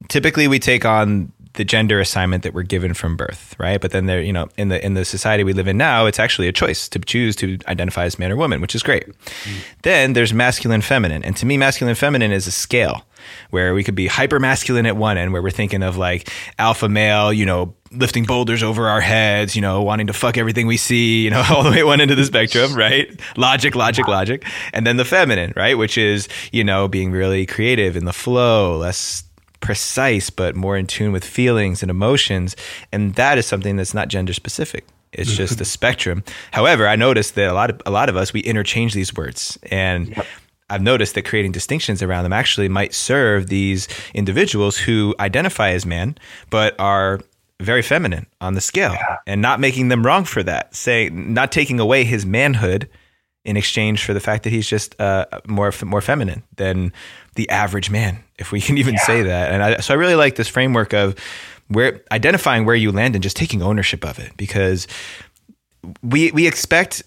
Typically, 0.08 0.48
we 0.48 0.60
take 0.60 0.86
on 0.86 1.34
the 1.54 1.64
gender 1.64 2.00
assignment 2.00 2.44
that 2.44 2.54
we're 2.54 2.64
given 2.64 2.94
from 2.94 3.16
birth, 3.16 3.56
right? 3.60 3.80
But 3.80 3.92
then 3.92 4.08
there, 4.08 4.22
you 4.22 4.34
know, 4.34 4.50
in 4.58 4.70
the 4.70 4.84
in 4.84 4.96
the 4.96 5.06
society 5.06 5.44
we 5.44 5.54
live 5.54 5.68
in 5.68 5.78
now, 5.78 6.06
it's 6.06 6.20
actually 6.20 6.48
a 6.48 6.52
choice 6.52 6.90
to 6.90 7.00
choose 7.00 7.36
to 7.38 7.60
identify 7.68 8.06
as 8.06 8.18
man 8.18 8.32
or 8.32 8.36
woman, 8.36 8.60
which 8.60 8.76
is 8.76 8.82
great. 8.82 9.08
Mm. 9.08 9.58
Then 9.84 10.14
there's 10.14 10.34
masculine, 10.34 10.82
feminine, 10.82 11.24
and 11.24 11.38
to 11.38 11.46
me, 11.46 11.58
masculine, 11.58 11.96
feminine 11.96 12.32
is 12.32 12.48
a 12.48 12.52
scale 12.52 13.06
where 13.52 13.74
we 13.74 13.84
could 13.84 13.96
be 13.96 14.08
hyper 14.08 14.40
masculine 14.40 14.86
at 14.86 14.98
one 14.98 15.18
end, 15.18 15.32
where 15.32 15.42
we're 15.42 15.52
thinking 15.52 15.84
of 15.84 15.96
like 15.96 16.30
alpha 16.58 16.90
male, 16.90 17.32
you 17.32 17.46
know, 17.46 17.76
lifting 17.92 18.26
boulders 18.26 18.64
over 18.64 18.88
our 18.88 19.02
heads, 19.02 19.56
you 19.56 19.62
know, 19.62 19.82
wanting 19.84 20.08
to 20.08 20.14
fuck 20.14 20.38
everything 20.38 20.68
we 20.68 20.78
see, 20.78 21.24
you 21.24 21.30
know, 21.30 21.44
all 21.52 21.64
the 21.64 21.70
way 21.70 21.84
one 21.84 22.02
end 22.02 22.12
of 22.12 22.18
the 22.18 22.26
spectrum, 22.26 22.74
right? 22.74 23.20
Logic, 23.38 23.76
logic, 23.76 24.08
logic. 24.08 24.46
And 24.74 24.86
then 24.88 24.98
the 24.98 25.06
feminine, 25.06 25.54
right? 25.56 25.78
Which 25.78 25.98
is, 25.98 26.28
you 26.52 26.64
know, 26.64 26.88
being 26.88 27.12
really 27.12 27.46
creative 27.46 27.96
in 27.96 28.06
the 28.06 28.14
flow, 28.14 28.78
less 28.78 29.24
precise, 29.64 30.30
but 30.30 30.56
more 30.56 30.78
in 30.78 30.86
tune 30.86 31.14
with 31.14 31.24
feelings 31.24 31.82
and 31.82 31.90
emotions. 31.90 32.56
And 32.92 33.16
that 33.16 33.38
is 33.38 33.48
something 33.48 33.78
that's 33.78 33.94
not 33.94 34.10
gender 34.10 34.34
specific. 34.34 34.86
It's 35.14 35.30
mm-hmm. 35.30 35.38
just 35.38 35.62
a 35.62 35.66
spectrum. 35.66 36.24
However, 36.52 36.88
I 36.88 36.98
noticed 36.98 37.36
that 37.36 37.50
a 37.50 37.54
lot 37.54 37.70
of 37.70 37.82
a 37.86 37.92
lot 37.92 38.10
of 38.10 38.18
us 38.18 38.34
we 38.34 38.42
interchange 38.42 38.94
these 38.94 39.14
words, 39.14 39.58
and 39.72 40.10
yep. 40.10 40.26
I've 40.70 40.82
noticed 40.82 41.16
that 41.16 41.24
creating 41.26 41.54
distinctions 41.54 42.04
around 42.04 42.24
them 42.24 42.34
actually 42.34 42.68
might 42.68 42.94
serve 42.94 43.48
these 43.48 43.88
individuals 44.14 44.78
who 44.78 45.16
identify 45.20 45.70
as 45.70 45.86
man 45.86 46.18
but 46.50 46.76
are 46.80 47.22
very 47.62 47.84
feminine 47.84 48.26
on 48.42 48.56
the 48.56 48.62
scale, 48.62 48.94
yeah. 48.94 49.18
and 49.28 49.42
not 49.42 49.60
making 49.60 49.88
them 49.88 50.06
wrong 50.06 50.26
for 50.26 50.44
that. 50.44 50.76
Saying 50.76 51.34
not 51.34 51.52
taking 51.52 51.80
away 51.80 52.04
his 52.04 52.26
manhood 52.26 52.90
in 53.46 53.56
exchange 53.56 54.04
for 54.04 54.14
the 54.14 54.20
fact 54.20 54.44
that 54.44 54.50
he's 54.50 54.68
just 54.68 55.00
uh, 55.00 55.26
more 55.48 55.72
more 55.84 56.02
feminine 56.02 56.44
than 56.58 56.92
the 57.36 57.50
average 57.50 57.90
man, 57.90 58.24
if 58.38 58.52
we 58.52 58.62
can 58.62 58.78
even 58.78 58.96
yeah. 58.96 59.02
say 59.02 59.22
that. 59.24 59.52
And 59.52 59.64
I, 59.64 59.78
so 59.78 59.94
I 59.94 59.98
really 59.98 60.16
like 60.16 60.36
this 60.36 60.48
framework 60.48 60.94
of 60.94 61.16
where 61.68 62.02
identifying 62.12 62.66
where 62.66 62.76
you 62.76 62.92
land 62.92 63.16
and 63.16 63.24
just 63.24 63.38
taking 63.38 63.62
ownership 63.62 64.06
of 64.06 64.20
it 64.20 64.36
because 64.38 64.88
we 66.02 66.32
we 66.32 66.48
expect 66.48 67.04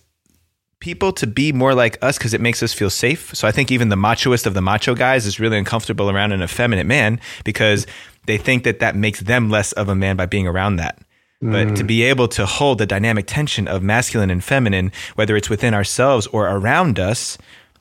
people 0.81 1.12
to 1.12 1.27
be 1.27 1.53
more 1.53 1.74
like 1.74 2.03
us 2.03 2.18
because 2.18 2.35
it 2.35 2.41
makes 2.41 2.62
us 2.62 2.72
feel 2.72 2.91
safe. 2.91 3.35
So 3.35 3.49
I 3.49 3.51
think 3.51 3.70
even 3.70 3.89
the 3.89 3.97
machoist 3.97 4.47
of 4.47 4.55
the 4.55 4.61
macho 4.61 4.95
guys 4.95 5.27
is 5.27 5.41
really 5.41 5.59
uncomfortable 5.59 6.11
around 6.11 6.33
an 6.33 6.43
effeminate 6.43 6.87
man 6.87 7.20
because 7.45 7.87
they 8.27 8.37
think 8.37 8.64
that 8.64 8.81
that 8.81 8.95
makes 8.95 9.20
them 9.20 9.49
less 9.49 9.72
of 9.72 9.89
a 9.89 9.95
man 9.95 10.16
by 10.16 10.27
being 10.27 10.47
around 10.47 10.77
that. 10.77 10.99
But 11.43 11.77
to 11.77 11.85
mm. 11.85 11.87
be 11.87 12.03
able 12.03 12.29
to 12.29 12.47
hold 12.47 12.79
the 12.79 12.87
dynamic 12.87 13.27
tension 13.27 13.68
of 13.68 13.83
masculine 13.83 14.31
and 14.31 14.43
feminine, 14.43 14.91
whether 15.16 15.37
it's 15.37 15.51
within 15.51 15.74
ourselves 15.74 16.27
or 16.29 16.49
around 16.49 16.99
us, 16.99 17.37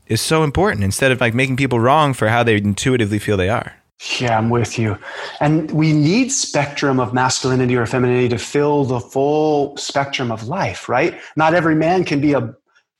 is 0.08 0.22
so 0.22 0.44
important 0.44 0.84
instead 0.84 1.12
of 1.12 1.22
like 1.22 1.34
making 1.34 1.58
people 1.58 1.80
wrong 1.80 2.14
for 2.14 2.28
how 2.28 2.44
they 2.44 2.58
intuitively 2.58 3.20
feel 3.20 3.38
they 3.38 3.50
are. 3.50 3.74
Yeah, 4.20 4.38
I'm 4.38 4.50
with 4.50 4.78
you. 4.78 4.98
And 5.40 5.72
we 5.72 5.94
need 5.94 6.32
spectrum 6.32 7.00
of 7.00 7.14
masculinity 7.14 7.76
or 7.76 7.86
femininity 7.86 8.30
to 8.30 8.38
fill 8.38 8.84
the 8.84 9.00
full 9.00 9.76
spectrum 9.78 10.32
of 10.32 10.48
life, 10.48 10.90
right? 10.90 11.20
Not 11.36 11.54
every 11.54 11.76
man 11.76 12.04
can 12.04 12.20
be 12.20 12.34
a 12.34 12.54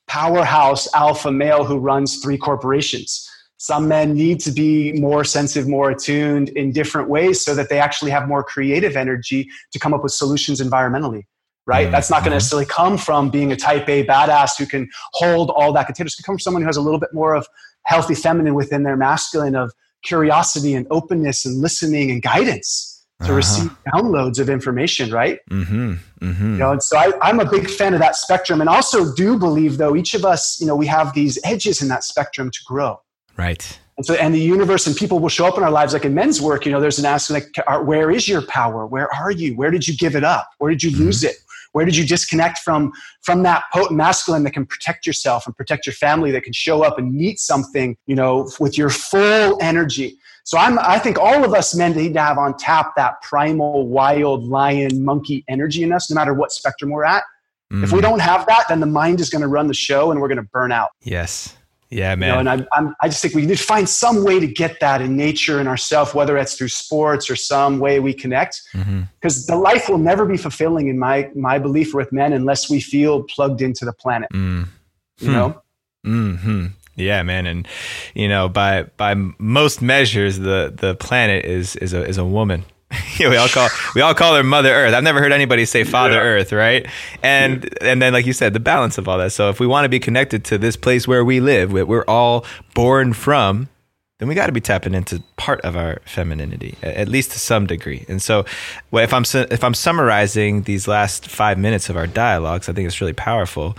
powerhouse 0.08 0.92
alpha 0.94 1.30
male 1.30 1.64
who 1.64 1.78
runs 1.78 2.18
three 2.22 2.38
corporations. 2.38 3.28
Some 3.58 3.88
men 3.88 4.14
need 4.14 4.40
to 4.40 4.52
be 4.52 4.92
more 4.92 5.24
sensitive, 5.24 5.68
more 5.68 5.90
attuned 5.90 6.50
in 6.50 6.72
different 6.72 7.08
ways 7.08 7.44
so 7.44 7.54
that 7.54 7.68
they 7.68 7.78
actually 7.78 8.10
have 8.10 8.28
more 8.28 8.42
creative 8.42 8.96
energy 8.96 9.48
to 9.72 9.78
come 9.78 9.94
up 9.94 10.02
with 10.02 10.12
solutions 10.12 10.60
environmentally, 10.60 11.24
right? 11.66 11.84
Mm-hmm. 11.84 11.92
That's 11.92 12.10
not 12.10 12.20
going 12.20 12.30
to 12.30 12.36
necessarily 12.36 12.66
come 12.66 12.96
from 12.96 13.28
being 13.28 13.52
a 13.52 13.56
type 13.56 13.88
A 13.88 14.04
badass 14.06 14.58
who 14.58 14.66
can 14.66 14.88
hold 15.12 15.50
all 15.50 15.72
that 15.72 15.86
containers. 15.86 16.14
It 16.14 16.18
can 16.18 16.24
come 16.24 16.34
from 16.34 16.40
someone 16.40 16.62
who 16.62 16.66
has 16.66 16.76
a 16.76 16.82
little 16.82 17.00
bit 17.00 17.12
more 17.12 17.34
of 17.34 17.46
healthy 17.82 18.14
feminine 18.14 18.54
within 18.54 18.82
their 18.82 18.96
masculine 18.96 19.54
of 19.54 19.72
curiosity 20.02 20.74
and 20.74 20.86
openness 20.90 21.44
and 21.44 21.60
listening 21.60 22.10
and 22.10 22.22
guidance 22.22 23.04
to 23.20 23.26
uh-huh. 23.26 23.34
receive 23.34 23.70
downloads 23.94 24.38
of 24.38 24.50
information, 24.50 25.10
right? 25.10 25.40
Mm-hmm, 25.50 25.94
mm-hmm. 26.20 26.52
You 26.52 26.58
know, 26.58 26.72
and 26.72 26.82
so 26.82 26.98
I, 26.98 27.12
I'm 27.22 27.40
a 27.40 27.50
big 27.50 27.68
fan 27.70 27.94
of 27.94 28.00
that 28.00 28.14
spectrum, 28.14 28.60
and 28.60 28.68
also 28.68 29.14
do 29.14 29.38
believe 29.38 29.78
though 29.78 29.96
each 29.96 30.14
of 30.14 30.24
us, 30.24 30.60
you 30.60 30.66
know, 30.66 30.76
we 30.76 30.86
have 30.86 31.14
these 31.14 31.38
edges 31.42 31.80
in 31.80 31.88
that 31.88 32.04
spectrum 32.04 32.50
to 32.50 32.58
grow. 32.66 33.00
Right. 33.36 33.78
And 33.96 34.04
so, 34.04 34.14
and 34.14 34.34
the 34.34 34.38
universe 34.38 34.86
and 34.86 34.94
people 34.94 35.18
will 35.18 35.30
show 35.30 35.46
up 35.46 35.56
in 35.56 35.62
our 35.62 35.70
lives, 35.70 35.94
like 35.94 36.04
in 36.04 36.12
men's 36.12 36.42
work, 36.42 36.66
you 36.66 36.72
know, 36.72 36.80
there's 36.80 36.98
an 36.98 37.06
aspect 37.06 37.56
like, 37.56 37.86
where 37.86 38.10
is 38.10 38.28
your 38.28 38.42
power? 38.42 38.86
Where 38.86 39.12
are 39.14 39.30
you? 39.30 39.56
Where 39.56 39.70
did 39.70 39.88
you 39.88 39.96
give 39.96 40.14
it 40.14 40.24
up? 40.24 40.50
Where 40.58 40.70
did 40.70 40.82
you 40.82 40.90
mm-hmm. 40.90 41.04
lose 41.04 41.24
it? 41.24 41.36
Where 41.76 41.84
did 41.84 41.94
you 41.94 42.06
disconnect 42.06 42.60
from, 42.60 42.90
from 43.20 43.42
that 43.42 43.64
potent 43.70 43.98
masculine 43.98 44.44
that 44.44 44.52
can 44.52 44.64
protect 44.64 45.06
yourself 45.06 45.44
and 45.44 45.54
protect 45.54 45.84
your 45.84 45.92
family, 45.92 46.30
that 46.30 46.42
can 46.42 46.54
show 46.54 46.82
up 46.82 46.98
and 46.98 47.12
meet 47.12 47.38
something, 47.38 47.98
you 48.06 48.14
know, 48.14 48.50
with 48.58 48.78
your 48.78 48.88
full 48.88 49.58
energy? 49.60 50.16
So 50.44 50.56
I'm, 50.56 50.78
I 50.78 50.98
think 50.98 51.18
all 51.18 51.44
of 51.44 51.52
us 51.52 51.74
men 51.74 51.94
need 51.94 52.14
to 52.14 52.20
have 52.22 52.38
on 52.38 52.56
tap 52.56 52.92
that 52.96 53.20
primal, 53.20 53.88
wild, 53.88 54.44
lion, 54.44 55.04
monkey 55.04 55.44
energy 55.48 55.82
in 55.82 55.92
us, 55.92 56.10
no 56.10 56.14
matter 56.14 56.32
what 56.32 56.50
spectrum 56.50 56.90
we're 56.92 57.04
at. 57.04 57.24
Mm. 57.70 57.84
If 57.84 57.92
we 57.92 57.98
mm-hmm. 57.98 58.08
don't 58.08 58.20
have 58.20 58.46
that, 58.46 58.64
then 58.70 58.80
the 58.80 58.86
mind 58.86 59.20
is 59.20 59.28
going 59.28 59.42
to 59.42 59.48
run 59.48 59.66
the 59.66 59.74
show 59.74 60.10
and 60.10 60.18
we're 60.18 60.28
going 60.28 60.38
to 60.38 60.48
burn 60.54 60.72
out. 60.72 60.92
Yes. 61.02 61.54
Yeah, 61.90 62.14
man. 62.16 62.28
You 62.28 62.34
know, 62.34 62.40
and 62.40 62.48
I'm, 62.48 62.66
I'm, 62.72 62.96
i 63.00 63.08
just 63.08 63.22
think 63.22 63.34
we 63.34 63.46
need 63.46 63.58
to 63.58 63.62
find 63.62 63.88
some 63.88 64.24
way 64.24 64.40
to 64.40 64.46
get 64.46 64.80
that 64.80 65.00
in 65.00 65.16
nature 65.16 65.60
and 65.60 65.68
ourselves, 65.68 66.14
whether 66.14 66.36
it's 66.36 66.54
through 66.54 66.68
sports 66.68 67.30
or 67.30 67.36
some 67.36 67.78
way 67.78 68.00
we 68.00 68.12
connect. 68.12 68.60
Because 68.72 69.46
mm-hmm. 69.46 69.52
the 69.52 69.58
life 69.58 69.88
will 69.88 69.98
never 69.98 70.26
be 70.26 70.36
fulfilling, 70.36 70.88
in 70.88 70.98
my 70.98 71.30
my 71.34 71.58
belief, 71.58 71.94
with 71.94 72.12
men 72.12 72.32
unless 72.32 72.68
we 72.68 72.80
feel 72.80 73.22
plugged 73.24 73.62
into 73.62 73.84
the 73.84 73.92
planet. 73.92 74.28
Mm. 74.32 74.68
You 75.18 75.30
know. 75.30 75.62
Hmm. 76.04 76.66
Yeah, 76.96 77.22
man, 77.22 77.46
and 77.46 77.68
you 78.14 78.26
know, 78.26 78.48
by 78.48 78.84
by 78.96 79.14
most 79.38 79.82
measures, 79.82 80.38
the 80.38 80.72
the 80.74 80.94
planet 80.94 81.44
is 81.44 81.76
is 81.76 81.92
a 81.92 82.04
is 82.04 82.16
a 82.16 82.24
woman. 82.24 82.64
yeah, 83.18 83.28
we 83.28 83.36
all 83.36 83.48
call 83.48 83.68
we 83.94 84.00
all 84.00 84.14
call 84.14 84.34
her 84.34 84.42
Mother 84.42 84.72
Earth. 84.72 84.94
I've 84.94 85.04
never 85.04 85.20
heard 85.20 85.32
anybody 85.32 85.64
say 85.64 85.84
Father 85.84 86.14
yeah. 86.14 86.20
Earth, 86.20 86.52
right? 86.52 86.86
And 87.22 87.64
yeah. 87.64 87.90
and 87.90 88.02
then, 88.02 88.12
like 88.12 88.26
you 88.26 88.32
said, 88.32 88.52
the 88.52 88.60
balance 88.60 88.98
of 88.98 89.08
all 89.08 89.18
that. 89.18 89.32
So 89.32 89.48
if 89.48 89.60
we 89.60 89.66
want 89.66 89.84
to 89.84 89.88
be 89.88 90.00
connected 90.00 90.44
to 90.46 90.58
this 90.58 90.76
place 90.76 91.06
where 91.06 91.24
we 91.24 91.40
live, 91.40 91.72
we're 91.72 92.04
all 92.06 92.44
born 92.74 93.12
from, 93.12 93.68
then 94.18 94.28
we 94.28 94.34
got 94.34 94.46
to 94.46 94.52
be 94.52 94.62
tapping 94.62 94.94
into 94.94 95.22
part 95.36 95.60
of 95.60 95.76
our 95.76 96.00
femininity, 96.06 96.74
at 96.82 97.06
least 97.06 97.32
to 97.32 97.38
some 97.38 97.66
degree. 97.66 98.06
And 98.08 98.22
so, 98.22 98.46
well, 98.90 99.04
if 99.04 99.12
I'm 99.12 99.24
if 99.50 99.62
I'm 99.62 99.74
summarizing 99.74 100.62
these 100.62 100.88
last 100.88 101.28
five 101.28 101.58
minutes 101.58 101.90
of 101.90 101.98
our 101.98 102.06
dialogues, 102.06 102.66
I 102.68 102.72
think 102.72 102.86
it's 102.86 103.00
really 103.02 103.12
powerful. 103.12 103.76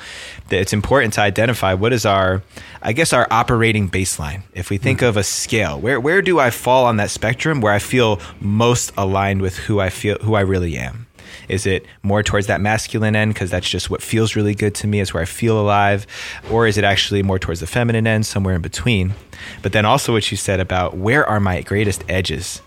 That 0.49 0.59
it's 0.59 0.73
important 0.73 1.13
to 1.15 1.21
identify 1.21 1.73
what 1.73 1.91
is 1.91 2.05
our, 2.05 2.43
I 2.83 2.93
guess, 2.93 3.13
our 3.13 3.27
operating 3.31 3.89
baseline. 3.89 4.43
If 4.53 4.69
we 4.69 4.77
think 4.77 4.99
mm-hmm. 4.99 5.09
of 5.09 5.17
a 5.17 5.23
scale, 5.23 5.79
where 5.79 5.99
where 5.99 6.21
do 6.21 6.39
I 6.39 6.51
fall 6.51 6.85
on 6.85 6.97
that 6.97 7.09
spectrum 7.09 7.59
where 7.59 7.73
I 7.73 7.79
feel 7.79 8.19
most 8.39 8.91
aligned 8.95 9.41
with 9.41 9.57
who 9.57 9.79
I 9.79 9.89
feel, 9.89 10.19
who 10.19 10.35
I 10.35 10.41
really 10.41 10.77
am? 10.77 11.06
Is 11.47 11.65
it 11.65 11.85
more 12.03 12.23
towards 12.23 12.47
that 12.47 12.61
masculine 12.61 13.15
end 13.15 13.33
because 13.33 13.49
that's 13.49 13.69
just 13.69 13.89
what 13.89 14.01
feels 14.01 14.35
really 14.35 14.55
good 14.55 14.75
to 14.75 14.87
me? 14.87 14.99
It's 14.99 15.13
where 15.13 15.23
I 15.23 15.25
feel 15.25 15.59
alive, 15.59 16.05
or 16.51 16.67
is 16.67 16.77
it 16.77 16.83
actually 16.83 17.23
more 17.23 17.39
towards 17.39 17.59
the 17.59 17.67
feminine 17.67 18.07
end, 18.07 18.25
somewhere 18.25 18.55
in 18.55 18.61
between? 18.61 19.13
But 19.61 19.71
then 19.71 19.85
also 19.85 20.13
what 20.13 20.29
you 20.31 20.37
said 20.37 20.59
about 20.59 20.97
where 20.97 21.25
are 21.25 21.39
my 21.39 21.61
greatest 21.61 22.03
edges? 22.09 22.61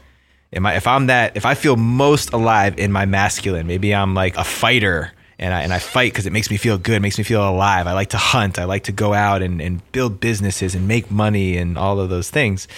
Am 0.52 0.66
I, 0.66 0.74
if 0.74 0.86
I'm 0.86 1.06
that, 1.06 1.36
if 1.36 1.46
I 1.46 1.54
feel 1.54 1.76
most 1.76 2.32
alive 2.32 2.78
in 2.78 2.90
my 2.90 3.06
masculine, 3.06 3.66
maybe 3.66 3.94
I'm 3.94 4.14
like 4.14 4.36
a 4.36 4.44
fighter 4.44 5.12
and 5.38 5.54
I, 5.54 5.62
and 5.62 5.72
I 5.72 5.78
fight 5.78 6.12
because 6.12 6.26
it 6.26 6.32
makes 6.32 6.50
me 6.50 6.58
feel 6.58 6.76
good, 6.76 7.00
makes 7.00 7.16
me 7.16 7.24
feel 7.24 7.48
alive. 7.48 7.86
I 7.86 7.94
like 7.94 8.10
to 8.10 8.18
hunt. 8.18 8.58
I 8.58 8.64
like 8.64 8.84
to 8.84 8.92
go 8.92 9.14
out 9.14 9.42
and, 9.42 9.60
and 9.62 9.80
build 9.92 10.20
businesses 10.20 10.74
and 10.74 10.86
make 10.86 11.10
money 11.10 11.56
and 11.56 11.78
all 11.78 11.98
of 11.98 12.10
those 12.10 12.28
things 12.28 12.68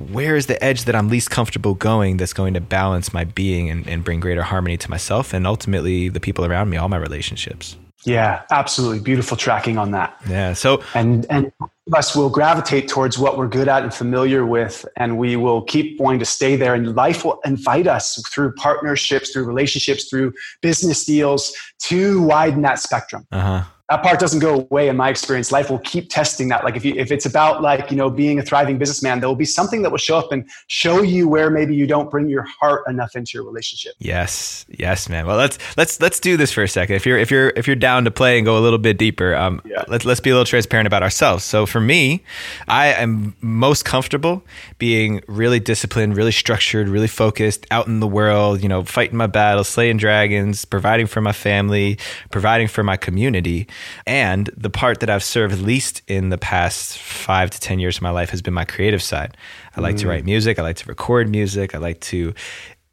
where 0.00 0.36
is 0.36 0.46
the 0.46 0.62
edge 0.62 0.84
that 0.84 0.94
I'm 0.94 1.08
least 1.08 1.30
comfortable 1.30 1.74
going 1.74 2.16
that's 2.16 2.32
going 2.32 2.54
to 2.54 2.60
balance 2.60 3.12
my 3.12 3.24
being 3.24 3.70
and, 3.70 3.86
and 3.88 4.02
bring 4.02 4.20
greater 4.20 4.42
harmony 4.42 4.76
to 4.78 4.90
myself 4.90 5.32
and 5.32 5.46
ultimately 5.46 6.08
the 6.08 6.20
people 6.20 6.44
around 6.44 6.70
me, 6.70 6.76
all 6.76 6.88
my 6.88 6.96
relationships? 6.96 7.76
Yeah, 8.04 8.42
absolutely. 8.50 9.00
Beautiful 9.00 9.36
tracking 9.36 9.76
on 9.76 9.90
that. 9.90 10.16
Yeah. 10.26 10.54
So, 10.54 10.82
and, 10.94 11.26
and 11.28 11.52
us 11.92 12.16
will 12.16 12.30
gravitate 12.30 12.88
towards 12.88 13.18
what 13.18 13.36
we're 13.36 13.48
good 13.48 13.68
at 13.68 13.82
and 13.82 13.92
familiar 13.92 14.46
with, 14.46 14.86
and 14.96 15.18
we 15.18 15.36
will 15.36 15.62
keep 15.62 16.00
wanting 16.00 16.20
to 16.20 16.24
stay 16.24 16.56
there. 16.56 16.72
And 16.72 16.96
life 16.96 17.26
will 17.26 17.40
invite 17.44 17.86
us 17.86 18.22
through 18.32 18.54
partnerships, 18.54 19.30
through 19.32 19.44
relationships, 19.44 20.08
through 20.08 20.32
business 20.62 21.04
deals 21.04 21.54
to 21.80 22.22
widen 22.22 22.62
that 22.62 22.78
spectrum. 22.78 23.26
Uh-huh 23.32 23.64
that 23.90 24.02
part 24.02 24.20
doesn't 24.20 24.38
go 24.38 24.60
away 24.70 24.88
in 24.88 24.96
my 24.96 25.08
experience. 25.08 25.50
Life 25.50 25.68
will 25.68 25.80
keep 25.80 26.08
testing 26.08 26.48
that. 26.48 26.64
Like 26.64 26.76
if 26.76 26.84
you 26.84 26.94
if 26.96 27.10
it's 27.10 27.26
about 27.26 27.60
like 27.60 27.90
you 27.90 27.96
know 27.96 28.08
being 28.08 28.38
a 28.38 28.42
thriving 28.42 28.78
businessman 28.78 29.20
there 29.20 29.28
will 29.28 29.36
be 29.36 29.44
something 29.44 29.82
that 29.82 29.90
will 29.90 29.98
show 29.98 30.16
up 30.16 30.32
and 30.32 30.48
show 30.68 31.02
you 31.02 31.28
where 31.28 31.50
maybe 31.50 31.74
you 31.74 31.86
don't 31.86 32.10
bring 32.10 32.28
your 32.28 32.42
heart 32.42 32.84
enough 32.88 33.16
into 33.16 33.32
your 33.34 33.44
relationship. 33.44 33.94
Yes. 33.98 34.64
Yes 34.68 35.08
man. 35.08 35.26
Well 35.26 35.36
let's 35.36 35.58
let's 35.76 36.00
let's 36.00 36.20
do 36.20 36.36
this 36.36 36.52
for 36.52 36.62
a 36.62 36.68
second. 36.68 36.96
If 36.96 37.04
you're 37.04 37.18
if 37.18 37.30
you're 37.30 37.52
if 37.56 37.66
you're 37.66 37.76
down 37.76 38.04
to 38.04 38.10
play 38.10 38.38
and 38.38 38.44
go 38.44 38.56
a 38.56 38.60
little 38.60 38.78
bit 38.78 38.96
deeper 38.96 39.34
um 39.34 39.60
yeah. 39.64 39.84
let's 39.88 40.04
let's 40.04 40.20
be 40.20 40.30
a 40.30 40.34
little 40.34 40.46
transparent 40.46 40.86
about 40.86 41.02
ourselves. 41.02 41.44
So 41.44 41.66
for 41.66 41.80
me 41.80 42.22
i 42.68 42.88
am 42.88 43.34
most 43.40 43.84
comfortable 43.84 44.42
being 44.78 45.22
really 45.26 45.60
disciplined 45.60 46.16
really 46.16 46.32
structured 46.32 46.88
really 46.88 47.08
focused 47.08 47.66
out 47.70 47.86
in 47.86 48.00
the 48.00 48.06
world 48.06 48.62
you 48.62 48.68
know 48.68 48.84
fighting 48.84 49.16
my 49.16 49.26
battles 49.26 49.68
slaying 49.68 49.96
dragons 49.96 50.64
providing 50.64 51.06
for 51.06 51.20
my 51.20 51.32
family 51.32 51.98
providing 52.30 52.68
for 52.68 52.82
my 52.82 52.96
community 52.96 53.66
and 54.06 54.50
the 54.56 54.70
part 54.70 55.00
that 55.00 55.10
I've 55.10 55.24
served 55.24 55.60
least 55.60 56.02
in 56.06 56.30
the 56.30 56.38
past 56.38 56.98
five 56.98 57.50
to 57.50 57.60
10 57.60 57.78
years 57.78 57.96
of 57.96 58.02
my 58.02 58.10
life 58.10 58.30
has 58.30 58.42
been 58.42 58.54
my 58.54 58.64
creative 58.64 59.02
side. 59.02 59.36
I 59.76 59.80
like 59.80 59.96
mm. 59.96 60.00
to 60.00 60.08
write 60.08 60.24
music, 60.24 60.58
I 60.58 60.62
like 60.62 60.76
to 60.76 60.86
record 60.86 61.28
music, 61.28 61.74
I 61.74 61.78
like 61.78 62.00
to 62.00 62.34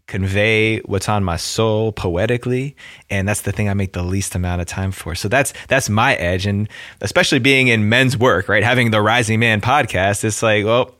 convey 0.07 0.79
what's 0.79 1.09
on 1.09 1.21
my 1.21 1.35
soul 1.35 1.91
poetically 1.91 2.75
and 3.09 3.27
that's 3.27 3.41
the 3.41 3.51
thing 3.51 3.67
I 3.67 3.73
make 3.73 3.91
the 3.91 4.03
least 4.03 4.35
amount 4.35 4.61
of 4.61 4.67
time 4.67 4.91
for. 4.91 5.15
So 5.15 5.27
that's 5.27 5.53
that's 5.67 5.89
my 5.89 6.15
edge 6.15 6.45
and 6.45 6.69
especially 7.01 7.39
being 7.39 7.67
in 7.67 7.89
men's 7.89 8.17
work, 8.17 8.47
right? 8.47 8.63
Having 8.63 8.91
the 8.91 9.01
Rising 9.01 9.39
Man 9.39 9.59
podcast, 9.59 10.23
it's 10.23 10.41
like, 10.41 10.65
well, 10.65 10.95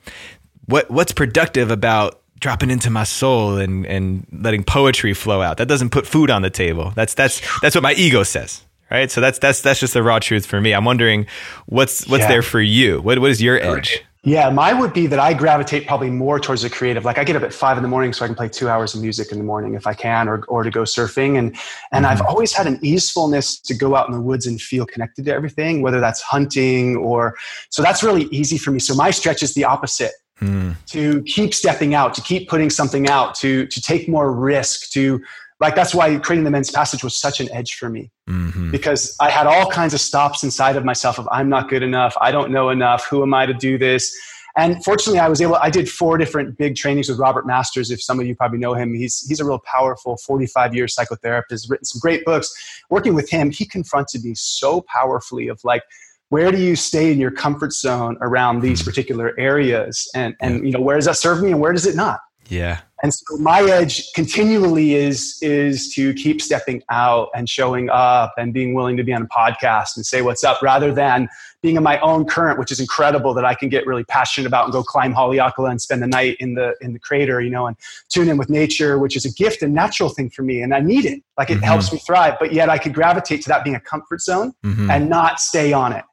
what 0.66 0.92
what's 0.92 1.14
productive 1.14 1.72
about 1.72 2.22
dropping 2.40 2.70
into 2.70 2.90
my 2.90 3.04
soul 3.04 3.58
and 3.58 3.86
and 3.86 4.28
letting 4.32 4.64
poetry 4.64 5.14
flow 5.14 5.42
out. 5.42 5.58
That 5.58 5.68
doesn't 5.68 5.90
put 5.90 6.06
food 6.06 6.30
on 6.30 6.42
the 6.42 6.50
table. 6.50 6.92
That's 6.96 7.14
that's 7.14 7.42
that's 7.62 7.76
what 7.76 7.84
my 7.84 7.94
ego 7.94 8.24
says 8.24 8.64
right? 8.90 9.10
So 9.12 9.22
that's 9.22 9.40
that's 9.40 9.62
that's 9.62 9.80
just 9.80 9.94
the 9.94 10.04
raw 10.04 10.20
truth 10.20 10.46
for 10.46 10.62
me. 10.62 10.74
I'm 10.74 10.86
wondering 10.86 11.28
what's 11.66 12.08
what's 12.08 12.24
yeah. 12.24 12.28
there 12.28 12.42
for 12.42 12.62
you. 12.62 13.02
What 13.02 13.20
what 13.20 13.32
is 13.32 13.42
your 13.42 13.60
edge? 13.60 14.04
Yeah, 14.28 14.50
mine 14.50 14.80
would 14.80 14.92
be 14.92 15.08
that 15.08 15.20
I 15.20 15.34
gravitate 15.34 15.88
probably 15.88 16.10
more 16.10 16.38
towards 16.38 16.64
the 16.64 16.70
creative. 16.70 17.06
Like 17.06 17.18
I 17.18 17.24
get 17.24 17.38
up 17.38 17.44
at 17.44 17.54
five 17.54 17.78
in 17.78 17.82
the 17.82 17.88
morning 17.88 18.12
so 18.12 18.26
I 18.26 18.28
can 18.28 18.36
play 18.36 18.50
two 18.50 18.68
hours 18.68 18.94
of 18.94 19.00
music 19.00 19.32
in 19.32 19.38
the 19.38 19.44
morning 19.46 19.74
if 19.74 19.88
I 19.88 19.94
can, 19.94 20.28
or 20.28 20.44
or 20.50 20.64
to 20.64 20.70
go 20.70 20.82
surfing. 20.82 21.38
And 21.38 21.56
and 21.94 22.04
mm-hmm. 22.04 22.06
I've 22.06 22.22
always 22.22 22.52
had 22.52 22.68
an 22.68 22.78
easefulness 22.82 23.58
to 23.62 23.74
go 23.74 23.96
out 23.96 24.08
in 24.10 24.14
the 24.14 24.20
woods 24.20 24.46
and 24.46 24.62
feel 24.62 24.86
connected 24.86 25.24
to 25.26 25.34
everything, 25.34 25.82
whether 25.82 26.02
that's 26.02 26.22
hunting 26.22 26.98
or 26.98 27.38
so 27.70 27.82
that's 27.82 28.04
really 28.04 28.26
easy 28.26 28.58
for 28.58 28.72
me. 28.72 28.80
So 28.80 28.96
my 28.96 29.12
stretch 29.12 29.42
is 29.44 29.54
the 29.54 29.64
opposite. 29.64 30.12
Hmm. 30.40 30.74
To 30.88 31.24
keep 31.24 31.54
stepping 31.54 31.96
out, 31.96 32.14
to 32.14 32.22
keep 32.22 32.48
putting 32.48 32.70
something 32.70 33.08
out, 33.08 33.34
to 33.36 33.66
to 33.66 33.82
take 33.82 34.10
more 34.10 34.32
risk, 34.32 34.92
to 34.92 35.22
like 35.60 35.76
that's 35.76 35.94
why 35.96 36.16
creating 36.18 36.44
the 36.44 36.52
men's 36.52 36.72
passage 36.72 37.04
was 37.04 37.20
such 37.20 37.40
an 37.40 37.52
edge 37.52 37.74
for 37.76 37.90
me. 37.90 38.12
Mm-hmm. 38.30 38.72
because 38.72 39.16
i 39.22 39.30
had 39.30 39.48
all 39.48 39.72
kinds 39.72 39.94
of 39.94 40.02
stops 40.02 40.44
inside 40.44 40.76
of 40.76 40.84
myself 40.84 41.18
of 41.18 41.30
i'm 41.32 41.48
not 41.48 41.70
good 41.70 41.82
enough. 41.82 42.14
I 42.20 42.32
don't 42.32 42.52
know 42.52 42.70
enough. 42.70 43.08
Who 43.10 43.24
am 43.24 43.34
i 43.34 43.46
to 43.46 43.54
do 43.54 43.78
this? 43.78 44.14
And 44.58 44.84
fortunately 44.84 45.20
i 45.20 45.30
was 45.30 45.42
able 45.42 45.56
i 45.56 45.70
did 45.70 45.90
four 45.90 46.18
different 46.18 46.58
big 46.58 46.76
trainings 46.76 47.08
with 47.08 47.20
robert 47.20 47.48
masters 47.48 47.90
if 47.90 48.02
some 48.02 48.20
of 48.20 48.28
you 48.28 48.36
probably 48.36 48.60
know 48.60 48.74
him. 48.74 48.94
He's, 48.94 49.26
he's 49.28 49.40
a 49.40 49.46
real 49.46 49.60
powerful 49.60 50.18
45 50.18 50.76
year 50.76 50.88
psychotherapist 50.88 51.70
written 51.70 51.86
some 51.86 52.00
great 52.00 52.26
books. 52.26 52.54
Working 52.90 53.14
with 53.14 53.30
him 53.30 53.50
he 53.50 53.66
confronted 53.66 54.26
me 54.26 54.34
so 54.36 54.82
powerfully 54.82 55.48
of 55.48 55.62
like 55.64 55.84
where 56.30 56.52
do 56.52 56.58
you 56.58 56.76
stay 56.76 57.14
in 57.14 57.20
your 57.22 57.32
comfort 57.32 57.72
zone 57.72 58.18
around 58.20 58.60
these 58.60 58.82
mm-hmm. 58.82 58.90
particular 58.90 59.34
areas? 59.40 60.10
And 60.14 60.36
and 60.42 60.66
you 60.66 60.74
know 60.74 60.82
where 60.82 60.98
does 60.98 61.06
that 61.06 61.16
serve 61.16 61.42
me 61.42 61.52
and 61.52 61.62
where 61.62 61.72
does 61.72 61.86
it 61.86 61.96
not? 61.96 62.20
Yeah 62.50 62.82
and 63.04 63.14
so 63.14 63.38
my 63.38 63.62
edge 63.62 64.12
continually 64.14 64.96
is 64.96 65.38
is 65.42 65.94
to 65.94 66.14
keep 66.14 66.42
stepping 66.42 66.82
out 66.90 67.30
and 67.36 67.50
showing 67.50 67.90
up 67.90 68.34
and 68.38 68.54
being 68.54 68.74
willing 68.74 68.98
to 68.98 69.04
be 69.04 69.14
on 69.14 69.22
a 69.22 69.28
podcast 69.28 69.96
and 69.96 70.06
say 70.06 70.22
what's 70.22 70.44
up 70.44 70.62
rather 70.62 70.94
than 70.94 71.28
being 71.62 71.76
in 71.76 71.84
my 71.84 72.00
own 72.00 72.26
current 72.26 72.58
which 72.60 72.72
is 72.72 72.80
incredible 72.80 73.34
that 73.34 73.46
i 73.46 73.54
can 73.54 73.70
get 73.70 73.86
really 73.86 74.04
passionate 74.06 74.48
about 74.48 74.66
and 74.66 74.74
go 74.74 74.84
climb 74.84 75.14
haleakala 75.14 75.70
and 75.70 75.82
spend 75.82 76.02
the 76.02 76.08
night 76.08 76.36
in 76.40 76.56
the 76.56 76.76
in 76.82 76.94
the 76.94 77.00
crater 77.00 77.42
you 77.42 77.50
know 77.50 77.68
and 77.68 77.78
tune 78.10 78.30
in 78.30 78.38
with 78.38 78.50
nature 78.50 78.98
which 78.98 79.16
is 79.16 79.26
a 79.26 79.32
gift 79.34 79.62
and 79.62 79.74
natural 79.74 80.10
thing 80.10 80.30
for 80.30 80.44
me 80.44 80.62
and 80.62 80.74
i 80.74 80.80
need 80.80 81.06
it 81.06 81.22
like 81.38 81.50
it 81.50 81.56
mm-hmm. 81.56 81.64
helps 81.64 81.92
me 81.92 82.00
thrive 82.00 82.36
but 82.40 82.54
yet 82.54 82.70
i 82.70 82.78
could 82.78 82.94
gravitate 82.94 83.42
to 83.42 83.50
that 83.50 83.64
being 83.64 83.76
a 83.76 83.80
comfort 83.82 84.22
zone 84.22 84.54
mm-hmm. 84.66 84.90
and 84.90 85.10
not 85.10 85.40
stay 85.40 85.74
on 85.74 85.94
it 85.94 86.04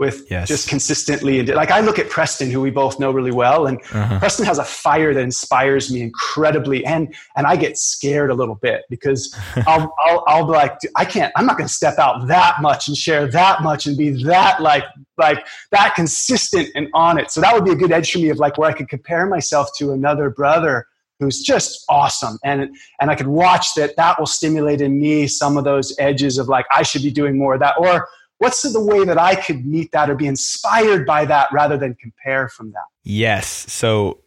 with 0.00 0.28
yes. 0.30 0.48
just 0.48 0.68
consistently. 0.68 1.44
Like 1.44 1.70
I 1.70 1.80
look 1.80 1.98
at 1.98 2.08
Preston, 2.08 2.50
who 2.50 2.60
we 2.60 2.70
both 2.70 2.98
know 2.98 3.12
really 3.12 3.30
well, 3.30 3.66
and 3.66 3.78
uh-huh. 3.92 4.18
Preston 4.18 4.46
has 4.46 4.58
a 4.58 4.64
fire 4.64 5.12
that 5.12 5.20
inspires 5.20 5.92
me 5.92 6.00
incredibly, 6.00 6.84
and 6.84 7.14
and 7.36 7.46
I 7.46 7.54
get 7.54 7.76
scared 7.78 8.30
a 8.30 8.34
little 8.34 8.54
bit 8.56 8.84
because 8.88 9.32
I'll, 9.66 9.94
I'll 10.04 10.24
I'll 10.26 10.46
be 10.46 10.52
like 10.52 10.78
I 10.96 11.04
can't 11.04 11.32
I'm 11.36 11.46
not 11.46 11.58
going 11.58 11.68
to 11.68 11.72
step 11.72 11.98
out 11.98 12.26
that 12.28 12.56
much 12.62 12.88
and 12.88 12.96
share 12.96 13.28
that 13.28 13.62
much 13.62 13.86
and 13.86 13.96
be 13.96 14.10
that 14.24 14.60
like 14.62 14.84
like 15.18 15.46
that 15.70 15.94
consistent 15.94 16.70
and 16.74 16.88
on 16.94 17.18
it. 17.18 17.30
So 17.30 17.42
that 17.42 17.54
would 17.54 17.66
be 17.66 17.72
a 17.72 17.76
good 17.76 17.92
edge 17.92 18.10
for 18.10 18.18
me 18.18 18.30
of 18.30 18.38
like 18.38 18.56
where 18.56 18.70
I 18.70 18.72
could 18.72 18.88
compare 18.88 19.26
myself 19.26 19.68
to 19.78 19.92
another 19.92 20.30
brother 20.30 20.86
who's 21.18 21.42
just 21.42 21.84
awesome 21.90 22.38
and 22.42 22.74
and 22.98 23.10
I 23.10 23.14
could 23.14 23.26
watch 23.26 23.74
that 23.76 23.94
that 23.96 24.18
will 24.18 24.26
stimulate 24.26 24.80
in 24.80 24.98
me 24.98 25.26
some 25.26 25.58
of 25.58 25.64
those 25.64 25.94
edges 25.98 26.38
of 26.38 26.48
like 26.48 26.64
I 26.74 26.82
should 26.82 27.02
be 27.02 27.10
doing 27.10 27.36
more 27.36 27.52
of 27.52 27.60
that 27.60 27.74
or 27.78 28.08
what's 28.40 28.62
the 28.62 28.80
way 28.80 29.04
that 29.04 29.18
I 29.18 29.36
could 29.36 29.64
meet 29.64 29.92
that 29.92 30.10
or 30.10 30.14
be 30.14 30.26
inspired 30.26 31.06
by 31.06 31.24
that 31.26 31.48
rather 31.52 31.76
than 31.76 31.94
compare 31.94 32.48
from 32.48 32.72
that? 32.72 32.84
Yes. 33.04 33.46
So 33.70 34.18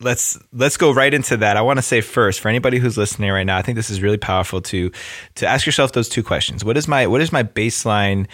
let's 0.00 0.38
let's 0.52 0.76
go 0.76 0.92
right 0.92 1.12
into 1.12 1.36
that. 1.36 1.56
I 1.56 1.60
want 1.60 1.78
to 1.78 1.82
say 1.82 2.00
first 2.00 2.40
for 2.40 2.48
anybody 2.48 2.78
who's 2.78 2.96
listening 2.96 3.30
right 3.30 3.44
now, 3.44 3.58
I 3.58 3.62
think 3.62 3.76
this 3.76 3.90
is 3.90 4.02
really 4.02 4.16
powerful 4.16 4.60
to 4.62 4.90
to 5.36 5.46
ask 5.46 5.66
yourself 5.66 5.92
those 5.92 6.08
two 6.08 6.22
questions. 6.22 6.64
What 6.64 6.76
is 6.76 6.88
my 6.88 7.06
what 7.06 7.20
is 7.20 7.32
my 7.32 7.42
baseline 7.42 8.26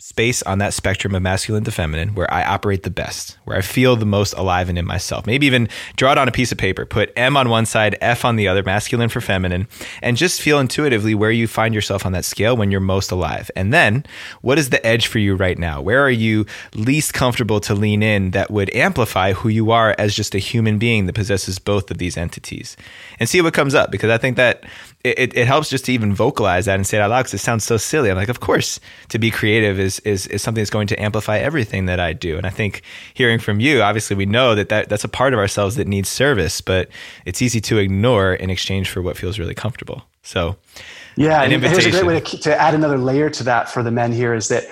space 0.00 0.42
on 0.42 0.58
that 0.58 0.72
spectrum 0.72 1.14
of 1.14 1.22
masculine 1.22 1.62
to 1.62 1.70
feminine 1.70 2.14
where 2.14 2.32
I 2.32 2.42
operate 2.42 2.84
the 2.84 2.90
best, 2.90 3.36
where 3.44 3.56
I 3.56 3.60
feel 3.60 3.96
the 3.96 4.06
most 4.06 4.32
alive 4.32 4.70
and 4.70 4.78
in 4.78 4.86
myself. 4.86 5.26
Maybe 5.26 5.46
even 5.46 5.68
draw 5.96 6.12
it 6.12 6.18
on 6.18 6.26
a 6.26 6.32
piece 6.32 6.50
of 6.50 6.58
paper, 6.58 6.86
put 6.86 7.12
M 7.16 7.36
on 7.36 7.50
one 7.50 7.66
side, 7.66 7.98
F 8.00 8.24
on 8.24 8.36
the 8.36 8.48
other, 8.48 8.62
masculine 8.62 9.10
for 9.10 9.20
feminine, 9.20 9.68
and 10.02 10.16
just 10.16 10.40
feel 10.40 10.58
intuitively 10.58 11.14
where 11.14 11.30
you 11.30 11.46
find 11.46 11.74
yourself 11.74 12.06
on 12.06 12.12
that 12.12 12.24
scale 12.24 12.56
when 12.56 12.70
you're 12.70 12.80
most 12.80 13.10
alive. 13.10 13.50
And 13.54 13.74
then, 13.74 14.06
what 14.40 14.58
is 14.58 14.70
the 14.70 14.84
edge 14.86 15.06
for 15.06 15.18
you 15.18 15.34
right 15.34 15.58
now? 15.58 15.82
Where 15.82 16.02
are 16.02 16.10
you 16.10 16.46
least 16.74 17.12
comfortable 17.12 17.60
to 17.60 17.74
lean 17.74 18.02
in 18.02 18.30
that 18.30 18.50
would 18.50 18.74
amplify 18.74 19.34
who 19.34 19.50
you 19.50 19.70
are 19.70 19.94
as 19.98 20.14
just 20.14 20.34
a 20.34 20.38
human 20.38 20.78
being 20.78 21.06
that 21.06 21.14
possesses 21.14 21.58
both 21.58 21.90
of 21.90 21.98
these 21.98 22.16
entities? 22.16 22.74
And 23.18 23.28
see 23.28 23.42
what 23.42 23.52
comes 23.52 23.74
up 23.74 23.90
because 23.90 24.10
I 24.10 24.16
think 24.16 24.38
that 24.38 24.64
it, 25.02 25.34
it 25.36 25.46
helps 25.46 25.70
just 25.70 25.86
to 25.86 25.92
even 25.92 26.14
vocalize 26.14 26.66
that 26.66 26.74
and 26.74 26.86
say 26.86 26.98
it 26.98 27.00
out 27.00 27.10
loud 27.10 27.20
because 27.20 27.34
it 27.34 27.38
sounds 27.38 27.64
so 27.64 27.78
silly. 27.78 28.10
I'm 28.10 28.16
like, 28.16 28.28
of 28.28 28.40
course, 28.40 28.78
to 29.08 29.18
be 29.18 29.30
creative 29.30 29.80
is, 29.80 29.98
is, 30.00 30.26
is 30.26 30.42
something 30.42 30.60
that's 30.60 30.70
going 30.70 30.88
to 30.88 31.02
amplify 31.02 31.38
everything 31.38 31.86
that 31.86 31.98
I 31.98 32.12
do. 32.12 32.36
And 32.36 32.46
I 32.46 32.50
think 32.50 32.82
hearing 33.14 33.38
from 33.38 33.60
you, 33.60 33.80
obviously, 33.80 34.14
we 34.14 34.26
know 34.26 34.54
that, 34.54 34.68
that 34.68 34.90
that's 34.90 35.04
a 35.04 35.08
part 35.08 35.32
of 35.32 35.38
ourselves 35.38 35.76
that 35.76 35.88
needs 35.88 36.10
service, 36.10 36.60
but 36.60 36.90
it's 37.24 37.40
easy 37.40 37.60
to 37.62 37.78
ignore 37.78 38.34
in 38.34 38.50
exchange 38.50 38.90
for 38.90 39.00
what 39.00 39.16
feels 39.16 39.38
really 39.38 39.54
comfortable. 39.54 40.02
So, 40.22 40.48
uh, 40.50 40.82
yeah, 41.16 41.42
and 41.42 41.62
here's 41.62 41.86
a 41.86 41.90
great 41.90 42.06
way 42.06 42.20
to, 42.20 42.38
to 42.38 42.60
add 42.60 42.74
another 42.74 42.98
layer 42.98 43.30
to 43.30 43.44
that 43.44 43.70
for 43.70 43.82
the 43.82 43.90
men 43.90 44.12
here 44.12 44.34
is 44.34 44.48
that 44.48 44.64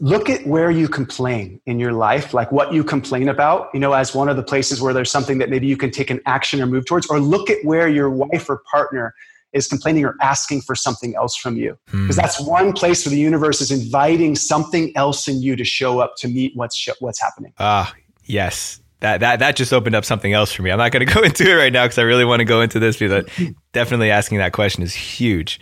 look 0.00 0.28
at 0.28 0.44
where 0.44 0.72
you 0.72 0.88
complain 0.88 1.60
in 1.66 1.78
your 1.78 1.92
life, 1.92 2.34
like 2.34 2.50
what 2.50 2.72
you 2.72 2.82
complain 2.82 3.28
about, 3.28 3.70
you 3.72 3.78
know, 3.78 3.92
as 3.92 4.12
one 4.12 4.28
of 4.28 4.36
the 4.36 4.42
places 4.42 4.80
where 4.80 4.92
there's 4.92 5.10
something 5.10 5.38
that 5.38 5.50
maybe 5.50 5.68
you 5.68 5.76
can 5.76 5.92
take 5.92 6.10
an 6.10 6.20
action 6.26 6.60
or 6.60 6.66
move 6.66 6.84
towards, 6.84 7.06
or 7.06 7.20
look 7.20 7.48
at 7.48 7.64
where 7.64 7.88
your 7.88 8.10
wife 8.10 8.50
or 8.50 8.58
partner 8.70 9.14
is 9.52 9.66
complaining 9.66 10.04
or 10.04 10.14
asking 10.20 10.60
for 10.60 10.74
something 10.74 11.14
else 11.16 11.36
from 11.36 11.56
you. 11.56 11.78
Because 11.86 12.16
hmm. 12.16 12.20
that's 12.20 12.40
one 12.40 12.72
place 12.72 13.04
where 13.04 13.10
the 13.10 13.18
universe 13.20 13.60
is 13.60 13.70
inviting 13.70 14.36
something 14.36 14.92
else 14.96 15.28
in 15.28 15.40
you 15.40 15.56
to 15.56 15.64
show 15.64 16.00
up 16.00 16.14
to 16.18 16.28
meet 16.28 16.52
what's 16.54 16.76
sh- 16.76 16.88
what's 17.00 17.20
happening. 17.20 17.52
Ah, 17.58 17.90
uh, 17.90 17.94
yes. 18.24 18.80
That, 19.00 19.20
that 19.20 19.38
that 19.38 19.54
just 19.54 19.72
opened 19.72 19.94
up 19.94 20.04
something 20.04 20.32
else 20.32 20.52
for 20.52 20.62
me. 20.62 20.72
I'm 20.72 20.78
not 20.78 20.90
going 20.90 21.06
to 21.06 21.12
go 21.12 21.22
into 21.22 21.48
it 21.48 21.54
right 21.54 21.72
now 21.72 21.84
because 21.84 21.98
I 21.98 22.02
really 22.02 22.24
want 22.24 22.40
to 22.40 22.44
go 22.44 22.60
into 22.60 22.78
this 22.80 22.96
because 22.96 23.26
definitely 23.72 24.10
asking 24.10 24.38
that 24.38 24.52
question 24.52 24.82
is 24.82 24.94
huge. 24.94 25.60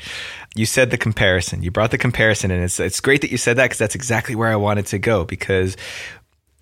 You 0.55 0.65
said 0.65 0.91
the 0.91 0.97
comparison. 0.97 1.63
You 1.63 1.71
brought 1.71 1.91
the 1.91 1.99
comparison, 1.99 2.51
and 2.51 2.65
it's 2.65 2.81
it's 2.81 3.01
great 3.01 3.21
that 3.21 3.31
you 3.31 3.37
said 3.37 3.59
that 3.59 3.67
because 3.67 3.79
that's 3.79 3.95
exactly 3.95 4.35
where 4.35 4.51
I 4.51 4.57
wanted 4.57 4.87
to 4.87 4.99
go. 4.99 5.27
Because 5.27 5.77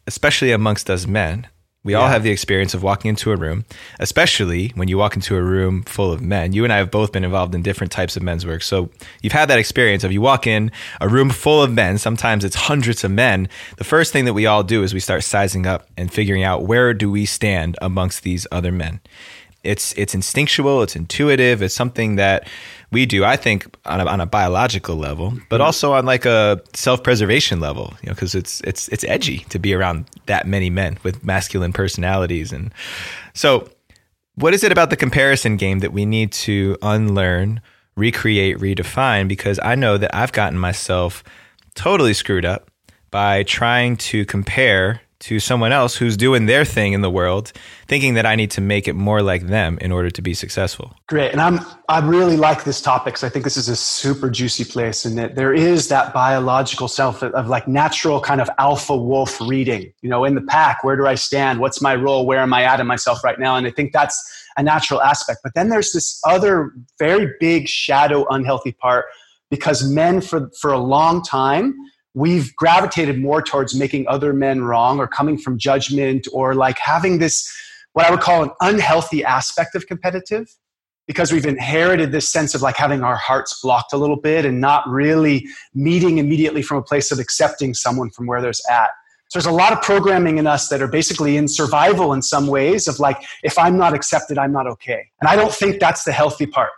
especially 0.08 0.50
amongst 0.50 0.90
us 0.90 1.06
men, 1.06 1.46
we 1.84 1.92
yeah. 1.92 1.98
all 1.98 2.08
have 2.08 2.22
the 2.22 2.30
experience 2.30 2.72
of 2.72 2.82
walking 2.82 3.10
into 3.10 3.30
a 3.30 3.36
room, 3.36 3.66
especially 4.00 4.72
when 4.74 4.88
you 4.88 4.96
walk 4.96 5.14
into 5.14 5.36
a 5.36 5.42
room 5.42 5.82
full 5.82 6.10
of 6.10 6.22
men. 6.22 6.54
You 6.54 6.64
and 6.64 6.72
I 6.72 6.78
have 6.78 6.90
both 6.90 7.12
been 7.12 7.24
involved 7.24 7.54
in 7.54 7.62
different 7.62 7.92
types 7.92 8.16
of 8.16 8.22
men's 8.22 8.46
work. 8.46 8.62
So 8.62 8.88
you've 9.20 9.34
had 9.34 9.50
that 9.50 9.58
experience 9.58 10.02
of 10.02 10.10
you 10.10 10.22
walk 10.22 10.46
in 10.46 10.72
a 11.00 11.08
room 11.08 11.28
full 11.28 11.62
of 11.62 11.70
men, 11.70 11.98
sometimes 11.98 12.42
it's 12.42 12.56
hundreds 12.56 13.04
of 13.04 13.10
men. 13.10 13.48
The 13.76 13.84
first 13.84 14.12
thing 14.12 14.24
that 14.24 14.32
we 14.32 14.46
all 14.46 14.62
do 14.62 14.82
is 14.82 14.94
we 14.94 15.00
start 15.00 15.22
sizing 15.24 15.66
up 15.66 15.86
and 15.96 16.10
figuring 16.10 16.42
out 16.42 16.64
where 16.64 16.94
do 16.94 17.10
we 17.10 17.26
stand 17.26 17.76
amongst 17.82 18.22
these 18.22 18.46
other 18.50 18.72
men. 18.72 19.00
It's 19.62 19.94
it's 19.94 20.14
instinctual, 20.14 20.82
it's 20.82 20.96
intuitive, 20.96 21.62
it's 21.62 21.74
something 21.74 22.16
that 22.16 22.48
we 22.94 23.04
do, 23.04 23.24
I 23.24 23.36
think, 23.36 23.66
on 23.84 24.00
a, 24.00 24.06
on 24.06 24.20
a 24.20 24.26
biological 24.26 24.96
level, 24.96 25.32
but 25.50 25.56
mm-hmm. 25.56 25.66
also 25.66 25.92
on 25.92 26.06
like 26.06 26.24
a 26.24 26.62
self 26.72 27.02
preservation 27.02 27.60
level. 27.60 27.92
You 28.00 28.08
know, 28.08 28.14
because 28.14 28.34
it's 28.34 28.60
it's 28.62 28.88
it's 28.88 29.04
edgy 29.04 29.38
to 29.50 29.58
be 29.58 29.74
around 29.74 30.06
that 30.26 30.46
many 30.46 30.70
men 30.70 30.98
with 31.02 31.22
masculine 31.24 31.72
personalities, 31.72 32.52
and 32.52 32.72
so 33.34 33.68
what 34.36 34.54
is 34.54 34.64
it 34.64 34.72
about 34.72 34.90
the 34.90 34.96
comparison 34.96 35.56
game 35.56 35.80
that 35.80 35.92
we 35.92 36.06
need 36.06 36.32
to 36.32 36.76
unlearn, 36.82 37.60
recreate, 37.96 38.58
redefine? 38.58 39.28
Because 39.28 39.60
I 39.62 39.74
know 39.74 39.98
that 39.98 40.14
I've 40.14 40.32
gotten 40.32 40.58
myself 40.58 41.22
totally 41.74 42.14
screwed 42.14 42.44
up 42.44 42.70
by 43.10 43.42
trying 43.42 43.96
to 43.96 44.24
compare 44.24 45.00
to 45.24 45.40
someone 45.40 45.72
else 45.72 45.96
who's 45.96 46.18
doing 46.18 46.44
their 46.44 46.66
thing 46.66 46.92
in 46.92 47.00
the 47.00 47.10
world, 47.10 47.50
thinking 47.88 48.12
that 48.12 48.26
I 48.26 48.34
need 48.34 48.50
to 48.52 48.60
make 48.60 48.86
it 48.86 48.92
more 48.92 49.22
like 49.22 49.46
them 49.46 49.78
in 49.80 49.90
order 49.90 50.10
to 50.10 50.20
be 50.20 50.34
successful. 50.34 50.94
Great, 51.08 51.32
and 51.32 51.40
I'm 51.40 51.60
I 51.88 52.00
really 52.00 52.36
like 52.36 52.64
this 52.64 52.82
topic 52.82 53.14
because 53.14 53.24
I 53.24 53.30
think 53.30 53.44
this 53.44 53.56
is 53.56 53.68
a 53.68 53.76
super 53.76 54.28
juicy 54.28 54.66
place, 54.66 55.06
and 55.06 55.16
that 55.16 55.34
there 55.34 55.54
is 55.54 55.88
that 55.88 56.12
biological 56.12 56.88
self 56.88 57.22
of 57.22 57.48
like 57.48 57.66
natural 57.66 58.20
kind 58.20 58.42
of 58.42 58.50
alpha 58.58 58.94
wolf 58.94 59.40
reading. 59.40 59.90
You 60.02 60.10
know, 60.10 60.24
in 60.24 60.34
the 60.34 60.42
pack, 60.42 60.84
where 60.84 60.96
do 60.96 61.06
I 61.06 61.14
stand? 61.14 61.58
What's 61.58 61.80
my 61.80 61.94
role? 61.94 62.26
Where 62.26 62.40
am 62.40 62.52
I 62.52 62.64
at 62.64 62.78
in 62.78 62.86
myself 62.86 63.24
right 63.24 63.38
now? 63.38 63.56
And 63.56 63.66
I 63.66 63.70
think 63.70 63.94
that's 63.94 64.22
a 64.58 64.62
natural 64.62 65.00
aspect. 65.00 65.40
But 65.42 65.54
then 65.54 65.70
there's 65.70 65.92
this 65.92 66.20
other 66.26 66.70
very 66.98 67.32
big 67.40 67.66
shadow 67.66 68.26
unhealthy 68.28 68.72
part 68.72 69.06
because 69.50 69.88
men 69.88 70.20
for 70.20 70.50
for 70.60 70.70
a 70.70 70.78
long 70.78 71.22
time 71.22 71.74
we've 72.14 72.54
gravitated 72.56 73.20
more 73.20 73.42
towards 73.42 73.74
making 73.74 74.06
other 74.08 74.32
men 74.32 74.62
wrong 74.62 74.98
or 74.98 75.06
coming 75.06 75.36
from 75.36 75.58
judgment 75.58 76.26
or 76.32 76.54
like 76.54 76.78
having 76.78 77.18
this 77.18 77.52
what 77.92 78.06
i 78.06 78.10
would 78.10 78.20
call 78.20 78.42
an 78.42 78.50
unhealthy 78.60 79.24
aspect 79.24 79.74
of 79.74 79.86
competitive 79.86 80.46
because 81.06 81.32
we've 81.32 81.46
inherited 81.46 82.12
this 82.12 82.28
sense 82.28 82.54
of 82.54 82.62
like 82.62 82.76
having 82.76 83.02
our 83.02 83.16
hearts 83.16 83.60
blocked 83.62 83.92
a 83.92 83.96
little 83.96 84.16
bit 84.16 84.44
and 84.44 84.60
not 84.60 84.88
really 84.88 85.46
meeting 85.74 86.18
immediately 86.18 86.62
from 86.62 86.78
a 86.78 86.82
place 86.82 87.12
of 87.12 87.18
accepting 87.18 87.74
someone 87.74 88.10
from 88.10 88.26
where 88.26 88.40
there's 88.40 88.62
at. 88.70 88.88
So 89.28 89.38
there's 89.38 89.46
a 89.46 89.52
lot 89.52 89.72
of 89.72 89.82
programming 89.82 90.38
in 90.38 90.46
us 90.46 90.68
that 90.68 90.80
are 90.80 90.88
basically 90.88 91.36
in 91.36 91.48
survival 91.48 92.12
in 92.12 92.22
some 92.22 92.46
ways 92.46 92.86
of 92.88 93.00
like 93.00 93.22
if 93.42 93.58
i'm 93.58 93.76
not 93.76 93.92
accepted 93.92 94.38
i'm 94.38 94.52
not 94.52 94.66
okay. 94.66 95.02
And 95.20 95.28
i 95.28 95.36
don't 95.36 95.52
think 95.52 95.80
that's 95.80 96.04
the 96.04 96.12
healthy 96.12 96.46
part 96.46 96.70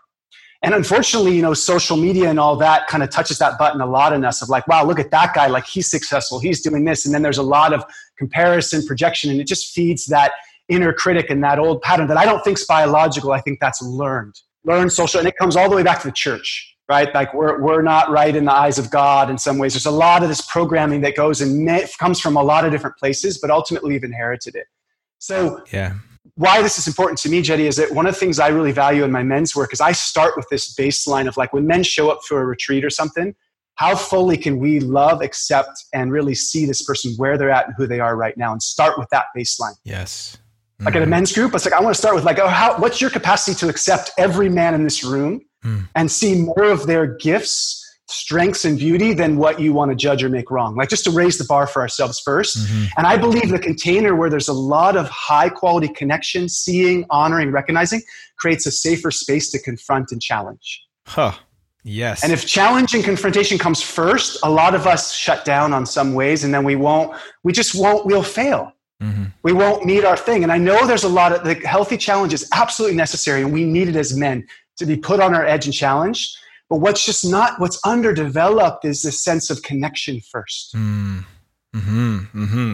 and 0.62 0.74
unfortunately, 0.74 1.36
you 1.36 1.42
know, 1.42 1.54
social 1.54 1.96
media 1.96 2.28
and 2.28 2.40
all 2.40 2.57
that 2.57 2.86
kind 2.86 3.02
of 3.02 3.11
touches 3.11 3.38
that 3.38 3.59
button 3.59 3.80
a 3.80 3.86
lot 3.86 4.12
in 4.12 4.24
us 4.24 4.42
of 4.42 4.48
like, 4.48 4.66
wow, 4.66 4.84
look 4.84 4.98
at 4.98 5.11
that 5.11 5.34
guy, 5.34 5.46
like 5.46 5.66
he's 5.66 5.90
successful, 5.90 6.38
he's 6.38 6.62
doing 6.62 6.84
this. 6.84 7.04
And 7.04 7.14
then 7.14 7.22
there's 7.22 7.38
a 7.38 7.42
lot 7.42 7.72
of 7.72 7.84
comparison, 8.16 8.84
projection, 8.86 9.30
and 9.30 9.40
it 9.40 9.46
just 9.46 9.72
feeds 9.74 10.07
that 10.07 10.32
inner 10.68 10.92
critic 10.92 11.30
and 11.30 11.44
that 11.44 11.59
old 11.59 11.82
pattern 11.82 12.09
that 12.09 12.16
I 12.16 12.24
don't 12.24 12.42
think's 12.42 12.64
biological. 12.64 13.32
I 13.32 13.40
think 13.40 13.61
that's 13.61 13.82
learned. 13.82 14.40
Learned 14.64 14.92
social, 14.92 15.20
and 15.20 15.28
it 15.28 15.36
comes 15.36 15.54
all 15.54 15.70
the 15.70 15.76
way 15.76 15.84
back 15.84 16.00
to 16.00 16.09
the 16.09 16.12
church, 16.12 16.76
right? 16.88 17.14
Like 17.14 17.32
we're, 17.32 17.62
we're 17.62 17.82
not 17.82 18.11
right 18.11 18.34
in 18.34 18.44
the 18.44 18.52
eyes 18.52 18.78
of 18.78 18.90
God 18.90 19.30
in 19.30 19.38
some 19.38 19.59
ways. 19.59 19.74
There's 19.74 19.86
a 19.86 19.90
lot 19.92 20.22
of 20.22 20.28
this 20.28 20.40
programming 20.40 21.02
that 21.02 21.14
goes 21.14 21.40
and 21.40 21.68
comes 21.98 22.18
from 22.18 22.36
a 22.36 22.42
lot 22.42 22.64
of 22.64 22.72
different 22.72 22.96
places, 22.96 23.38
but 23.38 23.50
ultimately 23.50 23.92
we've 23.92 24.02
inherited 24.02 24.57
it. 24.57 24.66
So 25.18 25.62
yeah 25.72 25.94
why 26.37 26.61
this 26.62 26.78
is 26.78 26.87
important 26.87 27.18
to 27.20 27.30
me, 27.30 27.41
Jetty, 27.41 27.66
is 27.66 27.76
that 27.76 27.93
one 27.93 28.07
of 28.07 28.14
the 28.14 28.20
things 28.20 28.39
I 28.39 28.49
really 28.49 28.72
value 28.72 29.05
in 29.05 29.11
my 29.11 29.22
men's 29.22 29.57
work 29.57 29.72
is 29.72 29.80
I 29.80 29.93
start 29.93 30.34
with 30.37 30.47
this 30.51 30.74
baseline 30.74 31.26
of 31.26 31.37
like 31.37 31.53
when 31.53 31.66
men 31.66 31.82
show 31.82 32.11
up 32.11 32.20
for 32.28 32.43
a 32.43 32.47
retreat 32.47 32.84
or 32.84 32.91
something, 32.91 33.34
how 33.76 33.97
fully 33.97 34.37
can 34.37 34.59
we 34.59 34.80
love, 34.80 35.22
accept, 35.22 35.84
and 35.95 36.12
really 36.12 36.34
see 36.34 36.66
this 36.66 36.82
person 36.82 37.14
where 37.16 37.39
they're 37.39 37.51
at 37.51 37.66
and 37.66 37.74
who 37.76 37.87
they 37.87 38.01
are 38.01 38.16
right 38.16 38.37
now 38.37 38.53
and 38.53 38.62
start 38.62 38.99
with 38.99 39.09
that 39.11 39.26
baseline. 39.37 39.74
Yes. 39.84 40.37
Mm. 40.80 40.84
Like 40.84 40.95
at 40.95 41.01
a 41.01 41.05
mm-hmm. 41.05 41.11
men's 41.11 41.32
group, 41.32 41.55
it's 41.55 41.64
like 41.64 41.74
I 41.74 41.80
want 41.80 41.95
to 41.95 41.99
start 41.99 42.14
with 42.14 42.24
like, 42.24 42.39
oh, 42.39 42.49
how, 42.49 42.78
what's 42.78 43.01
your 43.01 43.11
capacity 43.11 43.57
to 43.59 43.68
accept 43.68 44.11
every 44.18 44.51
man 44.51 44.74
in 44.74 44.82
this 44.84 45.03
room 45.05 45.41
mm. 45.64 45.89
and 45.95 46.11
see 46.11 46.43
more 46.43 46.64
of 46.64 46.87
their 46.87 47.07
gifts 47.07 47.82
strengths 48.09 48.64
and 48.64 48.78
beauty 48.78 49.12
than 49.12 49.36
what 49.36 49.61
you 49.61 49.72
want 49.72 49.90
to 49.90 49.96
judge 49.96 50.22
or 50.22 50.28
make 50.28 50.50
wrong. 50.50 50.76
Like 50.76 50.88
just 50.88 51.04
to 51.04 51.11
raise 51.11 51.38
the 51.38 51.44
bar 51.44 51.66
for 51.66 51.82
ourselves 51.82 52.22
1st 52.26 52.59
mm-hmm. 52.59 52.84
And 52.96 53.07
I 53.07 53.16
believe 53.16 53.48
the 53.48 53.59
container 53.59 54.14
where 54.14 54.30
there's 54.30 54.48
a 54.48 54.52
lot 54.52 54.96
of 54.96 55.09
high 55.09 55.48
quality 55.48 55.88
connection, 55.88 56.48
seeing, 56.48 57.04
honoring, 57.11 57.50
recognizing 57.50 58.02
creates 58.38 58.66
a 58.66 58.70
safer 58.70 59.11
space 59.11 59.50
to 59.50 59.59
confront 59.59 60.12
and 60.12 60.22
challenge. 60.22 60.84
Huh. 61.07 61.32
Yes. 61.82 62.24
And 62.24 62.32
if 62.32 62.46
challenge 62.46 62.94
and 62.94 63.04
confrontation 63.04 63.59
comes 63.59 63.80
first, 63.80 64.38
a 64.42 64.50
lot 64.50 64.74
of 64.74 64.86
us 64.86 65.14
shut 65.14 65.44
down 65.44 65.72
on 65.72 65.86
some 65.86 66.14
ways 66.14 66.42
and 66.42 66.52
then 66.52 66.64
we 66.64 66.74
won't, 66.74 67.16
we 67.44 67.52
just 67.52 67.74
won't, 67.74 68.07
we'll 68.07 68.24
fail. 68.24 68.72
Mm-hmm. 69.02 69.24
We 69.42 69.52
won't 69.52 69.84
meet 69.84 70.04
our 70.04 70.16
thing. 70.16 70.42
And 70.42 70.50
I 70.50 70.59
know 70.59 70.86
there's 70.86 71.04
a 71.04 71.09
lot 71.09 71.32
of 71.32 71.44
the 71.44 71.54
healthy 71.66 71.96
challenge 71.96 72.32
is 72.32 72.48
absolutely 72.52 72.96
necessary 72.96 73.42
and 73.42 73.52
we 73.52 73.64
need 73.64 73.88
it 73.88 73.96
as 73.96 74.16
men 74.16 74.46
to 74.78 74.86
be 74.86 74.96
put 74.96 75.20
on 75.20 75.34
our 75.34 75.44
edge 75.44 75.66
and 75.66 75.74
challenged. 75.74 76.36
But 76.69 76.79
what's 76.79 77.05
just 77.05 77.25
not, 77.25 77.61
what's 77.61 77.81
underdeveloped 77.85 78.85
is 78.85 79.03
this 79.03 79.23
sense 79.23 79.51
of 79.51 79.62
connection 79.62 80.21
first. 80.21 80.75
Mm. 80.75 81.25
Hmm. 81.75 82.19
Hmm. 82.33 82.73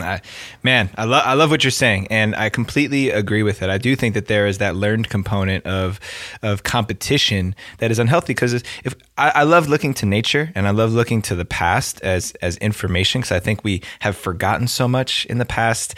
man, 0.62 0.90
I 0.96 1.04
love 1.04 1.22
I 1.26 1.34
love 1.34 1.50
what 1.50 1.64
you're 1.64 1.72
saying, 1.72 2.06
and 2.08 2.36
I 2.36 2.50
completely 2.50 3.10
agree 3.10 3.42
with 3.42 3.60
it. 3.62 3.68
I 3.68 3.78
do 3.78 3.96
think 3.96 4.14
that 4.14 4.26
there 4.26 4.46
is 4.46 4.58
that 4.58 4.76
learned 4.76 5.08
component 5.08 5.66
of 5.66 5.98
of 6.42 6.62
competition 6.62 7.56
that 7.78 7.90
is 7.90 7.98
unhealthy 7.98 8.32
because 8.32 8.52
if 8.52 8.94
I, 9.18 9.32
I, 9.34 9.42
love 9.42 9.68
looking 9.68 9.92
to 9.94 10.06
nature 10.06 10.52
and 10.54 10.68
I 10.68 10.70
love 10.70 10.92
looking 10.92 11.20
to 11.22 11.34
the 11.34 11.44
past 11.44 12.00
as 12.02 12.32
as 12.42 12.56
information 12.58 13.22
because 13.22 13.32
I 13.32 13.40
think 13.40 13.64
we 13.64 13.82
have 14.00 14.16
forgotten 14.16 14.68
so 14.68 14.86
much 14.86 15.26
in 15.26 15.38
the 15.38 15.46
past 15.46 15.96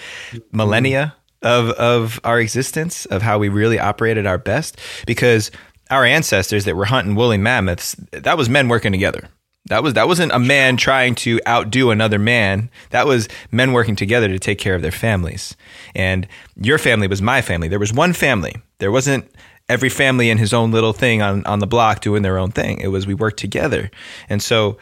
millennia 0.53 1.15
of 1.43 1.71
of 1.71 2.21
our 2.25 2.41
existence 2.41 3.05
of 3.07 3.21
how 3.21 3.39
we 3.39 3.51
really 3.51 3.79
operated 3.79 4.27
our 4.27 4.39
best 4.39 4.81
because 5.07 5.51
our 5.91 6.05
ancestors 6.05 6.64
that 6.64 6.76
were 6.76 6.87
hunting 6.87 7.14
woolly 7.14 7.39
mammoths 7.39 7.95
that 8.12 8.39
was 8.39 8.49
men 8.49 8.68
working 8.68 8.93
together 8.93 9.28
that 9.66 9.82
was 9.82 9.95
that 9.95 10.07
wasn't 10.07 10.32
a 10.32 10.39
man 10.39 10.76
trying 10.76 11.14
to 11.16 11.41
outdo 11.47 11.91
another 11.91 12.18
man. 12.18 12.70
That 12.91 13.07
was 13.07 13.28
men 13.51 13.72
working 13.72 13.97
together 13.97 14.28
to 14.28 14.39
take 14.39 14.59
care 14.59 14.74
of 14.74 14.82
their 14.82 14.93
families. 14.93 15.57
And 15.95 16.28
your 16.57 16.78
family 16.78 17.07
was 17.07 17.22
my 17.22 17.41
family. 17.41 17.68
There 17.68 17.78
was 17.78 17.93
one 17.93 18.12
family. 18.12 18.57
There 18.78 18.93
wasn't 18.93 19.30
every 19.70 19.89
family 19.89 20.28
in 20.28 20.37
his 20.37 20.53
own 20.53 20.70
little 20.70 20.93
thing 20.93 21.22
on, 21.22 21.47
on 21.47 21.61
the 21.61 21.66
block 21.66 22.01
doing 22.01 22.22
their 22.22 22.37
own 22.37 22.51
thing. 22.51 22.78
It 22.80 22.89
was 22.89 23.07
we 23.07 23.14
worked 23.14 23.39
together. 23.39 23.91
And 24.28 24.43
so 24.43 24.76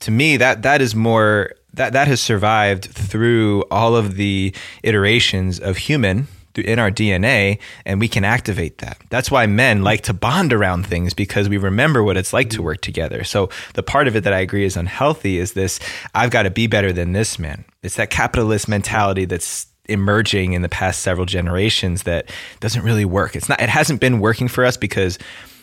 to 0.00 0.10
me 0.10 0.36
that 0.36 0.62
that 0.62 0.82
is 0.82 0.96
more 0.96 1.52
that 1.74 1.92
that 1.92 2.08
has 2.08 2.20
survived 2.20 2.86
through 2.86 3.62
all 3.70 3.94
of 3.94 4.16
the 4.16 4.52
iterations 4.82 5.60
of 5.60 5.76
human 5.76 6.26
in 6.60 6.78
our 6.78 6.90
DNA 6.90 7.58
and 7.84 8.00
we 8.00 8.08
can 8.08 8.24
activate 8.24 8.78
that. 8.78 8.98
That's 9.10 9.30
why 9.30 9.46
men 9.46 9.82
like 9.82 10.02
to 10.02 10.12
bond 10.12 10.52
around 10.52 10.86
things 10.86 11.14
because 11.14 11.48
we 11.48 11.56
remember 11.56 12.02
what 12.02 12.16
it's 12.16 12.32
like 12.32 12.50
to 12.50 12.62
work 12.62 12.80
together. 12.80 13.24
So 13.24 13.50
the 13.74 13.82
part 13.82 14.08
of 14.08 14.16
it 14.16 14.24
that 14.24 14.32
I 14.32 14.40
agree 14.40 14.64
is 14.64 14.76
unhealthy 14.76 15.38
is 15.38 15.52
this 15.52 15.80
I've 16.14 16.30
got 16.30 16.42
to 16.42 16.50
be 16.50 16.66
better 16.66 16.92
than 16.92 17.12
this 17.12 17.38
man. 17.38 17.64
It's 17.82 17.96
that 17.96 18.10
capitalist 18.10 18.68
mentality 18.68 19.24
that's 19.24 19.66
emerging 19.86 20.52
in 20.52 20.62
the 20.62 20.68
past 20.68 21.00
several 21.00 21.26
generations 21.26 22.02
that 22.02 22.30
doesn't 22.60 22.82
really 22.82 23.04
work. 23.04 23.34
It's 23.34 23.48
not 23.48 23.60
it 23.60 23.70
hasn't 23.70 24.00
been 24.00 24.20
working 24.20 24.48
for 24.48 24.64
us 24.64 24.76
because 24.76 25.18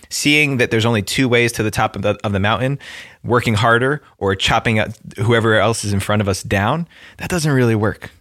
seeing 0.10 0.58
that 0.58 0.72
there's 0.72 0.86
only 0.86 1.02
two 1.02 1.28
ways 1.28 1.52
to 1.54 1.64
the 1.64 1.72
top 1.72 1.96
of 1.96 2.02
the, 2.02 2.18
of 2.24 2.32
the 2.32 2.40
mountain, 2.40 2.80
working 3.24 3.54
harder 3.54 4.02
or 4.18 4.36
chopping 4.36 4.80
up 4.80 4.92
whoever 5.18 5.56
else 5.56 5.84
is 5.84 5.94
in 5.94 6.00
front 6.00 6.22
of 6.22 6.28
us 6.28 6.44
down, 6.44 6.88
that 7.18 7.30
doesn't 7.30 7.52
really 7.52 7.76
work. 7.76 8.12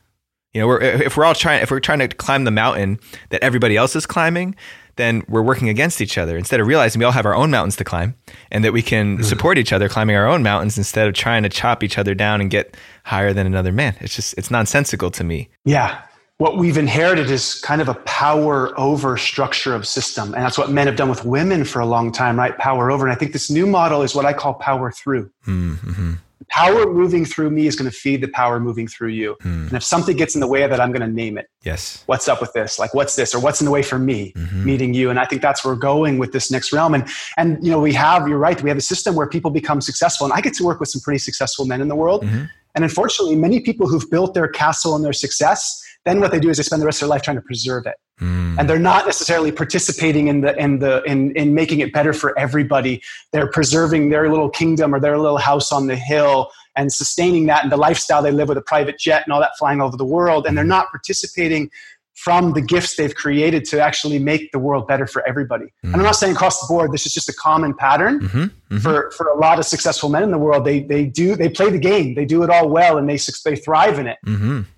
You 0.55 0.61
know, 0.61 0.68
we're, 0.68 0.80
if 0.80 1.16
we're 1.16 1.24
all 1.24 1.34
trying, 1.34 1.62
if 1.62 1.70
we're 1.70 1.80
trying 1.80 1.98
to 1.98 2.09
climb 2.09 2.44
the 2.44 2.52
mountain 2.52 3.00
that 3.30 3.42
everybody 3.42 3.76
else 3.76 3.96
is 3.96 4.07
climbing, 4.07 4.55
then 4.96 5.24
we're 5.28 5.42
working 5.42 5.68
against 5.68 6.00
each 6.00 6.16
other 6.16 6.38
instead 6.38 6.61
of 6.61 6.68
realizing 6.68 7.00
we 7.00 7.05
all 7.05 7.12
have 7.12 7.26
our 7.26 7.34
own 7.34 7.50
mountains 7.50 7.74
to 7.76 7.84
climb 7.84 8.14
and 8.52 8.64
that 8.64 8.72
we 8.72 8.80
can 8.80 9.14
mm-hmm. 9.16 9.24
support 9.24 9.59
each 9.59 9.72
other 9.72 9.88
climbing 9.88 10.14
our 10.14 10.28
own 10.28 10.44
mountains 10.44 10.78
instead 10.78 11.09
of 11.09 11.14
trying 11.14 11.42
to 11.42 11.48
chop 11.48 11.82
each 11.82 11.98
other 11.98 12.14
down 12.14 12.40
and 12.40 12.50
get 12.50 12.76
higher 13.02 13.32
than 13.32 13.46
another 13.46 13.72
man. 13.72 13.96
It's 14.00 14.14
just, 14.14 14.34
it's 14.38 14.50
nonsensical 14.50 15.11
to 15.11 15.24
me. 15.24 15.48
Yeah. 15.64 16.00
What 16.38 16.57
we've 16.57 16.78
inherited 16.78 17.30
is 17.30 17.61
kind 17.61 17.80
of 17.80 17.88
a 17.88 17.94
power 17.94 18.78
over 18.78 19.16
structure 19.16 19.74
of 19.74 19.86
system. 19.86 20.34
And 20.34 20.44
that's 20.44 20.59
what 20.59 20.70
men 20.70 20.86
have 20.86 20.96
done 20.96 21.09
with 21.09 21.24
women 21.24 21.64
for 21.64 21.80
a 21.80 21.86
long 21.86 22.12
time, 22.12 22.38
right? 22.38 22.57
Power 22.59 22.92
over. 22.92 23.05
And 23.05 23.12
I 23.12 23.16
think 23.16 23.32
this 23.32 23.50
new 23.50 23.66
model 23.66 24.02
is 24.02 24.14
what 24.14 24.24
I 24.24 24.32
call 24.32 24.55
power 24.55 24.92
through. 24.92 25.30
Mm-hmm 25.46 26.14
power 26.49 26.92
moving 26.92 27.24
through 27.24 27.51
me 27.51 27.66
is 27.66 27.76
going 27.76 27.90
to 27.90 27.97
feed 27.97 28.20
the 28.20 28.28
power 28.28 28.61
moving 28.61 28.86
through 28.86 29.09
you. 29.09 29.36
Mm. 29.42 29.68
And 29.68 29.72
if 29.72 29.82
something 29.82 30.16
gets 30.16 30.34
in 30.34 30.40
the 30.40 30.47
way 30.47 30.62
of 30.62 30.72
it, 30.72 30.80
I'm 30.80 30.92
going 30.92 31.07
to 31.07 31.12
name 31.12 31.38
it. 31.38 31.49
Yes. 31.64 32.03
What's 32.07 32.28
up 32.28 32.40
with 32.40 32.53
this? 32.53 32.78
Like, 32.78 32.95
what's 32.95 33.16
this? 33.16 33.34
Or 33.34 33.40
what's 33.40 33.61
in 33.61 33.64
the 33.64 33.70
way 33.70 33.82
for 33.82 33.99
me 33.99 34.32
mm-hmm. 34.36 34.64
meeting 34.64 34.95
you? 34.95 35.11
And 35.11 35.18
I 35.18 35.24
think 35.24 35.42
that's 35.42 35.64
where 35.64 35.74
we're 35.74 35.80
going 35.80 36.18
with 36.18 36.32
this 36.32 36.51
next 36.51 36.72
realm. 36.72 36.95
And, 36.95 37.09
and, 37.36 37.62
you 37.64 37.70
know, 37.70 37.80
we 37.80 37.92
have, 37.95 38.28
you're 38.28 38.38
right, 38.38 38.61
we 38.62 38.70
have 38.70 38.78
a 38.78 38.82
system 38.82 39.14
where 39.14 39.28
people 39.28 39.51
become 39.51 39.80
successful. 39.80 40.24
And 40.26 40.32
I 40.32 40.40
get 40.40 40.55
to 40.55 40.64
work 40.64 40.80
with 40.80 40.88
some 40.88 41.01
pretty 41.01 41.18
successful 41.18 41.66
men 41.66 41.80
in 41.80 41.88
the 41.88 41.97
world. 41.97 42.24
Mm-hmm. 42.24 42.45
And 42.74 42.84
unfortunately, 42.84 43.36
many 43.36 43.61
people 43.61 43.86
who've 43.86 44.11
built 44.11 44.34
their 44.34 44.49
castle 44.49 44.97
and 44.97 45.05
their 45.05 45.12
success, 45.12 45.84
then 46.05 46.20
what 46.20 46.30
they 46.30 46.40
do 46.40 46.50
is 46.50 46.59
they 46.59 46.62
spend 46.62 46.82
the 46.82 46.86
rest 46.86 47.02
of 47.02 47.07
their 47.07 47.11
life 47.11 47.22
trying 47.22 47.36
to 47.36 47.42
preserve 47.42 47.86
it. 47.86 47.96
Mm. 48.20 48.59
And 48.59 48.70
they're 48.70 48.78
not 48.78 49.07
necessarily 49.07 49.50
participating 49.50 50.28
in 50.28 50.42
the 50.42 50.57
in 50.57 50.78
the 50.78 51.02
in, 51.05 51.32
in 51.32 51.55
making 51.55 51.80
it 51.80 51.92
better 51.92 52.12
for 52.12 52.38
everybody. 52.38 53.02
They're 53.32 53.50
preserving 53.50 54.11
their 54.11 54.28
little 54.30 54.50
kingdom 54.50 54.94
or 54.94 55.00
their 55.00 55.18
little 55.18 55.38
house 55.38 55.72
on 55.72 55.86
the 55.86 55.96
hill 55.96 56.50
and 56.76 56.92
sustaining 56.92 57.46
that 57.46 57.62
and 57.62 57.72
the 57.72 57.76
lifestyle 57.76 58.22
they 58.22 58.32
live 58.32 58.48
with 58.48 58.59
a 58.59 58.62
private 58.62 58.98
jet 58.98 59.22
and 59.24 59.32
all 59.32 59.40
that 59.40 59.57
flying 59.59 59.80
all 59.80 59.88
over 59.88 59.96
the 59.96 60.05
world. 60.05 60.46
And 60.46 60.57
they're 60.57 60.64
not 60.64 60.90
participating 60.90 61.70
from 62.14 62.52
the 62.52 62.62
gifts 62.62 62.96
they've 62.96 63.14
created 63.14 63.64
to 63.64 63.80
actually 63.80 64.18
make 64.18 64.52
the 64.52 64.59
world 64.59 64.86
better 64.86 65.07
for 65.07 65.26
everybody. 65.26 65.64
Mm-hmm. 65.64 65.88
And 65.88 65.96
I'm 65.96 66.02
not 66.02 66.16
saying 66.16 66.34
across 66.34 66.61
the 66.61 66.66
board, 66.72 66.92
this 66.92 67.07
is 67.07 67.12
just 67.12 67.28
a 67.28 67.34
common 67.34 67.74
pattern 67.74 68.20
mm-hmm. 68.20 68.38
Mm-hmm. 68.38 68.78
for, 68.78 69.11
for 69.11 69.26
a 69.28 69.36
lot 69.36 69.59
of 69.59 69.64
successful 69.64 70.09
men 70.09 70.22
in 70.22 70.30
the 70.30 70.38
world. 70.38 70.64
They, 70.64 70.80
they 70.80 71.07
do, 71.07 71.34
they 71.34 71.48
play 71.48 71.70
the 71.70 71.78
game, 71.78 72.14
they 72.14 72.24
do 72.24 72.42
it 72.44 72.50
all 72.50 72.68
well 72.68 72.98
and 72.98 73.09
they, 73.09 73.18
they 73.44 73.57
thrive 73.57 73.98
in 73.98 74.07
it. 74.07 74.18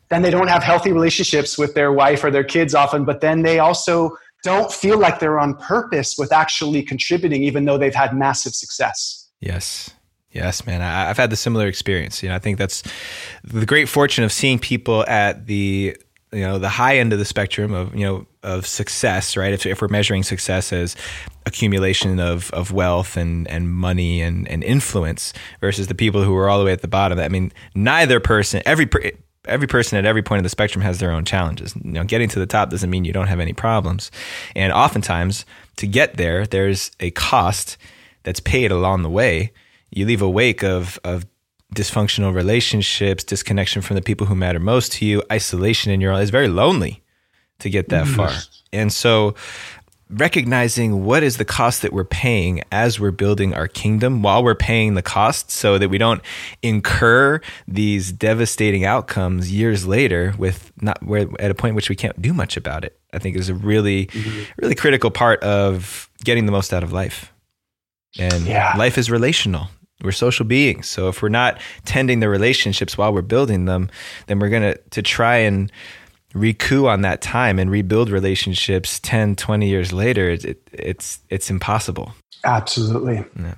Then 0.08 0.22
they 0.22 0.30
don't 0.30 0.48
have 0.48 0.62
healthy 0.62 0.92
relationships 0.92 1.58
with 1.58 1.74
their 1.74 1.92
wife 1.92 2.22
or 2.22 2.30
their 2.30 2.44
kids 2.44 2.74
often, 2.74 3.04
but 3.04 3.20
then 3.20 3.42
they 3.42 3.58
also 3.58 4.16
don't 4.44 4.72
feel 4.72 4.98
like 4.98 5.18
they're 5.18 5.40
on 5.40 5.54
purpose 5.54 6.16
with 6.16 6.32
actually 6.32 6.82
contributing, 6.82 7.42
even 7.42 7.64
though 7.64 7.78
they've 7.78 7.94
had 7.94 8.16
massive 8.16 8.54
success. 8.54 9.28
Yes. 9.40 9.90
Yes, 10.30 10.66
man. 10.66 10.82
I, 10.82 11.06
have 11.06 11.16
had 11.16 11.30
the 11.30 11.36
similar 11.36 11.66
experience. 11.66 12.22
You 12.22 12.28
know, 12.28 12.34
I 12.34 12.38
think 12.38 12.58
that's 12.58 12.82
the 13.42 13.64
great 13.64 13.88
fortune 13.88 14.22
of 14.22 14.32
seeing 14.32 14.58
people 14.58 15.04
at 15.08 15.46
the 15.46 15.96
you 16.32 16.40
know 16.40 16.58
the 16.58 16.68
high 16.68 16.98
end 16.98 17.12
of 17.12 17.18
the 17.18 17.24
spectrum 17.24 17.72
of 17.72 17.94
you 17.94 18.04
know 18.04 18.26
of 18.42 18.66
success, 18.66 19.36
right? 19.36 19.52
If, 19.52 19.64
if 19.64 19.80
we're 19.80 19.88
measuring 19.88 20.22
success 20.22 20.72
as 20.72 20.94
accumulation 21.46 22.20
of 22.20 22.50
of 22.50 22.72
wealth 22.72 23.16
and 23.16 23.48
and 23.48 23.70
money 23.72 24.20
and 24.20 24.46
and 24.48 24.62
influence 24.62 25.32
versus 25.60 25.86
the 25.86 25.94
people 25.94 26.22
who 26.22 26.36
are 26.36 26.50
all 26.50 26.58
the 26.58 26.64
way 26.64 26.72
at 26.72 26.82
the 26.82 26.88
bottom. 26.88 27.18
I 27.18 27.28
mean, 27.28 27.52
neither 27.74 28.20
person, 28.20 28.62
every 28.66 28.86
every 29.46 29.66
person 29.66 29.98
at 29.98 30.04
every 30.04 30.22
point 30.22 30.38
of 30.38 30.42
the 30.42 30.50
spectrum 30.50 30.82
has 30.82 30.98
their 30.98 31.10
own 31.10 31.24
challenges. 31.24 31.74
You 31.76 31.92
know, 31.92 32.04
getting 32.04 32.28
to 32.30 32.38
the 32.38 32.46
top 32.46 32.70
doesn't 32.70 32.90
mean 32.90 33.04
you 33.04 33.12
don't 33.12 33.28
have 33.28 33.40
any 33.40 33.52
problems, 33.52 34.10
and 34.54 34.72
oftentimes 34.72 35.44
to 35.76 35.86
get 35.86 36.16
there, 36.16 36.46
there's 36.46 36.90
a 37.00 37.10
cost 37.12 37.76
that's 38.22 38.40
paid 38.40 38.72
along 38.72 39.02
the 39.02 39.10
way 39.10 39.52
you 39.90 40.06
leave 40.06 40.22
a 40.22 40.28
wake 40.28 40.62
of 40.62 40.98
of 41.04 41.26
dysfunctional 41.74 42.34
relationships, 42.34 43.24
disconnection 43.24 43.82
from 43.82 43.96
the 43.96 44.02
people 44.02 44.26
who 44.26 44.34
matter 44.34 44.60
most 44.60 44.92
to 44.92 45.04
you, 45.04 45.22
isolation 45.30 45.92
in 45.92 46.00
your 46.00 46.12
life. 46.12 46.22
It's 46.22 46.30
very 46.30 46.48
lonely 46.48 47.02
to 47.58 47.70
get 47.70 47.88
that 47.88 48.06
far. 48.06 48.28
Mm-hmm. 48.28 48.62
And 48.72 48.92
so 48.92 49.34
recognizing 50.08 51.04
what 51.04 51.22
is 51.24 51.36
the 51.36 51.44
cost 51.44 51.82
that 51.82 51.92
we're 51.92 52.04
paying 52.04 52.62
as 52.70 53.00
we're 53.00 53.10
building 53.10 53.52
our 53.54 53.66
kingdom 53.66 54.22
while 54.22 54.42
we're 54.42 54.54
paying 54.54 54.94
the 54.94 55.02
cost 55.02 55.50
so 55.50 55.78
that 55.78 55.88
we 55.88 55.98
don't 55.98 56.22
incur 56.62 57.40
these 57.66 58.12
devastating 58.12 58.84
outcomes 58.84 59.50
years 59.50 59.84
later 59.84 60.32
with 60.38 60.70
not 60.80 61.02
where 61.02 61.26
at 61.40 61.50
a 61.50 61.54
point 61.54 61.74
which 61.74 61.88
we 61.88 61.96
can't 61.96 62.20
do 62.22 62.32
much 62.32 62.56
about 62.56 62.84
it 62.84 62.96
i 63.12 63.18
think 63.18 63.36
is 63.36 63.48
a 63.48 63.54
really 63.54 64.06
mm-hmm. 64.06 64.42
really 64.58 64.76
critical 64.76 65.10
part 65.10 65.42
of 65.42 66.08
getting 66.22 66.46
the 66.46 66.52
most 66.52 66.72
out 66.72 66.84
of 66.84 66.92
life 66.92 67.32
and 68.16 68.46
yeah. 68.46 68.74
life 68.76 68.98
is 68.98 69.10
relational 69.10 69.68
we're 70.02 70.12
social 70.12 70.44
beings. 70.44 70.86
So 70.88 71.08
if 71.08 71.22
we're 71.22 71.30
not 71.30 71.58
tending 71.84 72.20
the 72.20 72.28
relationships 72.28 72.98
while 72.98 73.14
we're 73.14 73.22
building 73.22 73.64
them, 73.64 73.88
then 74.26 74.38
we're 74.38 74.50
going 74.50 74.74
to 74.74 74.78
to 74.90 75.02
try 75.02 75.38
and 75.38 75.72
recoup 76.38 76.86
on 76.86 77.02
that 77.02 77.20
time 77.20 77.58
and 77.58 77.70
rebuild 77.70 78.10
relationships 78.10 79.00
10, 79.00 79.36
20 79.36 79.68
years 79.68 79.92
later, 79.92 80.30
it, 80.30 80.58
it's 80.72 81.20
it's 81.28 81.50
impossible. 81.50 82.14
Absolutely. 82.44 83.24
Yeah. 83.38 83.54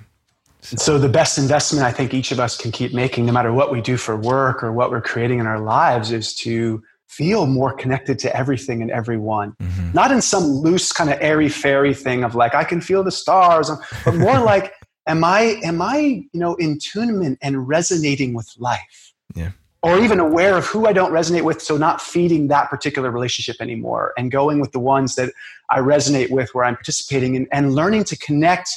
So. 0.61 0.77
so 0.77 0.99
the 0.99 1.09
best 1.09 1.37
investment 1.37 1.85
I 1.85 1.91
think 1.91 2.13
each 2.13 2.31
of 2.31 2.39
us 2.39 2.57
can 2.57 2.71
keep 2.71 2.93
making 2.93 3.25
no 3.25 3.31
matter 3.31 3.53
what 3.53 3.71
we 3.71 3.81
do 3.81 3.95
for 3.95 4.17
work 4.17 4.61
or 4.63 4.71
what 4.73 4.91
we're 4.91 5.01
creating 5.01 5.39
in 5.39 5.47
our 5.47 5.59
lives 5.59 6.11
is 6.11 6.35
to 6.35 6.83
feel 7.07 7.45
more 7.45 7.73
connected 7.73 8.19
to 8.19 8.35
everything 8.35 8.81
and 8.81 8.91
everyone. 8.91 9.55
Mm-hmm. 9.61 9.91
Not 9.93 10.11
in 10.11 10.21
some 10.21 10.43
loose 10.43 10.91
kind 10.91 11.09
of 11.09 11.17
airy 11.21 11.49
fairy 11.49 11.93
thing 11.93 12.23
of 12.23 12.35
like 12.35 12.53
I 12.53 12.63
can 12.63 12.81
feel 12.81 13.03
the 13.03 13.11
stars, 13.11 13.71
but 14.03 14.15
more 14.15 14.39
like 14.53 14.73
am 15.09 15.23
i 15.23 15.59
am 15.63 15.81
i 15.81 15.97
you 15.97 16.39
know 16.39 16.55
in 16.55 16.77
tunement 16.77 17.37
and 17.41 17.67
resonating 17.67 18.33
with 18.33 18.49
life 18.57 19.13
yeah 19.35 19.51
or 19.81 19.99
even 19.99 20.19
aware 20.19 20.55
of 20.57 20.65
who 20.65 20.87
i 20.87 20.93
don't 20.93 21.11
resonate 21.11 21.43
with 21.43 21.61
so 21.61 21.77
not 21.77 22.01
feeding 22.01 22.47
that 22.47 22.69
particular 22.69 23.11
relationship 23.11 23.55
anymore 23.59 24.13
and 24.17 24.31
going 24.31 24.59
with 24.59 24.71
the 24.71 24.79
ones 24.79 25.15
that 25.15 25.31
i 25.69 25.79
resonate 25.79 26.29
with 26.29 26.53
where 26.53 26.65
i'm 26.65 26.75
participating 26.75 27.35
in, 27.35 27.47
and 27.51 27.75
learning 27.75 28.03
to 28.03 28.17
connect 28.17 28.69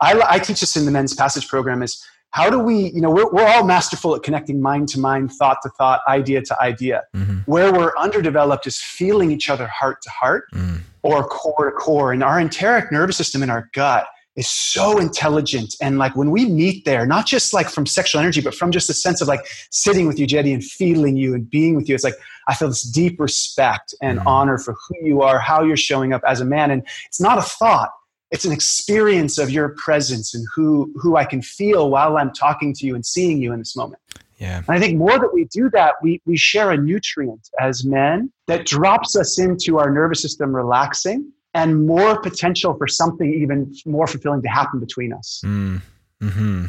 I, 0.00 0.20
I 0.28 0.38
teach 0.38 0.60
this 0.60 0.76
in 0.76 0.84
the 0.84 0.90
men's 0.90 1.14
passage 1.14 1.48
program 1.48 1.82
is 1.82 2.04
how 2.30 2.50
do 2.50 2.58
we, 2.58 2.90
you 2.90 3.00
know, 3.00 3.10
we're, 3.10 3.30
we're 3.30 3.46
all 3.46 3.64
masterful 3.64 4.14
at 4.14 4.22
connecting 4.22 4.60
mind 4.60 4.88
to 4.90 5.00
mind, 5.00 5.32
thought 5.32 5.58
to 5.62 5.70
thought, 5.70 6.02
idea 6.06 6.42
to 6.42 6.60
idea. 6.60 7.02
Mm-hmm. 7.14 7.38
Where 7.46 7.72
we're 7.72 7.96
underdeveloped 7.96 8.66
is 8.66 8.78
feeling 8.78 9.30
each 9.30 9.48
other 9.48 9.66
heart 9.66 10.02
to 10.02 10.10
heart 10.10 10.44
mm. 10.52 10.80
or 11.02 11.26
core 11.26 11.70
to 11.70 11.76
core. 11.76 12.12
And 12.12 12.22
our 12.22 12.38
enteric 12.38 12.92
nervous 12.92 13.16
system 13.16 13.42
in 13.42 13.48
our 13.48 13.70
gut 13.72 14.06
is 14.36 14.48
so 14.48 14.98
intelligent. 14.98 15.74
And 15.80 15.98
like 15.98 16.14
when 16.14 16.30
we 16.30 16.44
meet 16.46 16.84
there, 16.84 17.06
not 17.06 17.26
just 17.26 17.54
like 17.54 17.68
from 17.68 17.86
sexual 17.86 18.20
energy, 18.20 18.40
but 18.40 18.54
from 18.54 18.70
just 18.70 18.90
a 18.90 18.94
sense 18.94 19.20
of 19.20 19.28
like 19.28 19.46
sitting 19.70 20.06
with 20.06 20.18
you, 20.18 20.26
Jetty, 20.26 20.52
and 20.52 20.62
feeling 20.62 21.16
you 21.16 21.34
and 21.34 21.48
being 21.48 21.74
with 21.74 21.88
you, 21.88 21.94
it's 21.94 22.04
like 22.04 22.14
I 22.48 22.54
feel 22.54 22.68
this 22.68 22.82
deep 22.82 23.18
respect 23.18 23.94
and 24.02 24.20
mm. 24.20 24.26
honor 24.26 24.58
for 24.58 24.74
who 24.74 25.06
you 25.06 25.22
are, 25.22 25.38
how 25.38 25.62
you're 25.62 25.76
showing 25.76 26.12
up 26.12 26.22
as 26.26 26.40
a 26.40 26.44
man. 26.44 26.70
And 26.70 26.86
it's 27.06 27.20
not 27.20 27.38
a 27.38 27.42
thought 27.42 27.90
it's 28.30 28.44
an 28.44 28.52
experience 28.52 29.38
of 29.38 29.50
your 29.50 29.70
presence 29.70 30.34
and 30.34 30.46
who 30.54 30.92
who 30.96 31.16
I 31.16 31.24
can 31.24 31.42
feel 31.42 31.90
while 31.90 32.16
I'm 32.16 32.32
talking 32.32 32.74
to 32.74 32.86
you 32.86 32.94
and 32.94 33.04
seeing 33.04 33.40
you 33.40 33.52
in 33.52 33.58
this 33.58 33.76
moment. 33.76 34.02
Yeah. 34.38 34.58
And 34.58 34.68
I 34.68 34.78
think 34.78 34.98
more 34.98 35.18
that 35.18 35.32
we 35.32 35.44
do 35.44 35.70
that, 35.70 35.94
we 36.02 36.20
we 36.26 36.36
share 36.36 36.70
a 36.70 36.76
nutrient 36.76 37.48
as 37.60 37.84
men 37.84 38.32
that 38.46 38.66
drops 38.66 39.16
us 39.16 39.38
into 39.38 39.78
our 39.78 39.90
nervous 39.90 40.20
system 40.20 40.54
relaxing 40.54 41.32
and 41.56 41.86
more 41.86 42.20
potential 42.20 42.76
for 42.76 42.86
something 42.86 43.32
even 43.32 43.74
more 43.86 44.06
fulfilling 44.06 44.42
to 44.42 44.48
happen 44.48 44.78
between 44.78 45.12
us. 45.12 45.40
Mm. 45.44 45.80
Hmm. 46.22 46.66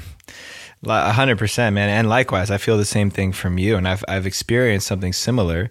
Hundred 0.86 1.38
percent, 1.38 1.76
man. 1.76 1.90
And 1.90 2.08
likewise, 2.08 2.50
I 2.50 2.58
feel 2.58 2.78
the 2.78 2.86
same 2.86 3.10
thing 3.10 3.34
from 3.34 3.58
you, 3.58 3.76
and 3.76 3.88
I've 3.88 4.04
I've 4.08 4.26
experienced 4.26 4.88
something 4.88 5.12
similar 5.12 5.70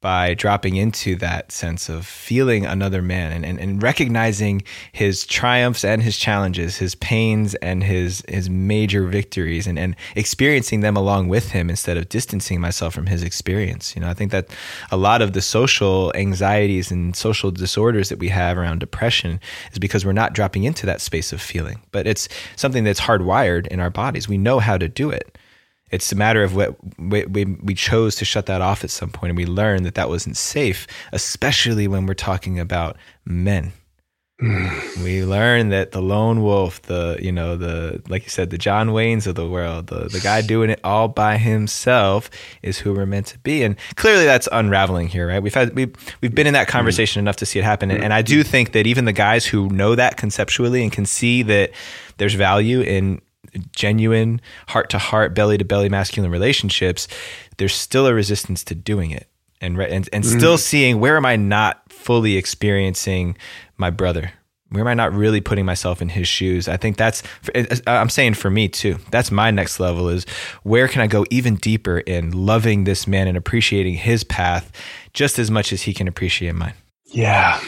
by 0.00 0.32
dropping 0.34 0.76
into 0.76 1.16
that 1.16 1.50
sense 1.50 1.88
of 1.88 2.06
feeling 2.06 2.64
another 2.64 3.02
man 3.02 3.32
and, 3.32 3.44
and, 3.44 3.58
and, 3.58 3.82
recognizing 3.82 4.62
his 4.92 5.26
triumphs 5.26 5.84
and 5.84 6.02
his 6.02 6.16
challenges, 6.16 6.76
his 6.76 6.94
pains 6.96 7.54
and 7.56 7.82
his 7.82 8.22
his 8.28 8.48
major 8.48 9.04
victories 9.06 9.66
and, 9.66 9.78
and 9.78 9.96
experiencing 10.14 10.80
them 10.80 10.96
along 10.96 11.26
with 11.28 11.50
him 11.50 11.68
instead 11.68 11.96
of 11.96 12.08
distancing 12.08 12.60
myself 12.60 12.94
from 12.94 13.06
his 13.06 13.24
experience. 13.24 13.96
You 13.96 14.02
know, 14.02 14.08
I 14.08 14.14
think 14.14 14.30
that 14.30 14.48
a 14.92 14.96
lot 14.96 15.20
of 15.20 15.32
the 15.32 15.42
social 15.42 16.12
anxieties 16.14 16.92
and 16.92 17.16
social 17.16 17.50
disorders 17.50 18.08
that 18.08 18.18
we 18.18 18.28
have 18.28 18.56
around 18.56 18.78
depression 18.78 19.40
is 19.72 19.78
because 19.78 20.04
we're 20.04 20.12
not 20.12 20.32
dropping 20.32 20.62
into 20.62 20.86
that 20.86 21.00
space 21.00 21.32
of 21.32 21.40
feeling. 21.40 21.80
But 21.90 22.06
it's 22.06 22.28
something 22.54 22.84
that's 22.84 23.00
hardwired 23.00 23.66
in 23.66 23.80
our 23.80 23.90
bodies. 23.90 24.28
We 24.28 24.38
know 24.38 24.60
how 24.60 24.78
to 24.78 24.88
do 24.88 25.10
it. 25.10 25.37
It's 25.90 26.12
a 26.12 26.16
matter 26.16 26.42
of 26.42 26.54
what 26.54 26.76
we, 26.98 27.24
we, 27.24 27.44
we 27.44 27.74
chose 27.74 28.16
to 28.16 28.24
shut 28.24 28.46
that 28.46 28.60
off 28.60 28.84
at 28.84 28.90
some 28.90 29.10
point, 29.10 29.30
and 29.30 29.36
we 29.36 29.46
learned 29.46 29.84
that 29.86 29.94
that 29.94 30.08
wasn't 30.08 30.36
safe, 30.36 30.86
especially 31.12 31.88
when 31.88 32.06
we're 32.06 32.14
talking 32.14 32.58
about 32.58 32.96
men. 33.24 33.72
Mm. 34.40 35.02
we 35.02 35.24
learned 35.24 35.72
that 35.72 35.90
the 35.90 36.00
lone 36.00 36.44
wolf, 36.44 36.80
the 36.82 37.18
you 37.20 37.32
know 37.32 37.56
the 37.56 38.00
like 38.08 38.22
you 38.22 38.28
said, 38.28 38.50
the 38.50 38.58
John 38.58 38.90
Waynes 38.90 39.26
of 39.26 39.34
the 39.34 39.48
world, 39.48 39.88
the 39.88 40.04
the 40.04 40.20
guy 40.20 40.42
doing 40.42 40.70
it 40.70 40.78
all 40.84 41.08
by 41.08 41.38
himself, 41.38 42.30
is 42.62 42.78
who 42.78 42.94
we're 42.94 43.04
meant 43.04 43.26
to 43.28 43.38
be, 43.40 43.64
and 43.64 43.74
clearly 43.96 44.24
that's 44.24 44.48
unraveling 44.52 45.08
here, 45.08 45.26
right? 45.26 45.42
We've 45.42 45.54
had 45.54 45.74
we 45.74 45.90
we've 46.20 46.36
been 46.36 46.46
in 46.46 46.54
that 46.54 46.68
conversation 46.68 47.18
enough 47.18 47.34
to 47.36 47.46
see 47.46 47.58
it 47.58 47.64
happen, 47.64 47.90
and, 47.90 48.04
and 48.04 48.14
I 48.14 48.22
do 48.22 48.44
mm. 48.44 48.46
think 48.46 48.72
that 48.72 48.86
even 48.86 49.06
the 49.06 49.12
guys 49.12 49.44
who 49.44 49.68
know 49.70 49.96
that 49.96 50.16
conceptually 50.16 50.84
and 50.84 50.92
can 50.92 51.04
see 51.04 51.42
that 51.42 51.72
there's 52.18 52.34
value 52.34 52.80
in 52.80 53.20
genuine 53.74 54.40
heart 54.68 54.90
to 54.90 54.98
heart, 54.98 55.34
belly 55.34 55.58
to 55.58 55.64
belly 55.64 55.88
masculine 55.88 56.30
relationships, 56.30 57.08
there's 57.56 57.74
still 57.74 58.06
a 58.06 58.14
resistance 58.14 58.64
to 58.64 58.74
doing 58.74 59.10
it 59.10 59.28
and 59.60 59.78
and, 59.80 60.08
and 60.12 60.24
mm. 60.24 60.38
still 60.38 60.58
seeing 60.58 61.00
where 61.00 61.16
am 61.16 61.26
I 61.26 61.36
not 61.36 61.82
fully 61.92 62.36
experiencing 62.36 63.36
my 63.76 63.90
brother? 63.90 64.32
Where 64.70 64.82
am 64.82 64.88
I 64.88 64.94
not 64.94 65.14
really 65.14 65.40
putting 65.40 65.64
myself 65.64 66.02
in 66.02 66.10
his 66.10 66.28
shoes? 66.28 66.68
I 66.68 66.76
think 66.76 66.96
that's 66.96 67.22
I'm 67.86 68.10
saying 68.10 68.34
for 68.34 68.50
me 68.50 68.68
too. 68.68 68.98
That's 69.10 69.30
my 69.30 69.50
next 69.50 69.80
level 69.80 70.08
is 70.08 70.24
where 70.62 70.88
can 70.88 71.00
I 71.00 71.06
go 71.06 71.24
even 71.30 71.56
deeper 71.56 71.98
in 71.98 72.32
loving 72.32 72.84
this 72.84 73.06
man 73.06 73.28
and 73.28 73.36
appreciating 73.36 73.94
his 73.94 74.24
path 74.24 74.70
just 75.14 75.38
as 75.38 75.50
much 75.50 75.72
as 75.72 75.82
he 75.82 75.94
can 75.94 76.06
appreciate 76.06 76.54
mine. 76.54 76.74
Yeah 77.06 77.60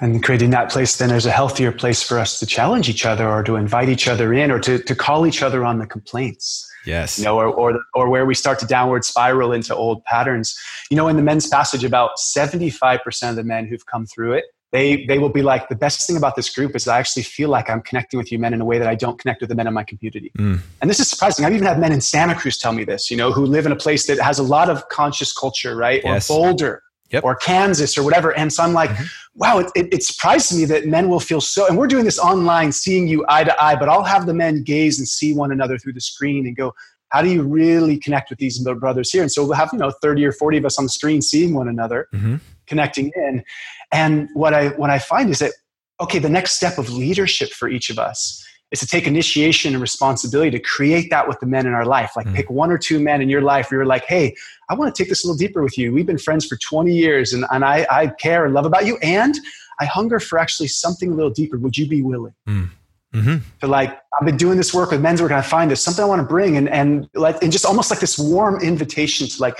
and 0.00 0.22
creating 0.22 0.50
that 0.50 0.70
place 0.70 0.96
then 0.96 1.08
there's 1.08 1.26
a 1.26 1.30
healthier 1.30 1.72
place 1.72 2.02
for 2.02 2.18
us 2.18 2.38
to 2.38 2.46
challenge 2.46 2.88
each 2.88 3.06
other 3.06 3.28
or 3.28 3.42
to 3.42 3.56
invite 3.56 3.88
each 3.88 4.08
other 4.08 4.32
in 4.32 4.50
or 4.50 4.58
to, 4.58 4.78
to 4.78 4.94
call 4.94 5.26
each 5.26 5.42
other 5.42 5.64
on 5.64 5.78
the 5.78 5.86
complaints 5.86 6.70
yes 6.84 7.18
you 7.18 7.24
know 7.24 7.36
or, 7.36 7.46
or, 7.46 7.80
or 7.94 8.08
where 8.08 8.26
we 8.26 8.34
start 8.34 8.58
to 8.58 8.66
downward 8.66 9.04
spiral 9.04 9.52
into 9.52 9.74
old 9.74 10.04
patterns 10.04 10.58
you 10.90 10.96
know 10.96 11.08
in 11.08 11.16
the 11.16 11.22
men's 11.22 11.48
passage 11.48 11.84
about 11.84 12.10
75% 12.18 13.30
of 13.30 13.36
the 13.36 13.44
men 13.44 13.66
who've 13.66 13.86
come 13.86 14.06
through 14.06 14.32
it 14.32 14.44
they 14.72 15.06
they 15.06 15.18
will 15.18 15.28
be 15.28 15.42
like 15.42 15.68
the 15.68 15.76
best 15.76 16.06
thing 16.06 16.16
about 16.16 16.36
this 16.36 16.52
group 16.52 16.74
is 16.74 16.86
i 16.88 16.98
actually 16.98 17.22
feel 17.22 17.48
like 17.48 17.70
i'm 17.70 17.80
connecting 17.80 18.18
with 18.18 18.30
you 18.32 18.38
men 18.38 18.52
in 18.52 18.60
a 18.60 18.64
way 18.64 18.78
that 18.78 18.88
i 18.88 18.94
don't 18.94 19.18
connect 19.18 19.40
with 19.40 19.48
the 19.48 19.54
men 19.54 19.66
in 19.66 19.72
my 19.72 19.84
community 19.84 20.32
mm. 20.38 20.58
and 20.80 20.90
this 20.90 21.00
is 21.00 21.08
surprising 21.08 21.44
i've 21.44 21.52
even 21.52 21.66
had 21.66 21.78
men 21.78 21.92
in 21.92 22.00
santa 22.00 22.34
cruz 22.34 22.58
tell 22.58 22.72
me 22.72 22.84
this 22.84 23.10
you 23.10 23.16
know 23.16 23.30
who 23.30 23.46
live 23.46 23.64
in 23.64 23.72
a 23.72 23.76
place 23.76 24.06
that 24.06 24.18
has 24.18 24.38
a 24.38 24.42
lot 24.42 24.68
of 24.68 24.88
conscious 24.88 25.32
culture 25.32 25.76
right 25.76 26.02
yes. 26.04 26.28
or 26.28 26.36
boulder 26.36 26.82
Yep. 27.10 27.22
or 27.22 27.36
Kansas 27.36 27.96
or 27.96 28.02
whatever. 28.02 28.36
And 28.36 28.52
so 28.52 28.64
I'm 28.64 28.72
like, 28.72 28.90
mm-hmm. 28.90 29.04
Wow, 29.36 29.58
it, 29.58 29.70
it, 29.74 29.92
it, 29.92 30.02
surprised 30.02 30.56
me 30.56 30.64
that 30.64 30.86
men 30.86 31.08
will 31.08 31.20
feel 31.20 31.40
so, 31.40 31.66
and 31.66 31.76
we're 31.76 31.86
doing 31.86 32.04
this 32.04 32.18
online, 32.18 32.72
seeing 32.72 33.06
you 33.06 33.24
eye 33.28 33.44
to 33.44 33.62
eye, 33.62 33.76
but 33.76 33.88
I'll 33.88 34.04
have 34.04 34.26
the 34.26 34.34
men 34.34 34.62
gaze 34.62 34.98
and 34.98 35.06
see 35.06 35.34
one 35.34 35.52
another 35.52 35.78
through 35.78 35.92
the 35.92 36.00
screen 36.00 36.46
and 36.46 36.56
go, 36.56 36.74
how 37.10 37.22
do 37.22 37.28
you 37.28 37.42
really 37.42 37.98
connect 37.98 38.30
with 38.30 38.38
these 38.38 38.58
brothers 38.58 39.10
here? 39.10 39.22
And 39.22 39.30
so 39.30 39.44
we'll 39.44 39.54
have, 39.54 39.70
you 39.72 39.78
know, 39.78 39.92
30 40.02 40.24
or 40.24 40.32
40 40.32 40.58
of 40.58 40.64
us 40.64 40.78
on 40.78 40.86
the 40.86 40.90
screen 40.90 41.22
seeing 41.22 41.54
one 41.54 41.68
another, 41.68 42.08
mm-hmm. 42.12 42.36
connecting 42.66 43.12
in. 43.14 43.44
And 43.92 44.28
what 44.34 44.54
I, 44.54 44.68
what 44.68 44.90
I 44.90 44.98
find 44.98 45.30
is 45.30 45.38
that, 45.38 45.52
okay, 46.00 46.18
the 46.18 46.28
next 46.28 46.52
step 46.52 46.78
of 46.78 46.90
leadership 46.90 47.50
for 47.50 47.68
each 47.68 47.90
of 47.90 47.98
us 47.98 48.45
is 48.72 48.80
to 48.80 48.86
take 48.86 49.06
initiation 49.06 49.74
and 49.74 49.80
responsibility 49.80 50.50
to 50.50 50.58
create 50.58 51.08
that 51.10 51.28
with 51.28 51.38
the 51.40 51.46
men 51.46 51.66
in 51.66 51.72
our 51.72 51.84
life. 51.84 52.12
Like 52.16 52.26
mm. 52.26 52.34
pick 52.34 52.50
one 52.50 52.70
or 52.70 52.78
two 52.78 52.98
men 52.98 53.22
in 53.22 53.28
your 53.28 53.42
life 53.42 53.70
where 53.70 53.80
you're 53.80 53.86
like, 53.86 54.04
hey, 54.06 54.34
I 54.68 54.74
want 54.74 54.94
to 54.94 55.02
take 55.02 55.08
this 55.08 55.24
a 55.24 55.28
little 55.28 55.38
deeper 55.38 55.62
with 55.62 55.78
you. 55.78 55.92
We've 55.92 56.06
been 56.06 56.18
friends 56.18 56.46
for 56.46 56.56
20 56.56 56.92
years 56.92 57.32
and, 57.32 57.44
and 57.50 57.64
I, 57.64 57.86
I 57.90 58.08
care 58.08 58.44
and 58.44 58.54
love 58.54 58.66
about 58.66 58.84
you. 58.86 58.98
And 59.02 59.34
I 59.78 59.84
hunger 59.84 60.18
for 60.18 60.38
actually 60.38 60.68
something 60.68 61.12
a 61.12 61.14
little 61.14 61.30
deeper. 61.30 61.58
Would 61.58 61.76
you 61.76 61.86
be 61.86 62.02
willing? 62.02 62.34
Mm. 62.48 62.70
Mm-hmm. 63.14 63.36
To 63.60 63.66
like, 63.66 63.98
I've 64.18 64.26
been 64.26 64.36
doing 64.36 64.56
this 64.56 64.74
work 64.74 64.90
with 64.90 65.00
men's 65.00 65.22
work 65.22 65.30
and 65.30 65.38
I 65.38 65.42
find 65.42 65.70
there's 65.70 65.80
something 65.80 66.04
I 66.04 66.08
want 66.08 66.20
to 66.20 66.26
bring 66.26 66.56
and, 66.56 66.68
and 66.68 67.08
like, 67.14 67.42
and 67.42 67.52
just 67.52 67.64
almost 67.64 67.90
like 67.90 68.00
this 68.00 68.18
warm 68.18 68.60
invitation 68.60 69.28
to 69.28 69.40
like, 69.40 69.56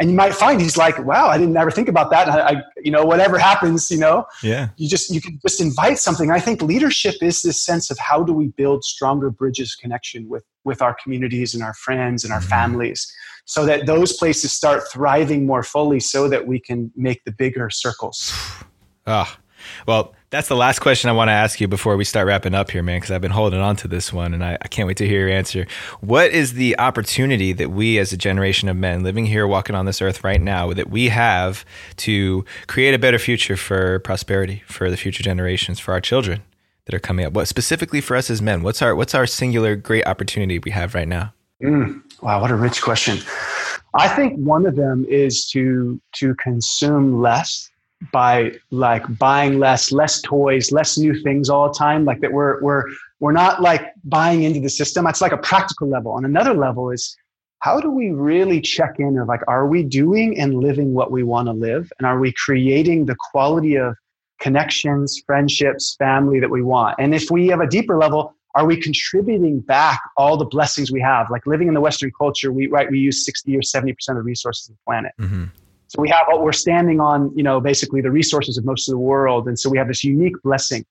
and 0.00 0.08
you 0.08 0.16
might 0.16 0.34
find 0.34 0.60
he's 0.60 0.78
like, 0.78 0.98
wow, 1.04 1.28
I 1.28 1.36
didn't 1.36 1.56
ever 1.56 1.70
think 1.70 1.86
about 1.86 2.10
that. 2.10 2.26
And 2.26 2.36
I, 2.36 2.48
I, 2.48 2.62
you 2.82 2.90
know, 2.90 3.04
whatever 3.04 3.38
happens, 3.38 3.90
you 3.90 3.98
know, 3.98 4.24
yeah, 4.42 4.70
you 4.76 4.88
just, 4.88 5.10
you 5.10 5.20
can 5.20 5.38
just 5.46 5.60
invite 5.60 5.98
something. 5.98 6.30
I 6.30 6.40
think 6.40 6.62
leadership 6.62 7.16
is 7.20 7.42
this 7.42 7.62
sense 7.62 7.90
of 7.90 7.98
how 7.98 8.22
do 8.22 8.32
we 8.32 8.48
build 8.48 8.82
stronger 8.82 9.30
bridges 9.30 9.76
connection 9.76 10.26
with, 10.26 10.44
with 10.64 10.80
our 10.80 10.96
communities 11.02 11.54
and 11.54 11.62
our 11.62 11.74
friends 11.74 12.24
and 12.24 12.32
our 12.32 12.40
mm-hmm. 12.40 12.48
families 12.48 13.12
so 13.44 13.66
that 13.66 13.84
those 13.84 14.14
places 14.14 14.52
start 14.52 14.84
thriving 14.90 15.44
more 15.44 15.62
fully 15.62 16.00
so 16.00 16.28
that 16.28 16.46
we 16.46 16.58
can 16.58 16.90
make 16.96 17.22
the 17.24 17.32
bigger 17.32 17.68
circles. 17.68 18.32
Ah, 19.06 19.38
well, 19.86 20.14
that's 20.30 20.46
the 20.46 20.56
last 20.56 20.78
question 20.78 21.10
I 21.10 21.12
want 21.12 21.28
to 21.28 21.32
ask 21.32 21.60
you 21.60 21.66
before 21.66 21.96
we 21.96 22.04
start 22.04 22.26
wrapping 22.28 22.54
up 22.54 22.70
here, 22.70 22.84
man, 22.84 22.98
because 22.98 23.10
I've 23.10 23.20
been 23.20 23.32
holding 23.32 23.60
on 23.60 23.74
to 23.76 23.88
this 23.88 24.12
one 24.12 24.32
and 24.32 24.44
I, 24.44 24.56
I, 24.62 24.68
can't 24.68 24.86
wait 24.86 24.96
to 24.98 25.06
hear 25.06 25.26
your 25.26 25.36
answer. 25.36 25.66
What 26.00 26.30
is 26.30 26.52
the 26.52 26.78
opportunity 26.78 27.52
that 27.52 27.70
we, 27.70 27.98
as 27.98 28.12
a 28.12 28.16
generation 28.16 28.68
of 28.68 28.76
men 28.76 29.02
living 29.02 29.26
here, 29.26 29.46
walking 29.46 29.74
on 29.74 29.86
this 29.86 30.00
earth 30.00 30.22
right 30.22 30.40
now, 30.40 30.72
that 30.72 30.88
we 30.88 31.08
have 31.08 31.64
to 31.96 32.44
create 32.68 32.94
a 32.94 32.98
better 32.98 33.18
future 33.18 33.56
for 33.56 33.98
prosperity 34.00 34.62
for 34.66 34.88
the 34.88 34.96
future 34.96 35.24
generations, 35.24 35.80
for 35.80 35.92
our 35.92 36.00
children 36.00 36.42
that 36.84 36.94
are 36.94 37.00
coming 37.00 37.26
up? 37.26 37.32
What 37.32 37.48
specifically 37.48 38.00
for 38.00 38.16
us 38.16 38.30
as 38.30 38.40
men? 38.40 38.62
What's 38.62 38.82
our 38.82 38.94
what's 38.94 39.16
our 39.16 39.26
singular 39.26 39.74
great 39.74 40.06
opportunity 40.06 40.60
we 40.60 40.70
have 40.70 40.94
right 40.94 41.08
now? 41.08 41.34
Mm, 41.60 42.02
wow, 42.22 42.40
what 42.40 42.52
a 42.52 42.56
rich 42.56 42.82
question. 42.82 43.18
I 43.94 44.06
think 44.06 44.38
one 44.38 44.64
of 44.64 44.76
them 44.76 45.04
is 45.08 45.44
to 45.50 46.00
to 46.14 46.36
consume 46.36 47.20
less 47.20 47.68
by 48.12 48.52
like 48.70 49.04
buying 49.18 49.58
less, 49.58 49.92
less 49.92 50.20
toys, 50.22 50.72
less 50.72 50.96
new 50.96 51.20
things 51.22 51.50
all 51.50 51.68
the 51.68 51.74
time. 51.74 52.04
Like 52.04 52.20
that 52.20 52.32
we're 52.32 52.60
we're 52.62 52.84
we're 53.20 53.32
not 53.32 53.60
like 53.60 53.92
buying 54.04 54.42
into 54.42 54.60
the 54.60 54.70
system. 54.70 55.04
That's 55.04 55.20
like 55.20 55.32
a 55.32 55.38
practical 55.38 55.88
level. 55.88 56.12
On 56.12 56.24
another 56.24 56.54
level 56.54 56.90
is 56.90 57.16
how 57.60 57.78
do 57.78 57.90
we 57.90 58.10
really 58.10 58.60
check 58.60 58.96
in 58.98 59.18
of 59.18 59.28
like 59.28 59.42
are 59.46 59.66
we 59.66 59.82
doing 59.82 60.38
and 60.38 60.54
living 60.54 60.94
what 60.94 61.10
we 61.10 61.22
want 61.22 61.46
to 61.48 61.52
live? 61.52 61.92
And 61.98 62.06
are 62.06 62.18
we 62.18 62.32
creating 62.32 63.06
the 63.06 63.16
quality 63.30 63.76
of 63.76 63.94
connections, 64.40 65.22
friendships, 65.26 65.94
family 65.98 66.40
that 66.40 66.50
we 66.50 66.62
want? 66.62 66.96
And 66.98 67.14
if 67.14 67.30
we 67.30 67.48
have 67.48 67.60
a 67.60 67.66
deeper 67.66 67.98
level, 67.98 68.34
are 68.54 68.64
we 68.64 68.80
contributing 68.80 69.60
back 69.60 70.00
all 70.16 70.38
the 70.38 70.46
blessings 70.46 70.90
we 70.90 71.02
have? 71.02 71.30
Like 71.30 71.46
living 71.46 71.68
in 71.68 71.74
the 71.74 71.80
Western 71.80 72.10
culture, 72.16 72.50
we 72.50 72.66
right 72.66 72.90
we 72.90 72.98
use 72.98 73.24
60 73.26 73.54
or 73.56 73.60
70% 73.60 73.92
of 74.08 74.16
the 74.16 74.22
resources 74.22 74.70
of 74.70 74.76
the 74.76 74.80
planet. 74.86 75.12
Mm-hmm. 75.20 75.44
So 75.90 76.00
we 76.00 76.08
have 76.10 76.26
we're 76.38 76.52
standing 76.52 77.00
on, 77.00 77.32
you 77.36 77.42
know, 77.42 77.60
basically 77.60 78.00
the 78.00 78.12
resources 78.12 78.56
of 78.56 78.64
most 78.64 78.88
of 78.88 78.92
the 78.92 78.98
world. 78.98 79.48
And 79.48 79.58
so 79.58 79.68
we 79.68 79.76
have 79.76 79.88
this 79.88 80.04
unique 80.04 80.40
blessing. 80.44 80.84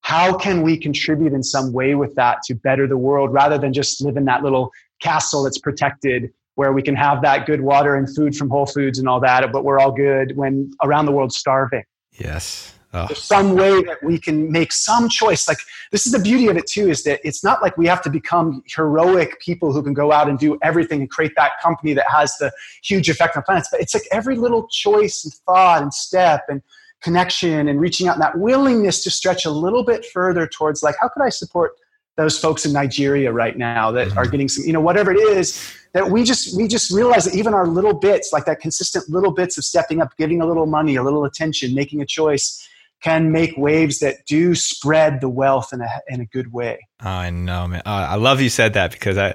How 0.00 0.34
can 0.34 0.62
we 0.62 0.78
contribute 0.78 1.34
in 1.34 1.42
some 1.42 1.74
way 1.74 1.94
with 1.94 2.14
that 2.14 2.38
to 2.44 2.54
better 2.54 2.86
the 2.86 2.96
world 2.96 3.34
rather 3.34 3.58
than 3.58 3.74
just 3.74 4.02
live 4.02 4.16
in 4.16 4.24
that 4.24 4.42
little 4.42 4.70
castle 5.02 5.44
that's 5.44 5.58
protected 5.58 6.32
where 6.54 6.72
we 6.72 6.80
can 6.80 6.96
have 6.96 7.20
that 7.20 7.44
good 7.44 7.60
water 7.60 7.96
and 7.96 8.08
food 8.16 8.34
from 8.34 8.48
Whole 8.48 8.64
Foods 8.64 8.98
and 8.98 9.06
all 9.06 9.20
that, 9.20 9.52
but 9.52 9.62
we're 9.62 9.78
all 9.78 9.92
good 9.92 10.34
when 10.38 10.70
around 10.82 11.04
the 11.04 11.12
world 11.12 11.32
starving? 11.34 11.84
Yes. 12.12 12.72
Oh. 12.92 13.06
There's 13.06 13.22
some 13.22 13.54
way 13.54 13.82
that 13.84 14.02
we 14.02 14.18
can 14.18 14.50
make 14.50 14.72
some 14.72 15.08
choice. 15.08 15.46
Like 15.46 15.58
this 15.92 16.06
is 16.06 16.12
the 16.12 16.18
beauty 16.18 16.48
of 16.48 16.56
it 16.56 16.66
too, 16.66 16.88
is 16.88 17.04
that 17.04 17.20
it's 17.22 17.44
not 17.44 17.62
like 17.62 17.76
we 17.76 17.86
have 17.86 18.02
to 18.02 18.10
become 18.10 18.62
heroic 18.66 19.40
people 19.40 19.72
who 19.72 19.82
can 19.82 19.94
go 19.94 20.10
out 20.10 20.28
and 20.28 20.38
do 20.38 20.58
everything 20.62 21.02
and 21.02 21.10
create 21.10 21.32
that 21.36 21.52
company 21.62 21.92
that 21.94 22.06
has 22.10 22.36
the 22.38 22.50
huge 22.82 23.08
effect 23.08 23.36
on 23.36 23.44
planets. 23.44 23.68
But 23.70 23.80
it's 23.80 23.94
like 23.94 24.04
every 24.10 24.36
little 24.36 24.66
choice 24.68 25.24
and 25.24 25.32
thought 25.46 25.82
and 25.82 25.94
step 25.94 26.46
and 26.48 26.62
connection 27.00 27.68
and 27.68 27.80
reaching 27.80 28.08
out 28.08 28.14
and 28.14 28.22
that 28.22 28.38
willingness 28.38 29.04
to 29.04 29.10
stretch 29.10 29.44
a 29.44 29.50
little 29.50 29.84
bit 29.84 30.04
further 30.04 30.46
towards 30.46 30.82
like 30.82 30.96
how 31.00 31.08
could 31.08 31.22
I 31.22 31.30
support 31.30 31.72
those 32.16 32.38
folks 32.38 32.66
in 32.66 32.72
Nigeria 32.72 33.32
right 33.32 33.56
now 33.56 33.90
that 33.92 34.08
mm-hmm. 34.08 34.18
are 34.18 34.26
getting 34.26 34.48
some, 34.48 34.64
you 34.66 34.72
know, 34.72 34.80
whatever 34.80 35.12
it 35.12 35.18
is 35.18 35.74
that 35.92 36.08
we 36.08 36.22
just 36.22 36.56
we 36.56 36.68
just 36.68 36.90
realize 36.90 37.24
that 37.24 37.34
even 37.34 37.54
our 37.54 37.66
little 37.66 37.94
bits, 37.94 38.32
like 38.32 38.44
that 38.44 38.60
consistent 38.60 39.08
little 39.08 39.32
bits 39.32 39.56
of 39.58 39.64
stepping 39.64 40.00
up, 40.00 40.16
giving 40.16 40.42
a 40.42 40.46
little 40.46 40.66
money, 40.66 40.96
a 40.96 41.02
little 41.02 41.24
attention, 41.24 41.74
making 41.74 42.02
a 42.02 42.06
choice, 42.06 42.68
can 43.02 43.32
make 43.32 43.56
waves 43.56 43.98
that 44.00 44.26
do 44.26 44.54
spread 44.54 45.20
the 45.20 45.28
wealth 45.28 45.72
in 45.72 45.80
a 45.80 45.88
in 46.08 46.20
a 46.20 46.26
good 46.26 46.52
way. 46.52 46.78
I 47.00 47.30
know, 47.30 47.66
man. 47.66 47.82
I 47.86 48.16
love 48.16 48.40
you 48.40 48.48
said 48.48 48.74
that 48.74 48.92
because 48.92 49.16
I 49.16 49.34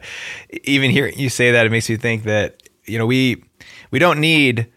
even 0.63 0.91
hearing 0.91 1.18
you 1.18 1.30
say 1.30 1.51
that 1.51 1.66
it 1.66 1.72
makes 1.72 1.89
me 1.89 1.97
think 1.97 2.24
that 2.24 2.63
you 2.86 2.97
know 2.97 3.05
we 3.05 3.43
we 3.91 3.99
don't 3.99 4.20
need 4.20 4.72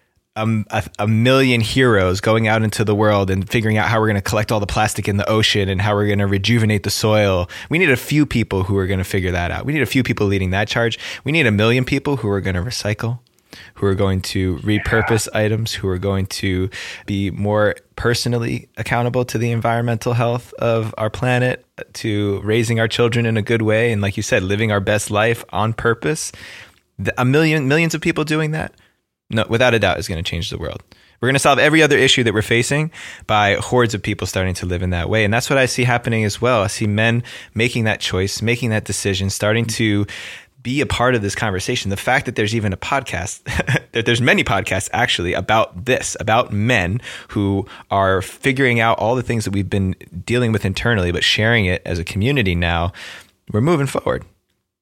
a, 0.71 0.85
a, 0.99 1.09
million 1.09 1.61
heroes 1.61 2.21
going 2.21 2.47
out 2.47 2.63
into 2.63 2.85
the 2.85 2.95
world 2.95 3.31
and 3.31 3.49
figuring 3.49 3.77
out 3.77 3.89
how 3.89 4.01
we're 4.01 4.07
going 4.07 4.17
to 4.17 4.23
collect 4.23 4.53
all 4.53 4.61
the 4.61 4.67
plastic 4.67 5.09
in 5.09 5.17
the 5.17 5.29
ocean 5.29 5.69
and 5.69 5.81
how 5.81 5.95
we're 5.95 6.07
going 6.07 6.19
to 6.19 6.27
rejuvenate 6.27 6.85
the 6.85 6.91
soil. 6.91 7.49
We 7.71 7.79
need 7.79 7.91
a 7.91 7.97
few 7.97 8.27
people 8.27 8.65
who 8.65 8.77
are 8.77 8.87
going 8.87 8.99
to 8.99 9.05
figure 9.05 9.33
that 9.33 9.51
out. 9.51 9.67
We 9.67 9.73
need 9.73 9.83
a 9.83 9.87
few 9.87 10.03
people 10.03 10.27
leading 10.27 10.51
that 10.51 10.69
charge. 10.69 10.99
We 11.25 11.33
need 11.33 11.47
a 11.47 11.51
million 11.51 11.85
people 11.85 12.19
who 12.19 12.29
are 12.29 12.41
going 12.41 12.57
to 12.57 12.63
recycle, 12.63 13.21
who 13.75 13.87
are 13.87 13.95
going 13.95 14.21
to 14.21 14.57
repurpose 14.59 15.29
yeah. 15.33 15.41
items, 15.41 15.73
who 15.75 15.89
are 15.89 15.99
going 15.99 16.27
to 16.27 16.71
be 17.07 17.31
more 17.31 17.77
personally 17.97 18.69
accountable 18.77 19.25
to 19.25 19.39
the 19.39 19.51
environmental 19.51 20.13
health 20.13 20.53
of 20.55 20.95
our 20.99 21.11
planet, 21.11 21.65
to 21.95 22.41
raising 22.43 22.81
our 22.81 22.89
children 22.89 23.27
in 23.27 23.37
a 23.37 23.43
good 23.43 23.63
way. 23.63 23.93
And 23.93 24.03
like 24.03 24.17
you 24.17 24.23
said, 24.23 24.43
living 24.43 24.73
our 24.73 24.81
best 24.81 25.11
life 25.11 25.45
on 25.51 25.73
purpose. 25.73 26.33
A 27.17 27.25
million, 27.25 27.69
millions 27.69 27.95
of 27.95 28.01
people 28.01 28.25
doing 28.25 28.51
that 28.53 28.75
no, 29.31 29.45
without 29.49 29.75
a 29.75 29.79
doubt, 29.79 29.99
is 29.99 30.09
going 30.09 30.23
to 30.23 30.29
change 30.29 30.51
the 30.51 30.59
world. 30.59 30.83
We're 31.21 31.29
going 31.29 31.35
to 31.35 31.41
solve 31.41 31.59
every 31.59 31.83
other 31.83 31.99
issue 31.99 32.23
that 32.25 32.33
we're 32.33 32.43
facing 32.43 32.93
by 33.27 33.55
hordes 33.55 33.93
of 33.93 34.03
people 34.03 34.27
starting 34.27 34.55
to 34.55 34.67
live 34.67 34.83
in 34.83 34.91
that 34.91 35.11
way. 35.11 35.25
And 35.25 35.35
that's 35.35 35.51
what 35.51 35.59
I 35.59 35.67
see 35.67 35.83
happening 35.83 36.25
as 36.25 36.41
well. 36.41 36.63
I 36.63 36.69
see 36.69 36.87
men 36.87 37.25
making 37.55 37.85
that 37.85 38.01
choice, 38.01 38.41
making 38.41 38.71
that 38.71 38.85
decision, 38.85 39.29
starting 39.29 39.67
to 39.67 40.07
be 40.63 40.81
a 40.81 40.87
part 40.87 41.15
of 41.15 41.23
this 41.23 41.35
conversation. 41.35 41.91
The 41.91 41.97
fact 41.97 42.27
that 42.27 42.37
there's 42.37 42.55
even 42.55 42.73
a 42.73 42.77
podcast, 42.77 43.43
that 43.93 44.07
there's 44.07 44.21
many 44.21 44.45
podcasts 44.45 44.89
actually 44.93 45.33
about 45.33 45.85
this, 45.85 46.17
about 46.21 46.53
men 46.53 47.01
who 47.29 47.67
are 47.91 48.23
figuring 48.23 48.81
out 48.81 48.99
all 48.99 49.15
the 49.15 49.23
things 49.23 49.45
that 49.45 49.53
we've 49.53 49.71
been 49.71 49.95
dealing 50.25 50.53
with 50.53 50.65
internally, 50.65 51.13
but 51.13 51.25
sharing 51.25 51.67
it 51.67 51.83
as 51.85 51.99
a 51.99 52.05
community 52.05 52.55
now, 52.55 52.93
we're 53.53 53.61
moving 53.61 53.87
forward. 53.87 54.25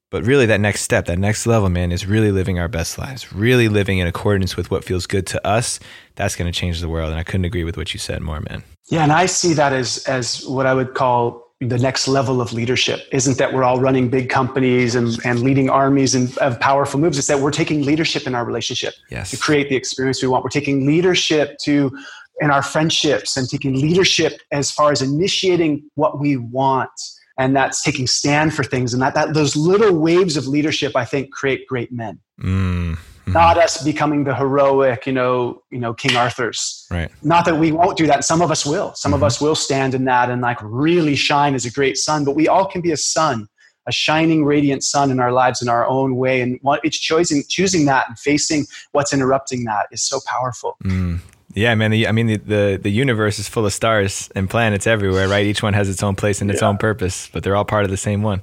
But 0.09 0.25
really, 0.25 0.47
that 0.47 0.61
next 0.61 0.83
step, 0.83 1.07
that 1.07 1.19
next 1.19 1.47
level, 1.47 1.69
man, 1.69 1.91
is 1.91 2.07
really 2.07 2.31
living 2.31 2.61
our 2.61 2.69
best 2.69 2.97
lives, 2.97 3.33
really 3.33 3.69
living 3.69 3.99
in 3.99 4.07
accordance 4.07 4.57
with 4.57 4.71
what 4.71 4.85
feels 4.85 5.07
good 5.07 5.27
to 5.29 5.47
us. 5.47 5.81
That's 6.15 6.37
going 6.37 6.51
to 6.51 6.59
change 6.59 6.81
the 6.81 6.89
world. 6.89 7.11
And 7.11 7.19
I 7.19 7.25
couldn't 7.25 7.45
agree 7.45 7.65
with 7.65 7.77
what 7.77 7.93
you 7.93 7.99
said 7.99 8.23
more, 8.23 8.41
man. 8.41 8.63
Yeah, 8.89 9.03
and 9.03 9.13
I 9.13 9.27
see 9.27 9.53
that 9.55 9.73
as 9.73 10.05
as 10.07 10.47
what 10.47 10.65
I 10.65 10.75
would 10.75 10.95
call 10.95 11.46
the 11.61 11.79
next 11.79 12.07
level 12.07 12.41
of 12.41 12.53
leadership. 12.53 13.01
Isn't 13.13 13.39
that 13.39 13.53
we're 13.55 13.65
all 13.65 13.81
running 13.81 14.11
big 14.11 14.29
companies 14.29 14.95
and, 14.95 15.19
and 15.25 15.41
leading 15.41 15.71
armies 15.71 16.15
and 16.15 16.37
of 16.39 16.61
powerful 16.61 17.01
moves? 17.01 17.19
It's 17.19 17.29
that 17.29 17.41
we're 17.41 17.51
taking 17.51 17.83
leadership 17.83 18.27
in 18.27 18.35
our 18.35 18.45
relationship 18.45 18.95
yes. 19.11 19.31
to 19.31 19.39
create 19.39 19.71
the 19.71 19.77
experience 19.77 20.21
we 20.21 20.29
want. 20.29 20.45
We're 20.45 20.51
taking 20.51 20.87
leadership 20.87 21.57
to 21.63 21.97
in 22.41 22.51
our 22.51 22.63
friendships 22.63 23.37
and 23.37 23.49
taking 23.49 23.75
leadership 23.81 24.41
as 24.51 24.71
far 24.71 24.93
as 24.93 25.01
initiating 25.01 25.83
what 25.95 26.21
we 26.21 26.37
want 26.37 26.91
and 27.39 27.55
that's 27.55 27.83
taking 27.83 28.07
stand 28.07 28.55
for 28.55 28.63
things 28.63 28.93
and 28.93 29.03
that, 29.03 29.15
that 29.15 29.35
those 29.35 29.57
little 29.57 29.95
waves 29.99 30.37
of 30.37 30.47
leadership 30.47 30.95
i 30.97 31.05
think 31.05 31.33
create 31.33 31.67
great 31.67 31.91
men 31.93 32.19
mm. 32.41 32.99
Mm-hmm. 33.27 33.33
not 33.33 33.59
us 33.59 33.83
becoming 33.83 34.23
the 34.23 34.33
heroic 34.33 35.05
you 35.05 35.13
know 35.13 35.61
you 35.71 35.81
know 35.81 35.93
king 35.93 36.15
arthur's 36.15 36.87
right 36.93 37.11
not 37.25 37.45
that 37.47 37.59
we 37.59 37.73
won't 37.73 37.99
do 37.99 38.07
that 38.07 38.25
some 38.25 38.41
of 38.41 38.53
us 38.53 38.65
will 38.65 38.95
some 38.95 39.11
mm-hmm. 39.11 39.17
of 39.17 39.25
us 39.25 39.41
will 39.41 39.57
stand 39.57 39.95
in 39.95 40.05
that 40.05 40.31
and 40.31 40.43
like 40.43 40.59
really 40.63 41.17
shine 41.17 41.53
as 41.53 41.65
a 41.65 41.71
great 41.73 41.97
sun 41.97 42.25
but 42.25 42.37
we 42.37 42.47
all 42.47 42.65
can 42.65 42.81
be 42.81 42.93
a 42.93 42.97
sun 42.97 43.49
a 43.89 43.93
shining 43.93 44.45
radiant 44.45 44.85
sun 44.85 45.11
in 45.11 45.19
our 45.19 45.33
lives 45.33 45.61
in 45.61 45.69
our 45.69 45.85
own 45.89 46.15
way 46.15 46.41
and 46.41 46.61
it's 46.85 46.99
choosing 46.99 47.43
choosing 47.49 47.85
that 47.87 48.09
and 48.09 48.17
facing 48.17 48.65
what's 48.93 49.13
interrupting 49.13 49.65
that 49.65 49.87
is 49.91 50.05
so 50.05 50.21
powerful 50.25 50.77
mm. 50.85 51.19
Yeah, 51.55 51.75
man. 51.75 51.91
The, 51.91 52.07
I 52.07 52.13
mean, 52.13 52.27
the, 52.27 52.37
the, 52.37 52.79
the 52.83 52.91
universe 52.91 53.39
is 53.39 53.49
full 53.49 53.65
of 53.65 53.73
stars 53.73 54.29
and 54.35 54.49
planets 54.51 54.87
everywhere, 54.87 55.27
right? 55.27 55.47
Each 55.47 55.63
one 55.63 55.73
has 55.73 55.89
its 55.89 56.03
own 56.03 56.15
place 56.15 56.43
and 56.43 56.51
its 56.51 56.61
yeah. 56.61 56.69
own 56.69 56.77
purpose, 56.77 57.31
but 57.33 57.43
they're 57.43 57.57
all 57.57 57.65
part 57.65 57.87
of 57.87 57.91
the 57.91 57.97
same 57.97 58.23
one. 58.23 58.43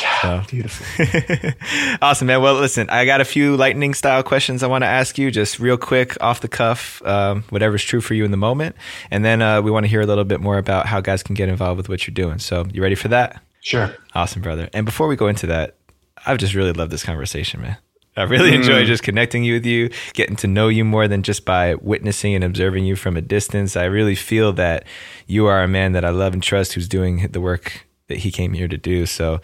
Yeah, 0.00 0.42
so. 0.42 0.50
beautiful. 0.50 1.52
awesome, 2.02 2.26
man. 2.26 2.42
Well, 2.42 2.54
listen, 2.54 2.88
I 2.90 3.04
got 3.04 3.20
a 3.20 3.24
few 3.24 3.56
lightning 3.56 3.94
style 3.94 4.22
questions 4.22 4.62
I 4.62 4.66
want 4.66 4.82
to 4.82 4.88
ask 4.88 5.18
you, 5.18 5.30
just 5.30 5.58
real 5.58 5.76
quick, 5.76 6.16
off 6.20 6.40
the 6.40 6.48
cuff, 6.48 7.02
um, 7.04 7.42
whatever's 7.50 7.82
true 7.82 8.00
for 8.00 8.14
you 8.14 8.24
in 8.24 8.30
the 8.30 8.36
moment, 8.36 8.76
and 9.10 9.24
then 9.24 9.42
uh, 9.42 9.62
we 9.62 9.70
want 9.70 9.84
to 9.84 9.88
hear 9.88 10.00
a 10.00 10.06
little 10.06 10.24
bit 10.24 10.40
more 10.40 10.58
about 10.58 10.86
how 10.86 11.00
guys 11.00 11.22
can 11.22 11.34
get 11.34 11.48
involved 11.48 11.76
with 11.76 11.88
what 11.88 12.06
you're 12.06 12.14
doing. 12.14 12.38
So, 12.38 12.66
you 12.72 12.82
ready 12.82 12.94
for 12.94 13.08
that? 13.08 13.42
Sure. 13.60 13.94
Awesome, 14.14 14.42
brother. 14.42 14.68
And 14.72 14.86
before 14.86 15.08
we 15.08 15.16
go 15.16 15.28
into 15.28 15.46
that, 15.48 15.76
I've 16.24 16.38
just 16.38 16.54
really 16.54 16.72
loved 16.72 16.92
this 16.92 17.04
conversation, 17.04 17.60
man. 17.60 17.76
I 18.16 18.22
really 18.22 18.54
enjoy 18.54 18.82
mm. 18.82 18.86
just 18.86 19.02
connecting 19.02 19.44
you 19.44 19.54
with 19.54 19.66
you, 19.66 19.90
getting 20.14 20.36
to 20.36 20.46
know 20.46 20.68
you 20.68 20.84
more 20.84 21.06
than 21.06 21.22
just 21.22 21.44
by 21.44 21.74
witnessing 21.74 22.34
and 22.34 22.42
observing 22.42 22.86
you 22.86 22.96
from 22.96 23.16
a 23.16 23.20
distance. 23.20 23.76
I 23.76 23.84
really 23.84 24.14
feel 24.14 24.54
that 24.54 24.84
you 25.26 25.46
are 25.46 25.62
a 25.62 25.68
man 25.68 25.92
that 25.92 26.04
I 26.04 26.10
love 26.10 26.32
and 26.32 26.42
trust 26.42 26.72
who's 26.72 26.88
doing 26.88 27.28
the 27.32 27.40
work 27.40 27.86
that 28.08 28.18
he 28.18 28.30
came 28.30 28.52
here 28.52 28.68
to 28.68 28.76
do. 28.76 29.06
So 29.06 29.40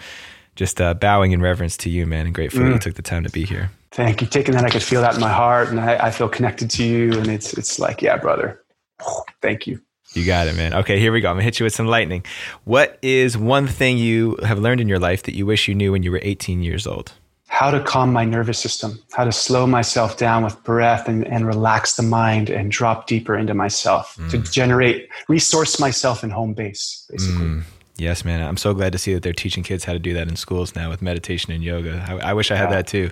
just 0.55 0.81
uh, 0.81 0.95
bowing 0.95 1.33
in 1.33 1.41
reverence 1.41 1.77
to 1.79 1.91
you, 1.91 2.07
man, 2.07 2.27
and 2.27 2.35
grateful 2.35 2.61
mm. 2.61 2.73
you 2.75 2.79
took 2.79 2.95
the 2.95 3.03
time 3.03 3.25
to 3.25 3.31
be 3.31 3.45
here. 3.45 3.71
Thank 3.91 4.21
you. 4.21 4.27
Taking 4.27 4.55
that, 4.55 4.65
I 4.65 4.71
could 4.71 4.83
feel 4.83 5.01
that 5.03 5.15
in 5.15 5.21
my 5.21 5.33
heart, 5.33 5.69
and 5.69 5.79
I, 5.79 6.07
I 6.07 6.11
feel 6.11 6.29
connected 6.29 6.71
to 6.71 6.85
you. 6.85 7.13
And 7.13 7.29
it's 7.29 7.53
it's 7.55 7.79
like, 7.79 8.01
yeah, 8.01 8.17
brother. 8.17 8.63
Thank 9.41 9.67
you. 9.67 9.81
You 10.15 10.27
got 10.27 10.47
it, 10.47 10.57
man. 10.57 10.75
Okay, 10.75 10.99
here 10.99 11.13
we 11.13 11.21
go. 11.21 11.29
I'm 11.29 11.37
gonna 11.37 11.45
hit 11.45 11.59
you 11.59 11.65
with 11.65 11.75
some 11.75 11.87
lightning. 11.87 12.25
What 12.65 12.99
is 13.03 13.37
one 13.37 13.67
thing 13.67 13.99
you 13.99 14.39
have 14.45 14.59
learned 14.59 14.81
in 14.81 14.89
your 14.89 14.99
life 14.99 15.23
that 15.25 15.35
you 15.35 15.47
wish 15.47 15.69
you 15.69 15.75
knew 15.75 15.93
when 15.93 16.03
you 16.03 16.11
were 16.11 16.21
18 16.23 16.63
years 16.63 16.87
old? 16.87 17.13
how 17.53 17.71
to 17.71 17.81
calm 17.81 18.11
my 18.11 18.25
nervous 18.25 18.59
system, 18.59 18.99
how 19.13 19.25
to 19.25 19.31
slow 19.31 19.67
myself 19.67 20.17
down 20.17 20.43
with 20.43 20.61
breath 20.65 21.07
and, 21.07 21.27
and 21.27 21.47
relax 21.47 21.97
the 21.97 22.03
mind 22.03 22.49
and 22.49 22.73
drop 22.73 23.07
deeper 23.07 23.37
into 23.37 23.53
myself 23.53 24.17
mm. 24.19 24.31
to 24.31 24.39
generate, 24.39 25.07
resource 25.29 25.79
myself 25.79 26.25
in 26.25 26.31
home 26.31 26.55
base, 26.55 27.07
basically. 27.11 27.45
Mm. 27.45 27.63
Yes, 28.03 28.24
man. 28.24 28.42
I'm 28.42 28.57
so 28.57 28.74
glad 28.74 28.90
to 28.92 28.98
see 28.98 29.14
that 29.14 29.22
they're 29.22 29.32
teaching 29.32 29.62
kids 29.62 29.84
how 29.84 29.92
to 29.92 29.98
do 30.00 30.12
that 30.14 30.26
in 30.26 30.34
schools 30.34 30.74
now 30.74 30.90
with 30.90 31.03
meditation 31.03 31.53
and 31.53 31.62
yoga. 31.62 32.05
I, 32.09 32.30
I 32.30 32.32
wish 32.32 32.50
I 32.50 32.57
had 32.57 32.70
yeah. 32.70 32.76
that 32.76 32.86
too. 32.88 33.11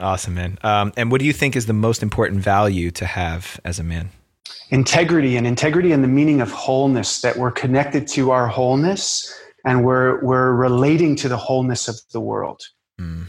Awesome, 0.00 0.34
man. 0.34 0.58
Um, 0.64 0.92
and 0.96 1.12
what 1.12 1.20
do 1.20 1.24
you 1.24 1.32
think 1.32 1.54
is 1.54 1.66
the 1.66 1.72
most 1.72 2.02
important 2.02 2.40
value 2.40 2.90
to 2.90 3.06
have 3.06 3.60
as 3.64 3.78
a 3.78 3.84
man? 3.84 4.10
Integrity 4.70 5.36
and 5.36 5.46
integrity 5.46 5.92
and 5.92 6.02
the 6.02 6.08
meaning 6.08 6.40
of 6.40 6.50
wholeness, 6.50 7.20
that 7.20 7.36
we're 7.36 7.52
connected 7.52 8.08
to 8.08 8.32
our 8.32 8.48
wholeness 8.48 9.32
and 9.64 9.84
we're, 9.84 10.20
we're 10.24 10.52
relating 10.52 11.14
to 11.14 11.28
the 11.28 11.36
wholeness 11.36 11.86
of 11.86 11.94
the 12.12 12.20
world. 12.20 12.60
Mm. 13.00 13.26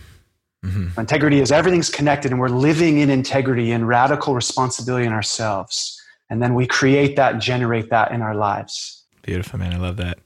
Mm-hmm. 0.65 0.99
Integrity 0.99 1.39
is 1.39 1.51
everything's 1.51 1.91
connected, 1.91 2.32
and 2.32 2.39
we're 2.39 2.47
living 2.47 2.97
in 2.97 3.11
integrity 3.11 3.71
and 3.71 3.88
radical 3.88 4.34
responsibility 4.34 5.05
in 5.05 5.13
ourselves. 5.13 6.01
And 6.32 6.41
then 6.41 6.55
we 6.55 6.65
create 6.65 7.15
that 7.17 7.34
and 7.34 7.41
generate 7.41 7.91
that 7.91 8.11
in 8.11 8.23
our 8.23 8.34
lives. 8.34 9.05
Beautiful, 9.26 9.57
man. 9.57 9.73
I 9.73 9.78
love 9.78 9.97
that. 9.97 10.19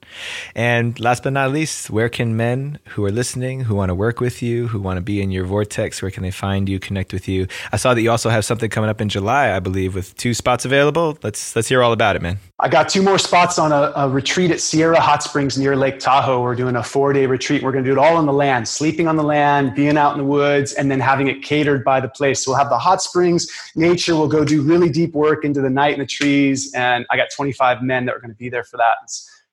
And 0.54 1.00
last 1.00 1.22
but 1.22 1.32
not 1.32 1.52
least, 1.52 1.88
where 1.88 2.10
can 2.10 2.36
men 2.36 2.78
who 2.88 3.02
are 3.06 3.10
listening, 3.10 3.60
who 3.60 3.74
want 3.74 3.88
to 3.88 3.94
work 3.94 4.20
with 4.20 4.42
you, 4.42 4.68
who 4.68 4.78
want 4.78 4.98
to 4.98 5.00
be 5.00 5.22
in 5.22 5.30
your 5.30 5.46
vortex, 5.46 6.02
where 6.02 6.10
can 6.10 6.22
they 6.22 6.30
find 6.30 6.68
you, 6.68 6.78
connect 6.78 7.14
with 7.14 7.26
you? 7.26 7.46
I 7.72 7.78
saw 7.78 7.94
that 7.94 8.02
you 8.02 8.10
also 8.10 8.28
have 8.28 8.44
something 8.44 8.68
coming 8.68 8.90
up 8.90 9.00
in 9.00 9.08
July, 9.08 9.56
I 9.56 9.58
believe, 9.58 9.94
with 9.94 10.14
two 10.18 10.34
spots 10.34 10.66
available. 10.66 11.16
Let's 11.22 11.56
let's 11.56 11.66
hear 11.66 11.82
all 11.82 11.92
about 11.92 12.14
it, 12.14 12.20
man. 12.20 12.40
I 12.58 12.68
got 12.68 12.90
two 12.90 13.00
more 13.00 13.18
spots 13.18 13.58
on 13.58 13.72
a, 13.72 13.90
a 13.96 14.06
retreat 14.06 14.50
at 14.50 14.60
Sierra 14.60 15.00
Hot 15.00 15.22
Springs 15.22 15.56
near 15.56 15.76
Lake 15.76 15.98
Tahoe. 15.98 16.42
We're 16.42 16.54
doing 16.54 16.76
a 16.76 16.82
four 16.82 17.14
day 17.14 17.24
retreat. 17.24 17.62
We're 17.62 17.72
going 17.72 17.84
to 17.84 17.88
do 17.88 17.98
it 17.98 17.98
all 17.98 18.18
on 18.18 18.26
the 18.26 18.34
land, 18.34 18.68
sleeping 18.68 19.08
on 19.08 19.16
the 19.16 19.22
land, 19.22 19.74
being 19.74 19.96
out 19.96 20.12
in 20.12 20.18
the 20.18 20.24
woods, 20.24 20.74
and 20.74 20.90
then 20.90 21.00
having 21.00 21.28
it 21.28 21.42
catered 21.42 21.84
by 21.84 22.00
the 22.00 22.08
place. 22.08 22.44
So 22.44 22.50
we'll 22.50 22.58
have 22.58 22.68
the 22.68 22.78
hot 22.78 23.00
springs, 23.00 23.48
nature. 23.74 24.14
We'll 24.14 24.28
go 24.28 24.44
do 24.44 24.60
really 24.60 24.90
deep 24.90 25.14
work 25.14 25.46
into 25.46 25.62
the 25.62 25.70
night 25.70 25.94
in 25.94 26.00
the 26.00 26.06
trees. 26.06 26.70
And 26.74 27.06
I 27.08 27.16
got 27.16 27.28
25 27.34 27.82
men 27.82 28.04
that 28.04 28.14
are 28.14 28.20
going 28.20 28.30
to 28.30 28.36
be 28.36 28.50
there 28.50 28.64
for 28.64 28.76
that. 28.76 28.89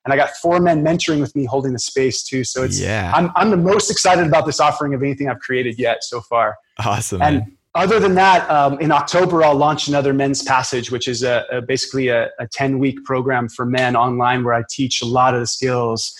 And 0.05 0.13
I 0.13 0.15
got 0.15 0.29
four 0.38 0.59
men 0.59 0.83
mentoring 0.83 1.19
with 1.19 1.35
me 1.35 1.45
holding 1.45 1.73
the 1.73 1.79
space 1.79 2.23
too. 2.23 2.43
So 2.45 2.63
it's, 2.63 2.79
yeah. 2.79 3.11
I'm, 3.13 3.29
I'm 3.35 3.49
the 3.49 3.57
most 3.57 3.91
excited 3.91 4.25
about 4.25 4.45
this 4.45 4.59
offering 4.61 4.93
of 4.93 5.03
anything 5.03 5.27
I've 5.27 5.39
created 5.39 5.77
yet 5.77 6.03
so 6.03 6.21
far. 6.21 6.55
Awesome. 6.79 7.21
And, 7.21 7.39
man 7.39 7.57
other 7.77 7.99
than 7.99 8.15
that, 8.15 8.49
um, 8.49 8.79
in 8.79 8.91
October, 8.91 9.43
I'll 9.43 9.55
launch 9.55 9.88
another 9.88 10.11
Men's 10.11 10.41
Passage, 10.41 10.89
which 10.89 11.07
is 11.07 11.21
a, 11.21 11.45
a 11.51 11.61
basically 11.61 12.07
a, 12.07 12.29
a 12.39 12.47
10 12.47 12.79
week 12.79 13.03
program 13.05 13.47
for 13.47 13.67
men 13.67 13.95
online 13.95 14.43
where 14.43 14.55
I 14.55 14.63
teach 14.67 15.03
a 15.03 15.05
lot 15.05 15.35
of 15.35 15.41
the 15.41 15.47
skills 15.47 16.15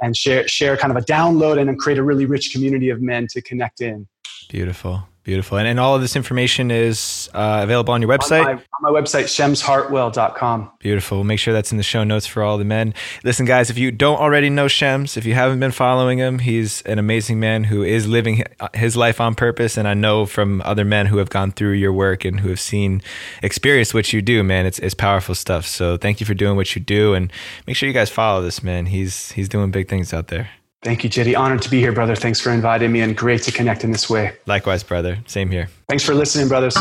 and 0.00 0.16
share, 0.16 0.48
share 0.48 0.74
kind 0.78 0.90
of 0.90 0.96
a 0.96 1.04
download 1.04 1.58
and 1.58 1.68
then 1.68 1.76
create 1.76 1.98
a 1.98 2.02
really 2.02 2.24
rich 2.24 2.50
community 2.50 2.88
of 2.88 3.02
men 3.02 3.26
to 3.28 3.42
connect 3.42 3.82
in. 3.82 4.08
Beautiful. 4.48 5.06
Beautiful. 5.24 5.56
And, 5.56 5.68
and 5.68 5.78
all 5.78 5.94
of 5.94 6.00
this 6.00 6.16
information 6.16 6.72
is 6.72 7.30
uh, 7.32 7.60
available 7.62 7.94
on 7.94 8.02
your 8.02 8.10
website? 8.10 8.40
On 8.44 8.56
my, 8.56 8.62
on 8.88 8.92
my 8.94 9.00
website, 9.00 9.24
shemsheartwell.com. 9.24 10.70
Beautiful. 10.80 11.18
We'll 11.18 11.24
make 11.24 11.38
sure 11.38 11.54
that's 11.54 11.70
in 11.70 11.76
the 11.78 11.84
show 11.84 12.02
notes 12.02 12.26
for 12.26 12.42
all 12.42 12.58
the 12.58 12.64
men. 12.64 12.92
Listen, 13.22 13.46
guys, 13.46 13.70
if 13.70 13.78
you 13.78 13.92
don't 13.92 14.18
already 14.18 14.50
know 14.50 14.66
Shems, 14.66 15.16
if 15.16 15.24
you 15.24 15.34
haven't 15.34 15.60
been 15.60 15.70
following 15.70 16.18
him, 16.18 16.40
he's 16.40 16.82
an 16.82 16.98
amazing 16.98 17.38
man 17.38 17.64
who 17.64 17.84
is 17.84 18.08
living 18.08 18.42
his 18.74 18.96
life 18.96 19.20
on 19.20 19.36
purpose. 19.36 19.76
And 19.76 19.86
I 19.86 19.94
know 19.94 20.26
from 20.26 20.60
other 20.64 20.84
men 20.84 21.06
who 21.06 21.18
have 21.18 21.30
gone 21.30 21.52
through 21.52 21.74
your 21.74 21.92
work 21.92 22.24
and 22.24 22.40
who 22.40 22.48
have 22.48 22.60
seen, 22.60 23.00
experienced 23.44 23.94
what 23.94 24.12
you 24.12 24.22
do, 24.22 24.42
man, 24.42 24.66
it's, 24.66 24.80
it's 24.80 24.94
powerful 24.94 25.36
stuff. 25.36 25.66
So 25.66 25.96
thank 25.96 26.18
you 26.18 26.26
for 26.26 26.34
doing 26.34 26.56
what 26.56 26.74
you 26.74 26.82
do. 26.82 27.14
And 27.14 27.32
make 27.68 27.76
sure 27.76 27.86
you 27.86 27.92
guys 27.92 28.10
follow 28.10 28.42
this 28.42 28.60
man. 28.60 28.86
He's, 28.86 29.30
he's 29.32 29.48
doing 29.48 29.70
big 29.70 29.88
things 29.88 30.12
out 30.12 30.28
there. 30.28 30.50
Thank 30.82 31.04
you, 31.04 31.10
Jetty. 31.10 31.36
Honored 31.36 31.62
to 31.62 31.70
be 31.70 31.78
here, 31.78 31.92
brother. 31.92 32.16
Thanks 32.16 32.40
for 32.40 32.50
inviting 32.50 32.90
me 32.90 33.02
and 33.02 33.16
great 33.16 33.42
to 33.44 33.52
connect 33.52 33.84
in 33.84 33.92
this 33.92 34.10
way. 34.10 34.32
Likewise, 34.46 34.82
brother. 34.82 35.18
Same 35.26 35.48
here. 35.48 35.68
Thanks 35.88 36.02
for 36.02 36.12
listening, 36.12 36.48
brothers. 36.48 36.76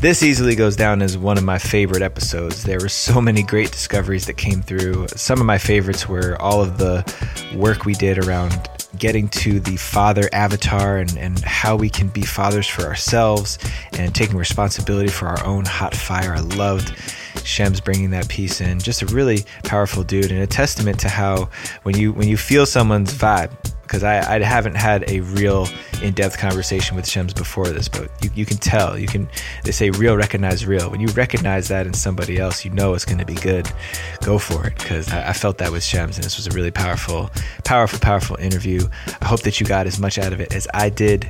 This 0.00 0.22
easily 0.22 0.56
goes 0.56 0.74
down 0.76 1.00
as 1.00 1.16
one 1.16 1.38
of 1.38 1.44
my 1.44 1.58
favorite 1.58 2.02
episodes. 2.02 2.64
There 2.64 2.80
were 2.80 2.88
so 2.88 3.20
many 3.20 3.42
great 3.42 3.70
discoveries 3.70 4.26
that 4.26 4.34
came 4.34 4.62
through. 4.62 5.08
Some 5.08 5.38
of 5.40 5.46
my 5.46 5.58
favorites 5.58 6.08
were 6.08 6.40
all 6.40 6.60
of 6.60 6.78
the 6.78 7.04
work 7.54 7.84
we 7.84 7.92
did 7.94 8.18
around 8.18 8.58
getting 8.98 9.28
to 9.28 9.60
the 9.60 9.76
father 9.76 10.28
avatar 10.32 10.98
and, 10.98 11.16
and 11.16 11.38
how 11.40 11.76
we 11.76 11.88
can 11.88 12.08
be 12.08 12.22
fathers 12.22 12.66
for 12.66 12.82
ourselves 12.82 13.58
and 13.92 14.14
taking 14.14 14.36
responsibility 14.36 15.08
for 15.08 15.26
our 15.26 15.44
own 15.44 15.64
hot 15.64 15.94
fire. 15.94 16.34
I 16.34 16.40
loved 16.40 16.94
Shems 17.44 17.80
bringing 17.80 18.10
that 18.10 18.28
piece 18.28 18.60
in. 18.60 18.78
Just 18.78 19.02
a 19.02 19.06
really 19.06 19.44
powerful 19.64 20.02
dude 20.02 20.30
and 20.30 20.42
a 20.42 20.46
testament 20.46 20.98
to 21.00 21.08
how 21.08 21.48
when 21.82 21.96
you 21.96 22.12
when 22.12 22.28
you 22.28 22.36
feel 22.36 22.66
someone's 22.66 23.14
vibe, 23.14 23.50
because 23.90 24.04
I, 24.04 24.36
I 24.36 24.38
haven't 24.38 24.76
had 24.76 25.10
a 25.10 25.18
real 25.18 25.66
in-depth 26.00 26.38
conversation 26.38 26.94
with 26.94 27.08
Shems 27.08 27.34
before 27.34 27.66
this, 27.66 27.88
but 27.88 28.08
you, 28.22 28.30
you 28.36 28.46
can 28.46 28.56
tell. 28.56 28.96
You 28.96 29.08
can 29.08 29.28
they 29.64 29.72
say 29.72 29.90
real 29.90 30.16
recognize 30.16 30.64
real. 30.64 30.88
When 30.90 31.00
you 31.00 31.08
recognize 31.08 31.66
that 31.68 31.88
in 31.88 31.92
somebody 31.92 32.38
else, 32.38 32.64
you 32.64 32.70
know 32.70 32.94
it's 32.94 33.04
going 33.04 33.18
to 33.18 33.26
be 33.26 33.34
good. 33.34 33.68
Go 34.22 34.38
for 34.38 34.68
it, 34.68 34.78
because 34.78 35.12
I, 35.12 35.30
I, 35.30 35.32
felt 35.32 35.58
that 35.58 35.72
with 35.72 35.82
Shems, 35.82 36.16
and 36.16 36.24
this 36.24 36.36
was 36.36 36.46
a 36.46 36.50
really 36.50 36.70
powerful, 36.70 37.30
powerful, 37.64 37.98
powerful 37.98 38.36
interview. 38.36 38.86
I 39.20 39.24
hope 39.24 39.40
that 39.40 39.58
you 39.58 39.66
got 39.66 39.88
as 39.88 39.98
much 39.98 40.18
out 40.18 40.32
of 40.32 40.40
it 40.40 40.54
as 40.54 40.68
I 40.72 40.88
did. 40.88 41.28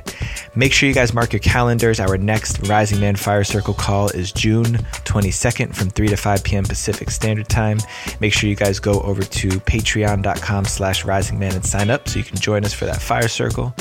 Make 0.53 0.71
sure 0.71 0.87
you 0.87 0.93
guys 0.93 1.15
mark 1.15 1.33
your 1.33 1.39
calendars. 1.39 1.99
Our 1.99 2.19
next 2.19 2.67
Rising 2.67 2.99
Man 2.99 3.15
Fire 3.15 3.43
Circle 3.43 3.73
call 3.73 4.09
is 4.09 4.31
June 4.31 4.65
22nd 4.65 5.73
from 5.73 5.89
3 5.89 6.09
to 6.09 6.15
5 6.15 6.43
p.m. 6.43 6.63
Pacific 6.65 7.09
Standard 7.09 7.49
Time. 7.49 7.79
Make 8.19 8.33
sure 8.33 8.47
you 8.47 8.55
guys 8.55 8.79
go 8.79 9.01
over 9.01 9.23
to 9.23 9.47
patreon.com 9.47 10.65
slash 10.65 11.05
rising 11.05 11.39
man 11.39 11.55
and 11.55 11.65
sign 11.65 11.89
up 11.89 12.07
so 12.07 12.19
you 12.19 12.25
can 12.25 12.37
join 12.37 12.50
join 12.51 12.65
us 12.65 12.73
for 12.73 12.85
that 12.85 13.01
fire 13.01 13.29
circle. 13.29 13.73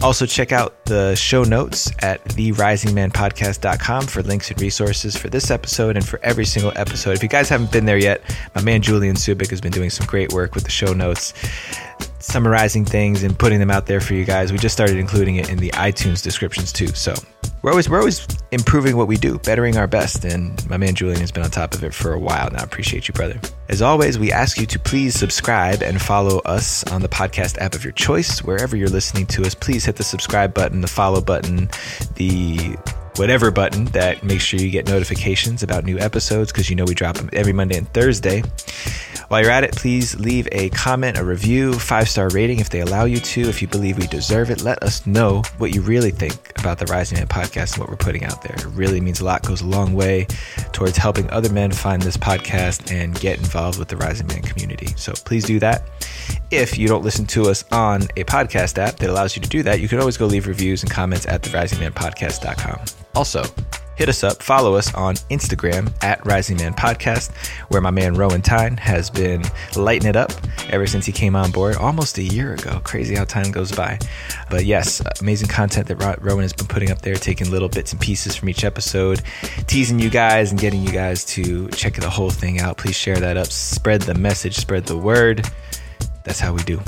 Also, 0.00 0.24
check 0.24 0.50
out 0.50 0.86
the 0.86 1.14
show 1.14 1.42
notes 1.42 1.90
at 2.00 2.24
therisingmanpodcast.com 2.24 4.06
for 4.06 4.22
links 4.22 4.50
and 4.50 4.58
resources 4.60 5.14
for 5.14 5.28
this 5.28 5.50
episode 5.50 5.96
and 5.96 6.06
for 6.06 6.18
every 6.22 6.46
single 6.46 6.72
episode. 6.76 7.10
If 7.10 7.22
you 7.22 7.28
guys 7.28 7.50
haven't 7.50 7.72
been 7.72 7.84
there 7.84 7.98
yet, 7.98 8.22
my 8.54 8.62
man 8.62 8.80
Julian 8.80 9.16
Subik 9.16 9.50
has 9.50 9.60
been 9.60 9.72
doing 9.72 9.90
some 9.90 10.06
great 10.06 10.32
work 10.32 10.54
with 10.54 10.64
the 10.64 10.70
show 10.70 10.94
notes 10.94 11.34
summarizing 12.26 12.84
things 12.84 13.22
and 13.22 13.38
putting 13.38 13.58
them 13.58 13.70
out 13.70 13.86
there 13.86 14.00
for 14.00 14.14
you 14.14 14.24
guys. 14.24 14.52
We 14.52 14.58
just 14.58 14.74
started 14.74 14.96
including 14.96 15.36
it 15.36 15.48
in 15.48 15.58
the 15.58 15.70
iTunes 15.70 16.22
descriptions 16.22 16.72
too. 16.72 16.88
So 16.88 17.14
we're 17.62 17.70
always 17.70 17.88
we're 17.88 17.98
always 17.98 18.26
improving 18.50 18.96
what 18.96 19.08
we 19.08 19.16
do, 19.16 19.38
bettering 19.38 19.76
our 19.76 19.86
best. 19.86 20.24
And 20.24 20.68
my 20.68 20.76
man 20.76 20.94
Julian 20.94 21.20
has 21.20 21.30
been 21.30 21.42
on 21.42 21.50
top 21.50 21.74
of 21.74 21.84
it 21.84 21.94
for 21.94 22.12
a 22.12 22.18
while 22.18 22.50
now. 22.50 22.62
Appreciate 22.62 23.08
you, 23.08 23.14
brother. 23.14 23.40
As 23.68 23.80
always, 23.80 24.18
we 24.18 24.32
ask 24.32 24.58
you 24.58 24.66
to 24.66 24.78
please 24.78 25.14
subscribe 25.14 25.82
and 25.82 26.00
follow 26.00 26.38
us 26.40 26.84
on 26.92 27.00
the 27.00 27.08
podcast 27.08 27.58
app 27.58 27.74
of 27.74 27.84
your 27.84 27.92
choice. 27.92 28.42
Wherever 28.42 28.76
you're 28.76 28.88
listening 28.88 29.26
to 29.26 29.42
us, 29.42 29.54
please 29.54 29.84
hit 29.84 29.96
the 29.96 30.04
subscribe 30.04 30.52
button, 30.52 30.80
the 30.80 30.88
follow 30.88 31.20
button, 31.20 31.70
the 32.14 32.76
whatever 33.16 33.50
button 33.50 33.86
that 33.86 34.22
makes 34.22 34.44
sure 34.44 34.60
you 34.60 34.70
get 34.70 34.86
notifications 34.86 35.62
about 35.62 35.84
new 35.84 35.98
episodes 35.98 36.52
because 36.52 36.68
you 36.68 36.76
know 36.76 36.84
we 36.84 36.94
drop 36.94 37.16
them 37.16 37.30
every 37.32 37.52
Monday 37.52 37.78
and 37.78 37.92
Thursday. 37.92 38.42
While 39.28 39.42
you're 39.42 39.50
at 39.50 39.64
it, 39.64 39.72
please 39.72 40.18
leave 40.18 40.48
a 40.52 40.68
comment, 40.70 41.18
a 41.18 41.24
review, 41.24 41.72
five 41.72 42.08
star 42.08 42.28
rating 42.28 42.60
if 42.60 42.70
they 42.70 42.80
allow 42.80 43.04
you 43.04 43.18
to. 43.18 43.40
If 43.42 43.60
you 43.60 43.68
believe 43.68 43.98
we 43.98 44.06
deserve 44.06 44.50
it, 44.50 44.62
let 44.62 44.82
us 44.82 45.06
know 45.06 45.42
what 45.58 45.74
you 45.74 45.82
really 45.82 46.10
think 46.10 46.52
about 46.58 46.78
the 46.78 46.86
Rising 46.86 47.18
Man 47.18 47.26
podcast 47.26 47.74
and 47.74 47.80
what 47.80 47.90
we're 47.90 47.96
putting 47.96 48.24
out 48.24 48.42
there. 48.42 48.54
It 48.54 48.66
really 48.66 49.00
means 49.00 49.20
a 49.20 49.24
lot, 49.24 49.44
goes 49.44 49.62
a 49.62 49.66
long 49.66 49.94
way 49.94 50.26
towards 50.72 50.96
helping 50.96 51.28
other 51.30 51.52
men 51.52 51.72
find 51.72 52.00
this 52.02 52.16
podcast 52.16 52.92
and 52.92 53.18
get 53.18 53.38
involved 53.38 53.78
with 53.78 53.88
the 53.88 53.96
Rising 53.96 54.26
Man 54.28 54.42
community. 54.42 54.88
So 54.96 55.12
please 55.12 55.44
do 55.44 55.58
that. 55.60 55.88
If 56.50 56.78
you 56.78 56.86
don't 56.86 57.02
listen 57.02 57.26
to 57.26 57.50
us 57.50 57.64
on 57.72 58.02
a 58.16 58.24
podcast 58.24 58.78
app 58.78 58.96
that 58.96 59.10
allows 59.10 59.34
you 59.34 59.42
to 59.42 59.48
do 59.48 59.62
that, 59.64 59.80
you 59.80 59.88
can 59.88 59.98
always 59.98 60.16
go 60.16 60.26
leave 60.26 60.46
reviews 60.46 60.82
and 60.82 60.90
comments 60.90 61.26
at 61.26 61.42
therisingmanpodcast.com. 61.42 62.80
Also, 63.14 63.42
hit 63.96 64.08
us 64.08 64.22
up, 64.22 64.42
follow 64.42 64.74
us 64.74 64.94
on 64.94 65.14
Instagram 65.30 65.92
at 66.02 66.24
Rising 66.24 66.56
Man 66.58 66.74
Podcast, 66.74 67.34
where 67.68 67.80
my 67.80 67.90
man 67.90 68.14
Rowan 68.14 68.42
Tyne 68.42 68.76
has 68.76 69.10
been 69.10 69.42
lighting 69.74 70.08
it 70.08 70.16
up 70.16 70.32
ever 70.70 70.86
since 70.86 71.06
he 71.06 71.12
came 71.12 71.34
on 71.34 71.50
board 71.50 71.76
almost 71.76 72.18
a 72.18 72.22
year 72.22 72.54
ago. 72.54 72.80
Crazy 72.84 73.14
how 73.14 73.24
time 73.24 73.50
goes 73.50 73.72
by. 73.72 73.98
But 74.50 74.64
yes, 74.64 75.02
amazing 75.20 75.48
content 75.48 75.88
that 75.88 75.96
Rowan 76.20 76.42
has 76.42 76.52
been 76.52 76.66
putting 76.66 76.90
up 76.90 77.02
there, 77.02 77.14
taking 77.14 77.50
little 77.50 77.68
bits 77.68 77.92
and 77.92 78.00
pieces 78.00 78.36
from 78.36 78.48
each 78.48 78.64
episode, 78.64 79.22
teasing 79.66 79.98
you 79.98 80.10
guys 80.10 80.50
and 80.50 80.60
getting 80.60 80.82
you 80.82 80.92
guys 80.92 81.24
to 81.26 81.68
check 81.68 81.94
the 81.94 82.10
whole 82.10 82.30
thing 82.30 82.60
out. 82.60 82.76
Please 82.76 82.96
share 82.96 83.16
that 83.16 83.36
up, 83.36 83.46
spread 83.46 84.02
the 84.02 84.14
message, 84.14 84.56
spread 84.56 84.84
the 84.84 84.96
word. 84.96 85.48
That's 86.24 86.40
how 86.40 86.52
we 86.52 86.62
do. 86.64 86.80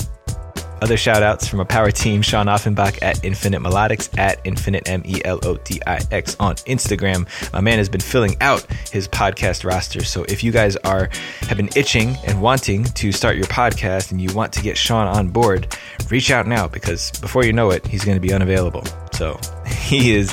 Other 0.81 0.95
shout 0.95 1.23
outs 1.23 1.47
from 1.47 1.59
a 1.59 1.65
power 1.65 1.91
team 1.91 2.21
Sean 2.21 2.47
Offenbach 2.47 3.01
at 3.01 3.23
Infinite 3.25 3.61
Melodix, 3.61 4.17
at 4.17 4.39
Infinite 4.45 4.87
M 4.87 5.01
E 5.05 5.21
L 5.25 5.39
O 5.43 5.57
D 5.57 5.81
I 5.85 5.99
X 6.11 6.37
on 6.39 6.55
Instagram. 6.55 7.27
My 7.51 7.59
man 7.59 7.79
has 7.79 7.89
been 7.89 8.01
filling 8.01 8.37
out 8.41 8.65
his 8.91 9.07
podcast 9.07 9.65
roster. 9.65 10.03
So 10.05 10.23
if 10.23 10.43
you 10.43 10.51
guys 10.51 10.77
are 10.77 11.09
have 11.41 11.57
been 11.57 11.69
itching 11.75 12.15
and 12.25 12.41
wanting 12.41 12.85
to 12.85 13.11
start 13.11 13.35
your 13.35 13.47
podcast 13.47 14.11
and 14.11 14.21
you 14.21 14.33
want 14.33 14.53
to 14.53 14.61
get 14.61 14.77
Sean 14.77 15.07
on 15.07 15.29
board, 15.29 15.75
reach 16.09 16.31
out 16.31 16.47
now 16.47 16.67
because 16.67 17.11
before 17.19 17.43
you 17.43 17.51
know 17.51 17.71
it, 17.71 17.85
he's 17.85 18.05
going 18.05 18.15
to 18.15 18.25
be 18.25 18.33
unavailable. 18.33 18.85
So 19.13 19.37
he 19.67 20.13
is 20.13 20.31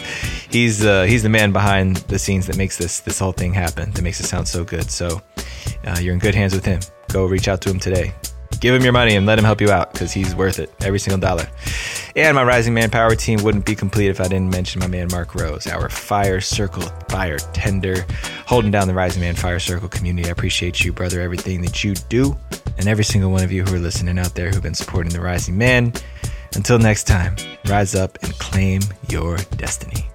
he's 0.49 0.85
uh, 0.85 1.05
he's 1.05 1.25
the 1.25 1.29
man 1.29 1.53
behind 1.53 1.97
the 2.09 2.21
scenes 2.21 2.47
that 2.47 2.57
makes 2.57 2.79
this 2.79 3.01
this 3.01 3.19
whole 3.19 3.33
thing 3.33 3.53
happen. 3.53 3.91
That 3.93 4.03
makes 4.03 4.21
it 4.21 4.27
sound 4.27 4.47
so 4.47 4.65
good. 4.65 4.93
So 4.93 5.21
uh, 5.85 5.99
you're 6.01 6.15
in 6.15 6.21
good 6.21 6.37
hands 6.37 6.55
with 6.55 6.65
him. 6.65 6.81
Go 7.09 7.27
reach 7.27 7.49
out 7.49 7.61
to 7.63 7.71
him 7.71 7.81
today 7.81 8.15
give 8.61 8.75
him 8.75 8.83
your 8.83 8.93
money 8.93 9.17
and 9.17 9.27
let 9.27 9.39
him 9.39 9.45
help 9.45 9.61
you 9.61 9.71
out 9.71 9.93
because 9.93 10.13
he's 10.13 10.35
worth 10.35 10.59
it 10.59 10.73
every 10.81 10.99
single 10.99 11.21
dollar. 11.21 11.49
And 12.15 12.35
my 12.35 12.45
Rising 12.45 12.75
Man 12.75 12.91
Power 12.91 13.15
team 13.15 13.43
wouldn't 13.43 13.67
be 13.67 13.75
complete 13.75 14.09
if 14.09 14.21
I 14.21 14.29
didn't 14.29 14.51
mention 14.51 14.81
my 14.81 14.87
man 14.87 15.09
Mark 15.11 15.35
Rose, 15.35 15.67
our 15.67 15.89
Fire 15.89 16.41
Circle 16.41 16.83
fire 17.09 17.39
tender, 17.39 18.07
holding 18.47 18.71
down 18.71 18.89
the 18.89 18.95
Rising 18.95 19.21
Man 19.21 19.35
Fire 19.35 19.59
Circle 19.59 19.89
community. 19.89 20.29
I 20.29 20.33
appreciate 20.33 20.85
you, 20.85 20.93
brother, 20.93 21.21
everything 21.21 21.63
that 21.63 21.85
you 21.85 21.95
do, 22.09 22.37
and 22.79 22.89
every 22.89 23.05
single 23.05 23.31
one 23.31 23.45
of 23.45 23.53
you 23.53 23.65
who 23.65 23.75
are 23.75 23.79
listening 23.79 24.19
out 24.19 24.35
there 24.35 24.51
who've 24.51 24.63
been 24.63 24.75
supporting 24.75 25.13
the 25.13 25.21
Rising 25.21 25.59
Man. 25.59 25.93
Until 26.55 26.79
next 26.79 27.05
time, 27.05 27.37
rise 27.67 27.95
up 27.95 28.17
and 28.23 28.33
claim 28.39 28.81
your 29.09 29.37
destiny. 29.57 30.09